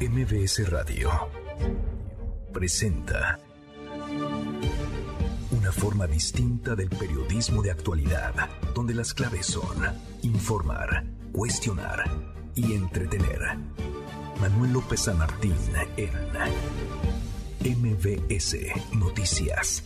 MBS 0.00 0.70
Radio 0.70 1.10
presenta 2.52 3.36
una 5.50 5.72
forma 5.72 6.06
distinta 6.06 6.76
del 6.76 6.88
periodismo 6.88 7.62
de 7.62 7.72
actualidad, 7.72 8.32
donde 8.76 8.94
las 8.94 9.12
claves 9.12 9.46
son 9.46 9.76
informar, 10.22 11.02
cuestionar 11.32 12.04
y 12.54 12.74
entretener. 12.74 13.40
Manuel 14.40 14.74
López 14.74 15.00
San 15.00 15.18
Martín 15.18 15.56
en 15.96 16.12
MBS 17.64 18.56
Noticias. 18.94 19.82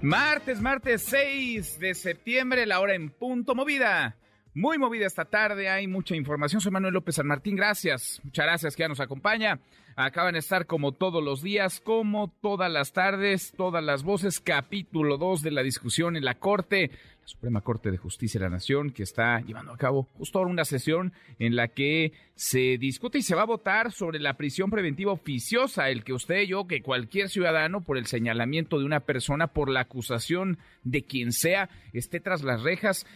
Martes, 0.00 0.60
martes 0.60 1.02
6 1.02 1.78
de 1.78 1.94
septiembre, 1.94 2.66
la 2.66 2.80
hora 2.80 2.96
en 2.96 3.08
punto 3.10 3.54
movida. 3.54 4.16
Muy 4.58 4.76
movida 4.76 5.06
esta 5.06 5.24
tarde, 5.24 5.68
hay 5.68 5.86
mucha 5.86 6.16
información. 6.16 6.60
Soy 6.60 6.72
Manuel 6.72 6.94
López 6.94 7.14
San 7.14 7.28
Martín, 7.28 7.54
gracias. 7.54 8.20
Muchas 8.24 8.44
gracias 8.44 8.74
que 8.74 8.80
ya 8.80 8.88
nos 8.88 8.98
acompaña. 8.98 9.60
Acaban 9.94 10.32
de 10.32 10.40
estar 10.40 10.66
como 10.66 10.90
todos 10.90 11.22
los 11.22 11.42
días, 11.42 11.78
como 11.78 12.26
todas 12.40 12.68
las 12.68 12.92
tardes, 12.92 13.52
todas 13.56 13.84
las 13.84 14.02
voces, 14.02 14.40
capítulo 14.40 15.16
2 15.16 15.42
de 15.42 15.52
la 15.52 15.62
discusión 15.62 16.16
en 16.16 16.24
la 16.24 16.34
Corte, 16.34 16.90
la 17.20 17.28
Suprema 17.28 17.60
Corte 17.60 17.92
de 17.92 17.98
Justicia 17.98 18.40
de 18.40 18.46
la 18.46 18.50
Nación, 18.50 18.90
que 18.90 19.04
está 19.04 19.40
llevando 19.42 19.72
a 19.72 19.76
cabo 19.76 20.08
justo 20.18 20.38
ahora 20.40 20.50
una 20.50 20.64
sesión 20.64 21.12
en 21.38 21.54
la 21.54 21.68
que 21.68 22.12
se 22.34 22.78
discute 22.78 23.18
y 23.18 23.22
se 23.22 23.36
va 23.36 23.42
a 23.42 23.46
votar 23.46 23.92
sobre 23.92 24.18
la 24.18 24.34
prisión 24.34 24.70
preventiva 24.70 25.12
oficiosa, 25.12 25.88
el 25.88 26.02
que 26.02 26.14
usted, 26.14 26.42
yo, 26.42 26.66
que 26.66 26.82
cualquier 26.82 27.28
ciudadano, 27.28 27.80
por 27.80 27.96
el 27.96 28.06
señalamiento 28.06 28.80
de 28.80 28.86
una 28.86 29.00
persona, 29.00 29.46
por 29.48 29.68
la 29.68 29.80
acusación 29.80 30.58
de 30.82 31.04
quien 31.04 31.30
sea, 31.30 31.70
esté 31.92 32.18
tras 32.18 32.42
las 32.42 32.62
rejas 32.64 33.06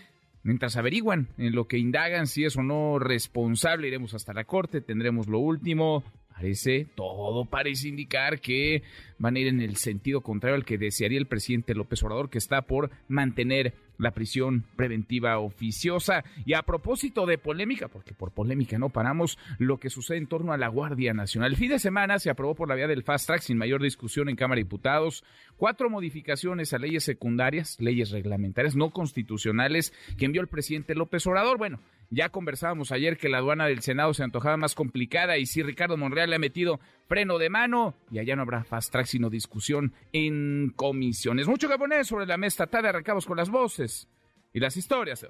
mientras 0.43 0.77
averiguan 0.77 1.29
en 1.39 1.55
lo 1.55 1.67
que 1.67 1.79
indagan 1.79 2.27
si 2.27 2.45
es 2.45 2.57
o 2.57 2.63
no 2.63 2.99
responsable, 2.99 3.89
iremos 3.89 4.15
hasta 4.15 4.33
la 4.33 4.45
corte, 4.45 4.81
tendremos 4.81 5.29
lo 5.29 5.39
último. 5.39 6.05
Parece, 6.29 6.87
todo 6.97 7.45
parece 7.45 7.89
indicar 7.89 8.41
que 8.41 8.83
van 9.19 9.37
a 9.37 9.39
ir 9.39 9.49
en 9.49 9.61
el 9.61 9.77
sentido 9.77 10.23
contrario 10.23 10.57
al 10.57 10.65
que 10.65 10.79
desearía 10.79 11.19
el 11.19 11.27
presidente 11.27 11.75
López 11.75 12.03
Obrador, 12.03 12.31
que 12.31 12.39
está 12.39 12.63
por 12.63 12.91
mantener 13.07 13.75
la 13.99 14.13
prisión 14.13 14.65
preventiva 14.77 15.39
oficiosa. 15.39 16.25
Y 16.45 16.55
a 16.55 16.63
propósito 16.63 17.27
de 17.27 17.39
polémica, 17.39 17.89
porque 17.89 18.15
por 18.15 18.33
polémica 18.33 18.79
no 18.79 18.91
paramos, 18.91 19.39
lo 19.59 19.79
que 19.79 19.91
sucede 19.91 20.19
en 20.19 20.27
torno 20.27 20.53
a 20.53 20.57
la 20.57 20.69
Guardia 20.69 21.15
Nacional. 21.15 21.53
El 21.53 21.59
fin 21.59 21.71
de 21.71 21.79
semana 21.79 22.19
se 22.19 22.31
aprobó 22.31 22.55
por 22.55 22.69
la 22.69 22.75
vía 22.75 22.87
del 22.87 23.03
Fast 23.03 23.27
Track 23.27 23.43
sin 23.43 23.59
mayor 23.59 23.83
discusión 23.83 24.29
en 24.29 24.37
Cámara 24.37 24.59
de 24.59 24.65
Diputados 24.65 25.25
cuatro 25.57 25.91
modificaciones 25.91 26.73
a 26.73 26.79
leyes 26.79 27.05
secundarias, 27.05 27.77
leyes 27.81 28.11
reglamentarias 28.11 28.75
no 28.75 28.91
constitucionales 28.91 29.93
que 30.19 30.25
envió 30.25 30.41
el 30.41 30.49
presidente 30.49 30.95
López 30.95 31.27
Obrador. 31.27 31.59
Bueno, 31.59 31.81
ya 32.13 32.29
conversábamos 32.29 32.93
ayer 32.93 33.17
que 33.17 33.31
la 33.31 33.39
aduana 33.39 33.67
del 33.67 33.81
Senado 33.81 34.13
se 34.13 34.23
antojaba 34.23 34.59
más 34.59 34.75
complicada 34.75 35.39
y 35.39 35.47
sí, 35.47 35.63
Ricardo 35.63 35.97
Monreal 35.97 36.29
le 36.29 36.37
ha 36.37 36.39
metido 36.39 36.79
freno 37.09 37.39
de 37.39 37.49
mano 37.49 37.95
y 38.11 38.19
allá 38.19 38.37
no 38.37 38.43
habrá 38.43 38.65
fast 38.65 38.93
track 38.93 39.07
sino 39.07 39.31
discusión 39.31 39.95
en 40.13 40.75
comisiones. 40.77 41.49
Mucho 41.49 41.71
que 41.71 41.79
poner 41.79 42.05
sobre 42.05 42.27
la 42.27 42.37
mesa 42.37 42.67
tarde 42.67 42.91
arrancamos 42.91 43.25
con 43.25 43.39
las 43.39 43.49
voces 43.49 44.09
y 44.53 44.61
las 44.61 44.77
historias. 44.77 45.27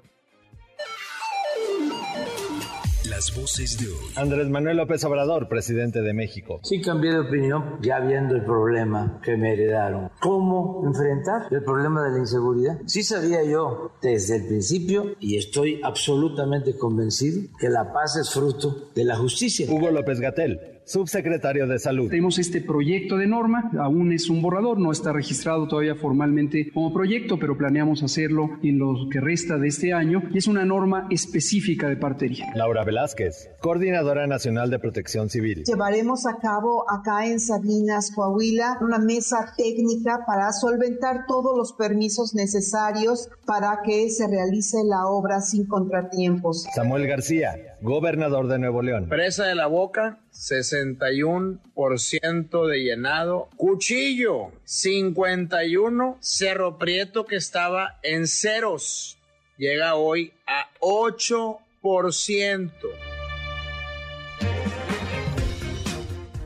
Las 3.15 3.35
voces 3.35 3.77
de 3.77 3.89
hoy. 3.89 4.11
Andrés 4.15 4.49
Manuel 4.49 4.77
López 4.77 5.03
Obrador, 5.03 5.47
presidente 5.47 6.01
de 6.01 6.15
México. 6.15 6.59
Sí 6.63 6.81
cambié 6.81 7.11
de 7.11 7.19
opinión 7.19 7.77
ya 7.79 7.99
viendo 7.99 8.33
el 8.33 8.43
problema 8.43 9.19
que 9.23 9.37
me 9.37 9.53
heredaron. 9.53 10.09
¿Cómo 10.19 10.81
enfrentar 10.83 11.43
el 11.51 11.63
problema 11.63 12.03
de 12.05 12.09
la 12.09 12.17
inseguridad? 12.17 12.79
Sí 12.87 13.03
sabía 13.03 13.43
yo 13.43 13.91
desde 14.01 14.37
el 14.37 14.47
principio 14.47 15.15
y 15.19 15.37
estoy 15.37 15.79
absolutamente 15.83 16.75
convencido 16.75 17.51
que 17.59 17.69
la 17.69 17.93
paz 17.93 18.15
es 18.15 18.31
fruto 18.31 18.89
de 18.95 19.03
la 19.03 19.15
justicia. 19.15 19.67
Hugo 19.69 19.91
López 19.91 20.19
Gatel 20.19 20.72
subsecretario 20.85 21.67
de 21.67 21.79
Salud. 21.79 22.09
Tenemos 22.09 22.39
este 22.39 22.61
proyecto 22.61 23.17
de 23.17 23.27
norma, 23.27 23.71
aún 23.79 24.11
es 24.11 24.29
un 24.29 24.41
borrador, 24.41 24.79
no 24.79 24.91
está 24.91 25.13
registrado 25.13 25.67
todavía 25.67 25.95
formalmente 25.95 26.69
como 26.73 26.93
proyecto, 26.93 27.37
pero 27.39 27.57
planeamos 27.57 28.03
hacerlo 28.03 28.49
en 28.61 28.79
lo 28.79 29.07
que 29.09 29.19
resta 29.19 29.57
de 29.57 29.67
este 29.67 29.93
año 29.93 30.23
y 30.33 30.37
es 30.37 30.47
una 30.47 30.65
norma 30.65 31.07
específica 31.09 31.87
de 31.87 31.97
partería. 31.97 32.51
Laura 32.55 32.83
Velázquez, 32.83 33.49
coordinadora 33.59 34.27
nacional 34.27 34.69
de 34.69 34.79
protección 34.79 35.29
civil. 35.29 35.63
Llevaremos 35.65 36.25
a 36.25 36.37
cabo 36.37 36.89
acá 36.89 37.25
en 37.27 37.39
Sabinas, 37.39 38.11
Coahuila, 38.11 38.77
una 38.81 38.99
mesa 38.99 39.53
técnica 39.57 40.23
para 40.25 40.51
solventar 40.51 41.25
todos 41.27 41.57
los 41.57 41.73
permisos 41.73 42.33
necesarios 42.35 43.29
para 43.45 43.79
que 43.83 44.09
se 44.09 44.27
realice 44.27 44.77
la 44.85 45.07
obra 45.07 45.41
sin 45.41 45.65
contratiempos. 45.65 46.65
Samuel 46.75 47.07
García, 47.07 47.72
gobernador 47.83 48.47
de 48.47 48.57
Nuevo 48.59 48.81
León. 48.81 49.09
Presa 49.09 49.45
de 49.45 49.55
la 49.55 49.67
Boca, 49.67 50.19
61% 50.31 52.67
de 52.67 52.81
llenado. 52.81 53.49
Cuchillo, 53.57 54.53
51. 54.63 56.17
Cerro 56.21 56.79
Prieto 56.79 57.25
que 57.25 57.35
estaba 57.35 57.99
en 58.01 58.27
ceros, 58.27 59.17
llega 59.57 59.95
hoy 59.95 60.31
a 60.47 60.69
8%. 60.79 62.71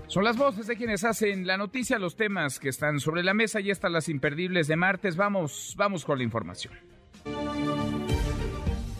Son 0.08 0.24
las 0.24 0.38
voces 0.38 0.66
de 0.66 0.76
quienes 0.76 1.04
hacen 1.04 1.46
la 1.46 1.58
noticia, 1.58 2.00
los 2.00 2.16
temas 2.16 2.60
que 2.60 2.70
están 2.70 3.00
sobre 3.00 3.22
la 3.24 3.36
mesa 3.36 3.60
y 3.60 3.70
están 3.70 3.94
las 3.94 4.10
imperdibles 4.10 4.68
de 4.68 4.76
martes. 4.76 5.16
Vamos, 5.16 5.76
vamos 5.78 6.04
con 6.04 6.18
la 6.18 6.24
información. 6.24 6.74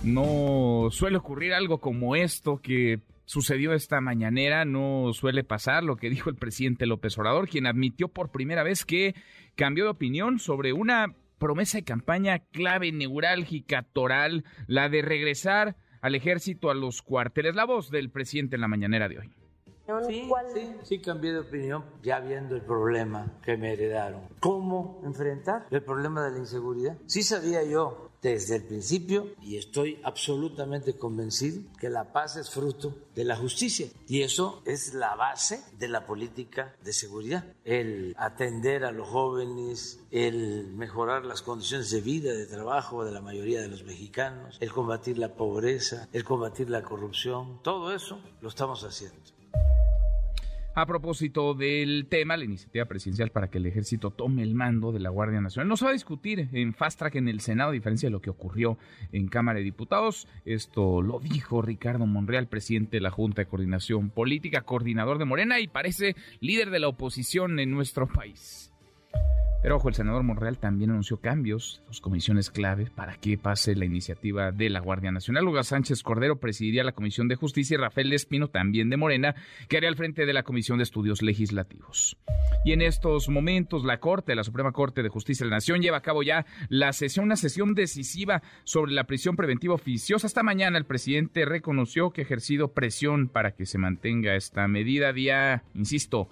No 0.08 0.88
suele 0.90 1.18
ocurrir 1.18 1.54
algo 1.54 1.80
como 1.80 2.16
esto 2.16 2.62
que 2.62 3.02
sucedió 3.26 3.74
esta 3.74 4.00
mañanera, 4.00 4.64
no 4.64 5.12
suele 5.14 5.44
pasar 5.44 5.84
lo 5.84 5.98
que 5.98 6.10
dijo 6.10 6.30
el 6.30 6.38
presidente 6.38 6.86
López 6.86 7.18
Obrador, 7.18 7.50
quien 7.50 7.68
admitió 7.68 8.08
por 8.08 8.32
primera 8.32 8.64
vez 8.64 8.86
que 8.86 9.16
cambió 9.56 9.84
de 9.84 9.90
opinión 9.90 10.40
sobre 10.40 10.72
una 10.72 11.14
promesa 11.38 11.80
de 11.80 11.84
campaña 11.84 12.40
clave, 12.40 12.94
neurálgica, 12.94 13.84
toral, 13.84 14.46
la 14.66 14.88
de 14.88 15.02
regresar 15.02 15.76
al 16.02 16.16
ejército 16.16 16.70
a 16.70 16.74
los 16.74 17.02
cuarteles. 17.02 17.56
La 17.56 17.66
voz 17.66 17.92
del 17.92 18.10
presidente 18.10 18.56
en 18.56 18.62
la 18.62 18.70
mañanera 18.70 19.10
de 19.10 19.20
hoy. 19.20 19.32
Sí, 20.08 20.30
sí, 20.54 20.76
sí 20.84 21.00
cambié 21.00 21.32
de 21.32 21.40
opinión 21.40 21.86
ya 22.02 22.20
viendo 22.20 22.56
el 22.56 22.62
problema 22.62 23.40
que 23.44 23.56
me 23.56 23.72
heredaron. 23.72 24.22
¿Cómo 24.42 25.02
enfrentar 25.06 25.66
el 25.72 25.82
problema 25.82 26.26
de 26.26 26.32
la 26.32 26.38
inseguridad? 26.40 26.98
Sí 27.06 27.24
sabía 27.24 27.64
yo 27.64 28.07
desde 28.22 28.58
el 28.58 28.64
principio 28.64 29.28
y 29.42 29.58
estoy 29.58 30.00
absolutamente 30.04 30.98
convencido 30.98 31.62
que 31.80 31.90
la 31.90 32.12
paz 32.12 32.36
es 32.38 32.50
fruto 32.50 32.96
de 33.16 33.24
la 33.24 33.36
justicia 33.36 33.88
y 34.08 34.22
eso 34.22 34.62
es 34.66 34.94
la 34.94 35.16
base 35.16 35.64
de 35.78 35.88
la 35.88 36.06
política 36.06 36.76
de 36.84 36.94
seguridad. 36.94 37.46
El 37.64 38.16
atender 38.18 38.86
a 38.86 38.92
los 38.92 39.08
jóvenes, 39.08 40.00
el 40.12 40.68
mejorar 40.74 41.26
las 41.26 41.42
condiciones 41.42 41.90
de 41.92 42.02
vida, 42.02 42.34
de 42.34 42.46
trabajo 42.46 43.06
de 43.06 43.12
la 43.12 43.22
mayoría 43.22 43.62
de 43.62 43.68
los 43.68 43.84
mexicanos, 43.84 44.58
el 44.60 44.72
combatir 44.72 45.18
la 45.18 45.34
pobreza, 45.36 46.08
el 46.14 46.24
combatir 46.24 46.70
la 46.70 46.84
corrupción, 46.84 47.62
todo 47.64 47.94
eso 47.94 48.20
lo 48.42 48.50
estamos 48.50 48.84
haciendo. 48.84 49.37
A 50.78 50.86
propósito 50.86 51.56
del 51.56 52.06
tema, 52.08 52.38
la 52.38 52.46
iniciativa 52.46 52.86
presidencial 52.86 53.32
para 53.32 53.50
que 53.50 53.58
el 53.58 53.66
ejército 53.66 54.12
tome 54.12 54.44
el 54.44 54.54
mando 54.54 54.92
de 54.92 55.00
la 55.00 55.10
Guardia 55.10 55.42
Nacional 55.42 55.68
no 55.68 55.76
se 55.76 55.86
va 55.86 55.90
a 55.90 55.94
discutir 55.94 56.50
en 56.54 56.76
fast 56.76 57.00
track 57.00 57.16
en 57.16 57.28
el 57.28 57.40
Senado, 57.40 57.72
a 57.72 57.74
diferencia 57.74 58.06
de 58.06 58.12
lo 58.12 58.22
que 58.22 58.30
ocurrió 58.30 58.78
en 59.12 59.28
Cámara 59.28 59.58
de 59.58 59.66
Diputados. 59.66 60.28
Esto 60.46 61.02
lo 61.02 61.20
dijo 61.20 61.64
Ricardo 61.64 62.06
Monreal, 62.06 62.48
presidente 62.48 62.98
de 62.98 63.02
la 63.02 63.10
Junta 63.10 63.42
de 63.42 63.48
Coordinación 63.48 64.12
Política, 64.12 64.62
coordinador 64.62 65.18
de 65.18 65.26
Morena 65.26 65.60
y 65.60 65.68
parece 65.68 66.16
líder 66.42 66.70
de 66.70 66.78
la 66.78 66.90
oposición 66.90 67.60
en 67.60 67.72
nuestro 67.72 68.08
país. 68.08 68.72
Pero 69.62 69.78
ojo, 69.78 69.90
el 69.90 69.96
senador 69.96 70.24
Monreal 70.24 70.60
también 70.60 70.92
anunció 70.92 71.18
cambios, 71.18 71.82
dos 71.88 72.00
comisiones 72.00 72.52
clave 72.52 72.92
para 72.96 73.16
que 73.16 73.38
pase 73.38 73.76
la 73.76 73.86
iniciativa 73.86 74.52
de 74.52 74.70
la 74.70 74.80
Guardia 74.80 75.12
Nacional. 75.12 75.46
Lugar 75.46 75.66
Sánchez 75.66 76.04
Cordero 76.04 76.40
presidiría 76.40 76.84
la 76.84 76.92
Comisión 76.92 77.28
de 77.28 77.36
Justicia 77.36 77.76
y 77.76 77.78
Rafael 77.78 78.14
Espino, 78.14 78.50
también 78.50 78.90
de 78.90 78.98
Morena, 78.98 79.36
que 79.68 79.78
haría 79.78 79.90
al 79.90 79.96
frente 79.96 80.26
de 80.26 80.34
la 80.34 80.44
Comisión 80.44 80.78
de 80.78 80.84
Estudios 80.84 81.22
Legislativos. 81.22 82.18
Y 82.66 82.72
en 82.72 82.82
estos 82.82 83.30
momentos, 83.30 83.84
la 83.84 84.00
Corte, 84.00 84.36
la 84.36 84.44
Suprema 84.44 84.72
Corte 84.72 85.02
de 85.02 85.10
Justicia 85.10 85.44
de 85.44 85.50
la 85.50 85.58
Nación, 85.58 85.82
lleva 85.82 85.98
a 85.98 86.02
cabo 86.02 86.22
ya 86.22 86.46
la 86.70 86.94
sesión, 86.94 87.26
una 87.26 87.36
sesión 87.36 87.74
decisiva 87.74 88.44
sobre 88.64 88.92
la 88.92 89.06
prisión 89.06 89.36
preventiva 89.36 89.74
oficiosa. 89.74 90.28
Esta 90.28 90.44
mañana 90.44 90.78
el 90.78 90.86
presidente 90.86 91.46
reconoció 91.46 92.12
que 92.12 92.22
ha 92.22 92.26
ejercido 92.26 92.74
presión 92.74 93.28
para 93.28 93.52
que 93.52 93.66
se 93.66 93.80
mantenga 93.80 94.36
esta 94.36 94.68
medida. 94.68 95.14
Día, 95.14 95.64
insisto, 95.74 96.30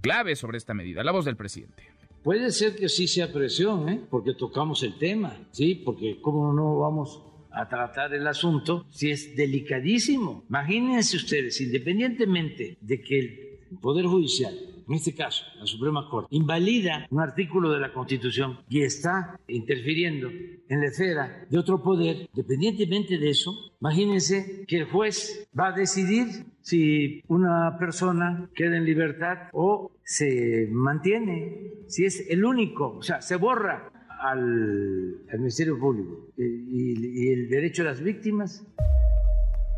clave 0.00 0.36
sobre 0.36 0.58
esta 0.58 0.74
medida. 0.74 1.04
La 1.04 1.12
voz 1.12 1.24
del 1.24 1.36
presidente. 1.36 1.97
Puede 2.22 2.50
ser 2.50 2.76
que 2.76 2.88
sí 2.88 3.06
sea 3.06 3.32
presión, 3.32 3.88
¿eh? 3.88 4.00
porque 4.10 4.34
tocamos 4.34 4.82
el 4.82 4.98
tema, 4.98 5.48
¿sí? 5.50 5.74
Porque 5.74 6.20
cómo 6.20 6.52
no 6.52 6.78
vamos 6.78 7.22
a 7.50 7.68
tratar 7.68 8.14
el 8.14 8.26
asunto 8.26 8.86
si 8.90 9.10
es 9.10 9.34
delicadísimo. 9.34 10.44
Imagínense 10.48 11.16
ustedes, 11.16 11.60
independientemente 11.60 12.76
de 12.80 13.00
que 13.00 13.18
el 13.18 13.78
Poder 13.80 14.06
Judicial 14.06 14.54
en 14.88 14.94
este 14.94 15.14
caso, 15.14 15.44
la 15.58 15.66
Suprema 15.66 16.08
Corte, 16.08 16.34
invalida 16.34 17.06
un 17.10 17.20
artículo 17.20 17.70
de 17.70 17.78
la 17.78 17.92
Constitución 17.92 18.58
y 18.70 18.82
está 18.82 19.38
interfiriendo 19.46 20.28
en 20.30 20.80
la 20.80 20.86
esfera 20.86 21.46
de 21.48 21.58
otro 21.58 21.82
poder, 21.82 22.28
dependientemente 22.32 23.18
de 23.18 23.30
eso, 23.30 23.52
imagínense 23.80 24.64
que 24.66 24.78
el 24.78 24.84
juez 24.86 25.46
va 25.58 25.68
a 25.68 25.72
decidir 25.72 26.26
si 26.62 27.22
una 27.28 27.76
persona 27.78 28.48
queda 28.54 28.78
en 28.78 28.84
libertad 28.84 29.48
o 29.52 29.92
se 30.04 30.68
mantiene, 30.70 31.72
si 31.86 32.06
es 32.06 32.26
el 32.30 32.44
único, 32.44 32.96
o 32.96 33.02
sea, 33.02 33.20
se 33.20 33.36
borra 33.36 33.92
al, 34.20 35.20
Ministerio 35.38 35.78
Público 35.78 36.28
y, 36.36 37.26
y 37.26 37.32
el 37.32 37.48
derecho 37.48 37.82
de 37.82 37.90
las 37.90 38.02
víctimas 38.02 38.66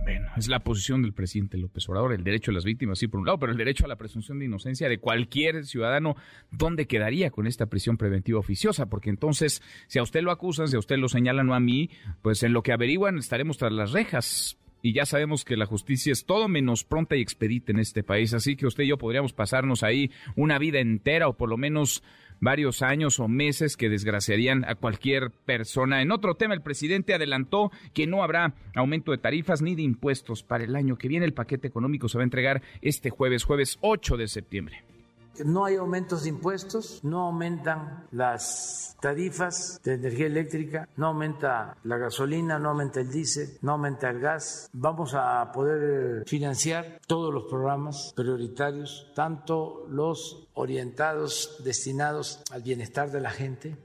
bueno, 0.03 0.29
es 0.37 0.49
la 0.49 0.61
posición 0.61 1.03
del 1.03 1.13
presidente 1.13 1.59
López 1.59 1.89
Obrador, 1.89 2.13
el 2.13 2.25
derecho 2.25 2.51
a 2.51 2.55
las 2.55 2.65
víctimas, 2.65 2.99
sí, 2.99 3.09
por 3.09 3.21
un 3.21 3.27
lado, 3.27 3.39
pero 3.39 3.53
el 3.53 3.59
derecho 3.59 3.85
a 3.85 3.89
la 3.89 3.97
presunción 3.97 4.39
de 4.39 4.47
inocencia 4.47 4.89
de 4.89 4.99
cualquier 4.99 5.65
ciudadano, 5.67 6.17
¿dónde 6.51 6.87
quedaría 6.87 7.31
con 7.31 7.47
esta 7.47 7.67
prisión 7.67 7.97
preventiva 7.97 8.39
oficiosa? 8.39 8.87
Porque 8.87 9.11
entonces, 9.11 9.63
si 9.87 9.99
a 9.99 10.03
usted 10.03 10.23
lo 10.23 10.31
acusan, 10.31 10.69
si 10.69 10.77
a 10.77 10.79
usted 10.79 10.97
lo 10.97 11.09
señalan 11.09 11.49
o 11.51 11.55
a 11.55 11.61
mí, 11.61 11.91
pues 12.23 12.43
en 12.43 12.53
lo 12.53 12.63
que 12.63 12.73
averiguan 12.73 13.19
estaremos 13.19 13.59
tras 13.59 13.73
las 13.73 13.93
rejas. 13.93 14.57
Y 14.83 14.95
ya 14.95 15.05
sabemos 15.05 15.45
que 15.45 15.59
la 15.59 15.67
justicia 15.67 16.11
es 16.11 16.25
todo 16.25 16.49
menos 16.49 16.85
pronta 16.85 17.15
y 17.15 17.21
expedita 17.21 17.71
en 17.73 17.81
este 17.81 18.03
país, 18.03 18.33
así 18.33 18.57
que 18.57 18.67
usted 18.67 18.85
y 18.85 18.89
yo 18.89 18.97
podríamos 18.97 19.35
pasarnos 19.35 19.83
ahí 19.83 20.11
una 20.37 20.59
vida 20.59 20.81
entera 20.81 21.29
o 21.29 21.37
por 21.37 21.51
lo 21.51 21.59
menos 21.59 22.03
varios 22.41 22.83
años 22.83 23.21
o 23.21 23.29
meses 23.29 23.77
que 23.77 23.89
desgraciarían 23.89 24.65
a 24.65 24.75
cualquier 24.75 25.31
persona. 25.31 26.03
En 26.03 26.11
otro 26.11 26.35
tema, 26.35 26.55
el 26.55 26.63
presidente 26.63 27.15
adelantó 27.15 27.71
que 27.95 28.07
no 28.07 28.23
habrá 28.23 28.55
aumento 28.75 29.13
de 29.13 29.19
tarifas 29.19 29.63
ni 29.63 29.75
de 29.75 29.83
impuestos 29.83 30.43
para 30.43 30.65
el 30.65 30.75
año 30.75 30.97
que 30.97 31.09
viene. 31.09 31.27
El 31.27 31.35
paquete 31.35 31.69
económico 31.69 32.09
se 32.09 32.19
va 32.19 32.23
a 32.23 32.25
entregar 32.25 32.63
este 32.83 33.11
jueves, 33.11 33.45
jueves 33.45 33.79
8 33.81 34.17
de 34.17 34.29
septiembre. 34.29 34.90
No 35.45 35.65
hay 35.65 35.77
aumentos 35.77 36.25
de 36.25 36.31
impuestos, 36.31 37.03
no 37.03 37.23
aumentan 37.23 38.07
las 38.11 38.97
tarifas 39.01 39.81
de 39.83 39.95
energía 39.95 40.27
eléctrica, 40.27 40.89
no 40.97 41.09
aumenta 41.09 41.77
la 41.85 41.97
gasolina, 41.97 42.59
no 42.59 42.71
aumenta 42.71 43.01
el 43.01 43.11
diésel, 43.11 43.59
no 43.63 43.73
aumenta 43.73 44.11
el 44.11 44.21
gas. 44.21 44.69
Vamos 44.73 45.15
a 45.15 45.51
poder 45.53 46.25
financiar 46.27 47.01
todos 47.07 47.33
los 47.33 47.45
programas 47.45 48.13
prioritarios, 48.15 49.11
tanto 49.15 49.87
los 49.89 50.49
orientados, 50.55 51.61
destinados 51.65 52.43
al 52.51 52.63
bienestar 52.63 53.11
de 53.11 53.21
la 53.21 53.31
gente, 53.31 53.77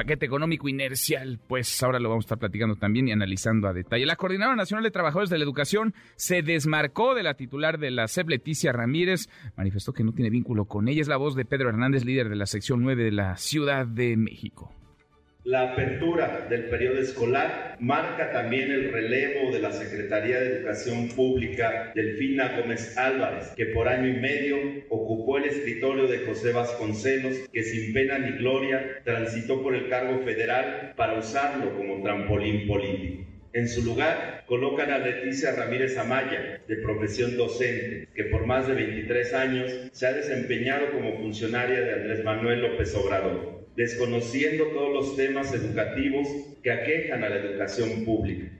Paquete 0.00 0.24
económico 0.24 0.66
inercial, 0.66 1.38
pues 1.46 1.82
ahora 1.82 2.00
lo 2.00 2.08
vamos 2.08 2.24
a 2.24 2.28
estar 2.28 2.38
platicando 2.38 2.74
también 2.74 3.08
y 3.08 3.12
analizando 3.12 3.68
a 3.68 3.74
detalle. 3.74 4.06
La 4.06 4.16
Coordinadora 4.16 4.56
Nacional 4.56 4.82
de 4.82 4.90
Trabajadores 4.90 5.28
de 5.28 5.36
la 5.36 5.44
Educación 5.44 5.92
se 6.16 6.40
desmarcó 6.40 7.14
de 7.14 7.22
la 7.22 7.34
titular 7.34 7.78
de 7.78 7.90
la 7.90 8.08
SEP, 8.08 8.30
Leticia 8.30 8.72
Ramírez. 8.72 9.28
Manifestó 9.58 9.92
que 9.92 10.02
no 10.02 10.12
tiene 10.12 10.30
vínculo 10.30 10.64
con 10.64 10.88
ella. 10.88 11.02
Es 11.02 11.08
la 11.08 11.18
voz 11.18 11.34
de 11.34 11.44
Pedro 11.44 11.68
Hernández, 11.68 12.06
líder 12.06 12.30
de 12.30 12.36
la 12.36 12.46
sección 12.46 12.82
9 12.82 13.04
de 13.04 13.12
la 13.12 13.36
Ciudad 13.36 13.86
de 13.86 14.16
México. 14.16 14.72
La 15.44 15.72
apertura 15.72 16.48
del 16.50 16.64
periodo 16.64 16.98
escolar 16.98 17.78
marca 17.80 18.30
también 18.30 18.70
el 18.70 18.92
relevo 18.92 19.50
de 19.50 19.60
la 19.60 19.72
Secretaría 19.72 20.38
de 20.38 20.58
Educación 20.58 21.08
Pública 21.08 21.92
Delfina 21.94 22.58
Gómez 22.58 22.98
Álvarez, 22.98 23.54
que 23.56 23.64
por 23.64 23.88
año 23.88 24.06
y 24.06 24.20
medio 24.20 24.58
ocupó 24.90 25.38
el 25.38 25.46
escritorio 25.46 26.08
de 26.08 26.26
José 26.26 26.52
Vasconcelos, 26.52 27.48
que 27.50 27.62
sin 27.62 27.94
pena 27.94 28.18
ni 28.18 28.36
gloria 28.36 29.00
transitó 29.02 29.62
por 29.62 29.74
el 29.74 29.88
cargo 29.88 30.18
federal 30.26 30.92
para 30.94 31.18
usarlo 31.18 31.74
como 31.74 32.02
trampolín 32.02 32.66
político. 32.66 33.24
En 33.54 33.66
su 33.66 33.82
lugar, 33.82 34.44
colocan 34.46 34.90
a 34.90 34.98
Leticia 34.98 35.52
Ramírez 35.52 35.96
Amaya, 35.96 36.60
de 36.68 36.76
profesión 36.76 37.38
docente, 37.38 38.08
que 38.14 38.24
por 38.24 38.44
más 38.44 38.68
de 38.68 38.74
23 38.74 39.32
años 39.32 39.72
se 39.90 40.06
ha 40.06 40.12
desempeñado 40.12 40.90
como 40.92 41.16
funcionaria 41.16 41.80
de 41.80 41.94
Andrés 41.94 42.24
Manuel 42.24 42.60
López 42.60 42.94
Obrador 42.94 43.59
desconociendo 43.76 44.64
todos 44.68 44.92
los 44.92 45.16
temas 45.16 45.52
educativos 45.54 46.28
que 46.62 46.70
aquejan 46.70 47.24
a 47.24 47.28
la 47.28 47.36
educación 47.36 48.04
pública. 48.04 48.50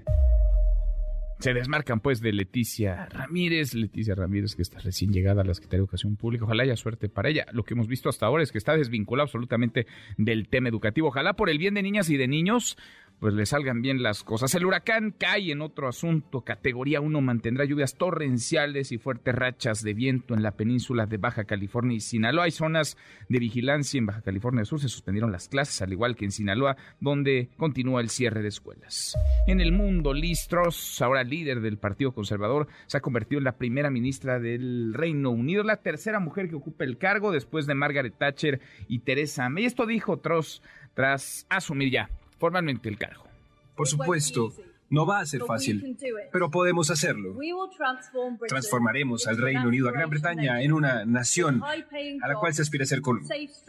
Se 1.41 1.55
desmarcan 1.55 2.01
pues 2.01 2.21
de 2.21 2.35
Leticia 2.35 3.07
Ramírez, 3.07 3.73
Leticia 3.73 4.15
Ramírez 4.15 4.55
que 4.55 4.61
está 4.61 4.79
recién 4.79 5.11
llegada 5.11 5.41
a 5.41 5.45
la 5.45 5.55
Secretaría 5.55 5.79
de 5.79 5.85
Educación 5.85 6.17
Pública, 6.17 6.45
ojalá 6.45 6.65
haya 6.65 6.77
suerte 6.77 7.09
para 7.09 7.31
ella. 7.31 7.47
Lo 7.53 7.65
que 7.65 7.73
hemos 7.73 7.89
visto 7.89 8.11
hasta 8.11 8.27
ahora 8.27 8.43
es 8.43 8.53
que 8.53 8.59
está 8.59 8.77
desvinculado 8.77 9.25
absolutamente 9.25 9.87
del 10.19 10.49
tema 10.49 10.69
educativo, 10.69 11.09
ojalá 11.09 11.33
por 11.33 11.49
el 11.49 11.56
bien 11.56 11.73
de 11.73 11.83
niñas 11.83 12.11
y 12.11 12.19
de 12.19 12.29
niños 12.29 12.77
pues 13.20 13.34
le 13.34 13.44
salgan 13.44 13.82
bien 13.82 14.02
las 14.02 14.25
cosas. 14.25 14.55
El 14.55 14.64
huracán 14.64 15.14
cae 15.17 15.52
en 15.52 15.61
otro 15.61 15.88
asunto. 15.88 16.40
Categoría 16.40 17.02
1 17.02 17.20
mantendrá 17.20 17.67
lluvias 17.67 17.94
torrenciales 17.94 18.93
y 18.93 18.99
fuertes 18.99 19.34
rachas 19.34 19.82
de 19.82 19.93
viento 19.93 20.34
en 20.34 20.43
la 20.43 20.52
península 20.52 21.05
de 21.05 21.19
Baja 21.19 21.44
California 21.44 21.99
y 21.99 22.00
Sinaloa. 22.00 22.44
Hay 22.44 22.50
zonas 22.50 22.96
de 23.28 23.38
vigilancia 23.38 23.99
en 23.99 24.06
Baja 24.06 24.22
California 24.22 24.64
Sur. 24.64 24.81
Se 24.81 24.88
suspendieron 24.88 25.32
las 25.32 25.49
clases, 25.49 25.82
al 25.82 25.93
igual 25.93 26.17
que 26.17 26.25
en 26.25 26.32
Sinaloa, 26.32 26.78
donde 26.99 27.50
continúa 27.58 28.00
el 28.00 28.08
cierre 28.08 28.40
de 28.40 28.49
escuelas. 28.49 29.14
En 29.46 29.61
el 29.61 29.72
mundo, 29.72 30.14
Liz 30.14 30.46
Truss, 30.49 31.02
ahora 31.02 31.22
líder 31.22 31.61
del 31.61 31.76
Partido 31.76 32.12
Conservador, 32.12 32.69
se 32.87 32.96
ha 32.96 33.02
convertido 33.02 33.38
en 33.38 33.44
la 33.44 33.58
primera 33.58 33.90
ministra 33.90 34.40
del 34.40 34.94
Reino 34.94 35.31
Unido, 35.31 35.62
la 35.62 35.82
tercera 35.82 36.20
mujer 36.20 36.49
que 36.49 36.56
ocupa 36.56 36.84
el 36.84 36.96
cargo 36.96 37.32
después 37.32 37.67
de 37.67 37.75
Margaret 37.75 38.14
Thatcher 38.17 38.61
y 38.88 39.00
Teresa 39.00 39.50
May. 39.50 39.67
Esto 39.67 39.84
dijo 39.84 40.19
Truss 40.20 40.62
tras 40.94 41.46
asumir 41.50 41.90
ya 41.90 42.08
formalmente 42.41 42.89
el 42.89 42.99
cargo. 42.99 43.25
Por 43.77 43.87
supuesto, 43.87 44.53
no 44.89 45.07
va 45.07 45.21
a 45.21 45.27
ser 45.27 45.43
fácil, 45.43 45.97
pero 46.33 46.51
podemos 46.51 46.91
hacerlo. 46.91 47.37
Transformaremos 48.49 49.29
al 49.29 49.39
Reino 49.39 49.69
Unido, 49.69 49.89
a 49.89 49.93
Gran 49.93 50.11
Bretaña, 50.11 50.61
en 50.63 50.73
una 50.73 51.05
nación 51.05 51.63
a 51.63 52.29
la 52.29 52.35
cual 52.35 52.53
se 52.53 52.63
aspira 52.63 52.83
a 52.83 52.87
ser 52.87 53.01
con 53.01 53.21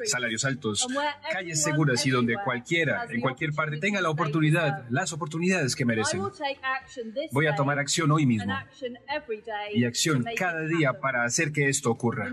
salarios 0.05 0.43
altos, 0.45 0.87
calles 1.31 1.61
seguras 1.61 2.05
y 2.07 2.09
donde 2.09 2.35
cualquiera, 2.43 3.05
en 3.09 3.21
cualquier 3.21 3.53
parte, 3.53 3.77
tenga 3.77 4.01
la 4.01 4.09
oportunidad, 4.09 4.85
las 4.89 5.13
oportunidades 5.13 5.75
que 5.75 5.85
merecen. 5.85 6.21
Voy 7.31 7.45
a 7.45 7.55
tomar 7.55 7.77
acción 7.77 8.09
hoy 8.11 8.25
mismo 8.25 8.53
y 9.73 9.85
acción 9.85 10.25
cada 10.35 10.65
día 10.65 10.99
para 10.99 11.23
hacer 11.23 11.51
que 11.51 11.69
esto 11.69 11.91
ocurra. 11.91 12.31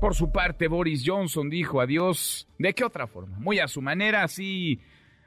Por 0.00 0.14
su 0.14 0.30
parte, 0.30 0.68
Boris 0.68 1.02
Johnson 1.04 1.48
dijo 1.48 1.80
adiós. 1.80 2.46
¿De 2.58 2.74
qué 2.74 2.84
otra 2.84 3.06
forma? 3.06 3.38
Muy 3.38 3.58
a 3.58 3.66
su 3.66 3.80
manera, 3.80 4.22
así 4.22 4.80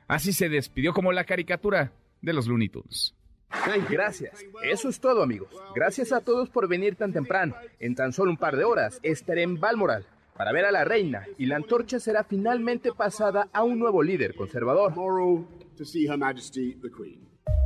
Así 0.07 0.33
se 0.33 0.49
despidió 0.49 0.93
como 0.93 1.11
la 1.11 1.25
caricatura 1.25 1.91
de 2.21 2.33
los 2.33 2.47
Looney 2.47 2.69
Tunes. 2.69 3.13
Ay, 3.49 3.83
gracias. 3.89 4.45
Eso 4.63 4.89
es 4.89 4.99
todo, 4.99 5.23
amigos. 5.23 5.49
Gracias 5.75 6.11
a 6.11 6.21
todos 6.21 6.49
por 6.49 6.67
venir 6.67 6.95
tan 6.95 7.13
temprano. 7.13 7.55
En 7.79 7.95
tan 7.95 8.13
solo 8.13 8.31
un 8.31 8.37
par 8.37 8.55
de 8.55 8.63
horas 8.63 8.99
estaré 9.03 9.43
en 9.43 9.59
Balmoral 9.59 10.05
para 10.35 10.51
ver 10.51 10.65
a 10.65 10.71
la 10.71 10.85
reina 10.85 11.25
y 11.37 11.45
la 11.45 11.55
antorcha 11.55 11.99
será 11.99 12.23
finalmente 12.23 12.91
pasada 12.93 13.49
a 13.53 13.63
un 13.63 13.79
nuevo 13.79 14.03
líder 14.03 14.35
conservador. 14.35 14.93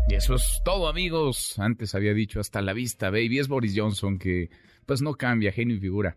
Y 0.10 0.16
eso 0.16 0.36
es 0.36 0.62
todo, 0.64 0.88
amigos. 0.88 1.60
Antes 1.60 1.96
había 1.96 2.14
dicho 2.14 2.40
hasta 2.40 2.62
la 2.62 2.74
vista, 2.74 3.10
baby. 3.10 3.40
Es 3.40 3.48
Boris 3.48 3.74
Johnson 3.76 4.18
que 4.18 4.50
pues 4.86 5.02
no 5.02 5.16
cambia, 5.16 5.52
genio 5.52 5.78
y 5.78 5.80
figura. 5.80 6.16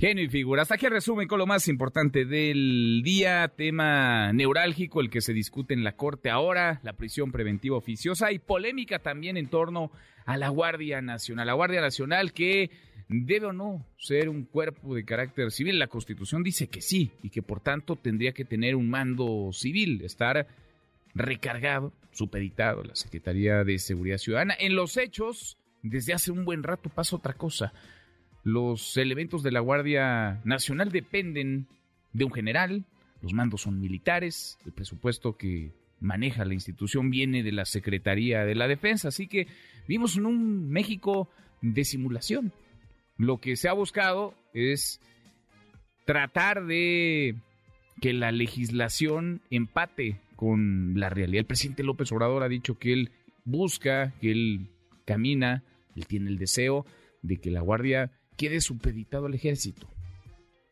Genio 0.00 0.24
y 0.24 0.28
figura. 0.28 0.62
Hasta 0.62 0.76
aquí 0.76 0.88
resumen 0.88 1.28
con 1.28 1.38
lo 1.38 1.46
más 1.46 1.68
importante 1.68 2.24
del 2.24 3.02
día, 3.04 3.52
tema 3.54 4.32
neurálgico, 4.32 5.02
el 5.02 5.10
que 5.10 5.20
se 5.20 5.34
discute 5.34 5.74
en 5.74 5.84
la 5.84 5.92
Corte 5.92 6.30
ahora, 6.30 6.80
la 6.82 6.94
prisión 6.94 7.30
preventiva 7.32 7.76
oficiosa 7.76 8.32
y 8.32 8.38
polémica 8.38 9.00
también 9.00 9.36
en 9.36 9.48
torno 9.48 9.92
a 10.24 10.38
la 10.38 10.48
Guardia 10.48 11.02
Nacional. 11.02 11.46
La 11.46 11.52
Guardia 11.52 11.82
Nacional 11.82 12.32
que 12.32 12.70
debe 13.08 13.48
o 13.48 13.52
no 13.52 13.84
ser 13.98 14.30
un 14.30 14.44
cuerpo 14.44 14.94
de 14.94 15.04
carácter 15.04 15.50
civil. 15.50 15.78
La 15.78 15.88
Constitución 15.88 16.42
dice 16.42 16.68
que 16.68 16.80
sí 16.80 17.10
y 17.22 17.28
que 17.28 17.42
por 17.42 17.60
tanto 17.60 17.96
tendría 17.96 18.32
que 18.32 18.46
tener 18.46 18.76
un 18.76 18.88
mando 18.88 19.50
civil, 19.52 20.00
estar 20.02 20.46
recargado, 21.14 21.92
supeditado 22.12 22.80
a 22.80 22.86
la 22.86 22.96
Secretaría 22.96 23.64
de 23.64 23.78
Seguridad 23.78 24.16
Ciudadana. 24.16 24.54
En 24.58 24.76
los 24.76 24.96
hechos, 24.96 25.58
desde 25.82 26.14
hace 26.14 26.32
un 26.32 26.46
buen 26.46 26.62
rato 26.62 26.88
pasa 26.88 27.16
otra 27.16 27.34
cosa. 27.34 27.74
Los 28.42 28.96
elementos 28.96 29.42
de 29.42 29.52
la 29.52 29.60
Guardia 29.60 30.40
Nacional 30.44 30.90
dependen 30.90 31.66
de 32.12 32.24
un 32.24 32.32
general, 32.32 32.84
los 33.20 33.34
mandos 33.34 33.62
son 33.62 33.80
militares, 33.80 34.58
el 34.64 34.72
presupuesto 34.72 35.36
que 35.36 35.72
maneja 36.00 36.44
la 36.44 36.54
institución 36.54 37.10
viene 37.10 37.42
de 37.42 37.52
la 37.52 37.66
Secretaría 37.66 38.44
de 38.44 38.54
la 38.54 38.66
Defensa, 38.66 39.08
así 39.08 39.26
que 39.26 39.46
vimos 39.86 40.16
en 40.16 40.26
un 40.26 40.70
México 40.70 41.28
de 41.60 41.84
simulación. 41.84 42.52
Lo 43.18 43.38
que 43.38 43.56
se 43.56 43.68
ha 43.68 43.74
buscado 43.74 44.34
es 44.54 45.00
tratar 46.06 46.64
de 46.64 47.36
que 48.00 48.14
la 48.14 48.32
legislación 48.32 49.42
empate 49.50 50.18
con 50.36 50.98
la 50.98 51.10
realidad. 51.10 51.40
El 51.40 51.46
presidente 51.46 51.82
López 51.82 52.10
Obrador 52.12 52.42
ha 52.42 52.48
dicho 52.48 52.78
que 52.78 52.94
él 52.94 53.10
busca, 53.44 54.14
que 54.22 54.32
él 54.32 54.70
camina, 55.04 55.62
él 55.94 56.06
tiene 56.06 56.30
el 56.30 56.38
deseo 56.38 56.86
de 57.20 57.36
que 57.36 57.50
la 57.50 57.60
Guardia 57.60 58.10
quede 58.40 58.62
supeditado 58.62 59.26
al 59.26 59.34
ejército, 59.34 59.86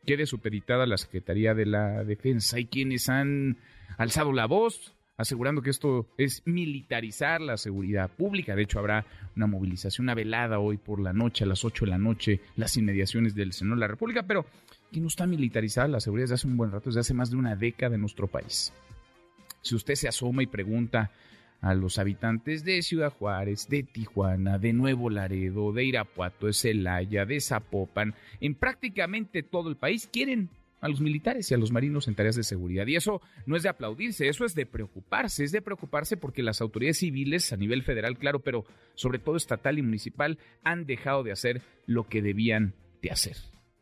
quede 0.03 0.25
supeditada 0.25 0.87
la 0.87 0.97
Secretaría 0.97 1.53
de 1.53 1.67
la 1.67 2.03
Defensa. 2.03 2.57
Hay 2.57 2.65
quienes 2.65 3.09
han 3.09 3.57
alzado 3.99 4.33
la 4.33 4.47
voz, 4.47 4.95
asegurando 5.17 5.61
que 5.61 5.69
esto 5.69 6.07
es 6.17 6.41
militarizar 6.45 7.41
la 7.41 7.57
seguridad 7.57 8.09
pública. 8.09 8.55
De 8.55 8.63
hecho, 8.63 8.79
habrá 8.79 9.05
una 9.35 9.45
movilización, 9.45 10.05
una 10.05 10.15
velada 10.15 10.57
hoy 10.57 10.77
por 10.77 10.99
la 10.99 11.13
noche, 11.13 11.43
a 11.43 11.47
las 11.47 11.63
8 11.63 11.85
de 11.85 11.91
la 11.91 11.99
noche, 11.99 12.39
las 12.55 12.75
inmediaciones 12.75 13.35
del 13.35 13.53
Senado 13.53 13.75
de 13.75 13.81
la 13.81 13.87
República, 13.87 14.23
pero 14.23 14.47
que 14.91 14.99
no 14.99 15.07
está 15.07 15.27
militarizada 15.27 15.87
la 15.89 15.99
seguridad 15.99 16.23
desde 16.23 16.35
hace 16.35 16.47
un 16.47 16.57
buen 16.57 16.71
rato, 16.71 16.89
desde 16.89 17.01
hace 17.01 17.13
más 17.13 17.29
de 17.29 17.37
una 17.37 17.55
década 17.55 17.93
en 17.93 18.01
nuestro 18.01 18.25
país. 18.25 18.73
Si 19.61 19.75
usted 19.75 19.93
se 19.93 20.07
asoma 20.07 20.41
y 20.41 20.47
pregunta 20.47 21.11
a 21.61 21.73
los 21.73 21.99
habitantes 21.99 22.63
de 22.63 22.81
Ciudad 22.81 23.11
Juárez, 23.11 23.67
de 23.69 23.83
Tijuana, 23.83 24.57
de 24.57 24.73
Nuevo 24.73 25.09
Laredo, 25.09 25.73
de 25.73 25.85
Irapuato, 25.85 26.47
de 26.47 26.53
Celaya, 26.53 27.25
de 27.25 27.41
Zapopan, 27.41 28.15
en 28.39 28.55
prácticamente 28.55 29.43
todo 29.43 29.69
el 29.69 29.75
país 29.75 30.07
quieren 30.11 30.49
a 30.81 30.87
los 30.87 31.01
militares 31.01 31.51
y 31.51 31.53
a 31.53 31.57
los 31.57 31.71
marinos 31.71 32.07
en 32.07 32.15
tareas 32.15 32.35
de 32.35 32.43
seguridad. 32.43 32.87
Y 32.87 32.95
eso 32.95 33.21
no 33.45 33.55
es 33.55 33.63
de 33.63 33.69
aplaudirse, 33.69 34.27
eso 34.27 34.45
es 34.45 34.55
de 34.55 34.65
preocuparse, 34.65 35.43
es 35.43 35.51
de 35.51 35.61
preocuparse 35.61 36.17
porque 36.17 36.43
las 36.43 36.61
autoridades 36.61 36.99
civiles 36.99 37.51
a 37.51 37.57
nivel 37.57 37.83
federal, 37.83 38.17
claro, 38.17 38.39
pero 38.39 38.65
sobre 38.95 39.19
todo 39.19 39.35
estatal 39.35 39.77
y 39.77 39.81
municipal, 39.81 40.37
han 40.63 40.85
dejado 40.85 41.23
de 41.23 41.31
hacer 41.31 41.61
lo 41.85 42.07
que 42.07 42.21
debían 42.21 42.73
de 43.01 43.11
hacer. 43.11 43.35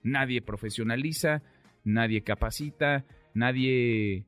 Nadie 0.03 0.41
profesionaliza, 0.41 1.43
nadie 1.83 2.21
capacita, 2.21 3.05
nadie 3.33 4.25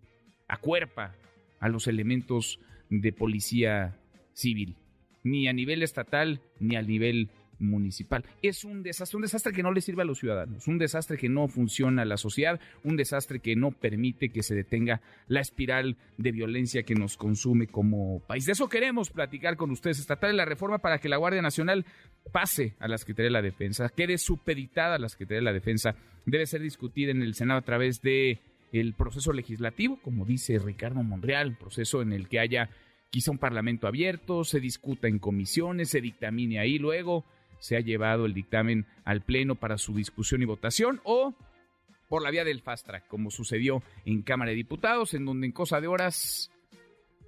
acuerpa 0.48 1.16
a 1.60 1.70
los 1.70 1.88
elementos 1.88 2.60
de 2.90 3.14
policía 3.14 3.98
civil, 4.34 4.76
ni 5.24 5.48
a 5.48 5.54
nivel 5.54 5.84
estatal 5.84 6.42
ni 6.60 6.76
a 6.76 6.82
nivel 6.82 7.30
municipal. 7.60 8.26
Es 8.42 8.64
un 8.64 8.84
desastre, 8.84 9.18
un 9.18 9.22
desastre 9.24 9.54
que 9.54 9.64
no 9.64 9.72
le 9.72 9.82
sirve 9.82 10.02
a 10.02 10.06
los 10.06 10.20
ciudadanos, 10.20 10.68
un 10.68 10.78
desastre 10.78 11.18
que 11.18 11.30
no 11.30 11.48
funciona 11.48 12.02
a 12.02 12.06
la 12.06 12.18
sociedad, 12.18 12.60
un 12.84 12.96
desastre 12.96 13.40
que 13.40 13.56
no 13.56 13.72
permite 13.72 14.30
que 14.30 14.44
se 14.44 14.56
detenga 14.56 15.02
la 15.28 15.42
espiral 15.42 15.98
de 16.18 16.32
violencia 16.32 16.84
que 16.84 16.96
nos 16.96 17.18
consume 17.18 17.68
como 17.68 18.22
país. 18.22 18.46
De 18.46 18.54
eso 18.54 18.70
queremos 18.70 19.10
platicar 19.10 19.58
con 19.58 19.72
ustedes, 19.72 20.00
estatal 20.00 20.32
de 20.32 20.38
la 20.38 20.46
reforma 20.46 20.80
para 20.80 21.00
que 21.00 21.10
la 21.10 21.18
Guardia 21.18 21.42
Nacional 21.42 21.86
pase 22.32 22.76
a 22.80 22.88
la 22.88 22.98
Secretaría 22.98 23.28
de 23.28 23.34
la 23.34 23.42
Defensa, 23.42 23.90
quede 23.90 24.18
supeditada 24.18 24.96
a 24.96 25.00
la 25.00 25.10
Secretaría 25.10 25.40
de 25.40 25.46
la 25.46 25.54
Defensa, 25.54 25.96
debe 26.26 26.46
ser 26.46 26.62
discutida 26.62 27.12
en 27.12 27.22
el 27.22 27.36
Senado 27.36 27.60
a 27.60 27.64
través 27.64 28.02
de 28.02 28.40
el 28.72 28.94
proceso 28.94 29.34
legislativo, 29.34 30.00
como 30.02 30.26
dice 30.26 30.60
Ricardo 30.60 31.04
Monreal, 31.04 31.58
proceso 31.58 32.02
en 32.02 32.14
el 32.14 32.28
que 32.28 32.40
haya 32.40 32.70
quizá 33.10 33.32
un 33.32 33.38
parlamento 33.38 33.88
abierto, 33.88 34.44
se 34.44 34.60
discuta 34.60 35.08
en 35.08 35.20
comisiones, 35.20 35.90
se 35.90 36.02
dictamine 36.02 36.60
ahí 36.60 36.78
luego, 36.78 37.26
se 37.60 37.76
ha 37.76 37.80
llevado 37.80 38.26
el 38.26 38.34
dictamen 38.34 38.86
al 39.04 39.22
Pleno 39.22 39.56
para 39.56 39.78
su 39.78 39.94
discusión 39.94 40.42
y 40.42 40.46
votación 40.46 41.02
o 41.04 41.36
por 42.08 42.24
la 42.24 42.32
vía 42.32 42.44
del 42.44 42.62
fast 42.62 42.88
track, 42.88 43.08
como 43.08 43.30
sucedió 43.30 43.84
en 44.06 44.22
Cámara 44.24 44.50
de 44.50 44.58
Diputados, 44.58 45.14
en 45.14 45.26
donde 45.26 45.48
en 45.48 45.54
cosa 45.54 45.80
de 45.80 45.88
horas 45.88 46.52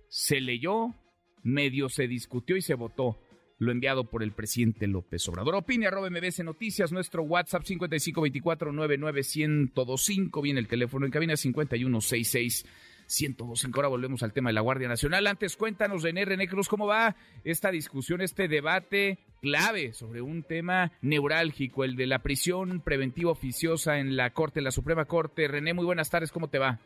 se 0.08 0.42
leyó, 0.42 0.96
medio 1.44 1.90
se 1.90 2.08
discutió 2.08 2.58
y 2.58 2.62
se 2.62 2.74
votó 2.74 3.20
lo 3.62 3.72
enviado 3.72 4.04
por 4.06 4.24
el 4.24 4.32
presidente 4.32 4.88
López 4.88 5.30
Obrador. 5.30 5.54
Opine 5.54 5.86
arroba 5.86 6.10
MBC 6.10 6.40
Noticias, 6.40 6.92
nuestro 6.92 7.22
WhatsApp 7.22 7.62
5524-99125, 7.64 10.42
viene 10.42 10.60
el 10.60 10.68
teléfono 10.68 11.06
en 11.06 11.12
cabina 11.12 11.38
5166 11.38 12.66
1025. 13.08 13.78
Ahora 13.78 13.90
volvemos 13.90 14.24
al 14.24 14.34
tema 14.34 14.50
de 14.50 14.54
la 14.54 14.62
Guardia 14.62 14.88
Nacional. 14.88 15.28
Antes, 15.28 15.56
cuéntanos, 15.58 16.02
René, 16.02 16.26
René 16.26 16.48
Cruz, 16.48 16.68
cómo 16.68 16.88
va 16.88 17.16
esta 17.44 17.70
discusión, 17.70 18.22
este 18.22 18.48
debate 18.48 19.20
clave 19.44 19.94
sobre 19.94 20.24
un 20.24 20.42
tema 20.42 20.92
neurálgico, 21.02 21.84
el 21.84 21.96
de 21.96 22.08
la 22.08 22.24
prisión 22.24 22.82
preventiva 22.82 23.30
oficiosa 23.30 24.00
en 24.00 24.16
la 24.16 24.32
Corte, 24.32 24.60
en 24.60 24.64
la 24.64 24.72
Suprema 24.72 25.06
Corte. 25.06 25.48
René, 25.48 25.76
muy 25.76 25.86
buenas 25.86 26.10
tardes, 26.10 26.32
¿cómo 26.32 26.48
te 26.48 26.58
va? 26.58 26.80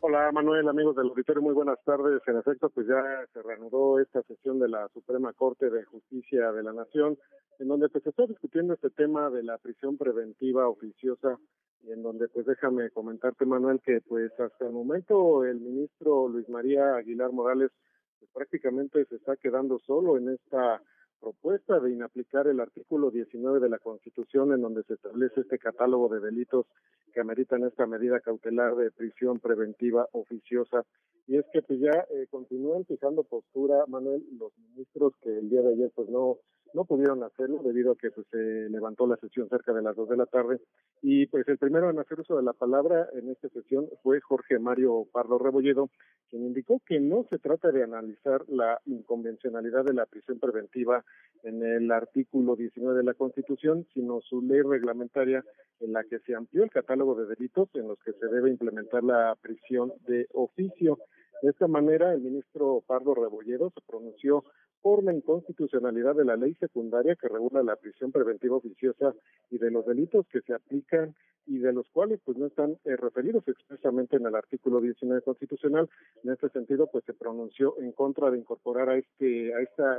Hola 0.00 0.30
Manuel, 0.30 0.68
amigos 0.68 0.94
del 0.94 1.08
auditorio, 1.08 1.40
muy 1.40 1.54
buenas 1.54 1.82
tardes. 1.82 2.20
En 2.26 2.36
efecto, 2.36 2.68
pues 2.68 2.86
ya 2.86 3.02
se 3.32 3.42
reanudó 3.42 3.98
esta 3.98 4.22
sesión 4.24 4.58
de 4.58 4.68
la 4.68 4.88
Suprema 4.88 5.32
Corte 5.32 5.70
de 5.70 5.84
Justicia 5.84 6.52
de 6.52 6.62
la 6.62 6.74
Nación, 6.74 7.18
en 7.58 7.68
donde 7.68 7.88
pues 7.88 8.04
se 8.04 8.10
está 8.10 8.26
discutiendo 8.26 8.74
este 8.74 8.90
tema 8.90 9.30
de 9.30 9.42
la 9.42 9.56
prisión 9.56 9.96
preventiva 9.96 10.68
oficiosa 10.68 11.38
y 11.82 11.92
en 11.92 12.02
donde 12.02 12.28
pues 12.28 12.44
déjame 12.44 12.90
comentarte 12.90 13.46
Manuel 13.46 13.80
que 13.80 14.02
pues 14.02 14.30
hasta 14.38 14.66
el 14.66 14.72
momento 14.72 15.44
el 15.44 15.60
ministro 15.60 16.28
Luis 16.28 16.48
María 16.50 16.96
Aguilar 16.96 17.32
Morales 17.32 17.70
pues, 18.18 18.30
prácticamente 18.32 19.06
se 19.06 19.16
está 19.16 19.36
quedando 19.36 19.78
solo 19.78 20.18
en 20.18 20.28
esta 20.28 20.82
propuesta 21.20 21.80
de 21.80 21.92
inaplicar 21.92 22.46
el 22.46 22.60
artículo 22.60 23.10
19 23.10 23.60
de 23.60 23.68
la 23.68 23.78
Constitución 23.78 24.52
en 24.52 24.60
donde 24.60 24.82
se 24.84 24.94
establece 24.94 25.40
este 25.40 25.58
catálogo 25.58 26.08
de 26.08 26.20
delitos 26.20 26.66
que 27.12 27.20
ameritan 27.20 27.64
esta 27.64 27.86
medida 27.86 28.20
cautelar 28.20 28.76
de 28.76 28.90
prisión 28.90 29.38
preventiva 29.40 30.06
oficiosa. 30.12 30.84
Y 31.26 31.36
es 31.36 31.44
que 31.52 31.62
pues 31.62 31.80
ya 31.80 32.06
eh, 32.10 32.26
continúan 32.30 32.84
fijando 32.84 33.24
postura, 33.24 33.84
Manuel, 33.88 34.24
los 34.38 34.52
ministros 34.58 35.14
que 35.22 35.38
el 35.38 35.48
día 35.48 35.62
de 35.62 35.72
ayer 35.74 35.92
pues 35.94 36.08
no 36.08 36.38
no 36.74 36.84
pudieron 36.84 37.22
hacerlo 37.22 37.60
debido 37.62 37.92
a 37.92 37.96
que 37.96 38.10
pues, 38.10 38.26
se 38.30 38.68
levantó 38.70 39.06
la 39.06 39.16
sesión 39.16 39.48
cerca 39.48 39.72
de 39.72 39.82
las 39.82 39.96
dos 39.96 40.08
de 40.08 40.16
la 40.16 40.26
tarde 40.26 40.60
y 41.02 41.26
pues 41.26 41.46
el 41.48 41.58
primero 41.58 41.90
en 41.90 41.98
hacer 41.98 42.20
uso 42.20 42.36
de 42.36 42.42
la 42.42 42.52
palabra 42.52 43.08
en 43.14 43.30
esta 43.30 43.48
sesión 43.48 43.88
fue 44.02 44.20
Jorge 44.20 44.58
Mario 44.58 45.06
Pardo 45.12 45.38
Rebolledo, 45.38 45.90
quien 46.30 46.44
indicó 46.44 46.80
que 46.86 47.00
no 47.00 47.24
se 47.30 47.38
trata 47.38 47.70
de 47.70 47.82
analizar 47.82 48.44
la 48.48 48.80
inconvencionalidad 48.86 49.84
de 49.84 49.94
la 49.94 50.06
prisión 50.06 50.38
preventiva 50.38 51.04
en 51.42 51.62
el 51.62 51.90
artículo 51.90 52.56
19 52.56 52.96
de 52.96 53.04
la 53.04 53.14
Constitución, 53.14 53.86
sino 53.94 54.20
su 54.20 54.42
ley 54.42 54.62
reglamentaria 54.62 55.44
en 55.80 55.92
la 55.92 56.04
que 56.04 56.18
se 56.20 56.34
amplió 56.34 56.64
el 56.64 56.70
catálogo 56.70 57.14
de 57.14 57.26
delitos 57.26 57.68
en 57.74 57.88
los 57.88 57.98
que 58.00 58.12
se 58.12 58.26
debe 58.26 58.50
implementar 58.50 59.04
la 59.04 59.36
prisión 59.40 59.92
de 60.06 60.26
oficio. 60.32 60.98
De 61.42 61.50
esta 61.50 61.66
manera, 61.66 62.12
el 62.12 62.20
ministro 62.20 62.82
Pardo 62.86 63.14
Rebolledo 63.14 63.70
se 63.70 63.80
pronunció 63.86 64.44
por 64.82 65.02
la 65.02 65.12
inconstitucionalidad 65.12 66.14
de 66.14 66.24
la 66.24 66.36
ley 66.36 66.54
secundaria 66.54 67.16
que 67.16 67.28
regula 67.28 67.62
la 67.62 67.76
prisión 67.76 68.12
preventiva 68.12 68.56
oficiosa 68.56 69.14
y 69.50 69.58
de 69.58 69.70
los 69.70 69.84
delitos 69.84 70.26
que 70.28 70.40
se 70.42 70.54
aplican 70.54 71.14
y 71.46 71.58
de 71.58 71.72
los 71.72 71.88
cuales 71.90 72.20
pues 72.24 72.36
no 72.38 72.46
están 72.46 72.78
eh, 72.84 72.96
referidos 72.96 73.46
expresamente 73.46 74.16
en 74.16 74.26
el 74.26 74.34
artículo 74.34 74.80
19 74.80 75.22
constitucional. 75.22 75.88
En 76.24 76.32
este 76.32 76.48
sentido, 76.50 76.88
pues 76.88 77.04
se 77.04 77.14
pronunció 77.14 77.78
en 77.78 77.92
contra 77.92 78.30
de 78.30 78.38
incorporar 78.38 78.88
a 78.88 78.96
este 78.96 79.54
a 79.54 79.60
esta 79.60 79.98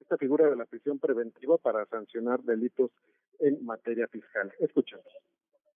esta 0.00 0.16
figura 0.16 0.48
de 0.48 0.56
la 0.56 0.64
prisión 0.64 0.98
preventiva 0.98 1.58
para 1.58 1.84
sancionar 1.86 2.42
delitos 2.42 2.90
en 3.40 3.64
materia 3.64 4.06
fiscal. 4.08 4.52
Escuchamos. 4.58 5.06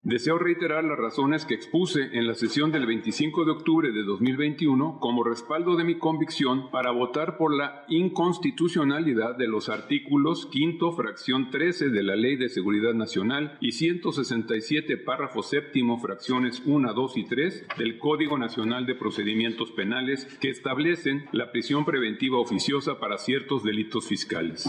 Deseo 0.03 0.37
reiterar 0.37 0.83
las 0.83 0.97
razones 0.97 1.45
que 1.45 1.53
expuse 1.53 2.09
en 2.11 2.27
la 2.27 2.33
sesión 2.33 2.73
del 2.73 2.85
25 2.85 3.45
de 3.45 3.51
octubre 3.51 3.89
de 3.93 4.03
2021 4.03 4.99
como 4.99 5.23
respaldo 5.23 5.77
de 5.77 5.85
mi 5.85 5.97
convicción 5.97 6.69
para 6.71 6.91
votar 6.91 7.37
por 7.37 7.55
la 7.55 7.85
inconstitucionalidad 7.87 9.37
de 9.37 9.47
los 9.47 9.69
artículos 9.69 10.45
quinto 10.47 10.91
fracción 10.91 11.51
13 11.51 11.87
de 11.87 12.03
la 12.03 12.17
Ley 12.17 12.35
de 12.35 12.49
Seguridad 12.49 12.93
Nacional 12.93 13.57
y 13.61 13.71
167 13.71 14.97
párrafo 14.97 15.41
séptimo 15.41 15.97
fracciones 16.01 16.61
1, 16.65 16.93
2 16.93 17.17
y 17.17 17.23
3 17.23 17.67
del 17.77 17.97
Código 17.97 18.37
Nacional 18.37 18.85
de 18.85 18.95
Procedimientos 18.95 19.71
Penales 19.71 20.25
que 20.41 20.49
establecen 20.49 21.29
la 21.31 21.53
prisión 21.53 21.85
preventiva 21.85 22.39
oficiosa 22.39 22.99
para 22.99 23.17
ciertos 23.17 23.63
delitos 23.63 24.05
fiscales. 24.05 24.67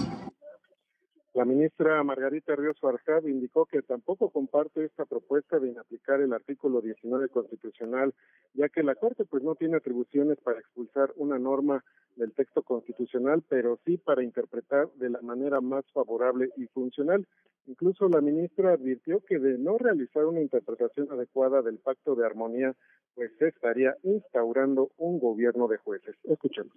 La 1.34 1.44
ministra 1.44 2.00
Margarita 2.04 2.54
Ríos 2.54 2.78
Farjad 2.78 3.24
indicó 3.24 3.66
que 3.66 3.82
tampoco 3.82 4.30
comparte 4.30 4.84
esta 4.84 5.04
propuesta 5.04 5.58
de 5.58 5.68
inaplicar 5.68 6.20
el 6.20 6.32
artículo 6.32 6.80
19 6.80 7.28
constitucional, 7.28 8.14
ya 8.54 8.68
que 8.68 8.84
la 8.84 8.94
Corte 8.94 9.24
pues 9.24 9.42
no 9.42 9.56
tiene 9.56 9.78
atribuciones 9.78 10.38
para 10.38 10.60
expulsar 10.60 11.12
una 11.16 11.36
norma 11.36 11.84
del 12.14 12.32
texto 12.34 12.62
constitucional, 12.62 13.42
pero 13.48 13.80
sí 13.84 13.98
para 13.98 14.22
interpretar 14.22 14.88
de 14.92 15.10
la 15.10 15.20
manera 15.22 15.60
más 15.60 15.84
favorable 15.92 16.50
y 16.56 16.66
funcional. 16.68 17.26
Incluso 17.66 18.08
la 18.08 18.20
ministra 18.20 18.74
advirtió 18.74 19.18
que 19.18 19.40
de 19.40 19.58
no 19.58 19.76
realizar 19.76 20.26
una 20.26 20.40
interpretación 20.40 21.10
adecuada 21.10 21.62
del 21.62 21.78
pacto 21.78 22.14
de 22.14 22.26
armonía, 22.26 22.76
pues 23.16 23.32
se 23.40 23.48
estaría 23.48 23.96
instaurando 24.04 24.92
un 24.98 25.18
gobierno 25.18 25.66
de 25.66 25.78
jueces. 25.78 26.14
Escuchemos. 26.22 26.76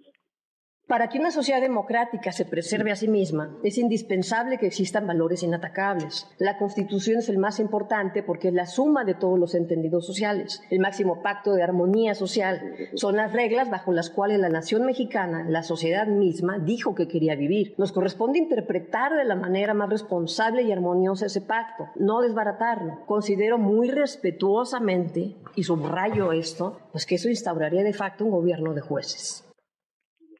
Para 0.88 1.10
que 1.10 1.18
una 1.18 1.30
sociedad 1.30 1.60
democrática 1.60 2.32
se 2.32 2.46
preserve 2.46 2.90
a 2.90 2.96
sí 2.96 3.08
misma, 3.08 3.54
es 3.62 3.76
indispensable 3.76 4.56
que 4.56 4.66
existan 4.66 5.06
valores 5.06 5.42
inatacables. 5.42 6.26
La 6.38 6.56
Constitución 6.56 7.18
es 7.18 7.28
el 7.28 7.36
más 7.36 7.60
importante 7.60 8.22
porque 8.22 8.48
es 8.48 8.54
la 8.54 8.64
suma 8.64 9.04
de 9.04 9.12
todos 9.12 9.38
los 9.38 9.54
entendidos 9.54 10.06
sociales. 10.06 10.62
El 10.70 10.80
máximo 10.80 11.20
pacto 11.20 11.52
de 11.52 11.62
armonía 11.62 12.14
social 12.14 12.74
son 12.94 13.16
las 13.16 13.34
reglas 13.34 13.68
bajo 13.68 13.92
las 13.92 14.08
cuales 14.08 14.40
la 14.40 14.48
nación 14.48 14.86
mexicana, 14.86 15.44
la 15.46 15.62
sociedad 15.62 16.06
misma, 16.06 16.58
dijo 16.58 16.94
que 16.94 17.06
quería 17.06 17.36
vivir. 17.36 17.74
Nos 17.76 17.92
corresponde 17.92 18.38
interpretar 18.38 19.14
de 19.14 19.26
la 19.26 19.36
manera 19.36 19.74
más 19.74 19.90
responsable 19.90 20.62
y 20.62 20.72
armoniosa 20.72 21.26
ese 21.26 21.42
pacto, 21.42 21.90
no 21.96 22.22
desbaratarlo. 22.22 23.04
Considero 23.04 23.58
muy 23.58 23.90
respetuosamente, 23.90 25.36
y 25.54 25.64
subrayo 25.64 26.32
esto, 26.32 26.80
pues 26.92 27.04
que 27.04 27.16
eso 27.16 27.28
instauraría 27.28 27.82
de 27.82 27.92
facto 27.92 28.24
un 28.24 28.30
gobierno 28.30 28.72
de 28.72 28.80
jueces. 28.80 29.47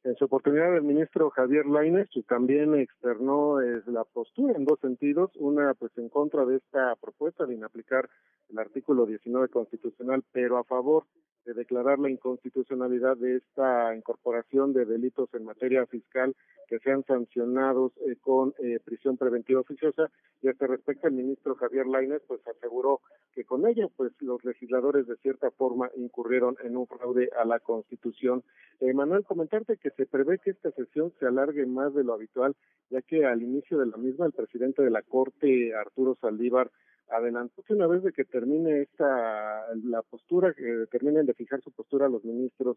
En 0.09 0.17
su 0.17 0.25
oportunidad, 0.25 0.75
el 0.75 0.85
ministro 0.85 1.29
Javier 1.29 1.67
Lainez 1.67 2.09
también 2.27 2.75
externó 2.75 3.61
la 3.61 4.05
postura 4.05 4.55
en 4.57 4.65
dos 4.65 4.81
sentidos, 4.81 5.31
una 5.37 5.75
pues 5.75 5.93
en 5.99 6.09
contra 6.09 6.47
de 6.47 6.57
esta 6.57 6.97
propuesta 6.97 7.45
de 7.45 7.57
inaplicar 7.57 8.09
el 8.49 8.59
artículo 8.59 9.05
19 9.05 9.49
constitucional, 9.49 10.25
pero 10.33 10.57
a 10.57 10.65
favor 10.65 11.05
de 11.49 11.55
declarar 11.55 11.99
la 11.99 12.11
inconstitucionalidad 12.11 13.17
de 13.17 13.37
esta 13.37 13.97
incorporación 13.97 14.75
de 14.75 14.85
delitos 14.85 15.33
en 15.33 15.45
materia 15.45 15.87
fiscal 15.87 16.37
que 16.69 16.79
sean 16.81 17.03
sancionados 17.07 17.93
eh, 18.07 18.17
con 18.21 18.53
eh, 18.59 18.79
prisión 18.85 19.17
preventiva 19.17 19.61
oficiosa 19.61 20.11
y 20.43 20.49
a 20.49 20.51
este 20.51 20.67
respecto 20.67 21.09
el 21.09 21.15
ministro 21.15 21.55
Javier 21.55 21.87
Lainez 21.87 22.21
pues 22.29 22.47
aseguró 22.47 23.01
que 23.33 23.45
con 23.45 23.67
ello 23.67 23.91
pues 23.97 24.13
los 24.21 24.45
legisladores 24.45 25.07
de 25.07 25.17
cierta 25.17 25.51
forma 25.53 25.91
incurrieron 25.97 26.57
en 26.63 26.77
un 26.77 26.87
fraude 26.87 27.31
a 27.41 27.47
la 27.47 27.61
Constitución. 27.61 28.45
Eh, 28.81 28.93
Manuel, 28.93 29.25
comentarte 29.25 29.79
que 29.79 29.89
se 29.93 30.05
prevé 30.05 30.39
que 30.41 30.51
esta 30.51 30.71
sesión 30.73 31.15
se 31.19 31.25
alargue 31.25 31.65
más 31.65 31.95
de 31.95 32.05
lo 32.05 32.13
habitual, 32.13 32.57
ya 32.91 33.01
que 33.01 33.25
al 33.25 33.43
inicio 33.43 33.79
de 33.79 33.87
la 33.87 33.97
misma 33.97 34.27
el 34.27 34.33
presidente 34.33 34.83
de 34.83 34.91
la 34.91 35.01
Corte, 35.01 35.75
Arturo 35.75 36.15
Saldívar, 36.21 36.71
adelantó 37.11 37.63
que 37.63 37.75
una 37.75 37.87
vez 37.87 38.03
de 38.03 38.13
que 38.13 38.25
termine 38.25 38.83
esta 38.83 39.75
la 39.85 40.03
postura, 40.03 40.53
que 40.55 40.87
terminen 40.91 41.27
de 41.27 41.35
fijar 41.35 41.61
su 41.63 41.71
postura 41.73 42.09
los 42.09 42.25
ministros 42.25 42.77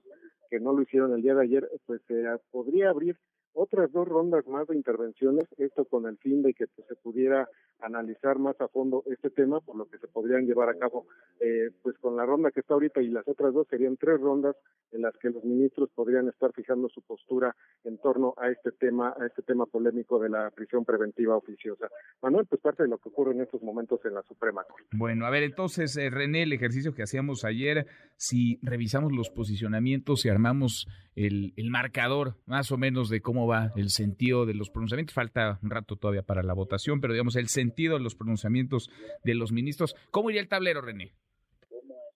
que 0.49 0.59
no 0.59 0.73
lo 0.73 0.81
hicieron 0.81 1.13
el 1.13 1.21
día 1.21 1.35
de 1.35 1.43
ayer, 1.43 1.69
pues 1.85 2.01
se 2.07 2.23
podría 2.51 2.89
abrir 2.89 3.17
otras 3.53 3.91
dos 3.91 4.07
rondas 4.07 4.47
más 4.47 4.67
de 4.67 4.75
intervenciones, 4.75 5.45
esto 5.57 5.85
con 5.85 6.05
el 6.07 6.17
fin 6.17 6.41
de 6.41 6.53
que 6.53 6.67
pues, 6.67 6.87
se 6.87 6.95
pudiera 6.95 7.47
analizar 7.81 8.37
más 8.39 8.59
a 8.61 8.67
fondo 8.67 9.03
este 9.07 9.29
tema, 9.29 9.59
por 9.59 9.75
lo 9.75 9.85
que 9.85 9.97
se 9.97 10.07
podrían 10.07 10.45
llevar 10.45 10.69
a 10.69 10.77
cabo, 10.77 11.07
eh, 11.39 11.71
pues 11.81 11.97
con 11.97 12.15
la 12.15 12.25
ronda 12.25 12.51
que 12.51 12.59
está 12.59 12.75
ahorita 12.75 13.01
y 13.01 13.09
las 13.09 13.27
otras 13.27 13.53
dos 13.53 13.67
serían 13.69 13.97
tres 13.97 14.19
rondas 14.19 14.55
en 14.91 15.01
las 15.01 15.15
que 15.17 15.29
los 15.29 15.43
ministros 15.43 15.89
podrían 15.95 16.27
estar 16.27 16.51
fijando 16.53 16.89
su 16.89 17.01
postura 17.01 17.55
en 17.83 17.97
torno 17.97 18.33
a 18.37 18.49
este 18.49 18.71
tema, 18.71 19.15
a 19.19 19.25
este 19.25 19.41
tema 19.41 19.65
polémico 19.65 20.19
de 20.19 20.29
la 20.29 20.49
prisión 20.51 20.85
preventiva 20.85 21.35
oficiosa. 21.35 21.87
Manuel, 22.21 22.45
pues 22.45 22.61
parte 22.61 22.83
de 22.83 22.89
lo 22.89 22.97
que 22.97 23.09
ocurre 23.09 23.33
en 23.33 23.41
estos 23.41 23.61
momentos 23.61 23.99
en 24.05 24.13
la 24.13 24.21
Suprema 24.23 24.63
Corte. 24.63 24.85
Bueno, 24.93 25.25
a 25.25 25.29
ver, 25.29 25.43
entonces, 25.43 25.95
eh, 25.97 26.09
René, 26.09 26.43
el 26.43 26.53
ejercicio 26.53 26.93
que 26.93 27.03
hacíamos 27.03 27.45
ayer, 27.45 27.87
si 28.15 28.59
revisamos 28.61 29.11
los 29.11 29.29
posicionamientos 29.29 30.25
y 30.25 30.29
armamos 30.29 30.87
el, 31.15 31.53
el 31.55 31.69
marcador 31.71 32.35
más 32.45 32.71
o 32.71 32.77
menos 32.77 33.09
de 33.09 33.21
cómo 33.21 33.40
va 33.47 33.71
el 33.75 33.89
sentido 33.89 34.45
de 34.45 34.53
los 34.53 34.69
pronunciamientos, 34.69 35.13
falta 35.13 35.59
un 35.63 35.69
rato 35.69 35.95
todavía 35.95 36.23
para 36.23 36.43
la 36.43 36.53
votación, 36.53 37.01
pero 37.01 37.13
digamos 37.13 37.35
el 37.35 37.47
sentido 37.47 37.97
de 37.97 38.03
los 38.03 38.15
pronunciamientos 38.15 38.89
de 39.23 39.35
los 39.35 39.51
ministros, 39.51 39.95
¿cómo 40.11 40.29
iría 40.29 40.41
el 40.41 40.47
tablero, 40.47 40.81
René? 40.81 41.13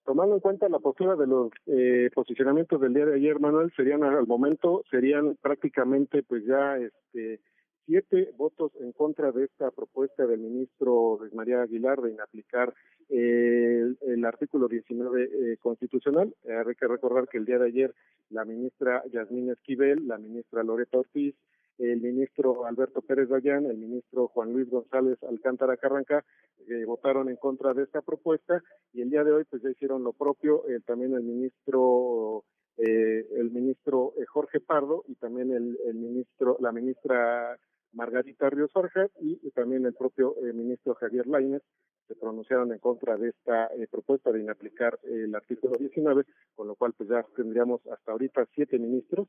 tomando 0.05 0.35
en 0.35 0.39
cuenta 0.39 0.69
la 0.69 0.79
postura 0.79 1.15
de 1.15 1.27
los 1.27 1.49
eh, 1.65 2.09
posicionamientos 2.13 2.79
del 2.79 2.93
día 2.93 3.05
de 3.05 3.15
ayer, 3.15 3.39
Manuel, 3.39 3.73
serían 3.75 4.03
al 4.03 4.27
momento, 4.27 4.83
serían 4.89 5.35
prácticamente 5.41 6.21
pues 6.23 6.45
ya 6.45 6.77
este 6.77 7.41
siete 7.85 8.33
votos 8.37 8.71
en 8.79 8.91
contra 8.91 9.31
de 9.31 9.45
esta 9.45 9.71
propuesta 9.71 10.25
del 10.25 10.39
ministro 10.39 11.17
Luis 11.19 11.33
María 11.33 11.61
Aguilar 11.61 12.01
de 12.01 12.11
inaplicar 12.11 12.73
el, 13.09 14.25
artículo 14.25 14.67
19 14.67 15.23
eh, 15.23 15.57
constitucional. 15.57 16.33
Eh, 16.43 16.53
hay 16.53 16.75
que 16.75 16.87
recordar 16.87 17.27
que 17.27 17.37
el 17.37 17.45
día 17.45 17.59
de 17.59 17.67
ayer 17.67 17.93
la 18.29 18.43
ministra 18.43 19.03
Yasmín 19.11 19.51
Esquivel, 19.51 20.07
la 20.07 20.17
ministra 20.17 20.63
Loreta 20.63 20.97
Ortiz, 20.97 21.35
el 21.77 22.01
ministro 22.01 22.65
Alberto 22.65 23.01
Pérez 23.01 23.29
Dayán, 23.29 23.65
el 23.65 23.77
ministro 23.77 24.29
Juan 24.29 24.53
Luis 24.53 24.69
González 24.69 25.21
Alcántara 25.23 25.77
Carranca 25.77 26.25
eh, 26.67 26.85
votaron 26.85 27.29
en 27.29 27.35
contra 27.35 27.73
de 27.73 27.83
esta 27.83 28.01
propuesta 28.01 28.63
y 28.93 29.01
el 29.01 29.09
día 29.09 29.23
de 29.23 29.31
hoy 29.31 29.43
pues 29.43 29.61
ya 29.61 29.69
hicieron 29.69 30.03
lo 30.03 30.13
propio 30.13 30.63
también 30.85 31.13
el 31.13 31.23
ministro 31.23 32.43
el 32.77 33.51
ministro 33.51 34.13
Jorge 34.27 34.59
Pardo 34.59 35.05
y 35.07 35.15
también 35.15 35.51
el 35.51 35.95
ministro 35.95 36.57
la 36.59 36.73
ministra 36.73 37.57
Margarita 37.93 38.49
Ríos 38.49 38.71
Farja 38.71 39.07
y 39.21 39.49
también 39.51 39.85
el 39.85 39.93
propio 39.93 40.35
eh, 40.43 40.53
ministro 40.53 40.95
Javier 40.95 41.27
Lainez 41.27 41.63
se 42.07 42.15
pronunciaron 42.15 42.71
en 42.71 42.79
contra 42.79 43.17
de 43.17 43.29
esta 43.29 43.67
eh, 43.67 43.87
propuesta 43.89 44.31
de 44.31 44.41
inaplicar 44.41 44.99
el 45.03 45.33
artículo 45.33 45.75
19, 45.77 46.23
con 46.55 46.67
lo 46.67 46.75
cual 46.75 46.93
pues 46.93 47.09
ya 47.09 47.25
tendríamos 47.35 47.81
hasta 47.87 48.11
ahorita 48.11 48.47
siete 48.53 48.77
ministros 48.77 49.27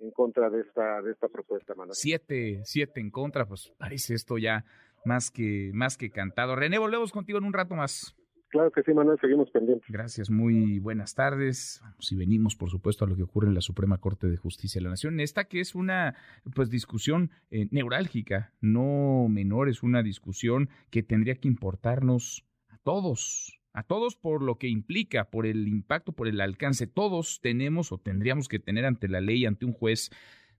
en 0.00 0.10
contra 0.10 0.50
de 0.50 0.60
esta 0.60 1.02
de 1.02 1.12
esta 1.12 1.28
propuesta, 1.28 1.74
Manuel. 1.74 1.94
Siete, 1.94 2.60
siete 2.64 3.00
en 3.00 3.10
contra, 3.10 3.46
pues 3.46 3.72
parece 3.78 4.14
esto 4.14 4.38
ya 4.38 4.64
más 5.04 5.30
que 5.30 5.70
más 5.74 5.96
que 5.96 6.10
cantado. 6.10 6.54
René, 6.54 6.78
volvemos 6.78 7.12
contigo 7.12 7.38
en 7.38 7.44
un 7.44 7.52
rato 7.52 7.74
más. 7.74 8.14
Claro 8.48 8.70
que 8.70 8.82
sí, 8.82 8.94
Manuel, 8.94 9.18
seguimos 9.20 9.50
pendientes. 9.50 9.86
Gracias, 9.90 10.30
muy 10.30 10.78
buenas 10.78 11.14
tardes. 11.14 11.80
Vamos 11.82 12.10
y 12.10 12.16
venimos, 12.16 12.56
por 12.56 12.70
supuesto, 12.70 13.04
a 13.04 13.08
lo 13.08 13.14
que 13.14 13.22
ocurre 13.22 13.48
en 13.48 13.54
la 13.54 13.60
Suprema 13.60 13.98
Corte 13.98 14.26
de 14.26 14.38
Justicia 14.38 14.78
de 14.78 14.84
la 14.84 14.90
Nación. 14.90 15.20
Esta 15.20 15.44
que 15.44 15.60
es 15.60 15.74
una 15.74 16.14
pues 16.54 16.70
discusión 16.70 17.30
eh, 17.50 17.68
neurálgica, 17.70 18.54
no 18.60 19.26
menor, 19.28 19.68
es 19.68 19.82
una 19.82 20.02
discusión 20.02 20.70
que 20.90 21.02
tendría 21.02 21.34
que 21.34 21.48
importarnos 21.48 22.46
a 22.68 22.78
todos, 22.78 23.60
a 23.74 23.82
todos 23.82 24.16
por 24.16 24.42
lo 24.42 24.56
que 24.56 24.68
implica, 24.68 25.28
por 25.28 25.44
el 25.44 25.68
impacto, 25.68 26.12
por 26.12 26.26
el 26.26 26.40
alcance. 26.40 26.86
Todos 26.86 27.40
tenemos 27.42 27.92
o 27.92 27.98
tendríamos 27.98 28.48
que 28.48 28.58
tener 28.58 28.86
ante 28.86 29.08
la 29.08 29.20
ley, 29.20 29.44
ante 29.44 29.66
un 29.66 29.74
juez, 29.74 30.10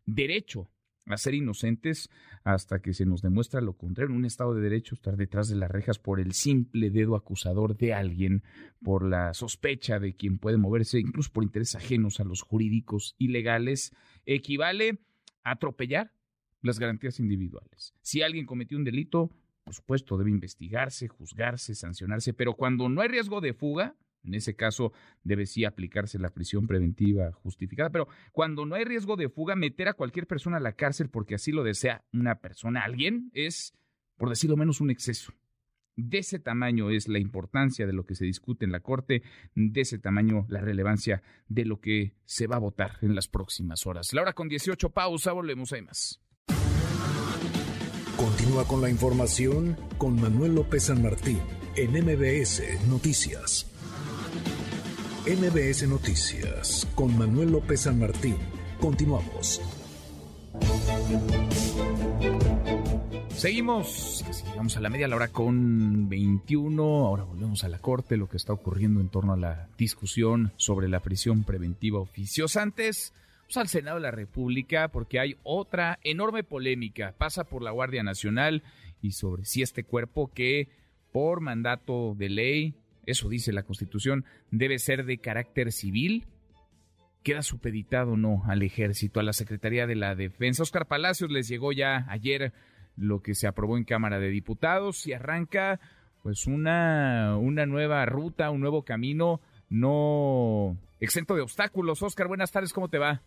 derecho 0.06 0.70
a 1.16 1.18
ser 1.18 1.34
inocentes 1.34 2.10
hasta 2.44 2.82
que 2.82 2.94
se 2.94 3.06
nos 3.06 3.22
demuestra 3.22 3.62
lo 3.62 3.74
contrario. 3.74 4.12
En 4.12 4.18
un 4.18 4.26
Estado 4.26 4.54
de 4.54 4.62
Derecho, 4.62 4.96
estar 4.96 5.18
detrás 5.18 5.50
de 5.50 5.56
las 5.56 5.72
rejas 5.72 6.00
por 6.00 6.20
el 6.20 6.34
simple 6.34 6.90
dedo 6.90 7.16
acusador 7.16 7.78
de 7.78 7.94
alguien, 7.94 8.44
por 8.82 9.04
la 9.04 9.34
sospecha 9.34 10.00
de 10.00 10.16
quien 10.16 10.38
puede 10.38 10.58
moverse, 10.58 11.00
incluso 11.00 11.32
por 11.32 11.44
intereses 11.44 11.76
ajenos 11.76 12.20
a 12.20 12.24
los 12.24 12.42
jurídicos 12.42 13.16
y 13.18 13.30
legales, 13.30 13.94
equivale 14.26 15.00
a 15.44 15.52
atropellar 15.52 16.14
las 16.62 16.80
garantías 16.80 17.20
individuales. 17.20 17.94
Si 18.02 18.22
alguien 18.22 18.46
cometió 18.46 18.78
un 18.78 18.84
delito, 18.84 19.32
por 19.64 19.74
supuesto, 19.74 20.18
debe 20.18 20.32
investigarse, 20.32 21.08
juzgarse, 21.08 21.76
sancionarse, 21.76 22.34
pero 22.34 22.56
cuando 22.56 22.90
no 22.90 23.02
hay 23.02 23.08
riesgo 23.08 23.42
de 23.42 23.54
fuga, 23.54 23.96
en 24.24 24.34
ese 24.34 24.56
caso 24.56 24.92
debe 25.24 25.46
sí 25.46 25.66
aplicarse 25.66 26.20
la 26.20 26.30
prisión 26.30 26.68
preventiva 26.68 27.32
justificada, 27.32 27.90
pero 27.90 28.08
cuando 28.32 28.66
no 28.66 28.76
hay 28.76 28.84
riesgo 28.84 29.16
de 29.16 29.30
fuga, 29.30 29.56
meter 29.56 29.88
a 29.88 29.94
cualquier 29.94 30.28
persona 30.28 30.58
a 30.58 30.62
la 30.62 30.74
cárcel 30.74 31.10
porque 31.10 31.36
así 31.36 31.52
lo 31.52 31.64
desea 31.64 32.04
una 32.14 32.36
persona, 32.36 32.84
alguien, 32.84 33.32
es, 33.34 33.74
por 34.18 34.30
decirlo 34.30 34.58
menos, 34.58 34.82
un 34.82 34.90
exceso. 34.90 35.34
De 35.96 36.20
ese 36.20 36.40
tamaño 36.40 36.92
es 36.92 37.10
la 37.10 37.20
importancia 37.20 37.86
de 37.86 37.92
lo 37.92 38.06
que 38.06 38.16
se 38.16 38.24
discute 38.24 38.64
en 38.64 38.72
la 38.72 38.80
Corte, 38.80 39.22
de 39.54 39.82
ese 39.82 40.00
tamaño 40.00 40.46
la 40.48 40.62
relevancia 40.62 41.22
de 41.50 41.66
lo 41.66 41.82
que 41.82 42.14
se 42.24 42.48
va 42.48 42.56
a 42.56 42.60
votar 42.60 42.98
en 43.02 43.16
las 43.16 43.28
próximas 43.28 43.86
horas. 43.86 44.14
La 44.14 44.22
hora 44.22 44.34
con 44.34 44.48
18, 44.48 44.92
pausa, 44.92 45.34
volvemos, 45.34 45.74
hay 45.74 45.82
más. 45.82 46.22
Continúa 48.16 48.66
con 48.66 48.82
la 48.82 48.90
información 48.90 49.78
con 49.98 50.20
Manuel 50.22 50.56
López 50.56 50.84
San 50.84 51.02
Martín 51.02 51.40
en 51.76 51.92
MBS 51.92 52.88
Noticias. 52.88 53.69
MBS 55.26 55.88
Noticias 55.88 56.88
con 56.96 57.18
Manuel 57.18 57.52
López 57.52 57.82
San 57.82 58.00
Martín. 58.00 58.38
Continuamos. 58.80 59.62
Seguimos, 63.36 64.24
llegamos 64.46 64.78
a 64.78 64.80
la 64.80 64.90
media 64.90 65.10
la 65.10 65.18
hora 65.18 65.28
con 65.28 66.08
21. 66.08 66.84
Ahora 66.84 67.24
volvemos 67.24 67.66
a 67.66 67.70
la 67.70 67.80
corte, 67.80 68.16
lo 68.16 68.30
que 68.30 68.38
está 68.38 68.54
ocurriendo 68.54 69.02
en 69.02 69.10
torno 69.10 69.34
a 69.34 69.38
la 69.38 69.68
discusión 69.78 70.54
sobre 70.56 70.88
la 70.88 71.02
prisión 71.02 71.44
preventiva 71.44 72.00
oficiosa. 72.00 72.62
Antes, 72.62 73.14
vamos 73.42 73.58
al 73.58 73.68
Senado 73.68 73.98
de 73.98 74.04
la 74.04 74.12
República 74.12 74.88
porque 74.88 75.20
hay 75.20 75.36
otra 75.44 76.00
enorme 76.04 76.44
polémica. 76.44 77.14
Pasa 77.18 77.44
por 77.44 77.62
la 77.62 77.72
Guardia 77.72 78.04
Nacional 78.04 78.64
y 79.02 79.12
sobre 79.12 79.44
si 79.44 79.64
este 79.64 79.84
cuerpo 79.84 80.32
que 80.34 80.70
por 81.12 81.42
mandato 81.42 82.16
de 82.18 82.30
ley 82.30 82.76
eso 83.10 83.30
dice 83.30 83.52
la 83.52 83.64
Constitución, 83.64 84.26
debe 84.52 84.80
ser 84.80 85.06
de 85.06 85.18
carácter 85.18 85.72
civil, 85.72 86.26
queda 87.24 87.42
supeditado 87.42 88.14
o 88.14 88.18
no 88.18 88.44
al 88.48 88.62
ejército, 88.62 89.20
a 89.20 89.24
la 89.24 89.34
Secretaría 89.34 89.88
de 89.88 89.96
la 89.96 90.16
Defensa. 90.16 90.64
Oscar 90.64 90.88
Palacios 90.88 91.32
les 91.32 91.48
llegó 91.48 91.72
ya 91.72 92.06
ayer 92.10 92.54
lo 92.96 93.22
que 93.22 93.36
se 93.36 93.48
aprobó 93.48 93.78
en 93.78 93.84
Cámara 93.84 94.20
de 94.20 94.30
Diputados 94.30 95.08
y 95.08 95.14
arranca 95.14 95.80
pues 96.24 96.48
una, 96.48 97.38
una 97.38 97.66
nueva 97.66 98.06
ruta, 98.06 98.52
un 98.52 98.62
nuevo 98.62 98.84
camino 98.84 99.40
no 99.70 100.78
exento 101.00 101.36
de 101.36 101.42
obstáculos. 101.42 102.02
Oscar, 102.02 102.28
buenas 102.28 102.52
tardes, 102.52 102.74
¿cómo 102.74 102.90
te 102.90 102.98
va? 102.98 103.22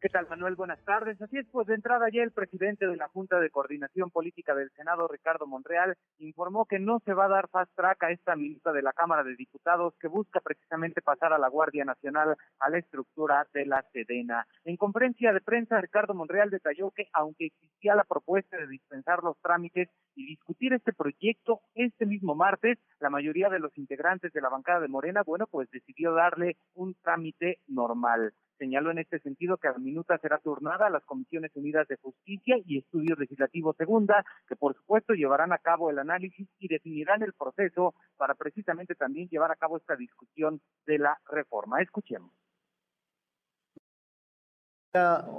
¿Qué 0.00 0.08
tal, 0.10 0.28
Manuel? 0.28 0.54
Buenas 0.54 0.78
tardes. 0.84 1.20
Así 1.20 1.38
es, 1.38 1.46
pues 1.50 1.66
de 1.66 1.74
entrada 1.74 2.06
ya 2.12 2.22
el 2.22 2.30
presidente 2.30 2.86
de 2.86 2.96
la 2.96 3.08
Junta 3.08 3.40
de 3.40 3.50
Coordinación 3.50 4.12
Política 4.12 4.54
del 4.54 4.70
Senado, 4.76 5.08
Ricardo 5.08 5.44
Monreal, 5.44 5.96
informó 6.18 6.66
que 6.66 6.78
no 6.78 7.00
se 7.04 7.14
va 7.14 7.24
a 7.24 7.28
dar 7.28 7.48
fast 7.48 7.74
track 7.74 8.04
a 8.04 8.12
esta 8.12 8.36
ministra 8.36 8.72
de 8.72 8.82
la 8.82 8.92
Cámara 8.92 9.24
de 9.24 9.34
Diputados 9.34 9.94
que 9.98 10.06
busca 10.06 10.38
precisamente 10.38 11.02
pasar 11.02 11.32
a 11.32 11.38
la 11.38 11.48
Guardia 11.48 11.84
Nacional 11.84 12.36
a 12.60 12.70
la 12.70 12.78
estructura 12.78 13.48
de 13.52 13.66
la 13.66 13.82
Sedena. 13.92 14.46
En 14.64 14.76
conferencia 14.76 15.32
de 15.32 15.40
prensa, 15.40 15.80
Ricardo 15.80 16.14
Monreal 16.14 16.50
detalló 16.50 16.92
que 16.92 17.08
aunque 17.12 17.46
existía 17.46 17.96
la 17.96 18.04
propuesta 18.04 18.56
de 18.56 18.68
dispensar 18.68 19.24
los 19.24 19.36
trámites 19.40 19.88
y 20.14 20.26
discutir 20.26 20.74
este 20.74 20.92
proyecto 20.92 21.62
este 21.74 22.06
mismo 22.06 22.36
martes. 22.36 22.78
La 23.00 23.10
mayoría 23.10 23.48
de 23.48 23.60
los 23.60 23.76
integrantes 23.78 24.32
de 24.32 24.40
la 24.40 24.48
bancada 24.48 24.80
de 24.80 24.88
Morena, 24.88 25.22
bueno, 25.22 25.46
pues 25.46 25.70
decidió 25.70 26.12
darle 26.14 26.56
un 26.74 26.94
trámite 26.94 27.60
normal. 27.68 28.32
Señaló 28.58 28.90
en 28.90 28.98
este 28.98 29.20
sentido 29.20 29.56
que 29.56 29.68
la 29.68 29.78
minuta 29.78 30.18
será 30.18 30.38
turnada 30.38 30.88
a 30.88 30.90
las 30.90 31.04
Comisiones 31.04 31.52
Unidas 31.54 31.86
de 31.86 31.96
Justicia 31.96 32.56
y 32.66 32.78
Estudios 32.78 33.16
Legislativos 33.16 33.76
Segunda, 33.76 34.24
que 34.48 34.56
por 34.56 34.74
supuesto 34.74 35.14
llevarán 35.14 35.52
a 35.52 35.58
cabo 35.58 35.90
el 35.90 35.98
análisis 36.00 36.48
y 36.58 36.66
definirán 36.66 37.22
el 37.22 37.34
proceso 37.34 37.94
para 38.16 38.34
precisamente 38.34 38.96
también 38.96 39.28
llevar 39.28 39.52
a 39.52 39.56
cabo 39.56 39.76
esta 39.76 39.94
discusión 39.94 40.60
de 40.86 40.98
la 40.98 41.16
reforma. 41.30 41.80
Escuchemos. 41.80 42.32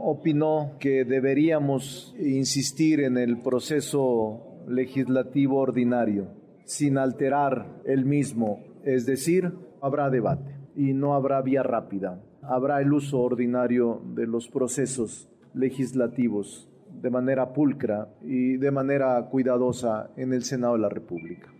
Opinó 0.02 0.78
que 0.80 1.04
deberíamos 1.04 2.16
insistir 2.18 3.02
en 3.02 3.18
el 3.18 3.42
proceso 3.42 4.64
legislativo 4.70 5.58
ordinario 5.58 6.39
sin 6.70 6.98
alterar 6.98 7.82
el 7.86 8.06
mismo, 8.06 8.64
es 8.84 9.06
decir, 9.06 9.52
habrá 9.82 10.10
debate 10.10 10.56
y 10.76 10.94
no 10.94 11.14
habrá 11.16 11.42
vía 11.42 11.64
rápida 11.64 12.22
habrá 12.50 12.82
el 12.82 12.92
uso 12.94 13.20
ordinario 13.20 14.02
de 14.16 14.26
los 14.26 14.48
procesos 14.48 15.30
legislativos 15.54 16.68
de 16.90 17.10
manera 17.10 17.54
pulcra 17.54 18.08
y 18.22 18.58
de 18.58 18.72
manera 18.72 19.24
cuidadosa 19.30 20.10
en 20.18 20.34
el 20.34 20.44
Senado 20.44 20.74
de 20.74 20.80
la 20.80 20.90
República. 20.90 21.52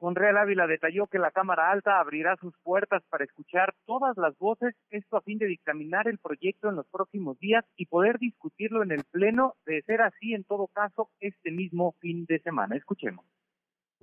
Monreal 0.00 0.36
Ávila 0.36 0.68
detalló 0.68 1.06
que 1.08 1.18
la 1.18 1.32
Cámara 1.32 1.72
Alta 1.72 1.98
abrirá 1.98 2.36
sus 2.36 2.54
puertas 2.62 3.02
para 3.08 3.24
escuchar 3.24 3.74
todas 3.84 4.16
las 4.16 4.36
voces, 4.38 4.74
esto 4.90 5.16
a 5.16 5.22
fin 5.22 5.38
de 5.38 5.46
dictaminar 5.46 6.06
el 6.06 6.18
proyecto 6.18 6.68
en 6.68 6.76
los 6.76 6.86
próximos 6.86 7.38
días 7.40 7.64
y 7.76 7.86
poder 7.86 8.18
discutirlo 8.18 8.84
en 8.84 8.92
el 8.92 9.02
Pleno, 9.10 9.54
de 9.66 9.82
ser 9.82 10.02
así 10.02 10.34
en 10.34 10.44
todo 10.44 10.68
caso 10.68 11.10
este 11.20 11.50
mismo 11.50 11.94
fin 12.00 12.26
de 12.26 12.38
semana. 12.40 12.76
Escuchemos. 12.76 13.24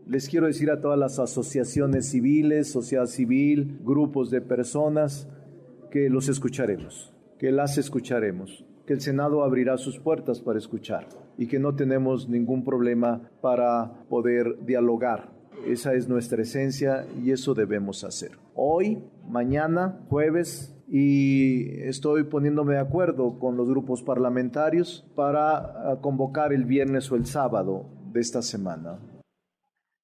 Les 0.08 0.29
quiero 0.29 0.45
decir 0.45 0.69
a 0.69 0.79
todas 0.79 0.99
las 0.99 1.17
asociaciones 1.17 2.10
civiles, 2.12 2.71
sociedad 2.71 3.08
civil, 3.08 3.79
grupos 3.84 4.29
de 4.29 4.39
personas, 4.39 5.27
que 5.89 6.10
los 6.10 6.29
escucharemos, 6.29 7.12
que 7.39 7.51
las 7.51 7.79
escucharemos, 7.79 8.65
que 8.86 8.93
el 8.93 9.01
Senado 9.01 9.43
abrirá 9.43 9.77
sus 9.77 9.99
puertas 9.99 10.41
para 10.41 10.60
escuchar 10.60 11.08
y 11.39 11.47
que 11.47 11.58
no 11.58 11.75
tenemos 11.75 12.29
ningún 12.29 12.63
problema 12.63 13.31
para 13.41 14.05
poder 14.08 14.63
dialogar. 14.63 15.34
Esa 15.65 15.95
es 15.95 16.08
nuestra 16.08 16.43
esencia 16.43 17.08
y 17.23 17.31
eso 17.31 17.55
debemos 17.55 18.03
hacer. 18.03 18.38
Hoy, 18.53 19.03
mañana, 19.27 20.05
jueves, 20.08 20.71
y 20.88 21.79
estoy 21.81 22.25
poniéndome 22.25 22.75
de 22.75 22.79
acuerdo 22.79 23.39
con 23.39 23.58
los 23.58 23.67
grupos 23.67 24.03
parlamentarios 24.03 25.12
para 25.15 25.58
ah, 25.58 25.99
convocar 25.99 26.53
el 26.53 26.65
viernes 26.65 27.12
o 27.12 27.15
el 27.15 27.25
sábado 27.25 27.89
de 28.13 28.19
esta 28.21 28.43
semana. 28.43 28.99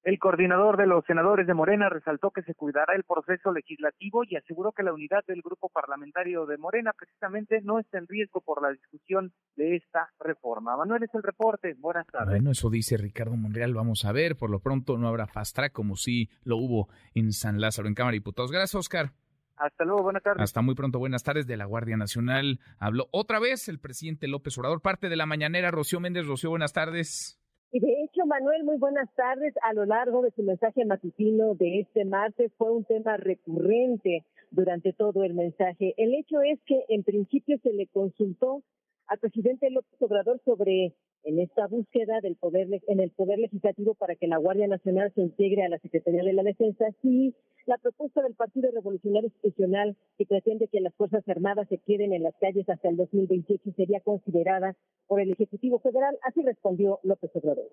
El 0.04 0.18
coordinador 0.18 0.76
de 0.76 0.86
los 0.86 1.04
senadores 1.04 1.46
de 1.46 1.54
Morena 1.54 1.88
resaltó 1.88 2.32
que 2.32 2.42
se 2.42 2.56
cuidará 2.56 2.94
el 2.96 3.04
proceso 3.04 3.52
legislativo 3.52 4.24
y 4.24 4.34
aseguró 4.34 4.72
que 4.72 4.82
la 4.82 4.92
unidad 4.92 5.24
del 5.28 5.42
grupo 5.42 5.68
parlamentario 5.68 6.44
de 6.44 6.58
Morena 6.58 6.92
precisamente 6.92 7.60
no 7.62 7.78
está 7.78 7.98
en 7.98 8.08
riesgo 8.08 8.40
por 8.40 8.60
la 8.62 8.70
discusión 8.70 9.32
de 9.54 9.76
esta 9.76 10.10
reforma. 10.18 10.76
Manuel 10.76 11.04
es 11.04 11.14
el 11.14 11.22
reporte. 11.22 11.74
Buenas 11.78 12.06
tardes. 12.08 12.30
Bueno, 12.30 12.50
eso 12.50 12.68
dice 12.68 12.96
Ricardo 12.96 13.36
Monreal. 13.36 13.74
Vamos 13.74 14.04
a 14.04 14.10
ver. 14.10 14.36
Por 14.36 14.50
lo 14.50 14.58
pronto 14.58 14.98
no 14.98 15.06
habrá 15.06 15.28
fast 15.28 15.54
track 15.54 15.72
como 15.72 15.94
si 15.94 16.28
lo 16.42 16.56
hubo 16.56 16.88
en 17.14 17.30
San 17.32 17.60
Lázaro, 17.60 17.86
en 17.86 17.94
Cámara 17.94 18.12
de 18.12 18.18
Diputados. 18.18 18.50
Gracias, 18.50 18.74
Oscar. 18.74 19.12
Hasta 19.56 19.84
luego, 19.84 20.02
buenas 20.02 20.24
tardes. 20.24 20.42
Hasta 20.42 20.62
muy 20.62 20.74
pronto, 20.74 20.98
buenas 20.98 21.22
tardes. 21.22 21.46
De 21.46 21.56
la 21.56 21.66
Guardia 21.66 21.96
Nacional 21.96 22.58
habló 22.80 23.06
otra 23.12 23.38
vez 23.38 23.68
el 23.68 23.78
presidente 23.78 24.26
López 24.26 24.58
Obrador, 24.58 24.82
parte 24.82 25.08
de 25.08 25.14
la 25.14 25.26
mañanera. 25.26 25.70
Rocío 25.70 26.00
Méndez, 26.00 26.26
Rocío, 26.26 26.50
buenas 26.50 26.72
tardes. 26.72 27.41
Y 27.74 27.80
de 27.80 28.02
hecho, 28.02 28.26
Manuel, 28.26 28.64
muy 28.64 28.76
buenas 28.76 29.08
tardes. 29.14 29.54
A 29.62 29.72
lo 29.72 29.86
largo 29.86 30.20
de 30.20 30.30
su 30.32 30.42
mensaje 30.42 30.84
matutino 30.84 31.54
de 31.54 31.80
este 31.80 32.04
martes 32.04 32.52
fue 32.58 32.70
un 32.70 32.84
tema 32.84 33.16
recurrente 33.16 34.26
durante 34.50 34.92
todo 34.92 35.24
el 35.24 35.32
mensaje. 35.32 35.94
El 35.96 36.14
hecho 36.14 36.42
es 36.42 36.60
que 36.66 36.84
en 36.88 37.02
principio 37.02 37.58
se 37.62 37.72
le 37.72 37.86
consultó 37.86 38.62
al 39.06 39.18
presidente 39.18 39.70
López 39.70 40.02
Obrador 40.02 40.38
sobre 40.44 40.92
en 41.24 41.38
esta 41.38 41.66
búsqueda 41.66 42.20
del 42.20 42.36
poder 42.36 42.68
en 42.86 43.00
el 43.00 43.10
poder 43.10 43.38
legislativo 43.38 43.94
para 43.94 44.16
que 44.16 44.26
la 44.26 44.38
Guardia 44.38 44.66
Nacional 44.66 45.12
se 45.14 45.20
integre 45.20 45.64
a 45.64 45.68
la 45.68 45.78
Secretaría 45.78 46.22
de 46.22 46.32
la 46.32 46.42
Defensa, 46.42 46.86
sí 47.00 47.34
la 47.66 47.78
propuesta 47.78 48.22
del 48.22 48.34
Partido 48.34 48.70
Revolucionario 48.72 49.28
Institucional 49.28 49.96
que 50.18 50.26
pretende 50.26 50.68
que 50.68 50.80
las 50.80 50.94
Fuerzas 50.94 51.28
Armadas 51.28 51.68
se 51.68 51.78
queden 51.78 52.12
en 52.12 52.24
las 52.24 52.34
calles 52.40 52.68
hasta 52.68 52.88
el 52.88 52.96
2028 52.96 53.72
sería 53.76 54.00
considerada 54.00 54.76
por 55.06 55.20
el 55.20 55.30
Ejecutivo 55.30 55.78
Federal, 55.78 56.16
así 56.22 56.42
respondió 56.42 56.98
López 57.02 57.30
Obrador. 57.34 57.68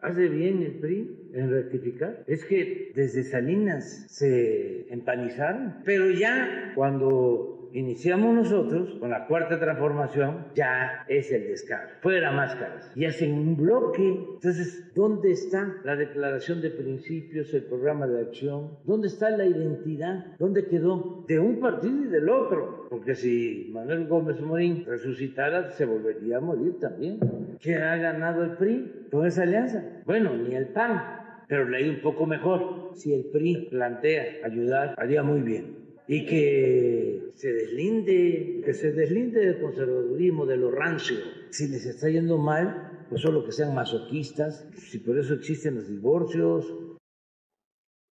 Hace 0.00 0.28
bien 0.28 0.62
el 0.62 0.78
PRI 0.78 1.30
en 1.32 1.50
rectificar. 1.50 2.24
Es 2.26 2.44
que 2.44 2.92
desde 2.94 3.22
Salinas 3.22 4.06
se 4.08 4.92
empanizaron, 4.92 5.76
pero 5.84 6.10
ya 6.10 6.72
cuando 6.74 7.65
iniciamos 7.76 8.34
nosotros 8.34 8.96
con 8.98 9.10
la 9.10 9.26
cuarta 9.26 9.60
transformación, 9.60 10.46
ya 10.54 11.04
es 11.08 11.30
el 11.30 11.48
descargo. 11.48 11.90
Fuera 12.00 12.32
máscaras. 12.32 12.90
Y 12.94 13.04
hacen 13.04 13.34
un 13.34 13.56
bloque. 13.56 14.08
Entonces, 14.34 14.92
¿dónde 14.94 15.32
está 15.32 15.76
la 15.84 15.94
declaración 15.94 16.62
de 16.62 16.70
principios, 16.70 17.52
el 17.52 17.64
programa 17.64 18.06
de 18.06 18.22
acción? 18.22 18.78
¿Dónde 18.84 19.08
está 19.08 19.30
la 19.30 19.44
identidad? 19.44 20.36
¿Dónde 20.38 20.66
quedó? 20.66 21.24
De 21.28 21.38
un 21.38 21.60
partido 21.60 22.04
y 22.04 22.06
del 22.06 22.30
otro. 22.30 22.86
Porque 22.88 23.14
si 23.14 23.70
Manuel 23.72 24.06
Gómez 24.06 24.40
Morín 24.40 24.84
resucitara, 24.86 25.70
se 25.70 25.84
volvería 25.84 26.38
a 26.38 26.40
morir 26.40 26.78
también. 26.80 27.20
¿Qué 27.60 27.74
ha 27.74 27.96
ganado 27.96 28.42
el 28.42 28.52
PRI 28.52 29.08
con 29.10 29.26
esa 29.26 29.42
alianza? 29.42 29.84
Bueno, 30.06 30.34
ni 30.34 30.54
el 30.54 30.68
PAN 30.68 31.24
pero 31.48 31.68
leí 31.68 31.88
un 31.88 32.00
poco 32.00 32.26
mejor. 32.26 32.90
Si 32.94 33.14
el 33.14 33.26
PRI 33.26 33.68
plantea 33.70 34.44
ayudar, 34.44 34.96
haría 34.98 35.22
muy 35.22 35.42
bien 35.42 35.85
y 36.08 36.24
que 36.24 37.30
se 37.34 37.52
deslinde, 37.52 38.62
que 38.64 38.74
se 38.74 38.92
deslinde 38.92 39.40
del 39.40 39.60
conservadurismo, 39.60 40.46
de 40.46 40.56
lo 40.56 40.70
rancio. 40.70 41.16
Si 41.50 41.68
les 41.68 41.84
está 41.86 42.08
yendo 42.08 42.38
mal, 42.38 43.06
pues 43.08 43.22
solo 43.22 43.44
que 43.44 43.52
sean 43.52 43.74
masoquistas, 43.74 44.68
si 44.76 44.98
por 44.98 45.18
eso 45.18 45.34
existen 45.34 45.76
los 45.76 45.88
divorcios. 45.88 46.72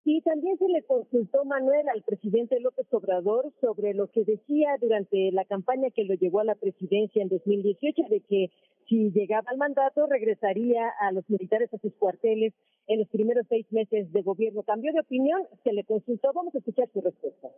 Y 0.06 0.22
también 0.22 0.58
se 0.58 0.68
le 0.68 0.84
consultó 0.84 1.46
Manuel 1.46 1.88
al 1.88 2.04
presidente 2.04 2.60
López 2.60 2.88
Obrador 2.92 3.54
sobre 3.62 3.94
lo 3.94 4.08
que 4.08 4.26
decía 4.26 4.76
durante 4.82 5.32
la 5.32 5.46
campaña 5.46 5.92
que 5.92 6.04
lo 6.04 6.16
llevó 6.16 6.42
a 6.42 6.46
la 6.46 6.56
presidencia 6.56 7.22
en 7.22 7.30
2018 7.30 8.02
de 8.10 8.20
que 8.20 8.52
si 8.90 9.12
llegaba 9.12 9.50
al 9.50 9.58
mandato 9.58 10.06
regresaría 10.08 10.90
a 11.00 11.14
los 11.14 11.30
militares 11.30 11.74
a 11.74 11.78
sus 11.78 11.94
cuarteles 11.94 12.54
en 12.88 13.00
los 13.00 13.08
primeros 13.10 13.46
seis 13.50 13.66
meses 13.72 14.12
de 14.12 14.22
gobierno. 14.22 14.64
¿Cambió 14.64 14.92
de 14.94 15.00
opinión? 15.00 15.42
Se 15.64 15.74
le 15.74 15.84
consultó. 15.84 16.32
Vamos 16.34 16.54
a 16.56 16.58
escuchar 16.58 16.88
su 16.94 17.02
respuesta. 17.02 17.50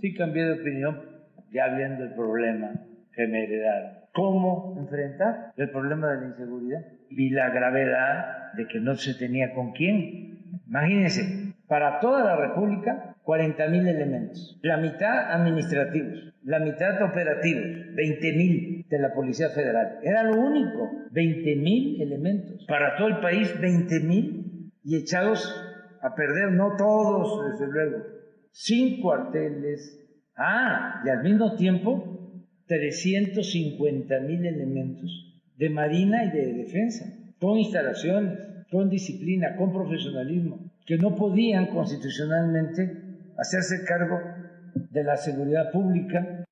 Sí 0.00 0.14
cambié 0.14 0.44
de 0.44 0.60
opinión 0.60 1.20
ya 1.52 1.68
viendo 1.74 2.04
el 2.04 2.14
problema 2.14 2.72
que 3.12 3.26
me 3.26 3.44
heredaron. 3.44 4.00
¿Cómo 4.12 4.76
enfrentar 4.78 5.52
el 5.56 5.70
problema 5.70 6.12
de 6.12 6.20
la 6.20 6.26
inseguridad? 6.28 6.86
Y 7.10 7.30
la 7.30 7.50
gravedad 7.50 8.52
de 8.54 8.66
que 8.66 8.80
no 8.80 8.94
se 8.94 9.14
tenía 9.14 9.54
con 9.54 9.72
quién. 9.72 10.60
Imagínense, 10.66 11.54
para 11.68 12.00
toda 12.00 12.24
la 12.24 12.36
República, 12.36 13.09
40.000 13.24 13.88
elementos. 13.88 14.58
La 14.62 14.76
mitad 14.76 15.32
administrativos, 15.32 16.34
la 16.44 16.58
mitad 16.60 17.02
operativos, 17.02 17.64
20.000 17.94 18.88
de 18.88 18.98
la 18.98 19.12
Policía 19.12 19.50
Federal. 19.50 19.98
Era 20.02 20.24
lo 20.24 20.40
único, 20.40 20.90
20.000 21.12 22.02
elementos. 22.02 22.64
Para 22.66 22.96
todo 22.96 23.08
el 23.08 23.20
país, 23.20 23.54
20.000 23.60 24.72
y 24.84 24.96
echados 24.96 25.54
a 26.02 26.14
perder, 26.14 26.52
no 26.52 26.76
todos, 26.76 27.52
desde 27.52 27.70
luego, 27.70 27.98
sin 28.50 29.00
cuarteles. 29.00 29.96
Ah, 30.36 31.02
y 31.04 31.10
al 31.10 31.22
mismo 31.22 31.54
tiempo 31.56 32.10
350 32.66 34.20
mil 34.20 34.46
elementos 34.46 35.42
de 35.56 35.68
marina 35.70 36.24
y 36.24 36.30
de 36.30 36.54
defensa, 36.54 37.04
con 37.38 37.58
instalaciones, 37.58 38.38
con 38.70 38.88
disciplina, 38.88 39.56
con 39.56 39.72
profesionalismo, 39.72 40.70
que 40.86 40.96
no 40.96 41.16
podían 41.16 41.66
constitucionalmente 41.66 43.09
hacerse 43.40 43.84
cargo 43.84 44.18
de 44.90 45.04
la 45.04 45.16
seguridad 45.16 45.72
pública 45.72 46.44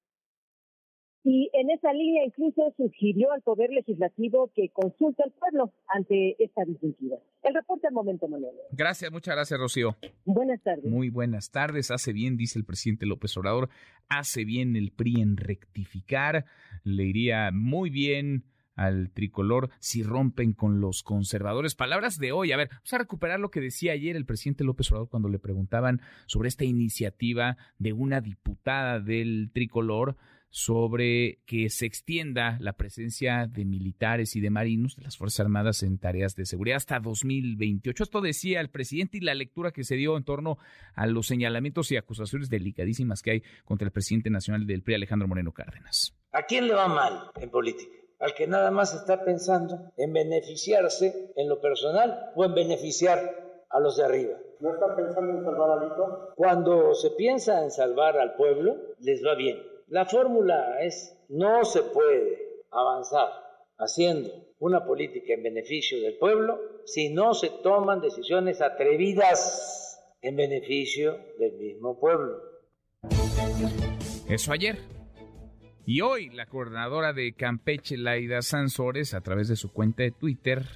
y 1.31 1.51
en 1.53 1.71
esa 1.71 1.93
línea 1.93 2.25
incluso 2.25 2.73
sugirió 2.79 3.33
al 3.33 3.43
Poder 3.43 3.69
Legislativo 3.71 4.51
que 4.55 4.71
consulte 4.71 5.23
al 5.25 5.33
pueblo 5.33 5.75
ante 5.89 6.43
esta 6.43 6.65
disyuntiva. 6.65 7.19
El 7.43 7.55
reporte 7.55 7.87
al 7.87 7.93
momento, 7.93 8.29
Manuel. 8.29 8.55
Gracias, 8.73 9.13
muchas 9.13 9.35
gracias, 9.35 9.61
Rocío. 9.61 9.97
Buenas 10.25 10.63
tardes. 10.63 10.87
Muy 10.87 11.11
buenas 11.11 11.51
tardes. 11.51 11.91
Hace 11.91 12.15
bien, 12.15 12.39
dice 12.39 12.59
el 12.59 12.65
presidente 12.65 13.05
López 13.05 13.37
Obrador, 13.37 13.69
hace 14.09 14.47
bien 14.47 14.75
el 14.75 14.91
PRI 14.91 15.21
en 15.21 15.37
rectificar. 15.37 16.47
Le 16.83 17.05
iría 17.05 17.51
muy 17.53 17.91
bien 17.91 18.45
al 18.79 19.11
tricolor 19.11 19.71
si 19.81 20.03
rompen 20.03 20.53
con 20.53 20.81
los 20.81 21.03
conservadores. 21.03 21.75
Palabras 21.75 22.19
de 22.19 22.33
hoy. 22.33 22.53
A 22.53 22.57
ver, 22.57 22.69
vamos 22.71 22.93
a 22.93 22.99
recuperar 22.99 23.41
lo 23.41 23.51
que 23.51 23.61
decía 23.61 23.93
ayer 23.93 24.17
el 24.17 24.25
presidente 24.25 24.65
López 24.65 24.91
Obrador 24.91 25.09
cuando 25.11 25.29
le 25.29 25.39
preguntaban 25.39 26.01
sobre 26.27 26.49
esta 26.49 26.65
iniciativa 26.65 27.57
de 27.79 27.93
una 27.93 28.21
diputada 28.21 29.01
del 29.01 29.51
tricolor 29.53 30.17
sobre 30.51 31.41
que 31.45 31.69
se 31.69 31.87
extienda 31.87 32.57
la 32.61 32.73
presencia 32.73 33.47
de 33.47 33.65
militares 33.65 34.35
y 34.35 34.41
de 34.41 34.51
marinos 34.51 34.97
de 34.97 35.03
las 35.03 35.17
Fuerzas 35.19 35.41
Armadas 35.41 35.83
en 35.83 35.99
tareas 35.99 36.35
de 36.37 36.47
seguridad 36.47 36.77
hasta 36.77 37.01
2028. 37.01 38.03
Esto 38.03 38.21
decía 38.21 38.61
el 38.61 38.71
presidente 38.71 39.19
y 39.19 39.21
la 39.21 39.35
lectura 39.35 39.73
que 39.73 39.85
se 39.85 39.97
dio 39.97 40.17
en 40.17 40.25
torno 40.25 40.57
a 40.95 41.07
los 41.07 41.27
señalamientos 41.27 41.93
y 41.93 41.97
acusaciones 41.97 42.49
delicadísimas 42.49 43.23
que 43.23 43.31
hay 43.33 43.43
contra 43.65 43.87
el 43.87 43.93
presidente 43.93 44.31
nacional 44.31 44.67
del 44.67 44.83
PRI, 44.83 44.95
Alejandro 44.95 45.29
Moreno 45.29 45.53
Cárdenas. 45.53 46.17
¿A 46.33 46.43
quién 46.45 46.67
le 46.67 46.75
va 46.75 46.89
mal 46.89 47.31
en 47.41 47.51
política? 47.51 47.93
Al 48.19 48.35
que 48.35 48.47
nada 48.47 48.71
más 48.71 48.95
está 48.95 49.25
pensando 49.25 49.93
en 49.97 50.13
beneficiarse 50.13 51.33
en 51.37 51.49
lo 51.49 51.61
personal 51.61 52.33
o 52.35 52.45
en 52.45 52.55
beneficiar 52.55 53.65
a 53.71 53.81
los 53.81 53.97
de 53.97 54.05
arriba. 54.05 54.39
¿No 54.61 54.75
está 54.75 54.97
pensando 54.97 55.39
en 55.39 55.45
salvar 55.45 55.71
a 55.71 55.85
Lito? 55.85 56.33
Cuando 56.35 56.95
se 56.95 57.11
piensa 57.11 57.63
en 57.63 57.71
salvar 57.71 58.19
al 58.19 58.35
pueblo, 58.35 58.77
les 58.99 59.25
va 59.25 59.35
bien 59.35 59.59
la 59.91 60.05
fórmula 60.05 60.83
es, 60.83 61.17
no 61.29 61.65
se 61.65 61.83
puede 61.83 62.63
avanzar 62.71 63.29
haciendo 63.79 64.29
una 64.59 64.85
política 64.85 65.33
en 65.33 65.43
beneficio 65.43 66.01
del 66.03 66.19
pueblo 66.19 66.59
si 66.85 67.11
no 67.11 67.33
se 67.33 67.49
toman 67.63 68.01
decisiones 68.01 68.61
atrevidas 68.61 70.17
en 70.21 70.37
beneficio 70.37 71.17
del 71.39 71.55
mismo 71.55 71.99
pueblo. 71.99 72.39
Eso 74.29 74.53
ayer. 74.53 74.98
Y 75.89 76.03
hoy 76.03 76.29
la 76.29 76.45
coordinadora 76.45 77.15
de 77.15 77.33
Campeche, 77.33 77.97
Laida 77.97 78.43
Sansores, 78.43 79.15
a 79.15 79.23
través 79.23 79.49
de 79.49 79.57
su 79.57 79.73
cuenta 79.73 80.03
de 80.03 80.11
Twitter, 80.11 80.69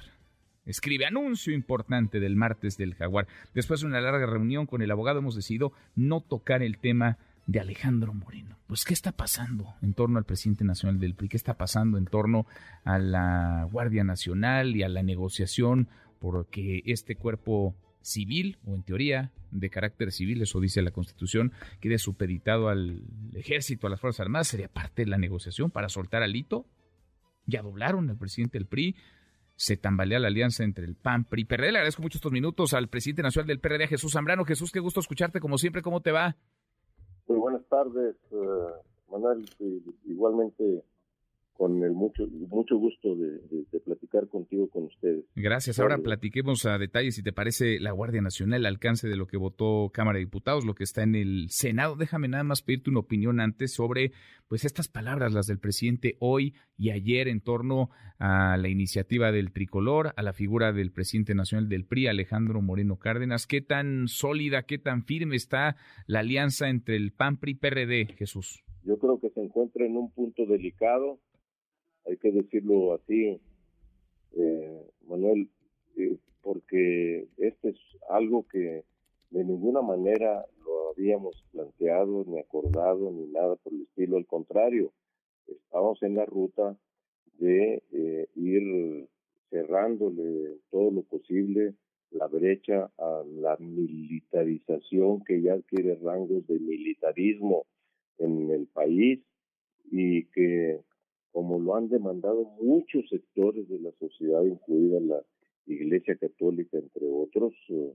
escribe 0.65 1.05
anuncio 1.05 1.53
importante 1.53 2.19
del 2.19 2.35
martes 2.35 2.77
del 2.77 2.95
jaguar. 2.95 3.27
Después 3.53 3.81
de 3.81 3.85
una 3.85 4.01
larga 4.01 4.25
reunión 4.25 4.65
con 4.65 4.81
el 4.81 4.89
abogado 4.89 5.19
hemos 5.19 5.35
decidido 5.35 5.71
no 5.95 6.21
tocar 6.21 6.63
el 6.63 6.79
tema 6.79 7.19
de 7.45 7.59
Alejandro 7.59 8.15
Moreno. 8.15 8.57
Pues, 8.65 8.85
¿qué 8.85 8.95
está 8.95 9.11
pasando 9.11 9.75
en 9.83 9.93
torno 9.93 10.17
al 10.17 10.25
presidente 10.25 10.63
nacional 10.63 10.99
del 10.99 11.13
PRI? 11.13 11.29
¿Qué 11.29 11.37
está 11.37 11.53
pasando 11.57 11.99
en 11.99 12.05
torno 12.05 12.47
a 12.83 12.97
la 12.97 13.67
Guardia 13.71 14.03
Nacional 14.03 14.75
y 14.75 14.81
a 14.81 14.89
la 14.89 15.03
negociación 15.03 15.89
porque 16.17 16.81
este 16.87 17.15
cuerpo 17.15 17.75
civil, 18.03 18.57
o 18.65 18.75
en 18.75 18.83
teoría 18.83 19.31
de 19.51 19.69
carácter 19.69 20.11
civil, 20.11 20.41
eso 20.41 20.59
dice 20.59 20.81
la 20.81 20.91
Constitución, 20.91 21.51
quede 21.79 21.97
supeditado 21.97 22.69
al 22.69 23.01
ejército, 23.33 23.87
a 23.87 23.89
las 23.89 23.99
Fuerzas 23.99 24.19
Armadas, 24.19 24.49
sería 24.49 24.67
parte 24.67 25.03
de 25.03 25.09
la 25.09 25.17
negociación 25.17 25.71
para 25.71 25.89
soltar 25.89 26.21
al 26.21 26.35
hito? 26.35 26.65
Ya 27.45 27.61
doblaron 27.61 28.09
al 28.09 28.17
presidente 28.17 28.59
del 28.59 28.67
PRI, 28.67 28.95
se 29.55 29.77
tambalea 29.77 30.19
la 30.19 30.27
alianza 30.27 30.63
entre 30.63 30.85
el 30.85 30.95
PAN, 30.95 31.25
PRI, 31.25 31.45
PRD. 31.45 31.71
Le 31.71 31.77
agradezco 31.79 32.01
mucho 32.01 32.17
estos 32.17 32.31
minutos 32.31 32.73
al 32.73 32.87
presidente 32.87 33.21
nacional 33.21 33.47
del 33.47 33.59
PRD, 33.59 33.87
Jesús 33.87 34.13
Zambrano. 34.13 34.45
Jesús, 34.45 34.71
qué 34.71 34.79
gusto 34.79 34.99
escucharte 34.99 35.39
como 35.39 35.57
siempre, 35.57 35.81
¿cómo 35.81 36.01
te 36.01 36.11
va? 36.11 36.35
Muy 37.27 37.37
buenas 37.37 37.65
tardes, 37.67 38.15
uh, 38.31 39.11
Manuel. 39.11 39.45
Igualmente 40.05 40.83
con 41.63 41.81
el 41.81 41.93
mucho 41.93 42.27
mucho 42.49 42.75
gusto 42.75 43.15
de, 43.15 43.39
platicar 43.85 44.27
contigo 44.27 44.69
con 44.69 44.83
ustedes. 44.83 45.23
Gracias. 45.33 45.79
Ahora 45.79 45.97
platiquemos 45.97 46.65
a 46.65 46.77
detalle, 46.77 47.11
si 47.11 47.23
te 47.23 47.31
parece, 47.31 47.79
la 47.79 47.91
Guardia 47.91 48.21
Nacional, 48.21 48.59
el 48.59 48.65
alcance 48.65 49.07
de 49.07 49.15
lo 49.15 49.27
que 49.27 49.37
votó 49.37 49.89
Cámara 49.93 50.17
de 50.17 50.25
Diputados, 50.25 50.65
lo 50.65 50.75
que 50.75 50.83
está 50.83 51.03
en 51.03 51.15
el 51.15 51.49
Senado. 51.49 51.95
Déjame 51.95 52.27
nada 52.27 52.43
más 52.43 52.63
pedirte 52.63 52.89
una 52.89 52.99
opinión 52.99 53.39
antes 53.39 53.73
sobre 53.73 54.11
pues 54.49 54.65
estas 54.65 54.89
palabras, 54.89 55.31
las 55.31 55.47
del 55.47 55.57
presidente 55.57 56.17
hoy 56.19 56.53
y 56.77 56.89
ayer 56.89 57.29
en 57.29 57.39
torno 57.39 57.89
a 58.19 58.57
la 58.57 58.67
iniciativa 58.67 59.31
del 59.31 59.53
tricolor, 59.53 60.11
a 60.17 60.21
la 60.21 60.33
figura 60.33 60.73
del 60.73 60.91
presidente 60.91 61.33
nacional 61.33 61.69
del 61.69 61.85
PRI, 61.85 62.07
Alejandro 62.07 62.61
Moreno 62.61 62.97
Cárdenas. 62.97 63.47
¿Qué 63.47 63.61
tan 63.61 64.09
sólida, 64.09 64.63
qué 64.63 64.79
tan 64.79 65.05
firme 65.05 65.37
está 65.37 65.77
la 66.07 66.19
alianza 66.19 66.67
entre 66.67 66.97
el 66.97 67.13
PAN, 67.13 67.37
PRI, 67.37 67.53
PRD, 67.53 68.07
Jesús? 68.17 68.65
Yo 68.83 68.97
creo 68.97 69.17
que 69.21 69.29
se 69.29 69.41
encuentra 69.41 69.85
en 69.85 69.95
un 69.95 70.11
punto 70.11 70.45
delicado 70.45 71.19
hay 72.05 72.17
que 72.17 72.31
decirlo 72.31 72.93
así, 72.93 73.39
eh, 74.35 74.89
Manuel, 75.07 75.49
eh, 75.97 76.17
porque 76.41 77.27
este 77.37 77.69
es 77.69 77.77
algo 78.09 78.47
que 78.47 78.83
de 79.31 79.43
ninguna 79.43 79.81
manera 79.81 80.45
lo 80.65 80.91
habíamos 80.91 81.43
planteado, 81.51 82.23
ni 82.27 82.39
acordado, 82.39 83.11
ni 83.11 83.25
nada 83.27 83.55
por 83.55 83.73
el 83.73 83.83
estilo, 83.83 84.17
al 84.17 84.25
contrario, 84.25 84.91
estamos 85.47 86.01
en 86.03 86.15
la 86.15 86.25
ruta 86.25 86.77
de 87.39 87.81
eh, 87.91 88.27
ir 88.35 89.07
cerrándole 89.49 90.57
todo 90.71 90.91
lo 90.91 91.01
posible 91.03 91.73
la 92.13 92.27
brecha 92.27 92.91
a 92.97 93.23
la 93.25 93.57
militarización 93.57 95.23
que 95.23 95.41
ya 95.41 95.53
adquiere 95.53 95.95
rangos 95.95 96.45
de 96.47 96.59
militarismo 96.59 97.65
en 98.19 98.51
el 98.51 98.67
país 98.67 99.19
y 99.91 100.25
que 100.25 100.81
como 101.33 101.59
lo 101.59 101.75
han 101.75 101.89
demandado 101.89 102.45
muchos 102.61 103.09
sectores 103.09 103.67
de 103.67 103.79
la 103.79 103.91
sociedad, 103.93 104.43
incluida 104.43 104.99
la 104.99 105.21
Iglesia 105.65 106.15
Católica, 106.15 106.77
entre 106.77 107.07
otros, 107.09 107.53
eh, 107.69 107.93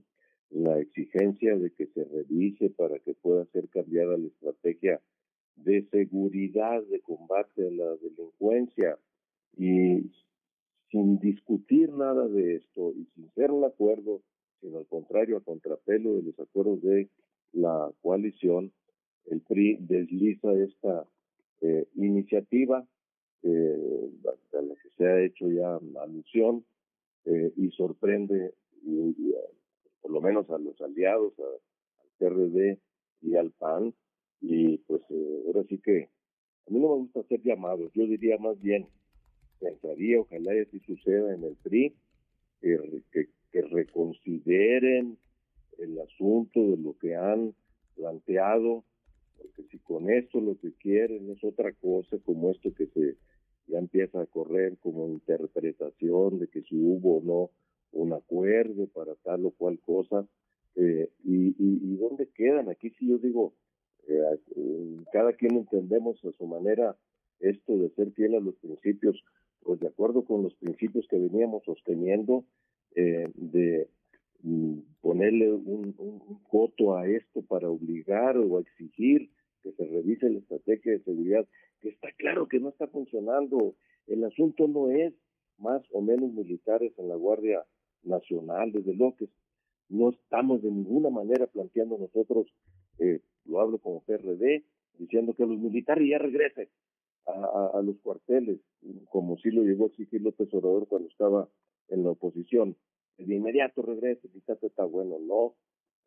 la 0.51 0.77
exigencia 0.79 1.55
de 1.55 1.71
que 1.71 1.87
se 1.87 2.03
revise 2.03 2.69
para 2.69 2.99
que 2.99 3.13
pueda 3.13 3.45
ser 3.45 3.69
cambiada 3.69 4.17
la 4.17 4.27
estrategia 4.27 5.01
de 5.55 5.87
seguridad, 5.89 6.83
de 6.83 6.99
combate 6.99 7.65
a 7.65 7.71
la 7.71 7.95
delincuencia, 7.97 8.99
y 9.57 10.11
sin 10.91 11.19
discutir 11.19 11.93
nada 11.93 12.27
de 12.27 12.55
esto 12.55 12.93
y 12.93 13.05
sin 13.15 13.31
ser 13.35 13.51
un 13.51 13.63
acuerdo, 13.63 14.21
sino 14.59 14.79
al 14.79 14.87
contrario, 14.87 15.37
a 15.37 15.43
contrapelo 15.43 16.13
de 16.15 16.23
los 16.23 16.39
acuerdos 16.39 16.81
de 16.81 17.09
la 17.53 17.89
coalición, 18.01 18.73
el 19.27 19.41
PRI 19.41 19.77
desliza 19.79 20.51
esta 20.53 21.05
eh, 21.61 21.87
iniciativa 21.95 22.85
eh, 23.43 24.09
a 24.53 24.61
la 24.61 24.75
que 24.75 24.89
se 24.97 25.05
ha 25.05 25.21
hecho 25.21 25.49
ya 25.49 25.79
alusión 26.01 26.65
eh, 27.25 27.53
y 27.55 27.69
sorprende 27.71 28.53
y, 28.83 29.33
por 30.01 30.11
lo 30.11 30.21
menos 30.21 30.49
a 30.49 30.57
los 30.57 30.79
aliados, 30.81 31.33
al 31.39 31.59
PRD 32.17 32.79
y 33.21 33.35
al 33.35 33.51
PAN. 33.51 33.93
Y 34.41 34.77
pues 34.79 35.01
eh, 35.09 35.43
ahora 35.47 35.63
sí 35.67 35.79
que 35.79 36.09
a 36.67 36.71
mí 36.71 36.79
no 36.79 36.89
me 36.89 37.01
gusta 37.01 37.21
hacer 37.21 37.41
llamados, 37.41 37.91
yo 37.93 38.03
diría 38.03 38.37
más 38.37 38.59
bien, 38.61 38.87
pensaría, 39.59 40.19
ojalá 40.19 40.55
y 40.55 40.59
así 40.59 40.79
suceda 40.79 41.33
en 41.33 41.43
el 41.43 41.55
PRI, 41.57 41.95
que, 42.61 43.29
que 43.51 43.61
reconsideren 43.61 45.17
el 45.77 45.99
asunto 45.99 46.59
de 46.61 46.77
lo 46.77 46.97
que 46.97 47.15
han 47.15 47.53
planteado 47.95 48.83
porque 49.39 49.63
si 49.71 49.79
con 49.79 50.09
esto 50.09 50.39
lo 50.39 50.57
que 50.59 50.73
quieren 50.73 51.29
es 51.31 51.43
otra 51.43 51.71
cosa, 51.73 52.17
como 52.25 52.51
esto 52.51 52.73
que 52.73 52.87
se 52.87 53.15
ya 53.69 53.79
empieza 53.79 54.21
a 54.21 54.25
correr 54.25 54.77
como 54.79 55.07
interpretación 55.07 56.39
de 56.39 56.47
que 56.47 56.61
si 56.63 56.75
hubo 56.75 57.17
o 57.17 57.21
no 57.23 57.51
un 57.91 58.13
acuerdo 58.13 58.87
para 58.87 59.15
tal 59.15 59.45
o 59.45 59.51
cual 59.51 59.79
cosa, 59.79 60.27
eh, 60.75 61.09
y, 61.23 61.95
dónde 61.97 62.27
quedan. 62.29 62.69
Aquí 62.69 62.89
sí 62.91 63.07
yo 63.07 63.17
digo, 63.17 63.53
eh, 64.07 64.23
cada 65.11 65.33
quien 65.33 65.57
entendemos 65.57 66.23
a 66.23 66.31
su 66.31 66.47
manera 66.47 66.95
esto 67.39 67.77
de 67.77 67.89
ser 67.89 68.11
fiel 68.11 68.35
a 68.35 68.39
los 68.39 68.55
principios, 68.55 69.21
pues 69.61 69.79
de 69.79 69.87
acuerdo 69.87 70.23
con 70.23 70.43
los 70.43 70.55
principios 70.55 71.05
que 71.09 71.17
veníamos 71.17 71.63
sosteniendo, 71.65 72.45
eh, 72.95 73.27
de 73.35 73.89
mm, 74.43 74.79
ponerle 75.01 75.51
un, 75.51 75.93
un, 75.97 76.39
coto 76.49 76.95
a 76.95 77.07
esto 77.07 77.41
para 77.41 77.69
obligar 77.69 78.37
o 78.37 78.59
exigir 78.59 79.29
que 79.61 79.71
se 79.73 79.85
revise 79.85 80.29
la 80.29 80.39
estrategia 80.39 80.93
de 80.93 81.03
seguridad, 81.03 81.47
que 81.81 81.89
está 81.89 82.11
claro 82.17 82.47
que 82.47 82.59
no 82.59 82.69
está 82.69 82.87
funcionando. 82.87 83.75
El 84.07 84.23
asunto 84.23 84.67
no 84.67 84.89
es 84.89 85.13
más 85.57 85.83
o 85.91 86.01
menos 86.01 86.31
militares 86.33 86.93
en 86.97 87.09
la 87.09 87.15
Guardia 87.15 87.65
Nacional, 88.03 88.71
desde 88.71 88.95
lo 88.95 89.15
que 89.15 89.29
no 89.89 90.09
estamos 90.09 90.61
de 90.61 90.71
ninguna 90.71 91.09
manera 91.09 91.47
planteando 91.47 91.97
nosotros, 91.97 92.47
eh, 92.99 93.21
lo 93.45 93.59
hablo 93.59 93.79
como 93.79 94.03
PRD, 94.03 94.63
diciendo 94.97 95.33
que 95.33 95.45
los 95.45 95.59
militares 95.59 96.07
ya 96.09 96.17
regresen 96.17 96.69
a, 97.25 97.81
los 97.83 97.99
cuarteles, 97.99 98.59
como 99.09 99.37
si 99.37 99.51
lo 99.51 99.63
llegó 99.63 99.85
a 99.85 99.87
exigir 99.87 100.21
López 100.21 100.51
Obrador 100.53 100.87
cuando 100.87 101.09
estaba 101.09 101.47
en 101.89 102.03
la 102.03 102.11
oposición. 102.11 102.75
De 103.17 103.35
inmediato 103.35 103.81
regrese, 103.81 104.29
quizás 104.29 104.61
está 104.63 104.83
bueno, 104.85 105.19
no, 105.19 105.55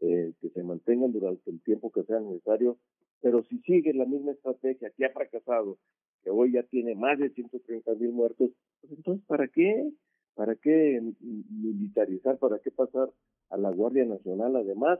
eh, 0.00 0.32
que 0.40 0.50
se 0.50 0.62
mantengan 0.62 1.12
durante 1.12 1.50
el 1.50 1.62
tiempo 1.62 1.92
que 1.92 2.02
sea 2.04 2.18
necesario 2.18 2.78
pero 3.22 3.42
si 3.44 3.58
sigue 3.60 3.94
la 3.94 4.04
misma 4.04 4.32
estrategia 4.32 4.90
que 4.90 5.06
ha 5.06 5.10
fracasado, 5.10 5.78
que 6.22 6.30
hoy 6.30 6.52
ya 6.52 6.64
tiene 6.64 6.94
más 6.94 7.18
de 7.18 7.30
130 7.30 7.94
mil 7.94 8.12
muertos, 8.12 8.50
pues 8.80 8.92
entonces, 8.92 9.24
¿para 9.26 9.48
qué? 9.48 9.90
¿Para 10.34 10.56
qué 10.56 11.00
militarizar? 11.20 12.38
¿Para 12.38 12.58
qué 12.58 12.70
pasar 12.70 13.10
a 13.50 13.56
la 13.56 13.70
Guardia 13.70 14.04
Nacional? 14.04 14.56
Además, 14.56 14.98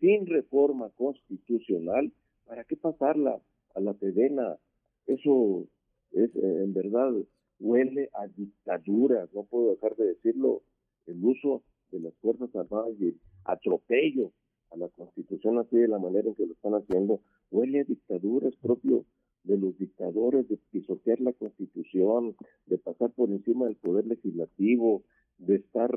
sin 0.00 0.26
reforma 0.26 0.90
constitucional, 0.90 2.12
¿para 2.46 2.64
qué 2.64 2.76
pasarla 2.76 3.40
a 3.74 3.80
la 3.80 3.94
pedena? 3.94 4.58
Eso 5.06 5.66
es, 6.12 6.34
eh, 6.34 6.62
en 6.64 6.74
verdad, 6.74 7.12
huele 7.60 8.10
a 8.14 8.26
dictadura, 8.26 9.28
no 9.32 9.44
puedo 9.44 9.70
dejar 9.70 9.94
de 9.96 10.06
decirlo, 10.06 10.62
el 11.06 11.24
uso 11.24 11.62
de 11.92 12.00
las 12.00 12.14
Fuerzas 12.16 12.54
Armadas 12.54 12.94
y 12.98 13.08
el 13.08 13.20
atropello 13.44 14.32
a 14.70 14.76
la 14.76 14.88
Constitución 14.88 15.58
así 15.58 15.76
de 15.76 15.88
la 15.88 15.98
manera 15.98 16.28
en 16.28 16.34
que 16.34 16.46
lo 16.46 16.52
están 16.52 16.74
haciendo, 16.74 17.20
huele 17.50 17.80
a 17.80 17.84
dictadura, 17.84 18.48
es 18.48 18.56
propio 18.56 19.04
de 19.44 19.58
los 19.58 19.76
dictadores 19.78 20.48
de 20.48 20.58
pisotear 20.70 21.20
la 21.20 21.32
constitución, 21.32 22.36
de 22.66 22.78
pasar 22.78 23.10
por 23.10 23.30
encima 23.30 23.66
del 23.66 23.76
poder 23.76 24.06
legislativo, 24.06 25.02
de 25.38 25.56
estar 25.56 25.90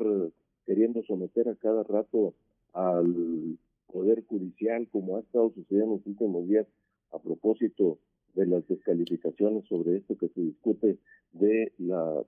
queriendo 0.66 1.04
someter 1.04 1.50
a 1.50 1.56
cada 1.56 1.84
rato 1.84 2.34
al 2.74 3.58
poder 3.92 4.26
judicial, 4.26 4.88
como 4.90 5.18
ha 5.18 5.20
estado 5.20 5.52
sucediendo 5.52 5.94
en 5.94 5.98
los 6.00 6.08
últimos 6.08 6.48
días 6.48 6.68
a 7.12 7.20
propósito 7.20 8.00
de 8.34 8.48
las 8.48 8.68
descalificaciones 8.68 9.66
sobre 9.68 9.98
esto 9.98 10.18
que 10.18 10.30
se 10.30 10.42
discute 10.42 10.98
de 11.34 11.72
la 11.78 12.24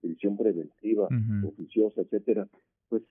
prisión 0.00 0.36
preventiva, 0.36 1.08
oficiosa, 1.44 2.02
etcétera, 2.02 2.48
pues 2.88 3.02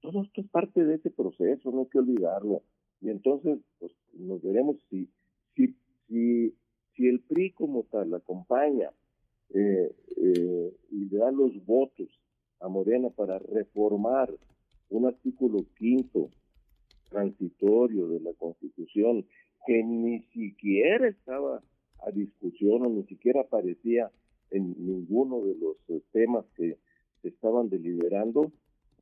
todo 0.00 0.22
esto 0.22 0.40
es 0.40 0.48
parte 0.48 0.84
de 0.84 0.96
ese 0.96 1.10
proceso, 1.10 1.70
no 1.70 1.80
hay 1.80 1.86
que 1.86 1.98
olvidarlo. 1.98 2.62
Y 3.04 3.10
entonces, 3.10 3.58
pues 3.78 3.92
nos 4.14 4.42
veremos 4.42 4.76
si, 4.88 5.08
si, 5.54 5.76
si, 6.08 6.54
si 6.96 7.06
el 7.06 7.20
PRI 7.20 7.50
como 7.52 7.82
tal 7.84 8.14
acompaña 8.14 8.90
eh, 9.50 9.94
eh, 10.16 10.76
y 10.90 11.04
le 11.04 11.18
da 11.18 11.30
los 11.30 11.52
votos 11.66 12.08
a 12.60 12.68
Morena 12.68 13.10
para 13.10 13.38
reformar 13.38 14.32
un 14.88 15.06
artículo 15.06 15.66
quinto 15.76 16.30
transitorio 17.10 18.08
de 18.08 18.20
la 18.20 18.32
Constitución 18.32 19.26
que 19.66 19.84
ni 19.84 20.22
siquiera 20.32 21.06
estaba 21.06 21.62
a 22.06 22.10
discusión 22.10 22.86
o 22.86 22.88
ni 22.88 23.04
siquiera 23.04 23.42
aparecía 23.42 24.10
en 24.50 24.74
ninguno 24.78 25.44
de 25.44 25.54
los 25.56 25.76
eh, 25.88 26.02
temas 26.12 26.46
que 26.56 26.78
se 27.20 27.28
estaban 27.28 27.68
deliberando, 27.68 28.50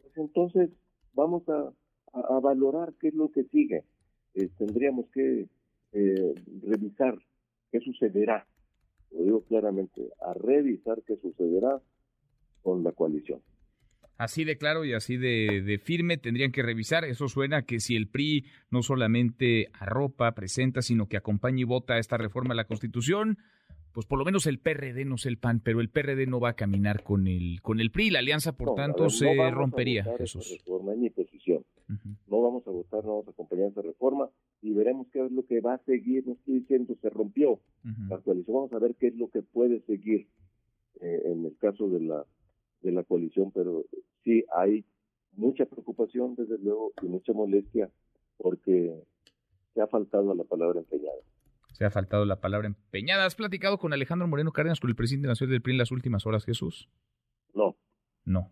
pues 0.01 0.17
entonces 0.17 0.71
vamos 1.15 1.49
a, 1.49 1.73
valorar 2.43 2.93
qué 3.01 3.09
es 3.09 3.15
lo 3.15 3.31
que 3.31 3.45
sigue. 3.45 3.85
Eh, 4.35 4.49
tendríamos 4.57 5.07
que 5.13 5.47
eh, 5.93 6.35
revisar 6.63 7.19
qué 7.71 7.81
sucederá, 7.81 8.47
lo 9.11 9.25
digo 9.25 9.45
claramente, 9.45 10.09
a 10.21 10.35
revisar 10.35 11.03
qué 11.07 11.17
sucederá 11.17 11.81
con 12.63 12.83
la 12.83 12.93
coalición. 12.93 13.41
Así 14.19 14.45
de 14.45 14.57
claro 14.57 14.85
y 14.85 14.95
así 14.95 15.17
de, 15.17 15.81
firme 15.83 16.17
tendrían 16.17 16.53
que 16.53 16.63
revisar. 16.63 17.05
Eso 17.05 17.29
suena 17.29 17.63
que 17.63 17.81
si 17.81 17.97
el 17.97 18.09
PRI 18.09 18.47
no 18.71 18.83
solamente 18.83 19.69
arropa, 19.73 20.33
presenta, 20.33 20.81
sino 20.81 21.09
que 21.09 21.17
acompaña 21.17 21.61
y 21.61 21.65
vota 21.65 21.99
esta 21.99 22.19
reforma 22.19 22.53
a 22.53 22.57
la 22.57 22.67
Constitución, 22.67 23.39
pues 23.93 24.07
por 24.07 24.19
lo 24.19 24.25
menos 24.25 24.47
el 24.47 24.59
PRD, 24.59 25.05
no 25.05 25.19
sé 25.19 25.29
el 25.29 25.39
PAN, 25.39 25.61
pero 25.61 25.81
el 25.81 25.91
PRD 25.91 26.27
no 26.27 26.41
va 26.41 26.51
a 26.51 26.57
caminar 26.57 27.03
con 27.03 27.27
el 27.27 27.61
con 27.63 27.81
el 27.81 27.91
PRI. 27.91 28.11
La 28.11 28.21
alianza, 28.21 28.53
por 28.53 28.75
tanto, 28.75 29.11
se 29.11 29.35
rompería, 29.51 30.05
Jesús. 30.17 30.51
Reforma, 30.51 30.95
mi 30.95 31.11
posición. 31.11 31.65
No 32.27 32.41
vamos 32.41 32.67
a 32.67 32.71
votar, 32.71 33.05
no 33.05 33.11
vamos 33.11 33.29
a 33.29 33.33
acompañar 33.33 33.69
esa 33.69 33.83
reforma 33.83 34.31
y 34.63 34.73
veremos 34.73 35.09
qué 35.13 35.25
es 35.25 35.31
lo 35.31 35.45
que 35.45 35.61
va 35.61 35.75
a 35.75 35.85
seguir. 35.85 36.27
No 36.27 36.33
estoy 36.33 36.61
diciendo 36.61 36.97
se 37.01 37.11
rompió 37.11 37.61
la 38.09 38.19
coalición. 38.19 38.57
Vamos 38.57 38.73
a 38.73 38.79
ver 38.79 38.95
qué 38.95 39.09
es 39.09 39.17
lo 39.17 39.29
que 39.29 39.43
puede 39.43 39.81
seguir 39.83 40.27
eh, 41.01 41.23
en 41.27 41.45
el 41.45 41.57
caso 41.59 41.89
de 41.89 42.01
la 42.01 42.25
de 42.83 42.93
la 42.93 43.05
coalición, 43.05 43.51
pero 43.53 43.85
sí 44.25 44.45
hay 44.55 44.85
mucha 45.35 45.67
preocupación, 45.67 46.35
desde 46.35 46.59
luego, 46.59 46.93
y 47.03 47.07
mucha 47.07 47.33
molestia, 47.33 47.91
porque 48.37 48.95
se 49.75 49.81
ha 49.81 49.87
faltado 49.87 50.35
la 50.35 50.45
palabra 50.45 50.81
empeñada. 50.81 51.21
Ha 51.85 51.91
faltado 51.91 52.25
la 52.25 52.41
palabra 52.41 52.69
empeñada. 52.69 53.27
¿Has 53.27 53.35
platicado 53.35 53.79
con 53.79 53.93
Alejandro 53.93 54.29
Moreno 54.29 54.53
Cárdenas, 54.53 54.81
con 54.81 54.91
el 54.91 54.97
presidente 54.97 55.29
nacional 55.29 55.53
del 55.53 55.63
PRI 55.63 55.73
en 55.73 55.79
las 55.79 55.91
últimas 55.91 56.27
horas, 56.27 56.45
Jesús? 56.45 56.89
No. 57.55 57.77
No. 58.25 58.51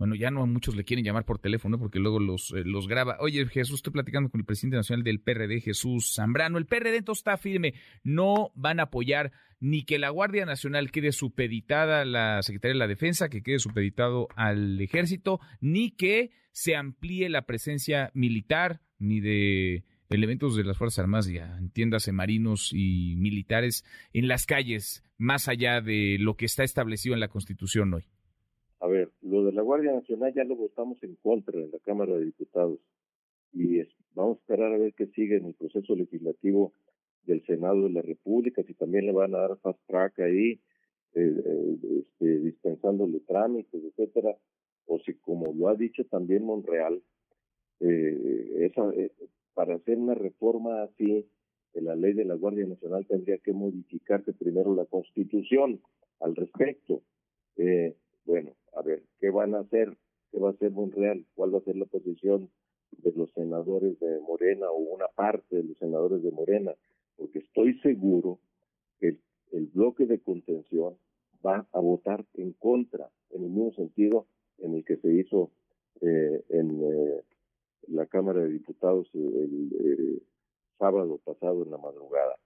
Bueno, 0.00 0.14
ya 0.14 0.30
no 0.30 0.42
a 0.42 0.46
muchos 0.46 0.74
le 0.76 0.84
quieren 0.84 1.04
llamar 1.04 1.26
por 1.26 1.38
teléfono 1.38 1.78
porque 1.78 1.98
luego 1.98 2.20
los, 2.20 2.52
eh, 2.52 2.62
los 2.64 2.88
graba. 2.88 3.18
Oye, 3.20 3.44
Jesús, 3.44 3.76
estoy 3.76 3.92
platicando 3.92 4.30
con 4.30 4.40
el 4.40 4.46
presidente 4.46 4.78
nacional 4.78 5.04
del 5.04 5.20
PRD, 5.20 5.60
Jesús 5.60 6.14
Zambrano. 6.14 6.56
El 6.56 6.64
PRD 6.64 6.96
entonces 6.96 7.20
está 7.20 7.36
firme. 7.36 7.74
No 8.02 8.50
van 8.54 8.80
a 8.80 8.84
apoyar 8.84 9.30
ni 9.60 9.84
que 9.84 9.98
la 9.98 10.08
Guardia 10.08 10.46
Nacional 10.46 10.90
quede 10.90 11.12
supeditada 11.12 12.00
a 12.00 12.04
la 12.06 12.42
Secretaría 12.42 12.72
de 12.72 12.78
la 12.78 12.88
Defensa, 12.88 13.28
que 13.28 13.42
quede 13.42 13.58
supeditado 13.58 14.28
al 14.36 14.80
Ejército, 14.80 15.38
ni 15.60 15.90
que 15.90 16.30
se 16.50 16.76
amplíe 16.76 17.28
la 17.28 17.44
presencia 17.44 18.10
militar, 18.14 18.80
ni 18.98 19.20
de 19.20 19.84
elementos 20.10 20.56
de 20.56 20.64
las 20.64 20.76
Fuerzas 20.76 21.00
Armadas, 21.00 21.30
ya 21.30 21.56
entiéndase 21.58 22.12
marinos 22.12 22.72
y 22.74 23.14
militares, 23.16 23.84
en 24.12 24.28
las 24.28 24.46
calles, 24.46 25.04
más 25.18 25.48
allá 25.48 25.80
de 25.80 26.16
lo 26.18 26.34
que 26.34 26.46
está 26.46 26.64
establecido 26.64 27.14
en 27.14 27.20
la 27.20 27.28
Constitución 27.28 27.94
hoy. 27.94 28.04
A 28.80 28.88
ver, 28.88 29.10
lo 29.22 29.44
de 29.44 29.52
la 29.52 29.62
Guardia 29.62 29.92
Nacional 29.92 30.32
ya 30.34 30.44
lo 30.44 30.56
votamos 30.56 31.02
en 31.02 31.14
contra 31.16 31.58
en 31.58 31.70
la 31.70 31.78
Cámara 31.78 32.14
de 32.14 32.24
Diputados 32.24 32.80
y 33.52 33.80
vamos 34.14 34.38
a 34.38 34.40
esperar 34.40 34.72
a 34.72 34.78
ver 34.78 34.94
qué 34.94 35.06
sigue 35.08 35.36
en 35.36 35.46
el 35.46 35.54
proceso 35.54 35.94
legislativo 35.94 36.72
del 37.24 37.44
Senado 37.44 37.84
de 37.84 37.90
la 37.90 38.02
República, 38.02 38.62
si 38.62 38.74
también 38.74 39.06
le 39.06 39.12
van 39.12 39.34
a 39.34 39.38
dar 39.38 39.58
fast 39.58 39.78
track 39.86 40.20
ahí, 40.20 40.60
eh, 41.14 41.42
eh, 41.44 41.76
este, 42.00 42.40
dispensándole 42.40 43.20
trámites, 43.20 43.82
etcétera, 43.84 44.36
o 44.86 44.98
si 45.00 45.14
como 45.14 45.52
lo 45.52 45.68
ha 45.68 45.74
dicho 45.74 46.04
también 46.06 46.44
Monreal, 46.44 47.02
eh, 47.80 48.66
esa, 48.66 48.90
eh, 48.94 49.10
para 49.60 49.74
hacer 49.74 49.98
una 49.98 50.14
reforma 50.14 50.84
así 50.84 51.26
de 51.74 51.82
la 51.82 51.94
ley 51.94 52.14
de 52.14 52.24
la 52.24 52.34
Guardia 52.34 52.64
Nacional 52.64 53.04
tendría 53.06 53.36
que 53.36 53.52
modificarse 53.52 54.32
primero 54.32 54.74
la 54.74 54.86
Constitución 54.86 55.82
al 56.20 56.34
respecto. 56.34 57.02
Eh, 57.58 57.94
bueno, 58.24 58.52
a 58.74 58.80
ver, 58.80 59.02
¿qué 59.20 59.28
van 59.28 59.54
a 59.54 59.58
hacer? 59.58 59.98
¿Qué 60.32 60.38
va 60.38 60.48
a 60.48 60.52
hacer 60.52 60.70
Monreal? 60.70 61.26
¿Cuál 61.34 61.54
va 61.54 61.58
a 61.58 61.64
ser 61.64 61.76
la 61.76 61.84
posición 61.84 62.48
de 63.02 63.12
los 63.12 63.30
senadores 63.34 64.00
de 64.00 64.18
Morena 64.20 64.70
o 64.70 64.78
una 64.78 65.08
parte 65.08 65.56
de 65.56 65.64
los 65.64 65.76
senadores 65.76 66.22
de 66.22 66.30
Morena? 66.30 66.72
Porque 67.18 67.40
estoy 67.40 67.78
seguro 67.80 68.38
que 68.98 69.18
el, 69.52 69.66
bloque 69.66 70.06
de 70.06 70.20
contención 70.20 70.94
va 71.44 71.66
a 71.70 71.80
votar 71.80 72.24
en 72.32 72.54
contra, 72.54 73.10
en 73.28 73.44
el 73.44 73.50
mismo 73.50 73.74
sentido 73.74 74.24
en 74.56 74.76
el 74.76 74.86
que 74.86 74.96
se 74.96 75.12
hizo 75.12 75.50
eh, 76.00 76.44
en 76.48 76.80
eh, 76.82 77.20
la 77.88 78.06
Cámara 78.06 78.40
de 78.40 78.50
Diputados 78.50 79.08
el, 79.14 79.70
eh, 79.78 80.22
sábado 80.78 81.18
pasado 81.24 81.62
en 81.64 81.70
la 81.70 81.78
madrugada. 81.78 82.36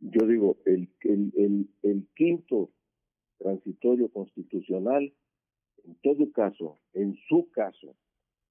yo 0.00 0.26
digo, 0.26 0.56
el, 0.64 0.88
el, 1.02 1.68
el 1.82 2.06
quinto 2.14 2.70
transitorio 3.38 4.08
constitucional, 4.10 5.12
en 5.84 5.94
todo 6.02 6.30
caso, 6.32 6.78
en 6.94 7.16
su 7.28 7.50
caso, 7.50 7.94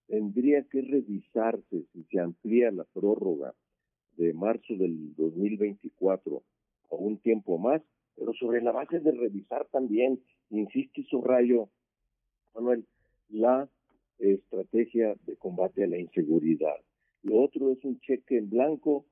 tendría 0.08 0.64
que 0.64 0.82
revisarse 0.82 1.86
si 1.92 2.04
se 2.04 2.20
amplía 2.20 2.72
la 2.72 2.84
prórroga 2.84 3.54
de 4.18 4.34
marzo 4.34 4.76
del 4.76 5.16
2024 5.16 6.44
o 6.90 6.96
un 6.98 7.18
tiempo 7.18 7.58
más, 7.58 7.82
pero 8.16 8.34
sobre 8.34 8.62
la 8.62 8.72
base 8.72 9.00
de 9.00 9.12
revisar 9.12 9.68
también, 9.72 10.22
insisto 10.50 11.02
y 11.02 11.04
subrayo, 11.06 11.70
Manuel, 12.54 12.86
la 13.30 13.68
estrategia 14.20 15.16
de 15.26 15.36
combate 15.38 15.84
a 15.84 15.88
la 15.88 15.98
inseguridad. 15.98 16.76
Lo 17.24 17.42
otro 17.42 17.72
es 17.72 17.84
un 17.84 18.00
cheque 18.00 18.38
en 18.38 18.50
blanco 18.50 19.06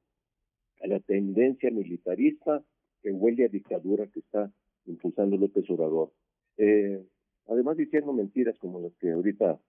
a 0.81 0.87
la 0.87 0.99
tendencia 0.99 1.71
militarista 1.71 2.63
que 3.01 3.11
huele 3.11 3.45
a 3.45 3.49
dictadura 3.49 4.07
que 4.07 4.19
está 4.19 4.51
impulsando 4.85 5.37
López 5.37 5.69
Obrador. 5.69 6.11
Eh, 6.57 7.03
además 7.47 7.77
diciendo 7.77 8.13
mentiras 8.13 8.57
como 8.59 8.79
las 8.79 8.93
que 8.95 9.11
ahorita 9.11 9.59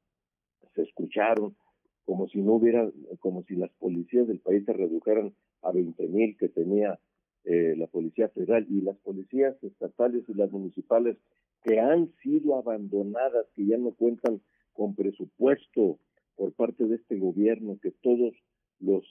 se 0.74 0.82
escucharon, 0.82 1.56
como 2.04 2.28
si 2.28 2.42
no 2.42 2.54
hubiera, 2.54 2.90
como 3.20 3.42
si 3.44 3.56
las 3.56 3.70
policías 3.72 4.26
del 4.28 4.40
país 4.40 4.64
se 4.64 4.72
redujeran 4.72 5.34
a 5.62 5.72
20 5.72 6.08
mil 6.08 6.36
que 6.36 6.48
tenía 6.48 6.98
eh, 7.44 7.74
la 7.76 7.86
Policía 7.86 8.28
Federal 8.28 8.66
y 8.68 8.80
las 8.82 8.96
policías 8.98 9.56
estatales 9.62 10.24
y 10.28 10.34
las 10.34 10.50
municipales 10.50 11.16
que 11.62 11.80
han 11.80 12.12
sido 12.22 12.56
abandonadas, 12.56 13.46
que 13.54 13.66
ya 13.66 13.78
no 13.78 13.92
cuentan 13.92 14.40
con 14.74 14.94
presupuesto 14.94 15.98
por 16.36 16.52
parte 16.52 16.84
de 16.86 16.96
este 16.96 17.16
gobierno, 17.18 17.78
que 17.80 17.90
todos 17.90 18.34
los 18.80 19.04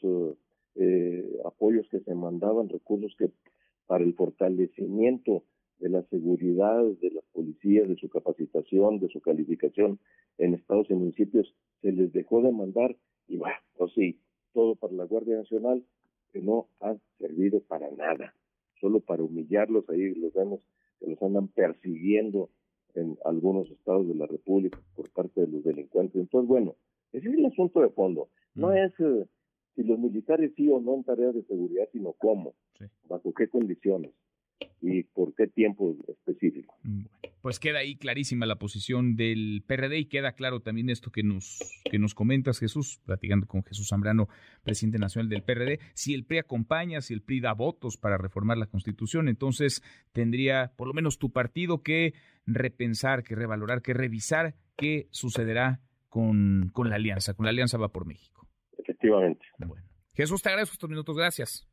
eh, 0.76 1.40
apoyos 1.46 1.88
que 1.90 2.02
se 2.02 2.14
mandaban, 2.14 2.70
recursos 2.70 3.16
que 3.18 3.32
para 3.88 4.04
el 4.04 4.14
fortalecimiento 4.14 5.44
de 5.80 5.90
la 5.90 6.04
seguridad 6.04 6.84
de 7.02 7.12
las 7.12 7.26
policías, 7.34 7.88
de 7.88 7.96
su 7.96 8.10
capacitación, 8.10 9.00
de 9.00 9.10
su 9.10 9.22
calificación 9.22 10.00
en 10.38 10.54
estados 10.54 10.90
y 10.90 10.94
municipios, 10.94 11.54
se 11.82 11.92
les 11.92 12.12
dejó 12.14 12.42
de 12.42 12.52
mandar 12.52 12.96
y 13.28 13.38
bueno, 13.38 13.56
pues 13.78 13.92
sí, 13.94 14.20
todo 14.54 14.76
para 14.76 14.94
la 14.94 15.06
Guardia 15.06 15.38
Nacional 15.38 15.84
que 16.32 16.42
no 16.42 16.68
ha 16.80 16.96
servido 17.20 17.60
para 17.62 17.92
nada, 17.92 18.34
solo 18.80 19.00
para 19.00 19.24
humillarlos, 19.24 19.88
ahí 19.90 20.14
los 20.16 20.34
vemos 20.34 20.62
que 21.00 21.08
los 21.08 21.22
andan 21.22 21.48
persiguiendo 21.50 22.50
en 22.96 23.18
algunos 23.26 23.70
estados 23.70 24.08
de 24.08 24.16
la 24.16 24.26
República 24.26 24.80
por 24.96 25.10
parte 25.10 25.42
de 25.42 25.48
los 25.48 25.64
delincuentes. 25.64 26.16
Entonces, 26.16 26.48
bueno, 26.48 26.76
ese 27.12 27.30
es 27.30 27.36
el 27.36 27.46
asunto 27.46 27.82
de 27.82 27.90
fondo. 27.90 28.30
No 28.56 28.70
mm. 28.70 28.78
es 28.78 28.94
eh, 29.00 29.26
si 29.76 29.84
los 29.84 30.00
militares 30.00 30.52
sí 30.56 30.70
o 30.70 30.80
no 30.80 30.96
en 30.96 31.04
tareas 31.04 31.34
de 31.34 31.44
seguridad, 31.44 31.88
sino 31.92 32.14
cómo, 32.14 32.54
bajo 33.08 33.34
qué 33.34 33.48
condiciones. 33.48 34.12
y 34.82 35.04
por 35.04 35.34
qué 35.34 35.48
tiempo 35.48 35.96
específico. 36.08 36.76
Pues 37.44 37.60
queda 37.60 37.80
ahí 37.80 37.98
clarísima 37.98 38.46
la 38.46 38.56
posición 38.56 39.18
del 39.18 39.66
PRD 39.68 39.98
y 39.98 40.06
queda 40.06 40.32
claro 40.32 40.62
también 40.62 40.90
esto 40.90 41.12
que 41.12 41.24
nos, 41.24 41.60
que 41.92 42.00
nos 42.00 42.16
comentas, 42.16 42.58
Jesús, 42.58 43.02
platicando 43.06 43.48
con 43.48 43.66
Jesús 43.66 43.90
Zambrano, 43.90 44.30
presidente 44.64 44.98
nacional 44.98 45.28
del 45.28 45.44
PRD. 45.44 45.82
Si 45.94 46.14
el 46.14 46.24
PRI 46.24 46.38
acompaña, 46.38 47.02
si 47.02 47.14
el 47.14 47.22
PRI 47.22 47.42
da 47.42 47.52
votos 47.52 47.98
para 47.98 48.18
reformar 48.18 48.58
la 48.58 48.68
Constitución, 48.68 49.28
entonces 49.28 49.84
tendría 50.14 50.72
por 50.78 50.88
lo 50.88 50.94
menos 50.94 51.20
tu 51.20 51.34
partido 51.34 51.84
que 51.84 52.14
repensar, 52.46 53.24
que 53.24 53.36
revalorar, 53.36 53.82
que 53.82 53.94
revisar 53.94 54.56
qué 54.78 55.10
sucederá 55.12 55.82
con, 56.08 56.70
con 56.72 56.90
la 56.90 56.96
alianza, 56.96 57.34
con 57.34 57.46
la 57.46 57.50
alianza 57.50 57.78
va 57.78 57.92
por 57.92 58.06
México. 58.06 58.48
Efectivamente. 58.78 59.46
Bueno. 59.58 59.86
Jesús, 60.14 60.42
te 60.42 60.48
agradezco 60.48 60.76
estos 60.76 60.90
minutos, 60.90 61.18
gracias. 61.18 61.68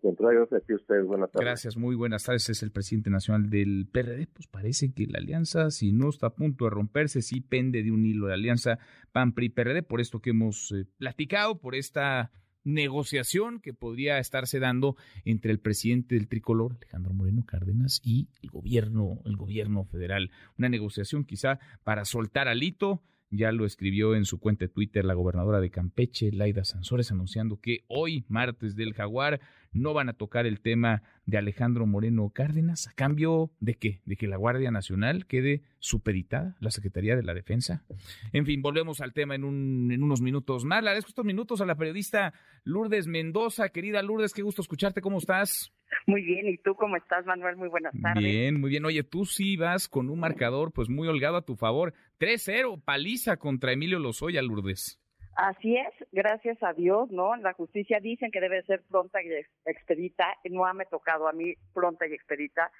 Contrario, 0.00 0.42
ustedes, 0.44 1.06
buenas 1.06 1.30
tardes. 1.30 1.46
Gracias, 1.46 1.76
muy 1.76 1.94
buenas 1.94 2.24
tardes. 2.24 2.48
Es 2.48 2.62
el 2.62 2.70
presidente 2.70 3.10
nacional 3.10 3.50
del 3.50 3.88
PRD. 3.90 4.26
Pues 4.26 4.46
parece 4.46 4.92
que 4.92 5.06
la 5.06 5.18
alianza, 5.18 5.70
si 5.70 5.92
no 5.92 6.08
está 6.08 6.28
a 6.28 6.34
punto 6.34 6.64
de 6.64 6.70
romperse, 6.70 7.22
sí 7.22 7.40
pende 7.40 7.82
de 7.82 7.90
un 7.90 8.06
hilo 8.06 8.26
de 8.26 8.34
alianza 8.34 8.78
PAN-PRI-PRD, 9.12 9.82
por 9.82 10.00
esto 10.00 10.20
que 10.20 10.30
hemos 10.30 10.72
eh, 10.72 10.86
platicado, 10.98 11.58
por 11.58 11.74
esta 11.74 12.30
negociación 12.64 13.60
que 13.60 13.72
podría 13.72 14.18
estarse 14.18 14.58
dando 14.58 14.96
entre 15.24 15.52
el 15.52 15.60
presidente 15.60 16.16
del 16.16 16.28
tricolor, 16.28 16.76
Alejandro 16.76 17.14
Moreno 17.14 17.44
Cárdenas, 17.46 18.00
y 18.04 18.28
el 18.42 18.50
gobierno, 18.50 19.20
el 19.24 19.36
gobierno 19.36 19.84
federal. 19.84 20.30
Una 20.58 20.68
negociación 20.68 21.24
quizá 21.24 21.60
para 21.84 22.04
soltar 22.04 22.48
alito 22.48 23.02
ya 23.30 23.52
lo 23.52 23.64
escribió 23.64 24.14
en 24.14 24.24
su 24.24 24.38
cuenta 24.38 24.64
de 24.64 24.68
Twitter 24.68 25.04
la 25.04 25.14
gobernadora 25.14 25.60
de 25.60 25.70
Campeche, 25.70 26.32
Laida 26.32 26.64
Sansores, 26.64 27.10
anunciando 27.10 27.60
que 27.60 27.84
hoy, 27.88 28.24
martes 28.28 28.76
del 28.76 28.94
Jaguar, 28.94 29.40
no 29.72 29.94
van 29.94 30.08
a 30.08 30.14
tocar 30.14 30.46
el 30.46 30.60
tema 30.60 31.02
de 31.26 31.38
Alejandro 31.38 31.86
Moreno 31.86 32.30
Cárdenas. 32.30 32.88
¿A 32.88 32.92
cambio 32.92 33.50
de 33.60 33.74
qué? 33.74 34.00
¿De 34.04 34.16
que 34.16 34.26
la 34.26 34.36
Guardia 34.36 34.70
Nacional 34.70 35.26
quede 35.26 35.62
supeditada, 35.80 36.56
la 36.60 36.70
Secretaría 36.70 37.16
de 37.16 37.22
la 37.22 37.34
Defensa? 37.34 37.84
En 38.32 38.46
fin, 38.46 38.62
volvemos 38.62 39.00
al 39.00 39.12
tema 39.12 39.34
en, 39.34 39.44
un, 39.44 39.90
en 39.92 40.02
unos 40.02 40.20
minutos 40.20 40.64
más. 40.64 40.82
Le 40.82 40.90
agradezco 40.90 41.10
estos 41.10 41.24
minutos 41.24 41.60
a 41.60 41.66
la 41.66 41.74
periodista 41.74 42.32
Lourdes 42.64 43.06
Mendoza. 43.06 43.68
Querida 43.68 44.02
Lourdes, 44.02 44.32
qué 44.32 44.42
gusto 44.42 44.62
escucharte. 44.62 45.00
¿Cómo 45.00 45.18
estás? 45.18 45.72
Muy 46.06 46.22
bien, 46.22 46.48
¿y 46.48 46.58
tú 46.58 46.74
cómo 46.74 46.96
estás, 46.96 47.24
Manuel? 47.26 47.56
Muy 47.56 47.68
buenas 47.68 47.92
tardes. 48.00 48.22
Bien, 48.22 48.60
muy 48.60 48.70
bien. 48.70 48.84
Oye, 48.84 49.02
tú 49.02 49.24
sí 49.24 49.56
vas 49.56 49.88
con 49.88 50.10
un 50.10 50.20
marcador 50.20 50.72
pues 50.72 50.88
muy 50.88 51.08
holgado 51.08 51.36
a 51.36 51.44
tu 51.44 51.56
favor. 51.56 51.94
3-0, 52.18 52.82
paliza 52.84 53.36
contra 53.36 53.72
Emilio 53.72 53.98
Lozoya, 53.98 54.42
Lourdes. 54.42 55.00
Así 55.36 55.76
es, 55.76 55.92
gracias 56.12 56.62
a 56.62 56.72
Dios, 56.72 57.10
¿no? 57.10 57.36
La 57.36 57.52
justicia 57.52 58.00
dicen 58.00 58.30
que 58.30 58.40
debe 58.40 58.62
ser 58.62 58.82
pronta 58.88 59.22
y 59.22 59.28
expedita, 59.66 60.24
no 60.50 60.64
ha 60.64 60.72
me 60.72 60.86
tocado 60.86 61.28
a 61.28 61.32
mí 61.32 61.52
pronta 61.74 62.06
y 62.06 62.14
expedita. 62.14 62.70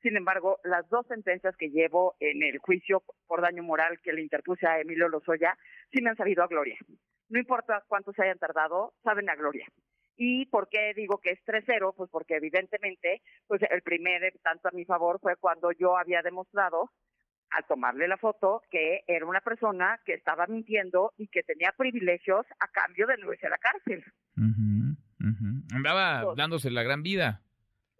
Sin 0.00 0.16
embargo, 0.16 0.58
las 0.64 0.88
dos 0.88 1.06
sentencias 1.08 1.54
que 1.58 1.68
llevo 1.68 2.14
en 2.20 2.42
el 2.42 2.58
juicio 2.58 3.02
por 3.26 3.42
daño 3.42 3.62
moral 3.62 4.00
que 4.02 4.14
le 4.14 4.22
interpuse 4.22 4.66
a 4.66 4.80
Emilio 4.80 5.08
Lozoya 5.08 5.58
sí 5.92 6.00
me 6.00 6.10
han 6.10 6.16
sabido 6.16 6.42
a 6.42 6.46
gloria. 6.46 6.78
No 7.28 7.38
importa 7.38 7.84
cuánto 7.86 8.12
se 8.12 8.22
hayan 8.22 8.38
tardado, 8.38 8.94
saben 9.02 9.28
a 9.28 9.34
gloria. 9.34 9.66
¿Y 10.16 10.46
por 10.46 10.68
qué 10.68 10.92
digo 10.94 11.18
que 11.18 11.30
es 11.30 11.40
3-0? 11.44 11.94
Pues 11.94 12.10
porque 12.10 12.36
evidentemente, 12.36 13.22
pues 13.46 13.60
el 13.70 13.82
primer 13.82 14.32
tanto 14.42 14.68
a 14.68 14.72
mi 14.72 14.84
favor 14.84 15.20
fue 15.20 15.36
cuando 15.36 15.72
yo 15.72 15.96
había 15.96 16.22
demostrado 16.22 16.90
al 17.50 17.66
tomarle 17.66 18.08
la 18.08 18.16
foto 18.16 18.62
que 18.70 19.02
era 19.06 19.24
una 19.26 19.40
persona 19.40 20.00
que 20.04 20.14
estaba 20.14 20.46
mintiendo 20.46 21.12
y 21.16 21.28
que 21.28 21.42
tenía 21.42 21.72
privilegios 21.76 22.44
a 22.58 22.68
cambio 22.68 23.06
de 23.06 23.18
no 23.18 23.32
irse 23.32 23.46
a 23.46 23.50
la 23.50 23.58
cárcel. 23.58 24.04
Andaba 25.74 26.34
dándose 26.34 26.70
la 26.70 26.82
gran 26.82 27.02
vida. 27.02 27.42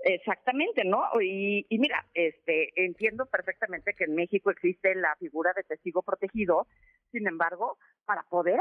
Exactamente, 0.08 0.84
¿no? 0.84 1.02
Y, 1.20 1.66
y, 1.68 1.78
mira, 1.78 2.06
este, 2.14 2.70
entiendo 2.76 3.26
perfectamente 3.26 3.92
que 3.94 4.04
en 4.04 4.14
México 4.14 4.50
existe 4.50 4.94
la 4.94 5.16
figura 5.16 5.52
de 5.56 5.64
testigo 5.64 6.02
protegido. 6.02 6.68
Sin 7.10 7.26
embargo, 7.26 7.76
para 8.04 8.22
poder 8.22 8.60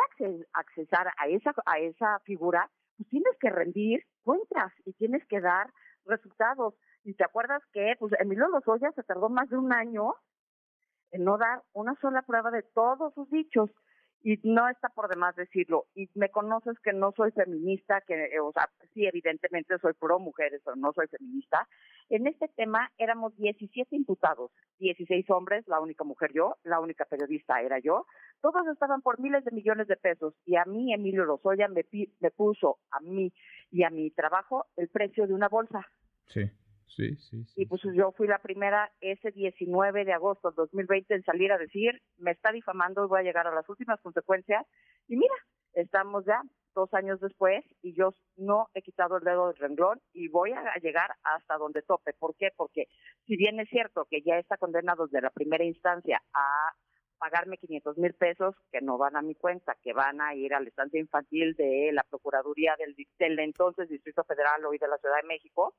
accesar 0.54 1.08
a 1.18 1.28
esa 1.28 1.54
a 1.68 1.78
esa 1.78 2.20
figura, 2.22 2.70
pues 2.98 3.10
tienes 3.10 3.36
que 3.40 3.50
rendir 3.50 4.04
cuentas 4.24 4.72
y 4.86 4.94
tienes 4.94 5.26
que 5.28 5.42
dar 5.42 5.72
resultados. 6.06 6.76
Y 7.04 7.14
te 7.14 7.24
acuerdas 7.24 7.62
que 7.74 7.96
pues 8.00 8.14
Emilio 8.20 8.48
Lozoya 8.48 8.92
se 8.94 9.04
tardó 9.04 9.30
más 9.30 9.50
de 9.50 9.58
un 9.58 9.74
año 9.74 10.14
en 11.12 11.24
no 11.24 11.38
dar 11.38 11.64
una 11.74 11.96
sola 12.02 12.22
prueba 12.24 12.52
de 12.52 12.64
todos 12.64 13.14
sus 13.14 13.30
dichos 13.30 13.70
y 14.26 14.40
no 14.44 14.68
está 14.68 14.90
por 14.90 15.08
demás 15.08 15.36
decirlo. 15.36 15.86
Y 15.94 16.10
me 16.16 16.30
conoces 16.30 16.80
que 16.80 16.94
no 16.94 17.14
soy 17.16 17.32
feminista, 17.32 18.02
que, 18.02 18.16
eh, 18.16 18.40
o 18.40 18.52
sea, 18.52 18.68
sí, 18.92 19.06
evidentemente 19.06 19.78
soy 19.78 19.94
pro 19.94 20.18
mujeres, 20.18 20.62
pero 20.66 20.76
no 20.76 20.92
soy 20.94 21.08
feminista. 21.08 21.68
En 22.10 22.26
este 22.26 22.48
tema 22.48 22.92
éramos 22.98 23.38
17 23.38 23.96
imputados, 23.96 24.52
16 24.80 25.30
hombres, 25.30 25.68
la 25.68 25.80
única 25.80 26.04
mujer 26.04 26.32
yo, 26.34 26.58
la 26.64 26.80
única 26.80 27.06
periodista 27.06 27.62
era 27.62 27.78
yo. 27.78 28.08
Todos 28.46 28.68
estaban 28.68 29.02
por 29.02 29.20
miles 29.20 29.44
de 29.44 29.50
millones 29.50 29.88
de 29.88 29.98
pesos 29.98 30.36
y 30.46 30.56
a 30.56 30.66
mí, 30.66 30.94
Emilio 30.94 31.26
Lozoya, 31.26 31.68
me, 31.68 31.84
me 32.20 32.30
puso 32.30 32.78
a 32.92 33.00
mí 33.00 33.34
y 33.72 33.82
a 33.82 33.90
mi 33.90 34.12
trabajo 34.12 34.68
el 34.76 34.88
precio 34.88 35.26
de 35.26 35.34
una 35.34 35.50
bolsa. 35.50 35.84
Sí. 36.28 36.52
Sí, 36.88 37.16
sí, 37.16 37.44
Y 37.56 37.66
pues 37.66 37.82
yo 37.96 38.12
fui 38.12 38.28
la 38.28 38.38
primera 38.38 38.92
ese 39.02 39.32
19 39.32 40.06
de 40.06 40.14
agosto 40.14 40.50
del 40.50 40.56
2020 40.58 41.16
en 41.16 41.24
salir 41.24 41.52
a 41.52 41.58
decir, 41.58 42.00
me 42.18 42.32
está 42.32 42.52
difamando 42.52 43.04
y 43.04 43.08
voy 43.08 43.20
a 43.22 43.24
llegar 43.24 43.48
a 43.48 43.56
las 43.56 43.68
últimas 43.68 44.00
consecuencias. 44.02 44.64
Y 45.08 45.18
mira, 45.18 45.34
estamos 45.74 46.24
ya 46.26 46.44
dos 46.76 46.94
años 46.94 47.20
después 47.20 47.66
y 47.82 47.96
yo 47.96 48.14
no 48.38 48.68
he 48.76 48.84
quitado 48.84 49.18
el 49.18 49.24
dedo 49.24 49.48
del 49.48 49.58
renglón 49.58 50.00
y 50.14 50.28
voy 50.28 50.52
a 50.52 50.76
llegar 50.84 51.16
hasta 51.24 51.58
donde 51.58 51.82
tope. 51.82 52.14
¿Por 52.14 52.36
qué? 52.36 52.50
Porque 52.56 52.88
si 53.26 53.36
bien 53.36 53.60
es 53.60 53.68
cierto 53.70 54.06
que 54.08 54.22
ya 54.22 54.38
está 54.38 54.58
condenado 54.58 55.08
desde 55.08 55.22
la 55.22 55.32
primera 55.32 55.66
instancia 55.66 56.22
a 56.34 56.76
pagarme 57.26 57.58
500 57.58 57.98
mil 57.98 58.14
pesos 58.14 58.56
que 58.72 58.82
no 58.82 59.00
van 59.00 59.16
a 59.16 59.24
mi 59.24 59.34
cuenta, 59.34 59.76
que 59.82 59.94
van 59.94 60.22
a 60.22 60.36
ir 60.36 60.54
a 60.54 60.60
la 60.60 60.70
estancia 60.70 61.00
infantil 61.00 61.56
de 61.56 61.90
la 61.92 62.04
Procuraduría 62.04 62.76
del, 62.78 62.96
del 63.18 63.40
entonces 63.40 63.90
Distrito 63.90 64.24
Federal 64.26 64.64
hoy 64.64 64.78
de 64.78 64.88
la 64.88 64.98
Ciudad 65.00 65.16
de 65.24 65.28
México, 65.28 65.74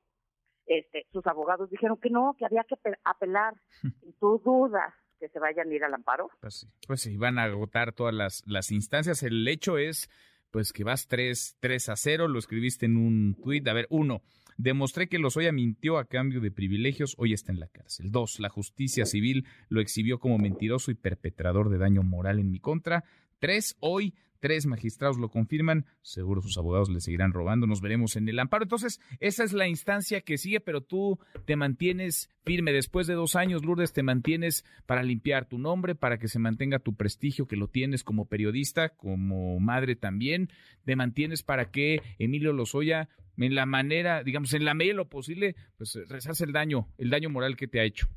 este, 0.65 1.07
sus 1.13 1.25
abogados 1.25 1.69
dijeron 1.69 1.97
que 2.01 2.09
no, 2.09 2.35
que 2.37 2.43
había 2.43 2.65
que 2.65 2.75
apelar. 3.05 3.53
¿Y 4.03 4.11
tú 4.19 4.41
dudas 4.43 4.93
que 5.19 5.29
se 5.29 5.39
vayan 5.39 5.69
a 5.69 5.73
ir 5.73 5.85
al 5.85 5.93
amparo? 5.93 6.29
Pues 6.41 6.59
sí, 6.59 6.67
pues 6.85 7.01
sí, 7.01 7.15
van 7.15 7.39
a 7.39 7.43
agotar 7.43 7.93
todas 7.93 8.13
las, 8.13 8.43
las 8.45 8.69
instancias. 8.71 9.23
El 9.23 9.47
hecho 9.47 9.77
es 9.77 10.09
pues 10.51 10.73
que 10.73 10.83
vas 10.83 11.07
3, 11.07 11.59
3 11.61 11.89
a 11.89 11.95
0, 11.95 12.27
lo 12.27 12.39
escribiste 12.39 12.87
en 12.87 12.97
un 12.97 13.35
tuit. 13.41 13.65
A 13.69 13.73
ver, 13.73 13.87
uno, 13.89 14.21
demostré 14.57 15.07
que 15.07 15.19
Lozoya 15.19 15.51
mintió 15.51 15.97
a 15.97 16.05
cambio 16.05 16.41
de 16.41 16.51
privilegios, 16.51 17.15
hoy 17.17 17.33
está 17.33 17.51
en 17.51 17.59
la 17.59 17.67
cárcel. 17.67 18.11
Dos, 18.11 18.39
la 18.39 18.49
justicia 18.49 19.05
civil 19.05 19.45
lo 19.69 19.81
exhibió 19.81 20.19
como 20.19 20.37
mentiroso 20.37 20.91
y 20.91 20.95
perpetrador 20.95 21.69
de 21.69 21.77
daño 21.77 22.03
moral 22.03 22.39
en 22.39 22.51
mi 22.51 22.59
contra. 22.59 23.03
Tres, 23.39 23.77
hoy 23.79 24.15
Tres 24.39 24.67
magistrados 24.67 25.17
lo 25.17 25.29
confirman, 25.29 25.85
seguro 26.01 26.41
sus 26.41 26.57
abogados 26.57 26.89
le 26.89 27.01
seguirán 27.01 27.33
robando, 27.33 27.65
nos 27.65 27.81
veremos 27.81 28.15
en 28.15 28.29
el 28.29 28.37
amparo. 28.37 28.63
Entonces, 28.63 28.99
esa 29.19 29.43
es 29.43 29.51
la 29.51 29.67
instancia 29.67 30.21
que 30.21 30.37
sigue, 30.37 30.59
pero 30.59 30.81
tú 30.81 31.19
te 31.45 31.55
mantienes 31.55 32.29
firme. 32.45 32.71
Después 32.71 33.07
de 33.07 33.15
dos 33.15 33.35
años, 33.35 33.65
Lourdes, 33.65 33.93
te 33.93 34.03
mantienes 34.03 34.63
para 34.85 35.01
limpiar 35.01 35.47
tu 35.47 35.57
nombre, 35.57 35.95
para 35.95 36.19
que 36.19 36.27
se 36.27 36.39
mantenga 36.39 36.79
tu 36.79 36.95
prestigio, 36.95 37.47
que 37.47 37.55
lo 37.55 37.67
tienes 37.67 38.03
como 38.03 38.25
periodista, 38.25 38.89
como 38.89 39.59
madre 39.59 39.95
también. 39.95 40.49
Te 40.85 40.95
mantienes 40.95 41.41
para 41.41 41.71
que 41.71 42.01
Emilio 42.19 42.53
Lozoya, 42.53 43.09
en 43.37 43.55
la 43.55 43.65
manera, 43.65 44.23
digamos, 44.23 44.53
en 44.53 44.65
la 44.65 44.73
medida 44.73 44.93
de 44.93 44.97
lo 44.97 45.09
posible, 45.09 45.55
pues 45.77 45.97
rezarse 46.09 46.45
el 46.45 46.53
daño, 46.53 46.87
el 46.97 47.09
daño 47.09 47.29
moral 47.29 47.55
que 47.55 47.67
te 47.67 47.79
ha 47.79 47.83
hecho. 47.83 48.07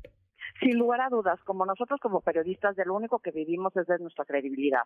Sin 0.59 0.77
lugar 0.77 1.01
a 1.01 1.09
dudas, 1.09 1.39
como 1.43 1.65
nosotros 1.65 1.99
como 2.01 2.21
periodistas, 2.21 2.75
de 2.75 2.85
lo 2.85 2.95
único 2.95 3.19
que 3.19 3.31
vivimos 3.31 3.75
es 3.77 3.87
de 3.87 3.99
nuestra 3.99 4.25
credibilidad. 4.25 4.83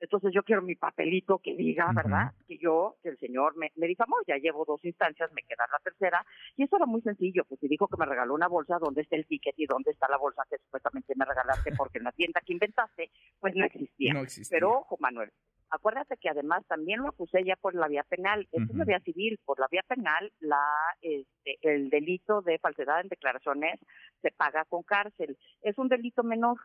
Entonces 0.00 0.32
yo 0.32 0.42
quiero 0.42 0.62
mi 0.62 0.74
papelito 0.74 1.38
que 1.38 1.54
diga, 1.54 1.90
¿verdad? 1.94 2.32
Que 2.46 2.58
yo, 2.58 2.96
que 3.02 3.10
el 3.10 3.18
señor 3.18 3.56
me, 3.56 3.72
me 3.76 3.86
difamó, 3.86 4.16
ya 4.26 4.36
llevo 4.36 4.64
dos 4.64 4.84
instancias, 4.84 5.30
me 5.32 5.42
queda 5.42 5.64
la 5.70 5.78
tercera. 5.78 6.24
Y 6.56 6.64
eso 6.64 6.76
era 6.76 6.86
muy 6.86 7.00
sencillo, 7.02 7.44
pues 7.44 7.60
si 7.60 7.68
dijo 7.68 7.88
que 7.88 7.96
me 7.98 8.06
regaló 8.06 8.34
una 8.34 8.48
bolsa, 8.48 8.78
¿dónde 8.78 9.02
está 9.02 9.16
el 9.16 9.26
ticket 9.26 9.54
y 9.56 9.66
dónde 9.66 9.90
está 9.90 10.08
la 10.08 10.18
bolsa 10.18 10.42
que 10.48 10.58
supuestamente 10.58 11.14
me 11.16 11.24
regalaste? 11.24 11.72
Porque 11.76 11.98
en 11.98 12.04
la 12.04 12.12
tienda 12.12 12.40
que 12.44 12.52
inventaste, 12.52 13.10
pues 13.40 13.54
no 13.54 13.64
existía. 13.64 14.14
No 14.14 14.20
existía. 14.20 14.56
Pero 14.56 14.78
ojo, 14.78 14.96
Manuel, 15.00 15.30
acuérdate 15.70 16.16
que 16.16 16.28
además 16.28 16.64
también 16.66 17.00
lo 17.00 17.08
acusé 17.08 17.44
ya 17.44 17.56
por 17.56 17.74
la 17.74 17.88
vía 17.88 18.04
penal, 18.04 18.48
es 18.52 18.68
una 18.70 18.84
vía 18.84 19.00
civil, 19.00 19.38
por 19.44 19.58
la 19.58 19.66
vía 19.70 19.82
penal 19.86 20.32
la 20.40 20.62
este, 21.00 21.58
el 21.62 21.90
delito 21.90 22.42
de 22.42 22.58
falsedad 22.58 23.00
en 23.00 23.08
declaraciones 23.08 23.78
se 24.22 24.30
paga 24.30 24.64
con 24.64 24.82
cárcel, 24.82 25.36
es 25.62 25.76
un 25.78 25.88
delito 25.88 26.22
menor 26.22 26.58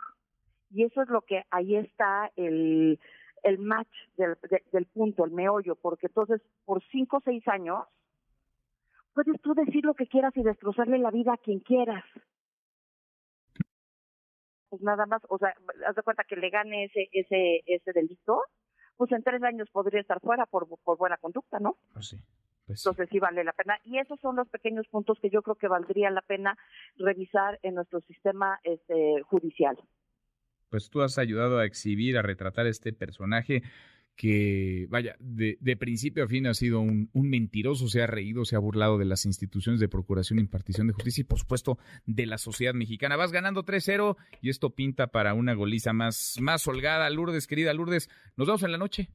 y 0.69 0.83
eso 0.83 1.01
es 1.01 1.09
lo 1.09 1.21
que 1.21 1.43
ahí 1.51 1.75
está 1.75 2.31
el 2.35 2.99
el 3.43 3.59
match 3.59 3.93
del, 4.17 4.37
del 4.71 4.85
punto, 4.87 5.25
el 5.25 5.31
meollo, 5.31 5.75
porque 5.75 6.07
entonces 6.07 6.41
por 6.65 6.81
cinco 6.91 7.17
o 7.17 7.21
seis 7.21 7.47
años 7.47 7.85
puedes 9.13 9.39
tú 9.41 9.53
decir 9.53 9.85
lo 9.85 9.93
que 9.93 10.07
quieras 10.07 10.35
y 10.35 10.43
destrozarle 10.43 10.97
la 10.97 11.11
vida 11.11 11.33
a 11.33 11.37
quien 11.37 11.59
quieras. 11.59 12.03
Pues 14.69 14.81
nada 14.81 15.05
más, 15.05 15.21
o 15.29 15.37
sea, 15.37 15.53
haz 15.87 15.95
de 15.95 16.01
cuenta 16.01 16.23
que 16.23 16.35
le 16.35 16.49
gane 16.49 16.85
ese 16.85 17.07
ese 17.11 17.61
ese 17.67 17.91
delito, 17.93 18.41
pues 18.97 19.11
en 19.11 19.23
tres 19.23 19.43
años 19.43 19.69
podría 19.71 20.01
estar 20.01 20.19
fuera 20.19 20.45
por, 20.45 20.67
por 20.83 20.97
buena 20.97 21.17
conducta, 21.17 21.59
¿no? 21.59 21.77
Pues 21.93 22.07
sí. 22.07 22.17
Pues 22.65 22.85
Entonces 22.85 23.09
sí 23.11 23.19
vale 23.19 23.43
la 23.43 23.51
pena. 23.51 23.77
Y 23.83 23.97
esos 23.99 24.19
son 24.21 24.37
los 24.37 24.47
pequeños 24.47 24.87
puntos 24.87 25.19
que 25.19 25.29
yo 25.29 25.41
creo 25.41 25.55
que 25.55 25.67
valdría 25.67 26.09
la 26.09 26.21
pena 26.21 26.57
revisar 26.97 27.59
en 27.61 27.75
nuestro 27.75 27.99
sistema 28.01 28.59
este, 28.63 29.21
judicial. 29.23 29.77
Pues 30.73 30.89
tú 30.89 31.03
has 31.03 31.19
ayudado 31.19 31.59
a 31.59 31.65
exhibir, 31.65 32.17
a 32.17 32.23
retratar 32.23 32.65
este 32.65 32.93
personaje 32.93 33.61
que, 34.15 34.87
vaya, 34.89 35.15
de, 35.19 35.77
principio 35.77 36.23
a 36.23 36.27
fin 36.27 36.47
ha 36.47 36.55
sido 36.55 36.79
un, 36.79 37.11
un, 37.13 37.29
mentiroso, 37.29 37.87
se 37.87 38.01
ha 38.01 38.07
reído, 38.07 38.43
se 38.43 38.55
ha 38.55 38.59
burlado 38.59 38.97
de 38.97 39.05
las 39.05 39.27
instituciones 39.27 39.79
de 39.79 39.87
procuración 39.87 40.39
e 40.39 40.41
impartición 40.41 40.87
de 40.87 40.93
justicia 40.93 41.21
y, 41.21 41.25
por 41.25 41.37
supuesto, 41.37 41.77
de 42.07 42.25
la 42.25 42.39
sociedad 42.39 42.73
mexicana. 42.73 43.17
Vas 43.17 43.31
ganando 43.31 43.63
3-0 43.63 44.17
y 44.41 44.49
esto 44.49 44.71
pinta 44.71 45.11
para 45.11 45.35
una 45.35 45.53
goliza 45.53 45.93
más, 45.93 46.37
más 46.41 46.67
holgada. 46.67 47.07
Lourdes, 47.11 47.45
querida 47.45 47.71
Lourdes, 47.71 48.09
nos 48.35 48.47
vemos 48.47 48.63
en 48.63 48.71
la 48.71 48.79
noche. 48.79 49.11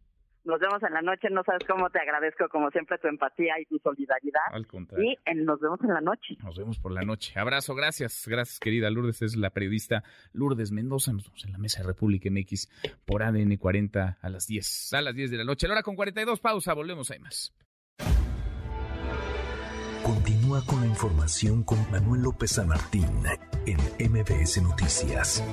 Nos 0.48 0.60
vemos 0.60 0.82
en 0.82 0.94
la 0.94 1.02
noche. 1.02 1.28
No 1.30 1.44
sabes 1.44 1.62
cómo 1.68 1.90
te 1.90 2.00
agradezco, 2.00 2.48
como 2.48 2.70
siempre, 2.70 2.96
tu 2.96 3.06
empatía 3.06 3.60
y 3.60 3.66
tu 3.66 3.78
solidaridad. 3.80 4.40
Al 4.50 4.66
contrario. 4.66 5.12
Y 5.12 5.34
nos 5.34 5.60
vemos 5.60 5.78
en 5.82 5.92
la 5.92 6.00
noche. 6.00 6.38
Nos 6.42 6.56
vemos 6.56 6.78
por 6.78 6.90
la 6.90 7.02
noche. 7.02 7.38
Abrazo, 7.38 7.74
gracias. 7.74 8.26
Gracias, 8.26 8.58
querida 8.58 8.88
Lourdes. 8.88 9.20
Es 9.20 9.36
la 9.36 9.50
periodista 9.50 10.02
Lourdes 10.32 10.72
Mendoza. 10.72 11.12
Nos 11.12 11.24
vemos 11.24 11.44
en 11.44 11.52
la 11.52 11.58
mesa 11.58 11.82
de 11.82 11.88
República 11.88 12.30
MX 12.30 12.70
por 13.04 13.22
ADN 13.22 13.58
40 13.58 14.18
a 14.22 14.28
las 14.30 14.46
10. 14.46 14.94
A 14.94 15.02
las 15.02 15.14
10 15.14 15.32
de 15.32 15.36
la 15.36 15.44
noche. 15.44 15.68
La 15.68 15.74
hora 15.74 15.82
con 15.82 15.96
42. 15.96 16.40
Pausa. 16.40 16.72
Volvemos. 16.72 17.10
Hay 17.10 17.18
más. 17.18 17.54
Continúa 20.02 20.64
con 20.64 20.80
la 20.80 20.86
información 20.86 21.62
con 21.62 21.78
Manuel 21.90 22.22
López 22.22 22.52
San 22.52 22.68
Martín 22.68 23.10
en 23.66 23.76
MBS 24.10 24.62
Noticias. 24.62 25.44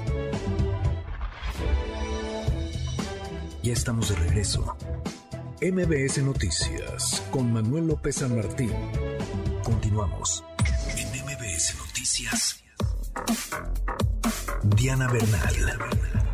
Ya 3.66 3.74
estamos 3.74 4.10
de 4.10 4.16
regreso. 4.18 4.78
MBS 5.60 6.20
Noticias 6.20 7.24
con 7.32 7.52
Manuel 7.52 7.88
López 7.88 8.18
San 8.18 8.36
Martín. 8.36 8.72
Continuamos. 9.64 10.44
En 10.96 11.08
MBS 11.26 11.76
Noticias. 11.80 12.64
Diana 14.62 15.12
Bernal. 15.12 16.25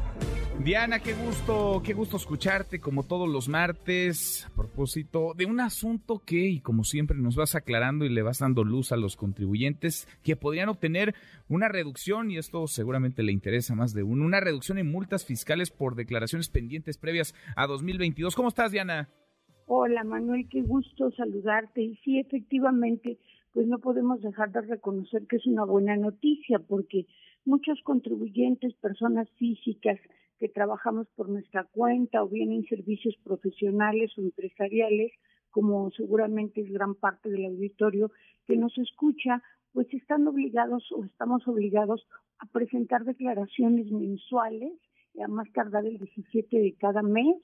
Diana, 0.63 0.99
qué 0.99 1.13
gusto, 1.13 1.81
qué 1.83 1.93
gusto 1.93 2.17
escucharte 2.17 2.79
como 2.79 3.01
todos 3.01 3.27
los 3.27 3.49
martes 3.49 4.45
a 4.45 4.55
propósito 4.55 5.33
de 5.35 5.47
un 5.47 5.59
asunto 5.59 6.21
que, 6.23 6.49
y 6.49 6.59
como 6.59 6.83
siempre, 6.83 7.17
nos 7.17 7.35
vas 7.35 7.55
aclarando 7.55 8.05
y 8.05 8.09
le 8.09 8.21
vas 8.21 8.39
dando 8.39 8.63
luz 8.63 8.91
a 8.91 8.95
los 8.95 9.15
contribuyentes 9.15 10.07
que 10.21 10.35
podrían 10.35 10.69
obtener 10.69 11.15
una 11.49 11.67
reducción, 11.67 12.29
y 12.29 12.37
esto 12.37 12.67
seguramente 12.67 13.23
le 13.23 13.31
interesa 13.31 13.73
más 13.73 13.95
de 13.95 14.03
uno, 14.03 14.23
una 14.23 14.39
reducción 14.39 14.77
en 14.77 14.91
multas 14.91 15.25
fiscales 15.25 15.71
por 15.71 15.95
declaraciones 15.95 16.49
pendientes 16.49 16.99
previas 16.99 17.33
a 17.55 17.65
2022. 17.65 18.35
¿Cómo 18.35 18.49
estás, 18.49 18.71
Diana? 18.71 19.09
Hola, 19.65 20.03
Manuel, 20.03 20.47
qué 20.47 20.61
gusto 20.61 21.09
saludarte. 21.11 21.81
Y 21.81 21.95
sí, 22.03 22.19
efectivamente, 22.19 23.17
pues 23.51 23.65
no 23.65 23.79
podemos 23.79 24.21
dejar 24.21 24.51
de 24.51 24.61
reconocer 24.61 25.25
que 25.27 25.37
es 25.37 25.47
una 25.47 25.65
buena 25.65 25.97
noticia 25.97 26.59
porque 26.59 27.07
muchos 27.45 27.81
contribuyentes, 27.83 28.75
personas 28.75 29.27
físicas, 29.37 29.97
que 30.41 30.49
trabajamos 30.49 31.07
por 31.15 31.29
nuestra 31.29 31.65
cuenta 31.65 32.23
o 32.23 32.27
bien 32.27 32.51
en 32.51 32.63
servicios 32.63 33.15
profesionales 33.23 34.11
o 34.17 34.21
empresariales, 34.21 35.11
como 35.51 35.91
seguramente 35.91 36.61
es 36.61 36.71
gran 36.71 36.95
parte 36.95 37.29
del 37.29 37.45
auditorio 37.45 38.09
que 38.47 38.57
nos 38.57 38.75
escucha, 38.79 39.43
pues 39.71 39.85
están 39.93 40.27
obligados 40.27 40.91
o 40.93 41.05
estamos 41.05 41.47
obligados 41.47 42.07
a 42.39 42.47
presentar 42.47 43.03
declaraciones 43.03 43.91
mensuales, 43.91 44.73
a 45.23 45.27
más 45.27 45.47
tardar 45.53 45.85
el 45.85 45.99
17 45.99 46.57
de 46.57 46.73
cada 46.73 47.03
mes, 47.03 47.35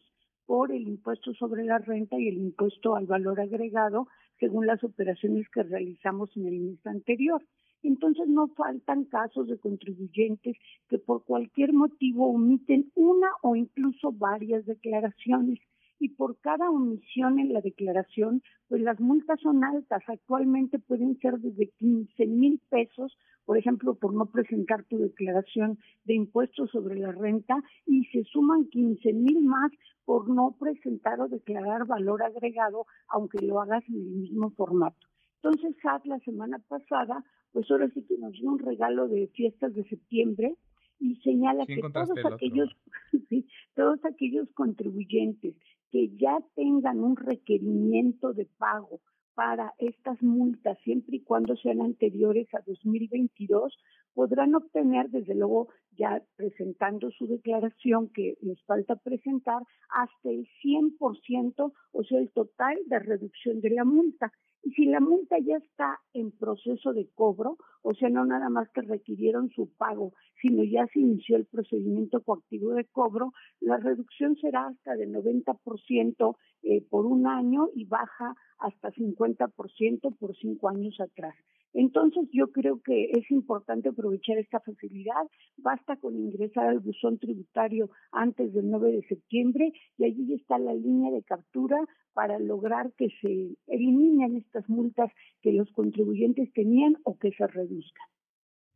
por 0.48 0.72
el 0.72 0.88
impuesto 0.88 1.36
sobre 1.36 1.66
la 1.66 1.78
renta 1.78 2.18
y 2.18 2.30
el 2.30 2.38
impuesto 2.38 2.96
al 2.96 3.06
valor 3.06 3.40
agregado, 3.40 4.08
según 4.40 4.66
las 4.66 4.84
operaciones 4.84 5.48
que 5.50 5.62
realizamos 5.62 6.36
en 6.36 6.48
el 6.48 6.60
mes 6.62 6.88
anterior. 6.88 7.44
Entonces 7.84 8.28
no 8.28 8.48
faltan 8.50 9.06
casos 9.06 9.48
de 9.48 9.58
contribuyentes 9.58 10.58
que 10.90 10.98
por 10.98 11.24
cualquier 11.24 11.74
motivo 11.74 12.28
omiten 12.30 12.92
una 12.96 13.30
o 13.42 13.56
incluso 13.56 14.12
varias 14.12 14.66
declaraciones 14.66 15.60
y 16.00 16.10
por 16.10 16.38
cada 16.40 16.70
omisión 16.70 17.40
en 17.40 17.54
la 17.54 17.62
declaración, 17.62 18.42
pues 18.68 18.82
las 18.82 19.00
multas 19.00 19.40
son 19.42 19.64
altas. 19.64 20.04
Actualmente 20.08 20.80
pueden 20.80 21.18
ser 21.20 21.40
desde 21.40 21.70
15 21.78 22.28
mil 22.28 22.62
pesos, 22.70 23.18
por 23.46 23.58
ejemplo, 23.58 23.96
por 23.96 24.14
no 24.14 24.28
presentar 24.28 24.84
tu 24.84 24.98
declaración 24.98 25.80
de 26.06 26.16
impuestos 26.16 26.70
sobre 26.72 27.00
la 27.00 27.12
renta, 27.12 27.64
y 27.86 28.06
se 28.06 28.24
suman 28.26 28.66
15 28.70 29.14
mil 29.14 29.42
más 29.42 29.72
por 30.06 30.30
no 30.30 30.56
presentar 30.60 31.20
o 31.20 31.28
declarar 31.28 31.86
valor 31.86 32.24
agregado, 32.24 32.86
aunque 33.08 33.46
lo 33.46 33.60
hagas 33.60 33.84
en 33.90 33.96
el 33.96 34.08
mismo 34.08 34.52
formato. 34.52 35.08
Entonces, 35.48 35.78
SAT 35.82 36.06
la 36.08 36.20
semana 36.20 36.60
pasada, 36.68 37.24
pues 37.54 37.72
ahora 37.72 37.90
sí 37.94 38.04
que 38.04 38.18
nos 38.18 38.34
dio 38.34 38.50
un 38.50 38.60
regalo 38.60 39.08
de 39.08 39.28
fiestas 39.28 39.74
de 39.74 39.86
septiembre 39.86 40.56
y 41.00 41.16
señala 41.22 41.66
que 41.66 41.80
todos 41.94 42.34
aquellos, 42.34 42.70
todos 43.76 44.04
aquellos 44.04 44.50
contribuyentes 44.54 45.56
que 45.90 46.10
ya 46.18 46.38
tengan 46.56 47.00
un 47.00 47.16
requerimiento 47.16 48.34
de 48.34 48.46
pago 48.58 49.00
para 49.36 49.74
estas 49.78 50.22
multas, 50.22 50.78
siempre 50.84 51.18
y 51.18 51.24
cuando 51.24 51.56
sean 51.56 51.80
anteriores 51.80 52.54
a 52.54 52.60
2022, 52.66 53.74
podrán 54.14 54.54
obtener, 54.56 55.10
desde 55.12 55.36
luego, 55.36 55.70
ya 55.92 56.24
presentando 56.36 57.10
su 57.12 57.28
declaración 57.28 58.10
que 58.10 58.36
les 58.42 58.62
falta 58.66 58.96
presentar, 58.98 59.62
hasta 59.90 60.30
el 60.30 60.46
100%, 60.62 61.72
o 61.92 62.04
sea, 62.04 62.20
el 62.20 62.32
total 62.32 62.78
de 62.88 63.00
reducción 63.00 63.62
de 63.62 63.70
la 63.70 63.86
multa. 63.86 64.34
Y 64.68 64.72
si 64.72 64.84
la 64.84 65.00
multa 65.00 65.38
ya 65.40 65.56
está 65.56 65.98
en 66.12 66.30
proceso 66.32 66.92
de 66.92 67.08
cobro, 67.16 67.56
o 67.84 67.94
sea, 67.94 68.10
no 68.10 68.26
nada 68.26 68.50
más 68.50 68.70
que 68.72 68.82
requirieron 68.82 69.50
su 69.52 69.70
pago, 69.78 70.12
sino 70.42 70.62
ya 70.66 70.86
se 70.88 71.00
inició 71.00 71.38
el 71.38 71.46
procedimiento 71.46 72.22
coactivo 72.22 72.74
de 72.74 72.84
cobro, 72.84 73.32
la 73.62 73.78
reducción 73.78 74.36
será 74.36 74.68
hasta 74.68 74.98
de 74.98 75.08
90% 75.08 76.36
eh, 76.64 76.82
por 76.90 77.06
un 77.06 77.28
año 77.28 77.70
y 77.76 77.86
baja 77.86 78.36
hasta 78.60 78.92
50% 78.92 80.18
por 80.18 80.36
cinco 80.36 80.68
años 80.68 81.00
atrás. 81.00 81.36
Entonces 81.78 82.28
yo 82.34 82.52
creo 82.52 82.82
que 82.82 83.12
es 83.12 83.30
importante 83.30 83.90
aprovechar 83.90 84.40
esta 84.40 84.60
facilidad. 84.62 85.22
Basta 85.58 85.96
con 85.98 86.16
ingresar 86.16 86.66
al 86.66 86.80
buzón 86.80 87.20
tributario 87.20 87.92
antes 88.12 88.52
del 88.52 88.68
9 88.72 88.94
de 88.94 89.08
septiembre 89.08 89.72
y 89.96 90.06
allí 90.06 90.34
está 90.34 90.58
la 90.58 90.74
línea 90.74 91.12
de 91.12 91.22
captura 91.22 91.78
para 92.14 92.40
lograr 92.40 92.92
que 92.98 93.10
se 93.22 93.56
eliminen 93.68 94.38
estas 94.38 94.68
multas 94.68 95.12
que 95.44 95.52
los 95.52 95.72
contribuyentes 95.72 96.52
tenían 96.54 96.98
o 97.04 97.16
que 97.20 97.30
se 97.34 97.46
reduzcan. 97.46 98.08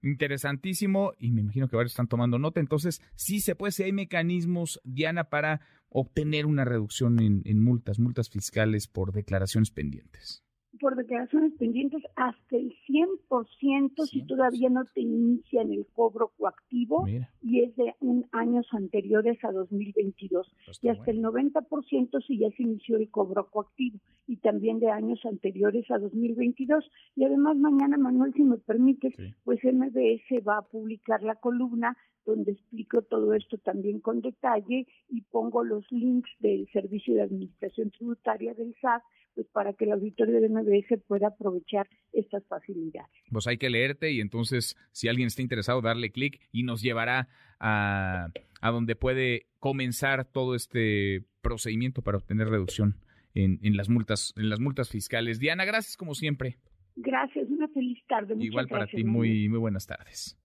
Interesantísimo 0.04 1.14
y 1.18 1.32
me 1.32 1.41
imagino 1.41 1.68
que 1.68 1.78
varios 1.78 1.93
están 1.93 2.08
tomando 2.08 2.38
nota. 2.38 2.60
Entonces, 2.60 3.02
sí 3.16 3.39
se 3.39 3.56
puede, 3.56 3.72
si 3.72 3.82
hay 3.82 3.93
mecanismos, 3.93 4.80
Diana, 4.84 5.24
para 5.24 5.62
obtener 5.89 6.45
una 6.45 6.66
reducción 6.66 7.20
en, 7.20 7.41
en 7.45 7.64
multas, 7.64 7.97
multas 7.97 8.30
fiscales 8.30 8.88
por 8.88 9.12
declaraciones 9.12 9.72
pendientes 9.72 10.43
por 10.82 10.96
declaraciones 10.96 11.54
pendientes 11.60 12.02
hasta 12.16 12.58
el 12.58 12.74
100% 12.90 14.06
si 14.08 14.24
todavía 14.24 14.70
no 14.70 14.84
te 14.86 15.02
inician 15.02 15.72
el 15.72 15.86
cobro 15.94 16.32
coactivo 16.38 17.08
y 17.42 17.62
es 17.62 17.76
de 17.76 17.94
un 18.00 18.26
años 18.32 18.68
anteriores 18.72 19.38
a 19.46 19.52
2022 19.52 20.52
pues 20.66 20.80
y 20.82 20.90
hasta 20.90 21.12
el 21.12 21.22
90% 21.22 22.26
si 22.26 22.40
ya 22.40 22.50
se 22.50 22.64
inició 22.64 22.98
el 22.98 23.12
cobro 23.12 23.50
coactivo 23.52 24.00
y 24.28 24.38
también 24.38 24.80
de 24.80 24.90
años 24.90 25.24
anteriores 25.24 25.90
a 25.92 26.00
2022 26.00 26.90
y 27.16 27.26
además 27.26 27.58
mañana 27.58 27.98
Manuel 27.98 28.34
si 28.34 28.44
me 28.44 28.58
permites 28.58 29.14
pues 29.44 29.60
MBS 29.64 30.46
va 30.46 30.58
a 30.58 30.62
publicar 30.64 31.22
la 31.22 31.36
columna 31.36 31.96
donde 32.26 32.52
explico 32.52 33.02
todo 33.02 33.34
esto 33.34 33.58
también 33.58 34.00
con 34.00 34.22
detalle 34.22 34.88
y 35.10 35.22
pongo 35.22 35.64
los 35.64 35.90
links 35.92 36.30
del 36.40 36.68
Servicio 36.72 37.16
de 37.16 37.24
Administración 37.24 37.92
Tributaria 37.92 38.54
del 38.54 38.76
SAT, 38.82 39.02
pues 39.36 39.48
para 39.54 39.74
que 39.74 39.86
el 39.86 39.94
auditorio 39.94 40.42
de 40.42 40.50
MBS 40.50 41.02
pueda 41.08 41.28
aprovechar 41.28 41.88
estas 42.12 42.46
facilidades. 42.48 43.12
Pues 43.32 43.48
hay 43.48 43.58
que 43.58 43.70
leerte 43.70 44.12
y 44.12 44.22
entonces 44.22 44.76
si 44.92 45.08
alguien 45.08 45.28
está 45.28 45.42
interesado 45.42 45.82
darle 45.82 46.12
clic 46.12 46.42
y 46.52 46.64
nos 46.64 46.82
llevará 46.82 47.28
a, 47.60 48.30
a 48.62 48.72
donde 48.72 48.96
puede 48.96 49.48
comenzar 49.60 50.26
todo 50.26 50.56
este 50.56 51.26
procedimiento 51.42 52.02
para 52.02 52.18
obtener 52.18 52.50
reducción 52.50 52.96
en, 53.34 53.60
en 53.64 53.78
las 53.78 53.90
multas 53.90 54.34
en 54.38 54.50
las 54.50 54.60
multas 54.60 54.90
fiscales. 54.90 55.40
Diana, 55.40 55.66
gracias 55.66 55.98
como 55.98 56.16
siempre. 56.16 56.58
Gracias, 56.96 57.50
una 57.50 57.68
feliz 57.70 58.00
tarde. 58.08 58.36
Igual 58.40 58.68
para 58.68 58.86
ti, 58.88 59.04
muy, 59.04 59.48
muy 59.48 59.60
buenas 59.60 59.88
tardes. 59.88 60.38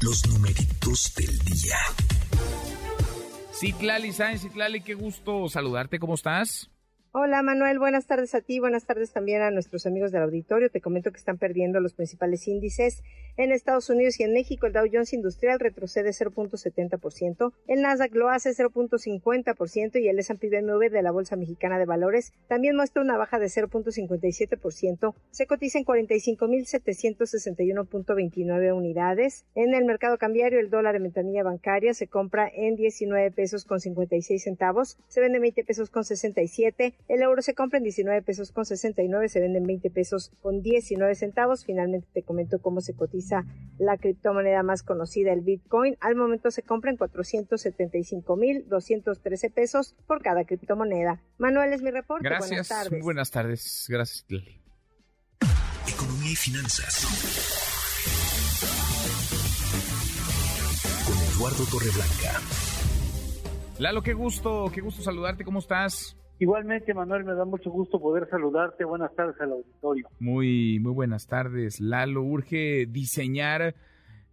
Los 0.00 0.26
numeritos 0.32 1.14
del 1.16 1.38
día. 1.38 2.21
Citlali 3.52 4.12
Sáenz, 4.12 4.42
Citlali, 4.42 4.80
qué 4.80 4.94
gusto 4.94 5.48
saludarte, 5.48 5.98
¿cómo 5.98 6.14
estás? 6.14 6.70
Hola 7.12 7.42
Manuel, 7.42 7.78
buenas 7.78 8.06
tardes 8.06 8.34
a 8.34 8.40
ti, 8.40 8.58
buenas 8.58 8.86
tardes 8.86 9.12
también 9.12 9.42
a 9.42 9.50
nuestros 9.50 9.84
amigos 9.84 10.12
del 10.12 10.22
auditorio. 10.22 10.70
Te 10.70 10.80
comento 10.80 11.12
que 11.12 11.18
están 11.18 11.36
perdiendo 11.36 11.78
los 11.78 11.92
principales 11.92 12.48
índices. 12.48 13.02
En 13.38 13.50
Estados 13.50 13.88
Unidos 13.88 14.20
y 14.20 14.24
en 14.24 14.34
México, 14.34 14.66
el 14.66 14.74
Dow 14.74 14.84
Jones 14.92 15.14
Industrial 15.14 15.58
retrocede 15.58 16.10
0.70%, 16.10 17.54
el 17.66 17.80
Nasdaq 17.80 18.14
lo 18.14 18.28
hace 18.28 18.50
0.50% 18.50 20.02
y 20.02 20.08
el 20.08 20.18
S&P 20.18 20.50
BMW 20.50 20.90
de 20.90 21.00
la 21.00 21.12
Bolsa 21.12 21.36
Mexicana 21.36 21.78
de 21.78 21.86
Valores 21.86 22.34
también 22.46 22.76
muestra 22.76 23.00
una 23.00 23.16
baja 23.16 23.38
de 23.38 23.46
0.57%. 23.46 25.14
Se 25.30 25.46
cotiza 25.46 25.78
en 25.78 25.86
45.761.29 25.86 28.76
unidades. 28.76 29.46
En 29.54 29.72
el 29.72 29.86
mercado 29.86 30.18
cambiario, 30.18 30.60
el 30.60 30.68
dólar 30.68 30.96
en 30.96 31.04
ventanilla 31.04 31.42
bancaria 31.42 31.94
se 31.94 32.08
compra 32.08 32.50
en 32.54 32.76
19 32.76 33.30
pesos 33.30 33.64
con 33.64 33.80
56 33.80 34.42
centavos, 34.42 34.98
se 35.08 35.22
vende 35.22 35.36
en 35.36 35.42
20 35.42 35.64
pesos 35.64 35.88
con 35.88 36.04
67, 36.04 36.92
el 37.08 37.22
euro 37.22 37.40
se 37.40 37.54
compra 37.54 37.78
en 37.78 37.84
19 37.84 38.20
pesos 38.20 38.52
con 38.52 38.66
69, 38.66 39.30
se 39.30 39.40
vende 39.40 39.56
en 39.56 39.64
20 39.64 39.88
pesos 39.88 40.32
con 40.42 40.60
19 40.60 41.14
centavos. 41.14 41.64
Finalmente 41.64 42.06
te 42.12 42.22
comento 42.22 42.60
cómo 42.60 42.82
se 42.82 42.92
cotiza 42.92 43.21
la 43.78 43.96
criptomoneda 43.98 44.62
más 44.62 44.82
conocida, 44.82 45.32
el 45.32 45.40
Bitcoin. 45.40 45.96
Al 46.00 46.14
momento 46.14 46.50
se 46.50 46.62
compra 46.62 46.90
en 46.90 46.98
475.213 46.98 49.50
pesos 49.52 49.94
por 50.06 50.20
cada 50.22 50.44
criptomoneda. 50.44 51.22
Manuel 51.38 51.72
es 51.72 51.80
mi 51.82 51.90
reporte. 51.90 52.28
Gracias. 52.28 52.50
Buenas 52.50 52.68
tardes. 52.68 52.92
Muy 52.92 53.00
buenas 53.00 53.30
tardes. 53.30 53.86
Gracias, 53.88 54.26
Lili. 54.28 54.60
Economía 55.88 56.32
y 56.32 56.36
finanzas. 56.36 57.06
Con 61.06 61.16
Eduardo 61.18 61.64
Torreblanca. 61.70 62.40
Lalo, 63.78 64.02
qué 64.02 64.12
gusto, 64.12 64.70
qué 64.72 64.80
gusto 64.80 65.02
saludarte. 65.02 65.44
¿Cómo 65.44 65.58
estás? 65.58 66.16
Igualmente, 66.42 66.92
Manuel, 66.92 67.22
me 67.22 67.34
da 67.34 67.44
mucho 67.44 67.70
gusto 67.70 68.00
poder 68.00 68.28
saludarte. 68.28 68.84
Buenas 68.84 69.14
tardes 69.14 69.40
al 69.40 69.52
auditorio. 69.52 70.08
Muy, 70.18 70.80
muy 70.80 70.92
buenas 70.92 71.28
tardes, 71.28 71.80
Lalo. 71.80 72.22
Urge 72.22 72.86
diseñar 72.86 73.76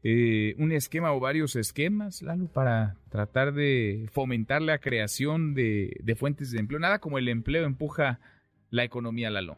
eh, 0.02 0.56
un 0.58 0.72
esquema 0.72 1.14
o 1.14 1.20
varios 1.20 1.56
esquemas, 1.56 2.24
Lalo, 2.24 2.48
para 2.48 2.96
tratar 3.10 3.54
de 3.54 4.08
fomentar 4.12 4.64
la 4.64 4.80
creación 4.80 5.54
de, 5.54 5.98
de 6.04 6.16
fuentes 6.16 6.50
de 6.50 6.58
empleo. 6.58 6.80
Nada 6.80 6.98
como 6.98 7.20
el 7.20 7.30
empleo 7.30 7.64
empuja 7.64 8.20
la 8.72 8.84
economía, 8.84 9.30
Lalo. 9.30 9.58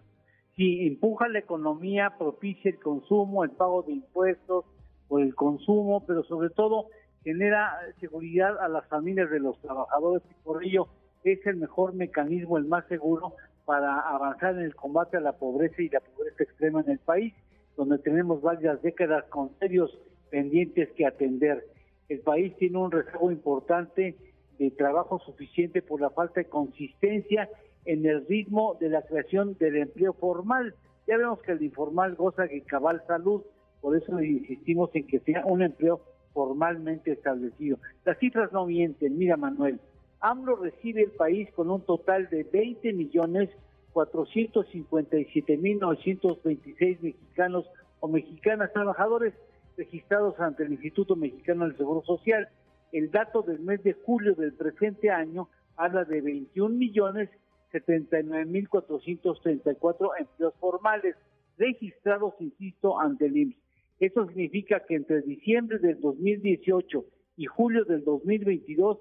Sí, 0.57 0.85
empuja 0.87 1.29
la 1.29 1.39
economía, 1.39 2.15
propicia 2.19 2.69
el 2.69 2.79
consumo, 2.79 3.45
el 3.45 3.51
pago 3.51 3.83
de 3.83 3.93
impuestos 3.93 4.65
por 5.07 5.21
el 5.21 5.33
consumo, 5.35 6.05
pero 6.05 6.25
sobre 6.25 6.49
todo 6.49 6.87
genera 7.23 7.71
seguridad 8.01 8.59
a 8.59 8.67
las 8.67 8.85
familias 8.89 9.29
de 9.29 9.39
los 9.39 9.57
trabajadores 9.61 10.21
y 10.29 10.43
por 10.43 10.65
ello 10.65 10.89
es 11.23 11.45
el 11.45 11.57
mejor 11.57 11.93
mecanismo, 11.93 12.57
el 12.57 12.65
más 12.65 12.85
seguro 12.87 13.35
para 13.65 13.99
avanzar 13.99 14.55
en 14.55 14.63
el 14.63 14.75
combate 14.75 15.17
a 15.17 15.21
la 15.21 15.33
pobreza 15.33 15.81
y 15.81 15.89
la 15.89 15.99
pobreza 15.99 16.43
extrema 16.43 16.81
en 16.81 16.91
el 16.91 16.99
país, 16.99 17.33
donde 17.77 17.99
tenemos 17.99 18.41
varias 18.41 18.81
décadas 18.81 19.25
con 19.25 19.51
serios 19.59 19.97
pendientes 20.29 20.89
que 20.91 21.05
atender. 21.05 21.65
El 22.09 22.19
país 22.19 22.55
tiene 22.57 22.77
un 22.77 22.91
rezago 22.91 23.31
importante 23.31 24.15
de 24.57 24.71
trabajo 24.71 25.19
suficiente 25.19 25.81
por 25.81 26.01
la 26.01 26.09
falta 26.09 26.41
de 26.41 26.49
consistencia 26.49 27.49
en 27.85 28.05
el 28.05 28.25
ritmo 28.27 28.77
de 28.79 28.89
la 28.89 29.01
creación 29.01 29.55
del 29.59 29.77
empleo 29.77 30.13
formal. 30.13 30.75
Ya 31.07 31.17
vemos 31.17 31.41
que 31.41 31.53
el 31.53 31.63
informal 31.63 32.15
goza 32.15 32.43
de 32.43 32.61
cabal 32.61 33.03
salud, 33.07 33.41
por 33.81 33.95
eso 33.95 34.21
insistimos 34.21 34.89
en 34.93 35.07
que 35.07 35.19
sea 35.19 35.45
un 35.45 35.61
empleo 35.61 36.01
formalmente 36.33 37.11
establecido. 37.11 37.77
Las 38.05 38.17
cifras 38.19 38.51
no 38.51 38.65
mienten, 38.65 39.17
mira 39.17 39.37
Manuel, 39.37 39.79
AMLO 40.21 40.55
recibe 40.55 41.01
el 41.01 41.11
país 41.11 41.49
con 41.55 41.69
un 41.71 41.81
total 41.81 42.29
de 42.29 42.43
20 42.43 42.93
millones 42.93 43.49
457 43.93 45.57
mil 45.57 45.79
926 45.79 47.01
mexicanos 47.01 47.65
o 47.99 48.07
mexicanas 48.07 48.71
trabajadores 48.71 49.33
registrados 49.75 50.39
ante 50.39 50.63
el 50.63 50.73
Instituto 50.73 51.15
Mexicano 51.15 51.65
del 51.65 51.75
Seguro 51.75 52.03
Social. 52.03 52.47
El 52.91 53.09
dato 53.09 53.41
del 53.41 53.59
mes 53.59 53.83
de 53.83 53.93
julio 53.93 54.35
del 54.35 54.53
presente 54.53 55.09
año 55.09 55.49
habla 55.75 56.05
de 56.05 56.21
21 56.21 56.75
millones 56.75 57.29
79 57.71 58.45
mil 58.45 58.69
434 58.69 60.11
empleos 60.19 60.53
formales 60.59 61.15
registrados, 61.57 62.33
insisto, 62.39 62.99
ante 62.99 63.25
el 63.25 63.37
IMSS. 63.37 63.57
Eso 63.99 64.27
significa 64.27 64.81
que 64.85 64.95
entre 64.95 65.21
diciembre 65.21 65.79
del 65.79 65.99
2018 66.01 67.05
y 67.37 67.45
julio 67.45 67.85
del 67.85 68.03
2022 68.03 68.97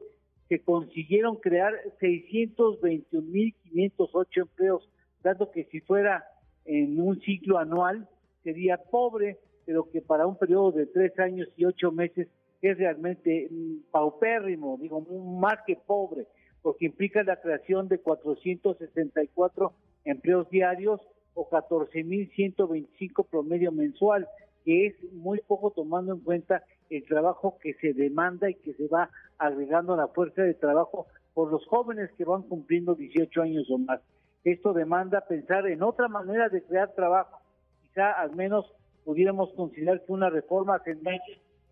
se 0.50 0.60
consiguieron 0.60 1.36
crear 1.36 1.72
621.508 2.00 4.26
empleos, 4.36 4.86
dado 5.22 5.50
que 5.52 5.64
si 5.66 5.78
fuera 5.80 6.24
en 6.64 7.00
un 7.00 7.20
ciclo 7.20 7.58
anual 7.58 8.08
sería 8.42 8.76
pobre, 8.76 9.38
pero 9.64 9.88
que 9.88 10.02
para 10.02 10.26
un 10.26 10.36
periodo 10.36 10.72
de 10.72 10.86
tres 10.86 11.16
años 11.20 11.46
y 11.56 11.66
ocho 11.66 11.92
meses 11.92 12.26
es 12.62 12.76
realmente 12.76 13.46
mm, 13.48 13.90
paupérrimo, 13.92 14.76
digo, 14.80 15.00
más 15.40 15.60
que 15.64 15.76
pobre, 15.76 16.26
porque 16.62 16.86
implica 16.86 17.22
la 17.22 17.40
creación 17.40 17.86
de 17.86 18.00
464 18.00 19.72
empleos 20.04 20.50
diarios 20.50 21.00
o 21.34 21.48
14.125 21.48 23.24
promedio 23.30 23.70
mensual, 23.70 24.26
que 24.64 24.86
es 24.86 24.96
muy 25.12 25.40
poco 25.46 25.70
tomando 25.70 26.12
en 26.12 26.18
cuenta 26.20 26.64
el 26.90 27.04
trabajo 27.06 27.58
que 27.62 27.74
se 27.74 27.92
demanda 27.94 28.50
y 28.50 28.54
que 28.54 28.74
se 28.74 28.88
va 28.88 29.10
agregando 29.38 29.94
a 29.94 29.96
la 29.96 30.08
fuerza 30.08 30.42
de 30.42 30.54
trabajo 30.54 31.06
por 31.32 31.50
los 31.50 31.64
jóvenes 31.66 32.10
que 32.18 32.24
van 32.24 32.42
cumpliendo 32.42 32.94
18 32.94 33.42
años 33.42 33.70
o 33.70 33.78
más. 33.78 34.00
Esto 34.44 34.72
demanda 34.72 35.20
pensar 35.22 35.66
en 35.66 35.82
otra 35.82 36.08
manera 36.08 36.48
de 36.48 36.62
crear 36.62 36.92
trabajo. 36.94 37.38
Quizá 37.82 38.12
al 38.12 38.34
menos 38.34 38.66
pudiéramos 39.04 39.52
considerar 39.54 40.04
que 40.04 40.12
una 40.12 40.30
reforma 40.30 40.78
tendría 40.82 41.20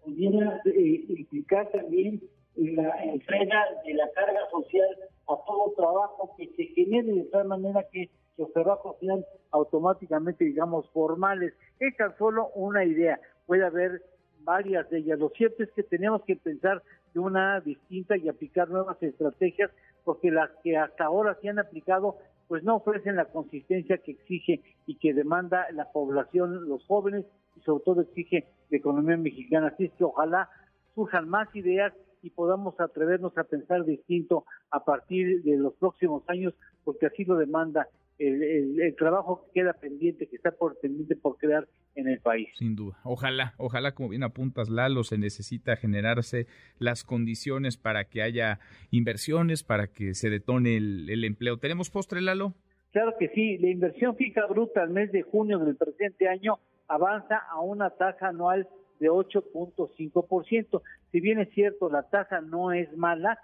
pudiera 0.04 0.60
eh, 0.64 1.04
implicar 1.08 1.70
también 1.70 2.22
la 2.56 3.04
entrega 3.04 3.64
de 3.84 3.94
la 3.94 4.10
carga 4.12 4.40
social 4.50 4.88
a 5.28 5.36
todo 5.46 5.74
trabajo 5.76 6.34
que 6.36 6.48
se 6.56 6.64
genere 6.74 7.12
de 7.12 7.24
tal 7.24 7.46
manera 7.46 7.84
que 7.92 8.10
los 8.36 8.52
trabajos 8.52 8.96
sean 9.00 9.24
automáticamente, 9.50 10.44
digamos, 10.44 10.88
formales. 10.90 11.52
Es 11.80 11.96
tan 11.96 12.16
solo 12.16 12.50
una 12.54 12.84
idea. 12.84 13.20
Puede 13.46 13.64
haber 13.64 14.02
varias 14.48 14.88
de 14.88 15.00
ellas. 15.00 15.18
Lo 15.18 15.28
cierto 15.28 15.62
es 15.62 15.70
que 15.72 15.82
tenemos 15.82 16.22
que 16.24 16.34
pensar 16.34 16.82
de 17.12 17.20
una 17.20 17.60
distinta 17.60 18.16
y 18.16 18.30
aplicar 18.30 18.70
nuevas 18.70 18.96
estrategias 19.02 19.70
porque 20.04 20.30
las 20.30 20.48
que 20.64 20.74
hasta 20.74 21.04
ahora 21.04 21.36
se 21.42 21.50
han 21.50 21.58
aplicado 21.58 22.16
pues 22.46 22.64
no 22.64 22.76
ofrecen 22.76 23.16
la 23.16 23.26
consistencia 23.26 23.98
que 23.98 24.12
exige 24.12 24.62
y 24.86 24.94
que 24.94 25.12
demanda 25.12 25.66
la 25.72 25.92
población, 25.92 26.66
los 26.66 26.82
jóvenes 26.86 27.26
y 27.56 27.60
sobre 27.60 27.84
todo 27.84 28.00
exige 28.00 28.46
la 28.70 28.78
economía 28.78 29.18
mexicana. 29.18 29.66
Así 29.66 29.84
es 29.84 29.92
que 29.92 30.04
ojalá 30.04 30.48
surjan 30.94 31.28
más 31.28 31.54
ideas 31.54 31.92
y 32.22 32.30
podamos 32.30 32.80
atrevernos 32.80 33.36
a 33.36 33.44
pensar 33.44 33.84
distinto 33.84 34.46
a 34.70 34.82
partir 34.82 35.42
de 35.42 35.58
los 35.58 35.74
próximos 35.74 36.22
años, 36.26 36.54
porque 36.84 37.04
así 37.04 37.26
lo 37.26 37.36
demanda 37.36 37.86
el, 38.18 38.94
trabajo 38.96 39.44
que 39.44 39.60
queda 39.60 39.72
pendiente, 39.74 40.26
que 40.28 40.36
está 40.36 40.50
por 40.50 40.78
pendiente 40.80 41.16
por 41.16 41.36
crear 41.36 41.68
en 41.94 42.08
el 42.08 42.20
país. 42.20 42.48
Sin 42.54 42.74
duda. 42.74 42.98
Ojalá, 43.04 43.54
ojalá, 43.58 43.94
como 43.94 44.08
bien 44.08 44.22
apuntas, 44.22 44.68
Lalo, 44.68 45.04
se 45.04 45.18
necesita 45.18 45.76
generarse 45.76 46.46
las 46.78 47.04
condiciones 47.04 47.76
para 47.76 48.04
que 48.04 48.22
haya 48.22 48.60
inversiones, 48.90 49.62
para 49.62 49.88
que 49.88 50.14
se 50.14 50.30
detone 50.30 50.76
el, 50.76 51.24
empleo. 51.24 51.58
¿Tenemos 51.58 51.90
postre, 51.90 52.20
Lalo? 52.20 52.54
Claro 52.92 53.14
que 53.18 53.28
sí. 53.28 53.58
La 53.58 53.68
inversión 53.68 54.16
fija 54.16 54.46
bruta 54.46 54.82
al 54.82 54.90
mes 54.90 55.12
de 55.12 55.22
junio 55.22 55.58
del 55.58 55.76
presente 55.76 56.28
año 56.28 56.58
avanza 56.88 57.36
a 57.50 57.60
una 57.60 57.90
tasa 57.90 58.28
anual 58.28 58.68
de 58.98 59.08
8.5%. 59.08 60.82
Si 61.12 61.20
bien 61.20 61.38
es 61.38 61.50
cierto, 61.54 61.90
la 61.90 62.04
tasa 62.04 62.40
no 62.40 62.72
es 62.72 62.94
mala, 62.96 63.38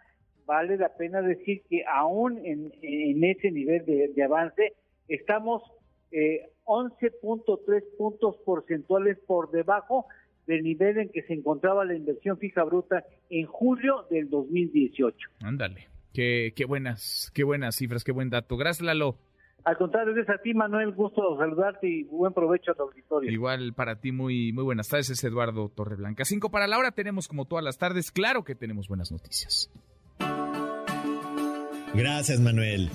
vale 0.47 0.77
la 0.77 0.95
pena 0.95 1.23
decir 1.23 1.63
que 1.69 1.85
aún 1.87 2.39
en, 2.45 2.73
ese 3.25 3.51
nivel 3.51 3.85
de, 3.85 4.23
avance 4.23 4.75
estamos 5.09 5.63
eh, 6.11 6.51
11.3 6.65 7.83
puntos 7.99 8.37
porcentuales 8.45 9.19
por 9.27 9.51
debajo 9.51 10.07
del 10.47 10.63
nivel 10.63 10.99
en 10.99 11.09
que 11.09 11.23
se 11.23 11.35
encontraba 11.35 11.85
la 11.85 11.95
inversión 11.95 12.39
fija 12.39 12.65
bruta 12.65 13.05
en 13.31 13.47
julio 13.47 14.07
del 14.11 14.29
2018. 14.29 15.17
Ándale, 15.43 15.89
qué, 16.13 16.53
qué 16.55 16.65
buenas, 16.65 17.31
qué 17.35 17.45
buenas 17.45 17.77
cifras, 17.77 18.05
qué 18.05 18.13
buen 18.13 18.31
dato. 18.31 18.57
Gracias, 18.57 18.85
Lalo. 18.85 19.17
Al 19.65 19.79
contrario, 19.79 20.15
es 20.21 20.29
a 20.29 20.37
ti, 20.39 20.53
Manuel, 20.53 20.93
gusto 20.93 21.39
saludarte 21.39 21.89
y 21.89 22.05
buen 22.05 22.35
provecho 22.35 22.73
a 22.73 22.75
tu 22.75 22.83
auditorio. 22.83 23.31
Igual 23.31 23.73
para 23.73 23.97
ti, 23.97 24.13
muy, 24.13 24.53
muy 24.53 24.63
buenas 24.63 24.89
tardes, 24.91 25.09
es 25.09 25.25
Eduardo 25.25 25.71
Torreblanca. 25.71 26.27
Cinco 26.27 26.51
para 26.51 26.67
la 26.67 26.79
hora, 26.79 26.91
tenemos 26.93 27.29
como 27.29 27.47
todas 27.47 27.65
las 27.65 27.79
tardes, 27.79 28.13
claro 28.13 28.45
que 28.45 28.55
tenemos 28.55 28.89
buenas 28.89 29.11
noticias. 29.11 29.71
Gracias, 31.95 32.41
Manuel. 32.41 32.91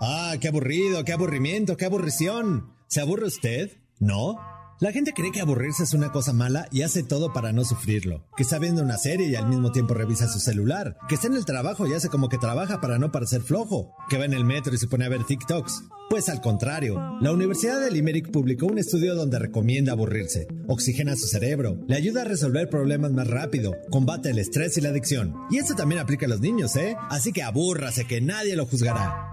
Ah, 0.00 0.34
qué 0.40 0.48
aburrido, 0.48 1.04
qué 1.04 1.12
aburrimiento, 1.12 1.76
qué 1.76 1.84
aburrición. 1.84 2.72
¿Se 2.88 3.00
aburre 3.00 3.26
usted? 3.26 3.70
¿No? 4.00 4.51
La 4.82 4.90
gente 4.90 5.12
cree 5.12 5.30
que 5.30 5.40
aburrirse 5.40 5.84
es 5.84 5.94
una 5.94 6.10
cosa 6.10 6.32
mala 6.32 6.66
y 6.72 6.82
hace 6.82 7.04
todo 7.04 7.32
para 7.32 7.52
no 7.52 7.64
sufrirlo. 7.64 8.26
Que 8.36 8.42
está 8.42 8.58
viendo 8.58 8.82
una 8.82 8.96
serie 8.96 9.28
y 9.28 9.36
al 9.36 9.46
mismo 9.46 9.70
tiempo 9.70 9.94
revisa 9.94 10.26
su 10.26 10.40
celular. 10.40 10.96
Que 11.08 11.14
está 11.14 11.28
en 11.28 11.34
el 11.34 11.44
trabajo 11.44 11.86
y 11.86 11.94
hace 11.94 12.08
como 12.08 12.28
que 12.28 12.36
trabaja 12.36 12.80
para 12.80 12.98
no 12.98 13.12
parecer 13.12 13.42
flojo. 13.42 13.94
Que 14.08 14.18
va 14.18 14.24
en 14.24 14.32
el 14.32 14.44
metro 14.44 14.74
y 14.74 14.78
se 14.78 14.88
pone 14.88 15.04
a 15.04 15.08
ver 15.08 15.22
TikToks. 15.22 15.84
Pues 16.10 16.28
al 16.28 16.40
contrario, 16.40 17.00
la 17.20 17.30
Universidad 17.30 17.80
de 17.80 17.92
Limerick 17.92 18.32
publicó 18.32 18.66
un 18.66 18.78
estudio 18.78 19.14
donde 19.14 19.38
recomienda 19.38 19.92
aburrirse. 19.92 20.48
Oxigena 20.66 21.14
su 21.14 21.28
cerebro, 21.28 21.78
le 21.86 21.94
ayuda 21.94 22.22
a 22.22 22.24
resolver 22.24 22.68
problemas 22.68 23.12
más 23.12 23.28
rápido, 23.28 23.76
combate 23.88 24.30
el 24.30 24.40
estrés 24.40 24.76
y 24.78 24.80
la 24.80 24.88
adicción. 24.88 25.36
Y 25.48 25.58
eso 25.58 25.76
también 25.76 26.00
aplica 26.00 26.26
a 26.26 26.28
los 26.28 26.40
niños, 26.40 26.74
¿eh? 26.74 26.96
Así 27.08 27.32
que 27.32 27.44
abúrrase 27.44 28.04
que 28.04 28.20
nadie 28.20 28.56
lo 28.56 28.66
juzgará. 28.66 29.28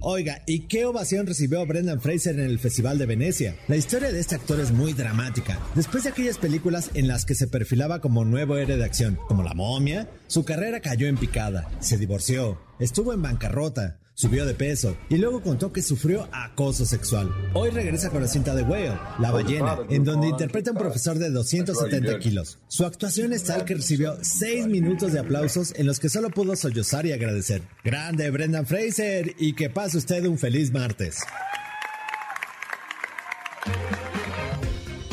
Oiga, 0.00 0.42
¿y 0.46 0.60
qué 0.68 0.84
ovación 0.84 1.26
recibió 1.26 1.66
Brendan 1.66 2.00
Fraser 2.00 2.38
en 2.38 2.46
el 2.46 2.60
Festival 2.60 2.98
de 2.98 3.06
Venecia? 3.06 3.56
La 3.66 3.76
historia 3.76 4.12
de 4.12 4.20
este 4.20 4.36
actor 4.36 4.60
es 4.60 4.70
muy 4.70 4.92
dramática. 4.92 5.58
Después 5.74 6.04
de 6.04 6.10
aquellas 6.10 6.38
películas 6.38 6.92
en 6.94 7.08
las 7.08 7.24
que 7.24 7.34
se 7.34 7.48
perfilaba 7.48 8.00
como 8.00 8.24
nuevo 8.24 8.56
héroe 8.56 8.76
de 8.76 8.84
acción, 8.84 9.18
como 9.26 9.42
La 9.42 9.54
momia, 9.54 10.08
su 10.28 10.44
carrera 10.44 10.80
cayó 10.80 11.08
en 11.08 11.16
picada, 11.16 11.68
se 11.80 11.98
divorció, 11.98 12.60
estuvo 12.78 13.12
en 13.12 13.22
bancarrota, 13.22 13.98
subió 14.18 14.44
de 14.44 14.54
peso 14.54 14.96
y 15.08 15.16
luego 15.16 15.40
contó 15.40 15.72
que 15.72 15.80
sufrió 15.80 16.28
acoso 16.32 16.84
sexual. 16.84 17.32
Hoy 17.54 17.70
regresa 17.70 18.10
con 18.10 18.20
la 18.20 18.26
cinta 18.26 18.52
de 18.52 18.64
Whale, 18.64 18.98
La 19.20 19.30
ballena, 19.30 19.78
en 19.88 20.02
donde 20.02 20.26
interpreta 20.26 20.70
a 20.70 20.72
un 20.72 20.78
profesor 20.78 21.18
de 21.18 21.30
270 21.30 22.18
kilos. 22.18 22.58
Su 22.66 22.84
actuación 22.84 23.32
es 23.32 23.44
tal 23.44 23.64
que 23.64 23.76
recibió 23.76 24.18
6 24.20 24.66
minutos 24.66 25.12
de 25.12 25.20
aplausos 25.20 25.72
en 25.76 25.86
los 25.86 26.00
que 26.00 26.08
solo 26.08 26.30
pudo 26.30 26.56
sollozar 26.56 27.06
y 27.06 27.12
agradecer. 27.12 27.62
Grande 27.84 28.28
Brendan 28.30 28.66
Fraser 28.66 29.36
y 29.38 29.52
que 29.52 29.70
pase 29.70 29.98
usted 29.98 30.26
un 30.26 30.36
feliz 30.36 30.72
martes. 30.72 31.20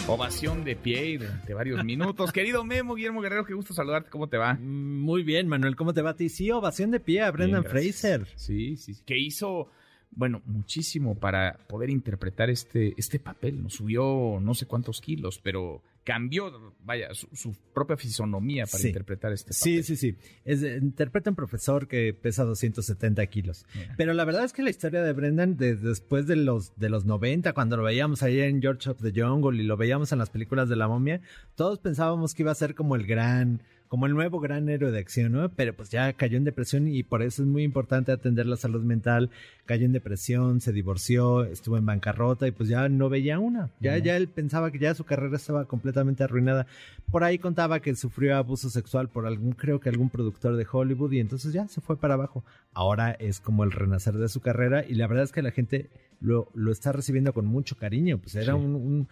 Ovación 0.07 0.63
de 0.63 0.75
pie 0.75 1.17
de 1.17 1.53
varios 1.55 1.83
minutos. 1.83 2.31
Querido 2.33 2.63
Memo, 2.63 2.93
Guillermo 2.93 3.21
Guerrero, 3.21 3.43
qué 3.43 3.55
gusto 3.55 3.73
saludarte. 3.73 4.11
¿Cómo 4.11 4.27
te 4.27 4.37
va? 4.37 4.53
Muy 4.53 5.23
bien, 5.23 5.47
Manuel. 5.47 5.75
¿Cómo 5.75 5.95
te 5.95 6.03
va 6.03 6.11
a 6.11 6.15
ti? 6.15 6.29
Sí, 6.29 6.51
ovación 6.51 6.91
de 6.91 6.99
pie 6.99 7.21
a 7.21 7.31
Brendan 7.31 7.63
Fraser. 7.63 8.27
Sí, 8.35 8.77
sí, 8.77 8.93
sí. 8.93 9.01
Que 9.03 9.17
hizo, 9.17 9.71
bueno, 10.11 10.43
muchísimo 10.45 11.15
para 11.15 11.57
poder 11.67 11.89
interpretar 11.89 12.51
este, 12.51 12.93
este 12.97 13.17
papel. 13.17 13.63
Nos 13.63 13.73
subió 13.73 14.39
no 14.39 14.53
sé 14.53 14.67
cuántos 14.67 15.01
kilos, 15.01 15.39
pero 15.41 15.81
cambió, 16.05 16.73
vaya, 16.83 17.09
su, 17.13 17.53
propia 17.73 17.97
fisonomía 17.97 18.65
para 18.67 18.87
interpretar 18.87 19.33
este 19.33 19.53
papel. 19.53 19.83
Sí, 19.83 19.83
sí, 19.83 19.95
sí. 19.95 20.15
Es, 20.45 20.61
interpreta 20.61 21.31
un 21.31 21.35
profesor 21.35 21.87
que 21.87 22.13
pesa 22.13 22.45
270 22.45 23.25
kilos. 23.25 23.65
Pero 23.97 24.13
la 24.13 24.23
verdad 24.23 24.45
es 24.45 24.53
que 24.53 24.61
la 24.61 24.69
historia 24.69 25.01
de 25.01 25.11
Brendan, 25.13 25.57
después 25.57 26.27
de 26.27 26.35
los, 26.35 26.77
de 26.77 26.89
los 26.89 27.05
90, 27.05 27.53
cuando 27.53 27.75
lo 27.75 27.83
veíamos 27.83 28.21
ahí 28.21 28.39
en 28.39 28.61
George 28.61 28.89
of 28.89 29.01
the 29.01 29.11
Jungle 29.19 29.61
y 29.61 29.65
lo 29.65 29.75
veíamos 29.77 30.11
en 30.11 30.19
las 30.19 30.29
películas 30.29 30.69
de 30.69 30.75
la 30.75 30.87
momia, 30.87 31.21
todos 31.55 31.79
pensábamos 31.79 32.35
que 32.35 32.43
iba 32.43 32.51
a 32.51 32.55
ser 32.55 32.75
como 32.75 32.95
el 32.95 33.07
gran 33.07 33.63
como 33.88 34.05
el 34.05 34.13
nuevo 34.13 34.39
gran 34.39 34.67
héroe 34.69 34.91
de 34.91 34.99
acción, 34.99 35.31
¿no? 35.31 35.49
Pero 35.49 35.75
pues 35.75 35.89
ya 35.89 36.11
cayó 36.13 36.38
en 36.38 36.43
depresión 36.43 36.88
y 36.88 37.03
por 37.03 37.21
eso 37.21 37.43
es 37.43 37.47
muy 37.47 37.63
importante 37.63 38.11
atender 38.11 38.45
la 38.45 38.57
salud 38.57 38.83
mental. 38.83 39.29
Cayó 39.65 39.86
en 39.86 39.93
depresión, 39.93 40.61
se 40.61 40.71
divorció, 40.71 41.43
estuvo 41.43 41.77
en 41.77 41.86
bancarrota 41.86 42.47
y 42.47 42.51
pues 42.51 42.69
ya 42.69 42.89
no 42.89 43.09
veía 43.09 43.39
una. 43.39 43.71
Ya, 43.79 43.97
ya 43.97 44.15
él 44.17 44.27
pensaba 44.27 44.71
que 44.71 44.79
ya 44.79 44.93
su 44.93 45.03
carrera 45.03 45.36
estaba 45.38 45.65
completamente 45.65 46.23
arruinada. 46.23 46.67
Por 47.11 47.23
ahí 47.23 47.38
contaba 47.38 47.79
que 47.79 47.95
sufrió 47.95 48.36
abuso 48.36 48.69
sexual 48.69 49.09
por 49.09 49.25
algún, 49.25 49.53
creo 49.53 49.79
que 49.79 49.89
algún 49.89 50.09
productor 50.09 50.55
de 50.55 50.67
Hollywood 50.71 51.11
y 51.11 51.19
entonces 51.19 51.53
ya 51.53 51.67
se 51.67 51.81
fue 51.81 51.97
para 51.97 52.15
abajo. 52.15 52.43
Ahora 52.73 53.11
es 53.11 53.39
como 53.39 53.63
el 53.63 53.71
renacer 53.71 54.15
de 54.15 54.29
su 54.29 54.41
carrera 54.41 54.86
y 54.88 54.95
la 54.95 55.07
verdad 55.07 55.23
es 55.23 55.31
que 55.31 55.41
la 55.41 55.51
gente 55.51 55.89
lo, 56.19 56.49
lo 56.53 56.71
está 56.71 56.91
recibiendo 56.91 57.33
con 57.33 57.45
mucho 57.45 57.75
cariño. 57.77 58.17
Pues 58.17 58.36
era 58.36 58.55
un 58.55 58.75
un 58.75 59.07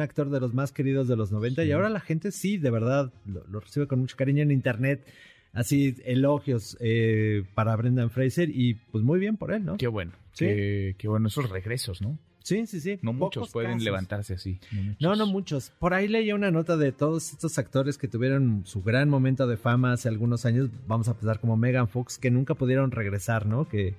actor 0.00 0.30
de 0.30 0.40
los 0.40 0.54
más 0.54 0.72
queridos 0.72 1.08
de 1.08 1.16
los 1.16 1.32
90 1.32 1.64
y 1.64 1.72
ahora 1.72 1.88
la 1.88 2.00
gente 2.00 2.30
sí, 2.30 2.58
de 2.58 2.70
verdad, 2.70 3.12
lo, 3.24 3.60
recibe 3.60 3.86
con 3.86 4.00
mucho 4.00 4.16
cariño 4.16 4.42
en 4.42 4.50
internet. 4.50 5.06
Así, 5.54 5.96
elogios 6.04 6.76
eh, 6.78 7.42
para 7.54 7.74
Brendan 7.74 8.10
Fraser 8.10 8.50
y 8.50 8.74
pues 8.74 9.02
muy 9.02 9.18
bien 9.18 9.38
por 9.38 9.52
él, 9.52 9.64
¿no? 9.64 9.78
Qué 9.78 9.88
bueno, 9.88 10.12
¿Sí? 10.32 10.44
qué, 10.44 10.94
qué 10.98 11.08
bueno 11.08 11.28
esos 11.28 11.48
regresos, 11.48 12.02
¿no? 12.02 12.18
Sí, 12.48 12.66
sí, 12.66 12.80
sí. 12.80 12.98
No 13.02 13.12
muchos 13.12 13.50
pueden 13.50 13.84
levantarse 13.84 14.32
así. 14.32 14.58
No, 14.98 15.14
no, 15.16 15.26
muchos. 15.26 15.70
Por 15.78 15.92
ahí 15.92 16.08
leía 16.08 16.34
una 16.34 16.50
nota 16.50 16.78
de 16.78 16.92
todos 16.92 17.34
estos 17.34 17.58
actores 17.58 17.98
que 17.98 18.08
tuvieron 18.08 18.62
su 18.64 18.82
gran 18.82 19.10
momento 19.10 19.46
de 19.46 19.58
fama 19.58 19.92
hace 19.92 20.08
algunos 20.08 20.46
años. 20.46 20.70
Vamos 20.86 21.08
a 21.08 21.10
empezar 21.10 21.40
como 21.40 21.58
Megan 21.58 21.88
Fox, 21.88 22.16
que 22.16 22.30
nunca 22.30 22.54
pudieron 22.54 22.90
regresar, 22.90 23.44
¿no? 23.44 23.68
Que, 23.68 23.96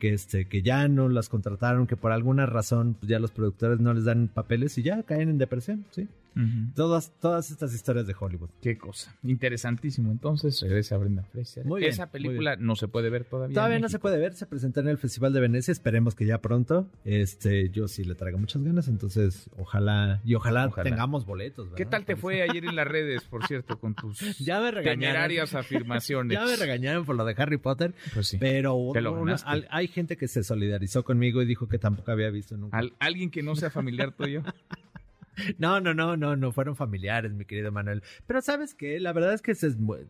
que, 0.00 0.14
este, 0.14 0.46
que 0.46 0.62
ya 0.62 0.88
no 0.88 1.10
las 1.10 1.28
contrataron, 1.28 1.86
que 1.86 1.96
por 1.96 2.12
alguna 2.12 2.46
razón 2.46 2.96
pues, 2.98 3.10
ya 3.10 3.18
los 3.18 3.30
productores 3.30 3.78
no 3.78 3.92
les 3.92 4.04
dan 4.04 4.28
papeles 4.28 4.78
y 4.78 4.82
ya 4.82 5.02
caen 5.02 5.28
en 5.28 5.36
depresión, 5.36 5.84
¿sí? 5.90 6.08
Todas, 6.74 7.12
todas 7.20 7.50
estas 7.50 7.74
historias 7.74 8.06
de 8.06 8.14
Hollywood. 8.18 8.50
Qué 8.60 8.78
cosa. 8.78 9.14
Interesantísimo. 9.22 10.10
Entonces, 10.10 10.60
regresa 10.60 10.96
Brenda 10.96 11.22
Fraser. 11.24 11.64
Muy 11.64 11.84
Esa 11.84 12.10
película 12.10 12.56
no 12.56 12.76
se 12.76 12.88
puede 12.88 13.10
ver 13.10 13.24
todavía. 13.24 13.54
Todavía 13.54 13.78
no 13.78 13.88
se 13.88 13.98
puede 13.98 14.18
ver. 14.18 14.34
Se 14.34 14.46
presentó 14.46 14.80
en 14.80 14.88
el 14.88 14.98
Festival 14.98 15.32
de 15.32 15.40
Venecia. 15.40 15.72
Esperemos 15.72 16.14
que 16.14 16.26
ya 16.26 16.38
pronto. 16.38 16.88
Este, 17.04 17.70
yo 17.70 17.88
sí 17.88 18.04
le 18.04 18.14
traigo 18.14 18.38
muchas 18.38 18.62
ganas. 18.62 18.88
Entonces, 18.88 19.50
ojalá 19.56 20.20
y 20.24 20.34
ojalá, 20.34 20.70
tengamos 20.82 21.26
boletos. 21.26 21.68
¿Qué 21.76 21.86
tal 21.86 22.04
te 22.04 22.16
fue 22.16 22.42
ayer 22.42 22.64
en 22.64 22.76
las 22.76 22.86
redes, 22.86 23.24
por 23.24 23.46
cierto, 23.46 23.78
con 23.78 23.94
tus 23.94 24.18
ya 24.38 24.60
me 24.60 24.72
temerarias 24.82 25.54
afirmaciones? 25.54 26.34
ya 26.38 26.44
me 26.44 26.56
regañaron 26.56 27.04
por 27.04 27.16
lo 27.16 27.24
de 27.24 27.34
Harry 27.36 27.58
Potter. 27.58 27.94
Pues 28.14 28.28
sí. 28.28 28.38
Pero 28.38 28.92
hay 29.70 29.88
gente 29.88 30.16
que 30.16 30.28
se 30.28 30.42
solidarizó 30.42 31.04
conmigo 31.04 31.42
y 31.42 31.46
dijo 31.46 31.68
que 31.68 31.78
tampoco 31.78 32.10
había 32.10 32.30
visto 32.30 32.56
nunca. 32.56 32.80
¿Alguien 32.98 33.30
que 33.30 33.42
no 33.42 33.56
sea 33.56 33.70
familiar 33.70 34.12
tuyo? 34.12 34.42
No, 35.58 35.80
no, 35.80 35.94
no, 35.94 36.16
no, 36.16 36.36
no 36.36 36.52
fueron 36.52 36.76
familiares, 36.76 37.32
mi 37.32 37.44
querido 37.44 37.72
Manuel. 37.72 38.02
Pero 38.26 38.42
sabes 38.42 38.74
qué, 38.74 39.00
la 39.00 39.12
verdad 39.12 39.34
es 39.34 39.42
que 39.42 39.54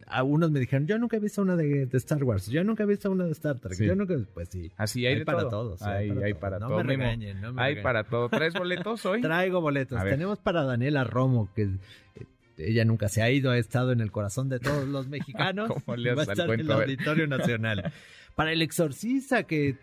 algunos 0.07 0.51
me 0.51 0.61
dijeron, 0.61 0.87
yo 0.87 0.99
nunca 0.99 1.17
he 1.17 1.21
visto 1.21 1.43
una 1.43 1.57
de, 1.57 1.89
Star 1.93 2.23
Wars, 2.25 2.49
yo 2.49 2.65
nunca 2.65 2.83
he 2.83 2.87
visto 2.87 3.11
una 3.11 3.25
de 3.25 3.33
Star 3.33 3.59
Trek, 3.59 3.79
yo 3.79 3.95
nunca, 3.95 4.17
pues 4.35 4.49
sí. 4.49 4.71
Así 4.77 5.07
hay, 5.07 5.25
para 5.25 5.49
todos. 5.49 5.83
Hay, 5.83 6.11
hay 6.11 6.35
para, 6.35 6.59
todo. 6.59 6.71
No 6.71 6.85
me 6.85 6.97
regañen, 6.97 7.41
no 7.41 7.53
me 7.53 7.63
Hay 7.63 7.83
para 7.83 8.05
todo. 8.05 8.29
¿Traes 8.29 8.55
boletos 8.55 9.05
hoy? 9.07 9.21
Traigo 9.21 9.61
boletos. 9.61 10.03
Tenemos 10.03 10.39
para 10.39 10.65
Daniela 10.65 11.05
Romo, 11.05 11.51
que 11.55 11.63
eh, 11.63 12.27
ella 12.59 12.85
nunca 12.85 13.09
se 13.09 13.23
ha 13.23 13.31
ido, 13.31 13.51
ha 13.51 13.59
estado 13.59 13.93
en 13.93 14.01
el 14.01 14.11
corazón 14.11 14.49
de 14.49 14.61
todos 14.61 14.87
los 14.89 15.09
mexicanos. 15.09 15.69
¿Cómo 15.69 15.97
le 15.97 16.15
Va 16.15 16.23
a 16.23 16.25
estar 16.25 16.51
en 16.51 16.61
el 16.61 16.71
Auditorio 16.71 17.27
Nacional. 17.27 17.93
para 18.35 18.53
El 18.53 18.63
Exorcista, 18.63 19.45
que 19.45 19.77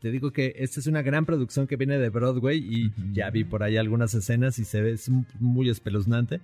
te 0.00 0.10
digo 0.10 0.30
que 0.30 0.54
esta 0.58 0.80
es 0.80 0.86
una 0.86 1.02
gran 1.02 1.24
producción 1.24 1.66
que 1.66 1.76
viene 1.76 1.98
de 1.98 2.10
Broadway 2.10 2.58
y 2.58 2.92
ya 3.12 3.30
vi 3.30 3.44
por 3.44 3.62
ahí 3.62 3.76
algunas 3.76 4.12
escenas 4.14 4.58
y 4.58 4.64
se 4.64 4.82
ve 4.82 4.92
es 4.92 5.08
muy 5.40 5.70
espeluznante. 5.70 6.40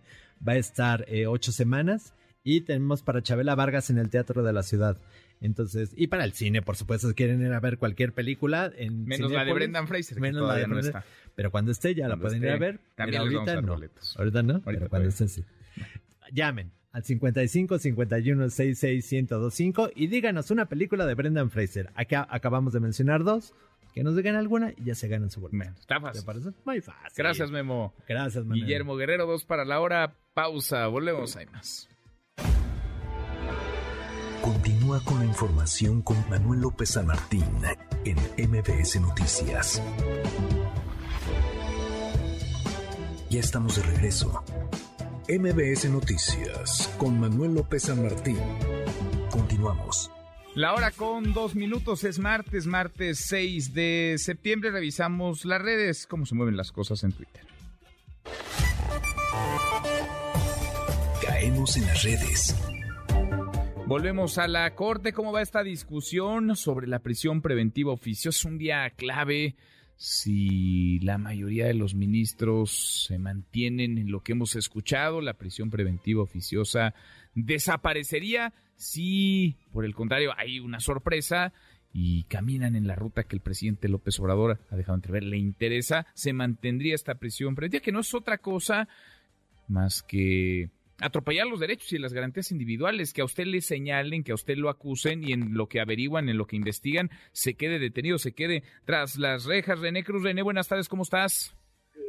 Va 0.46 0.52
a 0.52 0.56
estar 0.56 1.04
eh, 1.08 1.26
ocho 1.26 1.52
semanas 1.52 2.14
y 2.44 2.62
tenemos 2.62 3.02
para 3.02 3.22
Chabela 3.22 3.54
Vargas 3.54 3.90
en 3.90 3.98
el 3.98 4.08
Teatro 4.08 4.42
de 4.42 4.52
la 4.52 4.62
Ciudad. 4.62 4.96
Entonces, 5.40 5.92
y 5.96 6.06
para 6.06 6.24
el 6.24 6.32
cine, 6.32 6.62
por 6.62 6.76
supuesto, 6.76 7.08
si 7.08 7.14
quieren 7.14 7.42
ir 7.42 7.52
a 7.52 7.60
ver 7.60 7.78
cualquier 7.78 8.12
película. 8.12 8.72
En 8.76 9.04
menos 9.04 9.30
la 9.30 9.44
de 9.44 9.52
Brendan 9.52 9.86
Fraser. 9.86 10.20
Menos 10.20 10.48
la 10.48 10.56
de 10.56 10.66
no 10.66 10.78
está. 10.78 11.04
Pero 11.34 11.50
cuando 11.50 11.70
esté 11.70 11.94
ya 11.94 12.08
la 12.08 12.16
pueden 12.16 12.42
ir 12.42 12.50
a 12.50 12.58
ver. 12.58 12.80
También 12.94 13.20
ahorita 13.20 13.60
no. 13.60 13.78
Ahorita 14.16 14.42
no, 14.42 14.62
pero 14.62 14.88
cuando 14.88 15.08
esté 15.08 15.28
sí. 15.28 15.44
Llamen 16.32 16.72
al 16.92 17.04
55 17.04 17.78
51 17.78 18.50
66 18.50 19.12
1025 19.12 19.90
y 19.94 20.06
díganos 20.08 20.50
una 20.50 20.66
película 20.66 21.06
de 21.06 21.14
Brendan 21.14 21.50
Fraser. 21.50 21.90
Acá 21.94 22.26
acabamos 22.30 22.72
de 22.72 22.80
mencionar 22.80 23.24
dos. 23.24 23.54
Que 23.94 24.04
nos 24.04 24.14
digan 24.14 24.36
alguna 24.36 24.72
y 24.76 24.84
ya 24.84 24.94
se 24.94 25.08
ganan 25.08 25.30
su 25.30 25.40
boleto. 25.40 25.72
Está 25.80 25.98
fácil. 25.98 26.20
¿Te 26.20 26.26
parece? 26.26 26.50
Muy 26.64 26.80
fácil. 26.80 27.10
Gracias, 27.16 27.50
Memo. 27.50 27.94
Gracias, 28.06 28.44
Manuel. 28.44 28.60
Guillermo 28.64 28.96
Guerrero, 28.96 29.26
dos 29.26 29.44
para 29.44 29.64
la 29.64 29.80
hora. 29.80 30.14
Pausa. 30.34 30.86
Volvemos. 30.86 31.34
Hay 31.36 31.46
más. 31.46 31.88
Continúa 34.42 35.02
con 35.04 35.18
la 35.18 35.24
información 35.24 36.02
con 36.02 36.16
Manuel 36.30 36.60
López 36.60 36.90
San 36.90 37.06
Martín 37.06 37.44
en 38.04 38.16
MBS 38.50 39.00
Noticias. 39.00 39.82
Ya 43.30 43.40
estamos 43.40 43.76
de 43.76 43.82
regreso. 43.82 44.44
MBS 45.28 45.90
Noticias 45.90 46.88
con 46.96 47.20
Manuel 47.20 47.52
López 47.52 47.82
San 47.82 48.02
Martín. 48.02 48.38
Continuamos. 49.30 50.10
La 50.54 50.72
hora 50.72 50.90
con 50.90 51.34
dos 51.34 51.54
minutos 51.54 52.02
es 52.04 52.18
martes, 52.18 52.66
martes 52.66 53.26
6 53.26 53.74
de 53.74 54.14
septiembre. 54.16 54.70
Revisamos 54.70 55.44
las 55.44 55.60
redes, 55.60 56.06
cómo 56.06 56.24
se 56.24 56.34
mueven 56.34 56.56
las 56.56 56.72
cosas 56.72 57.04
en 57.04 57.12
Twitter. 57.12 57.44
Caemos 61.20 61.76
en 61.76 61.84
las 61.84 62.02
redes. 62.02 62.56
Volvemos 63.86 64.38
a 64.38 64.48
la 64.48 64.74
corte. 64.74 65.12
¿Cómo 65.12 65.30
va 65.30 65.42
esta 65.42 65.62
discusión 65.62 66.56
sobre 66.56 66.86
la 66.86 67.00
prisión 67.00 67.42
preventiva 67.42 67.92
oficiosa? 67.92 68.48
Un 68.48 68.56
día 68.56 68.88
clave 68.96 69.56
si 69.98 71.00
la 71.00 71.18
mayoría 71.18 71.66
de 71.66 71.74
los 71.74 71.96
ministros 71.96 73.04
se 73.08 73.18
mantienen 73.18 73.98
en 73.98 74.12
lo 74.12 74.22
que 74.22 74.30
hemos 74.30 74.54
escuchado, 74.54 75.20
la 75.20 75.34
prisión 75.34 75.70
preventiva 75.70 76.22
oficiosa 76.22 76.94
desaparecería 77.34 78.54
si 78.76 79.56
por 79.72 79.84
el 79.84 79.96
contrario 79.96 80.30
hay 80.36 80.60
una 80.60 80.78
sorpresa 80.78 81.52
y 81.92 82.22
caminan 82.24 82.76
en 82.76 82.86
la 82.86 82.94
ruta 82.94 83.24
que 83.24 83.34
el 83.34 83.42
presidente 83.42 83.88
López 83.88 84.20
Obrador 84.20 84.60
ha 84.70 84.76
dejado 84.76 84.94
entrever. 84.94 85.24
Le 85.24 85.36
interesa, 85.36 86.06
se 86.14 86.32
mantendría 86.32 86.94
esta 86.94 87.16
prisión 87.16 87.56
preventiva, 87.56 87.82
que 87.82 87.90
no 87.90 88.00
es 88.00 88.14
otra 88.14 88.38
cosa 88.38 88.88
más 89.66 90.04
que 90.04 90.70
atropellar 91.00 91.46
los 91.46 91.60
derechos 91.60 91.92
y 91.92 91.98
las 91.98 92.12
garantías 92.12 92.50
individuales, 92.50 93.12
que 93.12 93.22
a 93.22 93.24
usted 93.24 93.44
le 93.46 93.60
señalen, 93.60 94.24
que 94.24 94.32
a 94.32 94.34
usted 94.34 94.56
lo 94.56 94.68
acusen 94.68 95.22
y 95.22 95.32
en 95.32 95.54
lo 95.54 95.66
que 95.66 95.80
averiguan, 95.80 96.28
en 96.28 96.38
lo 96.38 96.46
que 96.46 96.56
investigan, 96.56 97.10
se 97.32 97.54
quede 97.54 97.78
detenido, 97.78 98.18
se 98.18 98.32
quede 98.32 98.62
tras 98.84 99.18
las 99.18 99.44
rejas. 99.44 99.80
René 99.80 100.04
Cruz, 100.04 100.22
René, 100.22 100.42
buenas 100.42 100.68
tardes, 100.68 100.88
¿cómo 100.88 101.02
estás? 101.02 101.54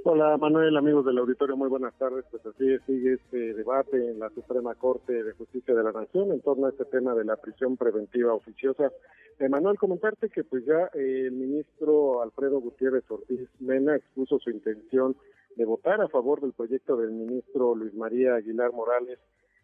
Hola 0.05 0.37
Manuel, 0.37 0.77
amigos 0.77 1.05
del 1.05 1.17
auditorio, 1.17 1.57
muy 1.57 1.67
buenas 1.67 1.93
tardes. 1.97 2.23
Pues 2.31 2.45
así 2.45 2.65
sigue 2.87 3.13
este 3.13 3.53
debate 3.53 3.97
en 3.97 4.19
la 4.19 4.29
Suprema 4.29 4.73
Corte 4.75 5.23
de 5.23 5.33
Justicia 5.33 5.75
de 5.75 5.83
la 5.83 5.91
Nación 5.91 6.31
en 6.31 6.41
torno 6.41 6.67
a 6.67 6.69
este 6.69 6.85
tema 6.85 7.13
de 7.15 7.25
la 7.25 7.35
prisión 7.35 7.75
preventiva 7.75 8.33
oficiosa. 8.33 8.91
Eh, 9.39 9.49
Manuel, 9.49 9.77
comentarte 9.77 10.29
que 10.29 10.43
pues 10.43 10.65
ya 10.65 10.89
el 10.93 11.31
ministro 11.33 12.21
Alfredo 12.21 12.59
Gutiérrez 12.59 13.03
Ortiz 13.09 13.49
Mena 13.59 13.95
expuso 13.97 14.39
su 14.39 14.49
intención 14.49 15.15
de 15.55 15.65
votar 15.65 16.01
a 16.01 16.07
favor 16.07 16.41
del 16.41 16.53
proyecto 16.53 16.97
del 16.97 17.11
ministro 17.11 17.75
Luis 17.75 17.93
María 17.93 18.35
Aguilar 18.35 18.71
Morales 18.71 19.19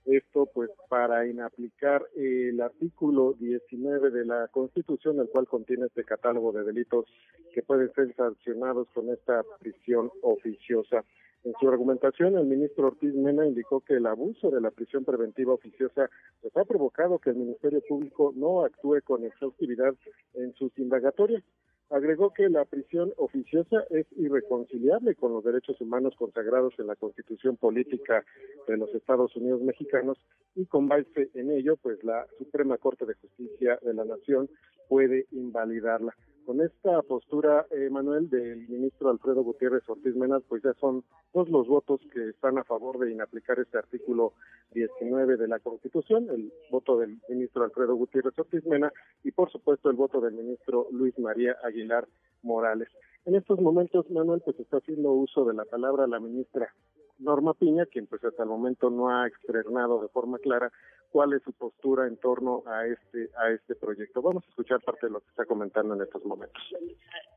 esto 0.05 0.47
pues 0.53 0.69
para 0.87 1.25
inaplicar 1.27 2.05
el 2.15 2.61
artículo 2.61 3.33
19 3.33 4.11
de 4.11 4.25
la 4.25 4.47
Constitución, 4.49 5.19
el 5.19 5.29
cual 5.29 5.47
contiene 5.47 5.87
este 5.87 6.03
catálogo 6.03 6.51
de 6.51 6.63
delitos 6.63 7.05
que 7.53 7.63
pueden 7.63 7.91
ser 7.93 8.13
sancionados 8.15 8.87
con 8.93 9.09
esta 9.09 9.43
prisión 9.59 10.11
oficiosa. 10.21 11.03
En 11.43 11.53
su 11.59 11.67
argumentación, 11.69 12.37
el 12.37 12.45
ministro 12.45 12.87
Ortiz 12.87 13.13
Mena 13.15 13.47
indicó 13.47 13.81
que 13.81 13.95
el 13.95 14.05
abuso 14.05 14.51
de 14.51 14.61
la 14.61 14.71
prisión 14.71 15.05
preventiva 15.05 15.53
oficiosa 15.53 16.09
pues, 16.41 16.55
ha 16.55 16.65
provocado 16.65 17.17
que 17.17 17.31
el 17.31 17.37
Ministerio 17.37 17.81
Público 17.87 18.31
no 18.35 18.63
actúe 18.63 19.01
con 19.03 19.23
exhaustividad 19.23 19.95
en 20.35 20.53
sus 20.53 20.77
indagatorias. 20.77 21.43
Agregó 21.89 22.33
que 22.33 22.49
la 22.49 22.65
prisión 22.65 23.13
oficiosa 23.17 23.83
es 23.91 24.07
irreconciliable 24.17 25.13
con 25.15 25.33
los 25.33 25.43
derechos 25.43 25.79
humanos 25.79 26.15
consagrados 26.17 26.73
en 26.79 26.87
la 26.87 26.95
Constitución 26.95 27.57
Política 27.57 28.25
de 28.67 28.77
los 28.77 28.93
Estados 28.95 29.35
Unidos 29.35 29.61
Mexicanos 29.61 30.17
y 30.55 30.65
con 30.65 30.87
base 30.87 31.29
en 31.35 31.51
ello, 31.51 31.77
pues 31.77 32.03
la 32.03 32.25
Suprema 32.39 32.77
Corte 32.77 33.05
de 33.05 33.13
Justicia 33.13 33.77
de 33.83 33.93
la 33.93 34.03
Nación 34.03 34.49
puede 34.89 35.27
invalidarla. 35.31 36.15
Con 36.45 36.61
esta 36.61 37.01
postura, 37.01 37.65
eh, 37.71 37.89
Manuel, 37.89 38.29
del 38.29 38.67
ministro 38.67 39.09
Alfredo 39.09 39.41
Gutiérrez 39.41 39.81
Ortiz 39.89 40.15
Mena, 40.15 40.39
pues 40.41 40.61
ya 40.61 40.73
son 40.79 41.03
dos 41.33 41.49
los 41.49 41.67
votos 41.67 41.99
que 42.13 42.29
están 42.29 42.59
a 42.59 42.63
favor 42.63 42.99
de 42.99 43.11
inaplicar 43.11 43.59
este 43.59 43.79
artículo 43.79 44.33
19 44.73 45.37
de 45.37 45.47
la 45.47 45.57
Constitución, 45.57 46.27
el 46.29 46.53
voto 46.69 46.99
del 46.99 47.17
ministro 47.29 47.63
Alfredo 47.63 47.95
Gutiérrez 47.95 48.37
Ortiz 48.37 48.63
Mena 48.67 48.93
y 49.23 49.31
por 49.31 49.51
supuesto 49.51 49.89
el 49.89 49.95
voto 49.95 50.21
del 50.21 50.35
ministro 50.35 50.87
Luis 50.91 51.17
María 51.17 51.57
Aguilar 51.63 52.07
Morales. 52.43 52.89
En 53.25 53.33
estos 53.33 53.59
momentos, 53.59 54.09
Manuel, 54.11 54.41
pues 54.45 54.59
está 54.59 54.77
haciendo 54.77 55.13
uso 55.13 55.45
de 55.45 55.55
la 55.55 55.65
palabra 55.65 56.05
la 56.05 56.19
ministra 56.19 56.71
Norma 57.19 57.53
Piña, 57.53 57.85
quien 57.85 58.07
pues 58.07 58.23
hasta 58.23 58.43
el 58.43 58.49
momento 58.49 58.89
no 58.89 59.09
ha 59.09 59.27
externado 59.27 60.01
de 60.01 60.09
forma 60.09 60.39
clara 60.39 60.71
cuál 61.09 61.33
es 61.33 61.43
su 61.43 61.53
postura 61.53 62.07
en 62.07 62.17
torno 62.17 62.63
a 62.65 62.85
este 62.87 63.29
a 63.37 63.51
este 63.51 63.75
proyecto. 63.75 64.21
Vamos 64.21 64.43
a 64.45 64.49
escuchar 64.49 64.81
parte 64.81 65.07
de 65.07 65.13
lo 65.13 65.21
que 65.21 65.29
está 65.29 65.45
comentando 65.45 65.95
en 65.95 66.01
estos 66.01 66.25
momentos. 66.25 66.61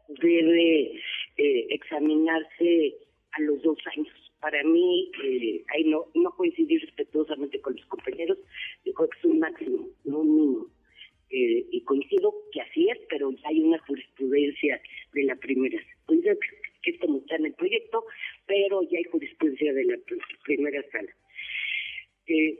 Debe 0.08 1.00
eh, 1.36 1.66
examinarse 1.70 2.96
a 3.32 3.42
los 3.42 3.62
dos 3.62 3.78
años. 3.94 4.08
Para 4.40 4.62
mí, 4.64 5.10
eh, 5.24 5.64
ahí 5.74 5.84
no, 5.84 6.06
no 6.14 6.30
coincidir 6.32 6.80
respetuosamente 6.80 7.60
con 7.60 7.74
los 7.74 7.86
compañeros, 7.86 8.38
yo 8.84 8.92
creo 8.94 9.08
que 9.08 9.18
es 9.18 9.24
un 9.24 9.38
máximo, 9.40 9.88
no 10.04 10.18
un 10.20 10.34
mínimo. 10.34 10.66
Eh, 11.30 11.66
y 11.70 11.82
coincido 11.82 12.32
que 12.52 12.62
así 12.62 12.88
es, 12.88 12.98
pero 13.10 13.30
ya 13.30 13.48
hay 13.48 13.60
una 13.60 13.78
jurisprudencia 13.80 14.80
de 15.12 15.22
la 15.24 15.36
primera. 15.36 15.78
Coincido 16.06 16.36
que 16.40 16.48
es 16.84 16.98
como 17.00 17.18
está 17.18 17.36
en 17.36 17.46
el 17.46 17.54
proyecto, 17.54 18.04
pero 18.46 18.82
ya 18.82 18.98
hay 18.98 19.04
jurisprudencia 19.04 19.72
de 19.72 19.84
la 19.84 19.96
primera 20.44 20.82
sala. 20.90 21.12
Eh, 22.26 22.58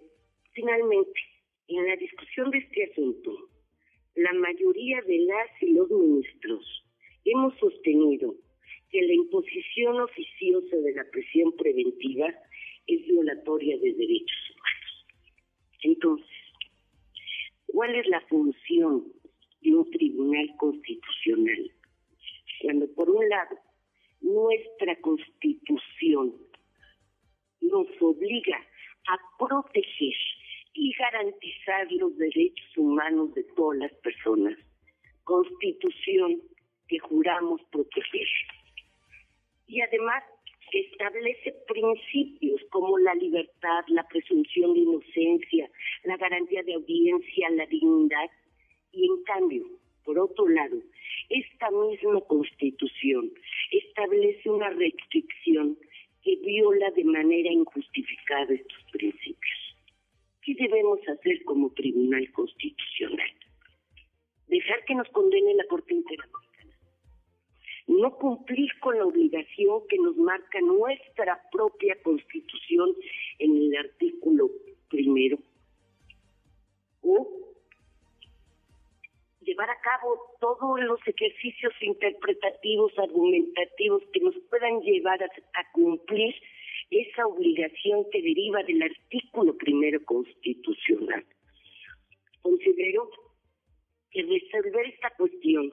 finalmente, 0.53 1.21
en 1.69 1.87
la 1.87 1.97
discusión 1.97 2.51
de 2.51 2.59
este 2.59 2.85
asunto, 2.91 3.49
la 4.14 4.33
mayoría 4.33 5.01
de 5.03 5.19
las 5.19 5.62
y 5.62 5.73
los 5.73 5.91
ministros 5.91 6.85
hemos 7.25 7.57
sostenido 7.59 8.35
que 8.91 9.03
la 9.03 9.12
imposición 9.12 10.01
oficiosa 10.01 10.77
de 10.77 10.95
la 10.95 11.05
prisión 11.11 11.55
preventiva 11.57 12.29
es 12.87 13.07
violatoria 13.07 13.77
de 13.79 13.93
derechos 13.93 14.51
humanos. 14.51 15.07
Entonces, 15.83 16.37
¿cuál 17.66 17.95
es 17.95 18.07
la 18.09 18.21
función 18.23 19.12
de 19.61 19.75
un 19.75 19.91
tribunal 19.91 20.49
constitucional? 20.57 21.71
Cuando 22.62 22.93
por 22.95 23.11
un 23.11 23.29
lado 23.29 23.59
nuestra 24.21 24.97
constitución 25.01 26.35
nos 27.61 27.87
obliga 28.01 28.59
a 29.09 29.19
proteger 29.39 30.14
y 30.75 30.93
garantizar 30.95 31.91
los 31.93 32.16
derechos 32.16 32.77
humanos 32.77 33.35
de 33.35 33.45
todas 33.57 33.79
las 33.79 33.93
personas, 33.95 34.57
constitución 35.25 36.41
que 36.87 36.99
juramos 36.99 37.61
proteger. 37.71 38.29
Y 39.66 39.81
además 39.81 40.23
establece 40.73 41.55
principios 41.66 42.61
como 42.71 42.99
la 42.99 43.14
libertad, 43.14 43.85
la 43.89 44.07
presunción 44.09 44.75
de 44.75 44.81
inocencia, 44.81 45.71
la 46.05 46.16
garantía 46.16 46.62
de 46.62 46.75
audiencia, 46.75 47.51
la 47.51 47.66
dignidad. 47.66 48.31
Y 48.93 49.07
en 49.07 49.23
cambio, 49.25 49.66
por 50.09 50.18
otro 50.18 50.48
lado, 50.48 50.78
esta 51.28 51.70
misma 51.70 52.22
constitución 52.22 53.30
establece 53.70 54.48
una 54.48 54.70
restricción 54.70 55.76
que 56.22 56.36
viola 56.36 56.90
de 56.92 57.04
manera 57.04 57.52
injustificada 57.52 58.54
estos 58.54 58.84
principios. 58.90 59.76
¿Qué 60.40 60.54
debemos 60.54 60.98
hacer 61.06 61.44
como 61.44 61.74
Tribunal 61.74 62.32
Constitucional? 62.32 63.30
Dejar 64.46 64.82
que 64.86 64.94
nos 64.94 65.11
condene 65.11 65.52
la 65.56 65.66
Corte 65.66 65.92
Interamericana. 65.92 66.78
No 67.88 68.16
cumplir 68.16 68.70
con 68.80 68.96
la 68.96 69.04
obligación 69.04 69.82
que 69.90 69.98
nos 69.98 70.16
marca 70.16 70.59
nuestra 70.62 71.38
propia 71.52 72.00
Constitución 72.02 72.96
en 73.40 73.59
el 73.59 73.76
artículo 73.76 74.48
primero. 74.88 75.38
O 77.02 77.47
llevar 79.49 79.70
a 79.70 79.80
cabo 79.80 80.36
todos 80.40 80.80
los 80.80 81.01
ejercicios 81.07 81.72
interpretativos, 81.80 82.92
argumentativos 82.99 84.03
que 84.12 84.20
nos 84.20 84.34
puedan 84.51 84.80
llevar 84.80 85.22
a, 85.22 85.72
cumplir 85.72 86.34
esa 86.90 87.26
obligación 87.26 88.05
que 88.12 88.20
deriva 88.20 88.62
del 88.64 88.82
artículo 88.82 89.57
primero 89.57 90.05
constitucional. 90.05 91.24
Considero 92.42 93.11
que 94.11 94.22
resolver 94.22 94.86
esta 94.86 95.11
cuestión 95.16 95.70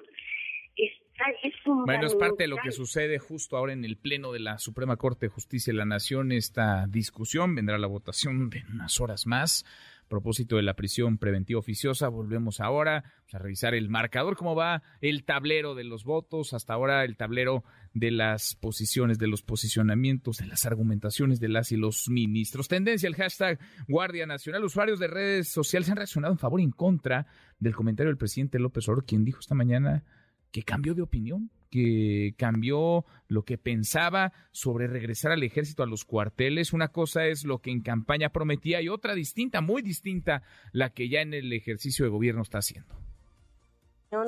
está, 0.75 1.25
es 1.43 1.53
un 1.65 1.85
bueno, 1.85 2.07
es 2.07 2.15
parte 2.15 2.43
de 2.43 2.47
lo 2.47 2.57
que 2.57 2.71
sucede 2.71 3.19
justo 3.19 3.57
ahora 3.57 3.73
en 3.73 3.85
el 3.85 3.97
Pleno 3.97 4.31
de 4.31 4.39
la 4.39 4.57
Suprema 4.57 4.97
Corte 4.97 5.27
de 5.27 5.29
Justicia 5.29 5.71
de 5.71 5.77
la 5.77 5.85
Nación. 5.85 6.31
Esta 6.31 6.85
discusión 6.87 7.55
vendrá 7.55 7.77
la 7.77 7.87
votación 7.87 8.49
de 8.49 8.63
unas 8.71 8.99
horas 8.99 9.25
más 9.25 9.65
propósito 10.07 10.55
de 10.57 10.63
la 10.63 10.75
prisión 10.75 11.17
preventiva 11.17 11.59
oficiosa. 11.59 12.07
Volvemos 12.09 12.59
ahora 12.59 13.03
a 13.31 13.37
revisar 13.37 13.73
el 13.73 13.89
marcador, 13.89 14.35
cómo 14.35 14.55
va 14.55 14.83
el 15.01 15.23
tablero 15.23 15.75
de 15.75 15.83
los 15.83 16.03
votos, 16.03 16.53
hasta 16.53 16.73
ahora 16.73 17.03
el 17.03 17.17
tablero 17.17 17.63
de 17.93 18.11
las 18.11 18.55
posiciones, 18.55 19.17
de 19.17 19.27
los 19.27 19.41
posicionamientos, 19.41 20.37
de 20.37 20.47
las 20.47 20.65
argumentaciones 20.65 21.39
de 21.39 21.49
las 21.49 21.71
y 21.71 21.77
los 21.77 22.09
ministros. 22.09 22.67
Tendencia, 22.67 23.07
el 23.07 23.15
hashtag 23.15 23.59
Guardia 23.87 24.25
Nacional. 24.25 24.63
Usuarios 24.63 24.99
de 24.99 25.07
redes 25.07 25.49
sociales 25.49 25.89
han 25.89 25.97
reaccionado 25.97 26.33
en 26.33 26.39
favor 26.39 26.59
y 26.59 26.63
en 26.63 26.71
contra 26.71 27.27
del 27.59 27.75
comentario 27.75 28.09
del 28.09 28.17
presidente 28.17 28.59
López 28.59 28.87
Obrador, 28.87 29.05
quien 29.05 29.23
dijo 29.23 29.39
esta 29.39 29.55
mañana 29.55 30.03
que 30.51 30.63
cambió 30.63 30.93
de 30.93 31.01
opinión 31.01 31.51
que 31.75 32.35
cambió 32.37 33.03
lo 33.27 33.43
que 33.43 33.57
pensaba 33.57 34.31
sobre 34.51 34.87
regresar 34.87 35.33
al 35.33 35.43
ejército 35.43 35.83
a 35.83 35.85
los 35.85 36.05
cuarteles. 36.05 36.71
Una 36.71 36.87
cosa 36.87 37.27
es 37.27 37.43
lo 37.43 37.59
que 37.59 37.69
en 37.69 37.81
campaña 37.81 38.29
prometía 38.29 38.81
y 38.81 38.87
otra 38.87 39.13
distinta, 39.13 39.59
muy 39.59 39.81
distinta, 39.81 40.41
la 40.71 40.91
que 40.91 41.09
ya 41.09 41.19
en 41.19 41.33
el 41.33 41.51
ejercicio 41.51 42.05
de 42.05 42.11
gobierno 42.11 42.43
está 42.43 42.59
haciendo. 42.59 42.95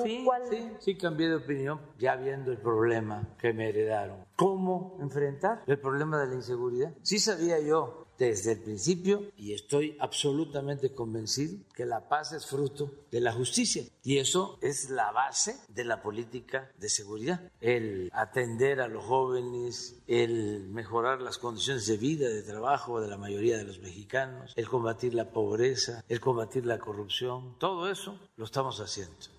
Sí, 0.03 0.27
sí, 0.49 0.71
sí 0.79 0.95
cambié 0.95 1.29
de 1.29 1.35
opinión 1.35 1.79
ya 1.97 2.15
viendo 2.15 2.51
el 2.51 2.57
problema 2.57 3.35
que 3.39 3.53
me 3.53 3.69
heredaron. 3.69 4.25
¿Cómo 4.35 4.97
enfrentar 5.01 5.63
el 5.65 5.79
problema 5.79 6.19
de 6.19 6.27
la 6.27 6.35
inseguridad? 6.35 6.93
Sí 7.01 7.19
sabía 7.19 7.59
yo 7.59 8.07
desde 8.17 8.53
el 8.53 8.59
principio 8.59 9.31
y 9.37 9.53
estoy 9.53 9.95
absolutamente 9.99 10.93
convencido 10.93 11.57
que 11.73 11.85
la 11.85 12.07
paz 12.09 12.33
es 12.33 12.45
fruto 12.45 12.91
de 13.11 13.21
la 13.21 13.31
justicia 13.31 13.83
y 14.03 14.17
eso 14.17 14.57
es 14.61 14.89
la 14.89 15.11
base 15.11 15.57
de 15.69 15.85
la 15.85 16.01
política 16.01 16.71
de 16.77 16.89
seguridad. 16.89 17.51
El 17.61 18.09
atender 18.13 18.81
a 18.81 18.87
los 18.87 19.05
jóvenes, 19.05 20.01
el 20.07 20.67
mejorar 20.69 21.21
las 21.21 21.37
condiciones 21.37 21.85
de 21.85 21.97
vida, 21.97 22.27
de 22.27 22.43
trabajo 22.43 22.99
de 22.99 23.07
la 23.07 23.17
mayoría 23.17 23.57
de 23.57 23.65
los 23.65 23.79
mexicanos, 23.79 24.53
el 24.55 24.67
combatir 24.67 25.13
la 25.13 25.31
pobreza, 25.31 26.03
el 26.07 26.19
combatir 26.19 26.65
la 26.65 26.79
corrupción, 26.79 27.55
todo 27.59 27.89
eso 27.89 28.19
lo 28.35 28.45
estamos 28.45 28.79
haciendo 28.79 29.36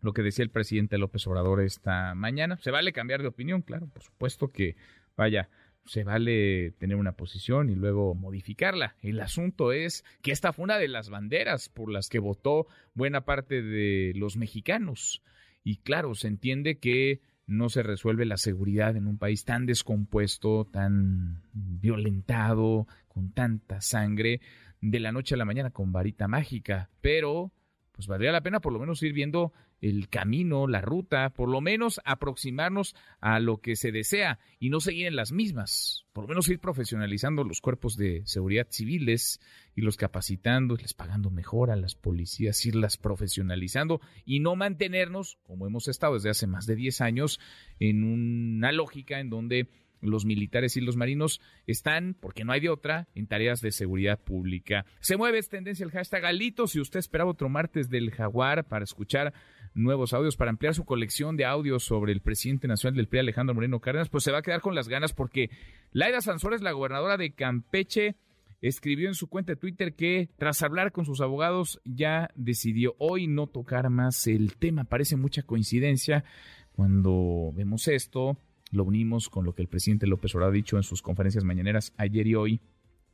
lo 0.00 0.12
que 0.12 0.22
decía 0.22 0.42
el 0.42 0.50
presidente 0.50 0.98
López 0.98 1.26
Obrador 1.26 1.60
esta 1.60 2.14
mañana. 2.14 2.56
Se 2.58 2.70
vale 2.70 2.92
cambiar 2.92 3.22
de 3.22 3.28
opinión, 3.28 3.62
claro, 3.62 3.86
por 3.88 4.02
supuesto 4.02 4.48
que, 4.48 4.76
vaya, 5.16 5.48
se 5.86 6.04
vale 6.04 6.72
tener 6.72 6.96
una 6.96 7.12
posición 7.12 7.70
y 7.70 7.74
luego 7.74 8.14
modificarla. 8.14 8.96
El 9.02 9.20
asunto 9.20 9.72
es 9.72 10.04
que 10.22 10.32
esta 10.32 10.52
fue 10.52 10.64
una 10.64 10.78
de 10.78 10.88
las 10.88 11.10
banderas 11.10 11.68
por 11.68 11.90
las 11.90 12.08
que 12.08 12.18
votó 12.18 12.66
buena 12.94 13.24
parte 13.24 13.62
de 13.62 14.12
los 14.14 14.36
mexicanos. 14.36 15.22
Y 15.64 15.78
claro, 15.78 16.14
se 16.14 16.28
entiende 16.28 16.78
que 16.78 17.20
no 17.46 17.68
se 17.68 17.82
resuelve 17.82 18.24
la 18.24 18.36
seguridad 18.36 18.96
en 18.96 19.08
un 19.08 19.18
país 19.18 19.44
tan 19.44 19.66
descompuesto, 19.66 20.66
tan 20.66 21.42
violentado, 21.52 22.86
con 23.08 23.32
tanta 23.32 23.80
sangre, 23.80 24.40
de 24.80 25.00
la 25.00 25.12
noche 25.12 25.34
a 25.34 25.38
la 25.38 25.44
mañana 25.44 25.70
con 25.70 25.92
varita 25.92 26.28
mágica. 26.28 26.90
Pero, 27.00 27.52
pues 27.92 28.06
valdría 28.06 28.32
la 28.32 28.42
pena 28.42 28.60
por 28.60 28.72
lo 28.72 28.78
menos 28.78 29.02
ir 29.02 29.12
viendo 29.12 29.52
el 29.80 30.08
camino, 30.08 30.66
la 30.66 30.80
ruta, 30.80 31.30
por 31.30 31.48
lo 31.48 31.60
menos 31.60 32.00
aproximarnos 32.04 32.94
a 33.20 33.40
lo 33.40 33.58
que 33.58 33.76
se 33.76 33.92
desea 33.92 34.38
y 34.58 34.70
no 34.70 34.80
seguir 34.80 35.06
en 35.06 35.16
las 35.16 35.32
mismas, 35.32 36.06
por 36.12 36.24
lo 36.24 36.28
menos 36.28 36.48
ir 36.48 36.60
profesionalizando 36.60 37.44
los 37.44 37.60
cuerpos 37.60 37.96
de 37.96 38.22
seguridad 38.26 38.66
civiles, 38.70 39.40
irlos 39.74 39.96
capacitando, 39.96 40.74
irles 40.74 40.94
pagando 40.94 41.30
mejor 41.30 41.70
a 41.70 41.76
las 41.76 41.94
policías, 41.94 42.64
irlas 42.66 42.96
profesionalizando 42.96 44.00
y 44.24 44.40
no 44.40 44.56
mantenernos, 44.56 45.38
como 45.42 45.66
hemos 45.66 45.88
estado 45.88 46.14
desde 46.14 46.30
hace 46.30 46.46
más 46.46 46.66
de 46.66 46.76
10 46.76 47.00
años, 47.00 47.40
en 47.78 48.04
una 48.04 48.72
lógica 48.72 49.20
en 49.20 49.30
donde 49.30 49.68
los 50.00 50.24
militares 50.24 50.76
y 50.76 50.80
los 50.80 50.96
marinos 50.96 51.40
están, 51.66 52.14
porque 52.18 52.44
no 52.44 52.52
hay 52.52 52.60
de 52.60 52.68
otra, 52.68 53.08
en 53.14 53.26
tareas 53.26 53.60
de 53.60 53.72
seguridad 53.72 54.18
pública. 54.18 54.84
Se 55.00 55.16
mueve 55.16 55.38
esta 55.38 55.56
tendencia 55.56 55.84
el 55.84 55.90
hashtag 55.90 56.22
Galito. 56.22 56.66
Si 56.66 56.80
usted 56.80 56.98
esperaba 56.98 57.30
otro 57.30 57.48
martes 57.48 57.90
del 57.90 58.10
Jaguar 58.10 58.64
para 58.64 58.84
escuchar 58.84 59.32
nuevos 59.74 60.12
audios, 60.12 60.36
para 60.36 60.50
ampliar 60.50 60.74
su 60.74 60.84
colección 60.84 61.36
de 61.36 61.44
audios 61.44 61.84
sobre 61.84 62.12
el 62.12 62.20
presidente 62.20 62.68
nacional 62.68 62.96
del 62.96 63.08
PRI, 63.08 63.20
Alejandro 63.20 63.54
Moreno 63.54 63.80
Cárdenas, 63.80 64.08
pues 64.08 64.24
se 64.24 64.32
va 64.32 64.38
a 64.38 64.42
quedar 64.42 64.60
con 64.60 64.74
las 64.74 64.88
ganas 64.88 65.12
porque 65.12 65.50
Laida 65.92 66.20
Sansores, 66.20 66.62
la 66.62 66.72
gobernadora 66.72 67.16
de 67.16 67.32
Campeche, 67.32 68.16
escribió 68.60 69.08
en 69.08 69.14
su 69.14 69.28
cuenta 69.28 69.52
de 69.52 69.56
Twitter 69.56 69.94
que 69.94 70.28
tras 70.36 70.62
hablar 70.62 70.92
con 70.92 71.04
sus 71.04 71.20
abogados 71.20 71.80
ya 71.84 72.30
decidió 72.34 72.94
hoy 72.98 73.26
no 73.26 73.46
tocar 73.46 73.88
más 73.90 74.26
el 74.26 74.56
tema. 74.56 74.84
Parece 74.84 75.16
mucha 75.16 75.42
coincidencia 75.42 76.24
cuando 76.72 77.52
vemos 77.54 77.88
esto, 77.88 78.36
lo 78.70 78.84
unimos 78.84 79.28
con 79.28 79.44
lo 79.44 79.54
que 79.54 79.62
el 79.62 79.68
presidente 79.68 80.06
López 80.06 80.34
Obrador 80.34 80.52
ha 80.52 80.56
dicho 80.56 80.76
en 80.76 80.82
sus 80.82 81.02
conferencias 81.02 81.44
mañaneras 81.44 81.92
ayer 81.96 82.26
y 82.26 82.34
hoy 82.34 82.60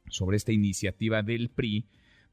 sobre 0.09 0.36
esta 0.36 0.52
iniciativa 0.52 1.22
del 1.22 1.50
PRI 1.50 1.86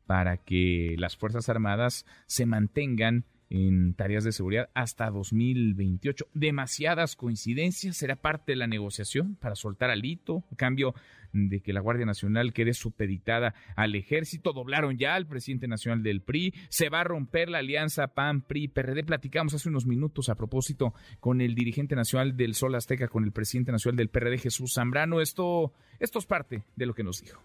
para 0.06 0.38
que 0.38 0.96
las 0.98 1.16
Fuerzas 1.16 1.50
Armadas 1.50 2.06
se 2.28 2.46
mantengan 2.46 3.26
en 3.54 3.94
tareas 3.94 4.24
de 4.24 4.32
seguridad 4.32 4.70
hasta 4.74 5.12
2028. 5.12 6.26
Demasiadas 6.34 7.16
coincidencias, 7.16 7.96
será 7.96 8.16
parte 8.16 8.54
de 8.54 8.56
la 8.56 8.66
negociación 8.66 9.36
para 9.36 9.56
soltar 9.56 9.92
al 9.92 10.04
hito, 10.04 10.44
a 10.52 10.56
cambio 10.56 10.96
de 11.34 11.62
que 11.62 11.72
la 11.72 11.80
Guardia 11.80 12.06
Nacional 12.06 12.52
quede 12.52 12.74
supeditada 12.74 13.54
al 13.76 13.94
ejército. 13.94 14.54
Doblaron 14.54 14.98
ya 14.98 15.14
al 15.14 15.28
presidente 15.28 15.68
nacional 15.68 16.02
del 16.02 16.22
PRI. 16.22 16.54
Se 16.70 16.90
va 16.90 17.02
a 17.02 17.04
romper 17.04 17.50
la 17.50 17.60
alianza 17.60 18.08
PAN-PRI-PRD. 18.08 19.04
Platicamos 19.04 19.54
hace 19.54 19.70
unos 19.70 19.86
minutos 19.86 20.30
a 20.30 20.36
propósito 20.36 20.96
con 21.20 21.40
el 21.40 21.54
dirigente 21.54 21.96
nacional 21.96 22.36
del 22.36 22.56
Sol 22.56 22.74
Azteca, 22.74 23.08
con 23.08 23.24
el 23.24 23.32
presidente 23.32 23.72
nacional 23.72 23.98
del 23.98 24.10
PRD, 24.10 24.40
Jesús 24.40 24.74
Zambrano. 24.74 25.22
Esto, 25.22 25.74
esto 26.00 26.18
es 26.18 26.26
parte 26.26 26.64
de 26.76 26.86
lo 26.88 26.96
que 26.96 27.04
nos 27.04 27.22
dijo. 27.22 27.40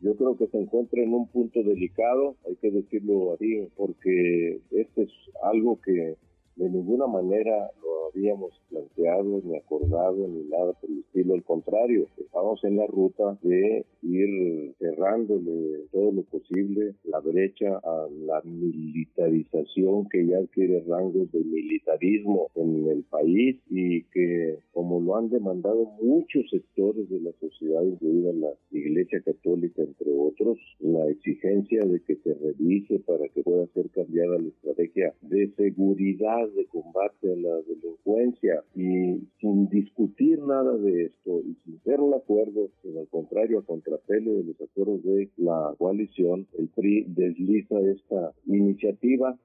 Yo 0.00 0.14
creo 0.14 0.36
que 0.36 0.46
se 0.48 0.58
encuentra 0.58 1.02
en 1.02 1.14
un 1.14 1.26
punto 1.28 1.62
delicado, 1.62 2.36
hay 2.46 2.56
que 2.56 2.70
decirlo 2.70 3.34
así, 3.34 3.66
porque 3.76 4.60
este 4.70 5.02
es 5.02 5.10
algo 5.42 5.80
que 5.80 6.16
de 6.56 6.70
ninguna 6.70 7.06
manera 7.06 7.70
lo 7.82 8.08
habíamos 8.08 8.58
planteado, 8.70 9.42
ni 9.44 9.56
acordado, 9.56 10.26
ni 10.26 10.44
nada 10.44 10.72
por 10.72 10.90
el 10.90 11.00
estilo. 11.00 11.34
Al 11.34 11.44
contrario, 11.44 12.08
estamos 12.18 12.64
en 12.64 12.76
la 12.76 12.86
ruta 12.86 13.38
de 13.42 13.84
ir 14.02 14.74
cerrándole 14.78 15.86
todo 15.92 16.12
lo 16.12 16.22
posible 16.22 16.94
la 17.04 17.20
brecha 17.20 17.76
a 17.76 18.08
la 18.26 18.40
militarización 18.44 20.08
que 20.08 20.26
ya 20.26 20.38
adquiere 20.38 20.82
rangos 20.88 21.30
de 21.32 21.44
militarismo 21.44 22.48
en 22.54 22.88
el 22.88 23.02
país 23.04 23.56
y 23.68 24.04
que, 24.04 24.58
como 24.72 25.00
lo 25.00 25.16
han 25.16 25.28
demandado 25.28 25.84
muchos 26.00 26.48
sectores 26.50 27.08
de 27.10 27.20
la 27.20 27.32
sociedad, 27.40 27.82
incluida 27.82 28.32
la 28.32 28.52
Iglesia 28.70 29.20
Católica, 29.20 29.82
entre 29.82 30.10
otros, 30.12 30.58
la 30.80 31.06
exigencia 31.08 31.84
de 31.84 32.00
que 32.00 32.16
se 32.16 32.34
revise 32.34 32.98
para 33.00 33.28
que 33.28 33.42
pueda 33.42 33.66
ser 33.74 33.90
cambiada 33.90 34.38
la 34.38 34.48
estrategia 34.48 35.14
de 35.22 35.50
seguridad 35.56 36.45
de 36.54 36.66
combate 36.66 37.32
a 37.32 37.36
la 37.36 37.56
delincuencia 37.62 38.62
y 38.74 39.28
sin 39.40 39.68
discutir 39.68 40.38
nada 40.40 40.76
de 40.76 41.06
esto 41.06 41.40
y 41.40 41.56
sin 41.64 41.80
ser 41.82 42.00
un 42.00 42.14
acuerdo, 42.14 42.70
sino 42.82 43.00
al 43.00 43.08
contrario, 43.08 43.58
a 43.58 43.64
contrapelo 43.64 44.32
de 44.32 44.44
los 44.44 44.60
acuerdos 44.60 45.02
de 45.04 45.30
la 45.36 45.74
coalición, 45.78 46.46
el 46.58 46.68
PRI 46.68 47.04
desliza 47.08 47.76
esta 47.80 48.32
iniciativa. 48.46 49.38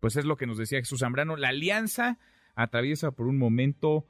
Pues 0.00 0.16
es 0.16 0.24
lo 0.24 0.36
que 0.36 0.46
nos 0.46 0.58
decía 0.58 0.78
Jesús 0.78 1.00
Zambrano, 1.00 1.36
la 1.36 1.48
alianza 1.48 2.18
atraviesa 2.54 3.12
por 3.12 3.26
un 3.26 3.38
momento 3.38 4.06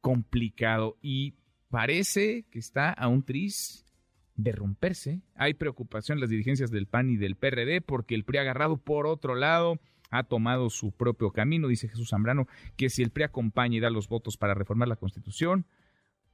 complicado 0.00 0.96
y 1.02 1.34
parece 1.70 2.44
que 2.50 2.58
está 2.58 2.90
a 2.90 3.08
un 3.08 3.22
tris 3.22 3.84
de 4.36 4.52
romperse. 4.52 5.20
Hay 5.34 5.54
preocupación 5.54 6.16
en 6.16 6.20
las 6.20 6.30
dirigencias 6.30 6.70
del 6.70 6.86
PAN 6.86 7.10
y 7.10 7.16
del 7.16 7.36
PRD 7.36 7.80
porque 7.80 8.14
el 8.14 8.24
PRI 8.24 8.38
ha 8.38 8.42
agarrado 8.42 8.76
por 8.76 9.06
otro 9.06 9.34
lado 9.34 9.78
ha 10.10 10.24
tomado 10.24 10.70
su 10.70 10.92
propio 10.92 11.30
camino, 11.30 11.68
dice 11.68 11.88
Jesús 11.88 12.10
Zambrano, 12.10 12.46
que 12.76 12.90
si 12.90 13.02
el 13.02 13.10
PRI 13.10 13.24
acompaña 13.24 13.76
y 13.76 13.80
da 13.80 13.90
los 13.90 14.08
votos 14.08 14.36
para 14.36 14.54
reformar 14.54 14.88
la 14.88 14.96
Constitución, 14.96 15.66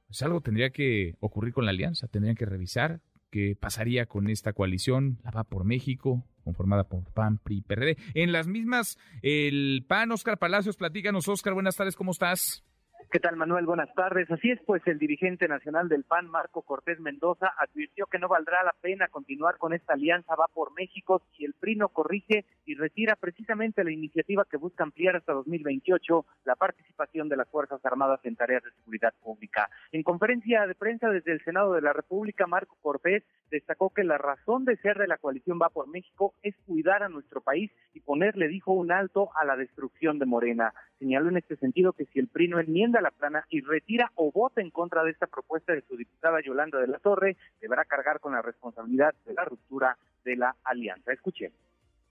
pues 0.07 0.21
algo 0.21 0.41
tendría 0.41 0.69
que 0.69 1.15
ocurrir 1.19 1.53
con 1.53 1.65
la 1.65 1.71
alianza, 1.71 2.07
tendrían 2.07 2.35
que 2.35 2.45
revisar 2.45 3.01
qué 3.31 3.57
pasaría 3.59 4.05
con 4.05 4.29
esta 4.29 4.53
coalición, 4.53 5.19
la 5.23 5.31
va 5.31 5.43
por 5.43 5.65
México, 5.65 6.23
conformada 6.43 6.85
por 6.85 7.03
PAN, 7.11 7.39
PRI, 7.39 7.61
PRD. 7.61 7.97
En 8.13 8.31
las 8.31 8.47
mismas, 8.47 8.97
el 9.21 9.83
PAN, 9.87 10.11
Oscar 10.11 10.37
Palacios, 10.37 10.77
platícanos, 10.77 11.27
Oscar, 11.27 11.53
buenas 11.53 11.75
tardes, 11.75 11.95
¿cómo 11.95 12.11
estás? 12.11 12.63
¿Qué 13.11 13.19
tal, 13.19 13.35
Manuel? 13.37 13.65
Buenas 13.65 13.93
tardes. 13.93 14.29
Así 14.31 14.51
es, 14.51 14.59
pues 14.65 14.81
el 14.87 14.99
dirigente 14.99 15.47
nacional 15.47 15.87
del 15.87 16.03
PAN, 16.03 16.27
Marco 16.27 16.63
Cortés 16.63 16.99
Mendoza, 16.99 17.53
advirtió 17.57 18.07
que 18.07 18.19
no 18.19 18.27
valdrá 18.27 18.63
la 18.63 18.73
pena 18.81 19.07
continuar 19.07 19.57
con 19.57 19.73
esta 19.73 19.93
alianza 19.93 20.35
Va 20.35 20.47
por 20.53 20.73
México 20.73 21.21
si 21.35 21.45
el 21.45 21.53
PRI 21.53 21.75
no 21.75 21.89
corrige 21.89 22.45
y 22.65 22.75
retira 22.75 23.15
precisamente 23.15 23.83
la 23.83 23.91
iniciativa 23.91 24.45
que 24.49 24.57
busca 24.57 24.83
ampliar 24.83 25.15
hasta 25.15 25.33
2028 25.33 26.25
la 26.45 26.55
participación 26.55 27.29
de 27.29 27.37
las 27.37 27.47
Fuerzas 27.49 27.85
Armadas 27.85 28.19
en 28.23 28.35
tareas 28.35 28.63
de 28.63 28.71
seguridad 28.71 29.13
pública. 29.21 29.69
En 29.91 30.03
conferencia 30.03 30.65
de 30.67 30.75
prensa 30.75 31.09
desde 31.09 31.31
el 31.31 31.43
Senado 31.43 31.73
de 31.73 31.81
la 31.81 31.93
República, 31.93 32.47
Marco 32.47 32.75
Cortés 32.81 33.23
destacó 33.51 33.91
que 33.91 34.03
la 34.03 34.17
razón 34.17 34.65
de 34.65 34.77
ser 34.77 34.97
de 34.97 35.07
la 35.07 35.17
coalición 35.17 35.59
Va 35.61 35.69
por 35.69 35.87
México 35.87 36.33
es 36.41 36.55
cuidar 36.65 37.03
a 37.03 37.09
nuestro 37.09 37.41
país 37.41 37.71
y 37.93 38.01
ponerle, 38.01 38.47
dijo, 38.47 38.73
un 38.73 38.91
alto 38.91 39.29
a 39.39 39.45
la 39.45 39.55
destrucción 39.55 40.19
de 40.19 40.25
Morena. 40.25 40.73
Señaló 40.99 41.29
en 41.29 41.37
este 41.37 41.55
sentido 41.57 41.93
que 41.93 42.05
si 42.05 42.19
el 42.19 42.27
PRI 42.27 42.47
no 42.49 42.59
enmienda 42.59 43.01
la 43.05 43.11
plana 43.11 43.45
y 43.49 43.61
retira 43.61 44.11
o 44.15 44.31
vota 44.31 44.61
en 44.61 44.71
contra 44.71 45.03
de 45.03 45.11
esta 45.11 45.27
propuesta 45.27 45.73
de 45.73 45.81
su 45.81 45.95
diputada 45.95 46.41
Yolanda 46.43 46.79
de 46.79 46.87
la 46.87 46.97
Torre, 46.97 47.37
deberá 47.61 47.85
cargar 47.85 48.19
con 48.19 48.33
la 48.33 48.41
responsabilidad 48.41 49.13
de 49.25 49.33
la 49.33 49.45
ruptura 49.45 49.97
de 50.23 50.35
la 50.35 50.55
alianza. 50.63 51.13
Escuchen. 51.13 51.51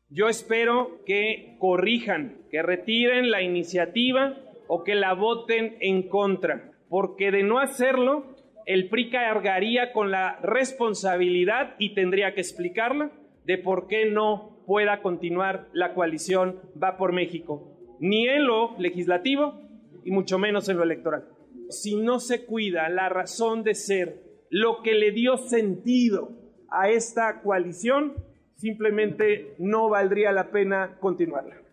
Yo 0.08 0.28
espero 0.28 1.00
que 1.04 1.56
corrijan, 1.58 2.36
que 2.50 2.62
retiren 2.62 3.30
la 3.30 3.42
iniciativa 3.42 4.36
o 4.68 4.84
que 4.84 4.94
la 4.94 5.14
voten 5.14 5.76
en 5.80 6.08
contra, 6.08 6.70
porque 6.88 7.32
de 7.32 7.42
no 7.42 7.58
hacerlo, 7.58 8.36
el 8.66 8.88
PRI 8.88 9.10
cargaría 9.10 9.92
con 9.92 10.12
la 10.12 10.38
responsabilidad 10.42 11.74
y 11.78 11.94
tendría 11.94 12.34
que 12.34 12.40
explicarla 12.40 13.10
de 13.44 13.58
por 13.58 13.88
qué 13.88 14.06
no 14.06 14.62
pueda 14.66 15.02
continuar 15.02 15.66
la 15.72 15.92
coalición 15.92 16.60
Va 16.80 16.96
por 16.96 17.12
México, 17.12 17.76
ni 17.98 18.28
en 18.28 18.46
lo 18.46 18.78
legislativo 18.78 19.63
y 20.04 20.10
mucho 20.10 20.38
menos 20.38 20.68
en 20.68 20.76
lo 20.76 20.82
electoral. 20.82 21.28
Si 21.70 21.96
no 21.96 22.20
se 22.20 22.44
cuida 22.44 22.88
la 22.88 23.08
razón 23.08 23.62
de 23.62 23.74
ser, 23.74 24.22
lo 24.50 24.82
que 24.82 24.94
le 24.94 25.10
dio 25.10 25.36
sentido 25.36 26.30
a 26.68 26.88
esta 26.88 27.40
coalición, 27.42 28.14
simplemente 28.56 29.54
no 29.58 29.88
valdría 29.88 30.32
la 30.32 30.50
pena 30.50 30.96
continuarla. 31.00 31.64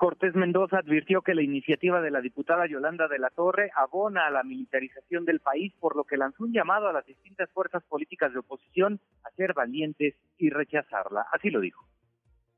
Cortés 0.00 0.34
Mendoza 0.34 0.78
advirtió 0.78 1.20
que 1.20 1.34
la 1.34 1.42
iniciativa 1.42 2.00
de 2.00 2.10
la 2.10 2.22
diputada 2.22 2.66
Yolanda 2.66 3.06
de 3.06 3.18
la 3.18 3.28
Torre 3.28 3.70
abona 3.76 4.26
a 4.26 4.30
la 4.30 4.42
militarización 4.42 5.26
del 5.26 5.40
país, 5.40 5.74
por 5.78 5.94
lo 5.94 6.04
que 6.04 6.16
lanzó 6.16 6.44
un 6.44 6.54
llamado 6.54 6.88
a 6.88 6.92
las 6.94 7.04
distintas 7.04 7.50
fuerzas 7.50 7.82
políticas 7.84 8.32
de 8.32 8.38
oposición 8.38 8.98
a 9.24 9.30
ser 9.32 9.52
valientes 9.52 10.14
y 10.38 10.48
rechazarla. 10.48 11.26
Así 11.30 11.50
lo 11.50 11.60
dijo. 11.60 11.84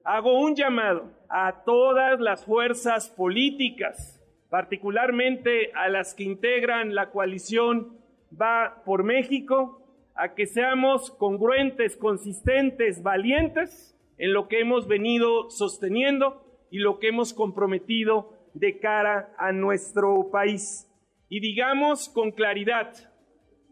Hago 0.04 0.38
un 0.38 0.54
llamado 0.54 1.10
a 1.28 1.64
todas 1.64 2.20
las 2.20 2.44
fuerzas 2.44 3.10
políticas, 3.10 4.21
particularmente 4.52 5.72
a 5.74 5.88
las 5.88 6.12
que 6.12 6.24
integran 6.24 6.94
la 6.94 7.10
coalición 7.10 7.96
Va 8.38 8.82
por 8.86 9.02
México, 9.02 9.82
a 10.14 10.34
que 10.34 10.46
seamos 10.46 11.10
congruentes, 11.10 11.96
consistentes, 11.96 13.02
valientes 13.02 13.94
en 14.18 14.32
lo 14.32 14.48
que 14.48 14.60
hemos 14.60 14.88
venido 14.88 15.50
sosteniendo 15.50 16.42
y 16.70 16.78
lo 16.78 16.98
que 16.98 17.08
hemos 17.08 17.34
comprometido 17.34 18.38
de 18.54 18.78
cara 18.78 19.34
a 19.38 19.52
nuestro 19.52 20.30
país. 20.30 20.86
Y 21.28 21.40
digamos 21.40 22.08
con 22.08 22.30
claridad, 22.30 22.92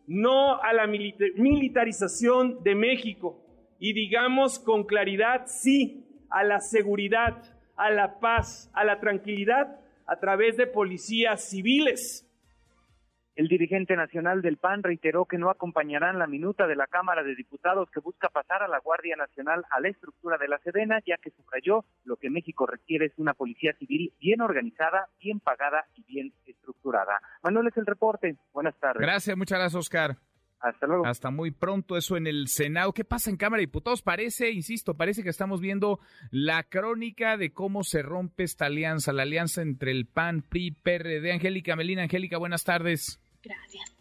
no 0.07 0.61
a 0.63 0.75
la 0.75 0.87
militarización 0.87 2.63
de 2.63 2.75
México. 2.75 3.47
Y 3.79 3.95
digamos 3.95 4.59
con 4.59 4.85
claridad, 4.85 5.43
sí, 5.47 6.07
a 6.29 6.45
la 6.45 6.61
seguridad, 6.61 7.43
a 7.77 7.91
la 7.91 8.21
paz, 8.21 8.71
a 8.75 8.85
la 8.85 9.01
tranquilidad 9.01 9.80
a 10.11 10.17
través 10.19 10.57
de 10.57 10.67
policías 10.67 11.49
civiles 11.49 12.27
el 13.37 13.49
dirigente 13.49 13.97
nacional 13.97 14.43
del 14.43 14.59
PAN 14.59 14.83
reiteró 14.83 15.25
que 15.25 15.39
no 15.39 15.49
acompañarán 15.49 16.19
la 16.19 16.27
minuta 16.27 16.67
de 16.67 16.77
la 16.77 16.87
Cámara 16.87 17.23
de 17.23 17.35
Diputados 17.35 17.89
que 17.91 18.01
busca 18.01 18.29
pasar 18.29 18.63
a 18.63 18.69
la 18.69 18.81
Guardia 18.81 19.17
Nacional 19.17 19.65
a 19.71 19.81
la 19.81 19.89
estructura 19.89 20.37
de 20.37 20.47
la 20.47 20.59
Sedena, 20.59 21.01
ya 21.07 21.17
que 21.17 21.31
subrayó 21.31 21.87
lo 22.05 22.17
que 22.17 22.29
México 22.29 22.67
requiere 22.67 23.07
es 23.07 23.13
una 23.17 23.33
policía 23.33 23.73
civil 23.79 24.13
bien 24.21 24.43
organizada, 24.43 25.09
bien 25.19 25.41
pagada 25.41 25.87
y 25.95 26.03
bien 26.03 26.35
estructurada. 26.45 27.19
Manuel 27.43 27.69
es 27.69 27.77
el 27.79 27.87
reporte. 27.87 28.37
Buenas 28.53 28.79
tardes. 28.79 29.01
Gracias, 29.01 29.35
muchas 29.37 29.59
gracias, 29.59 29.79
Oscar. 29.79 30.17
Hasta 30.61 30.87
luego. 30.87 31.07
Hasta 31.07 31.31
muy 31.31 31.51
pronto 31.51 31.97
eso 31.97 32.17
en 32.17 32.27
el 32.27 32.49
Senado. 32.49 32.93
¿Qué 32.93 33.05
pasa 33.05 33.31
en 33.31 33.37
Cámara 33.37 33.61
de 33.61 33.67
Diputados? 33.67 34.03
Parece, 34.03 34.51
insisto, 34.51 34.95
parece 34.95 35.23
que 35.23 35.31
estamos 35.31 35.61
viendo 35.61 36.01
la 36.31 36.65
crónica 36.65 37.37
de 37.37 37.53
cómo 37.53 37.83
se 37.83 38.03
rompe 38.03 38.45
esta 38.45 38.67
alianza, 38.67 39.13
la 39.13 39.23
alianza 39.23 39.63
entre 39.63 39.91
el 39.91 40.07
PAN, 40.07 40.43
PRI, 40.43 40.73
PRD. 40.73 41.33
Angélica 41.33 41.77
Melina, 41.77 42.03
Angélica, 42.03 42.37
buenas 42.37 42.65
tardes. 42.65 43.21
Gracias. 43.43 44.01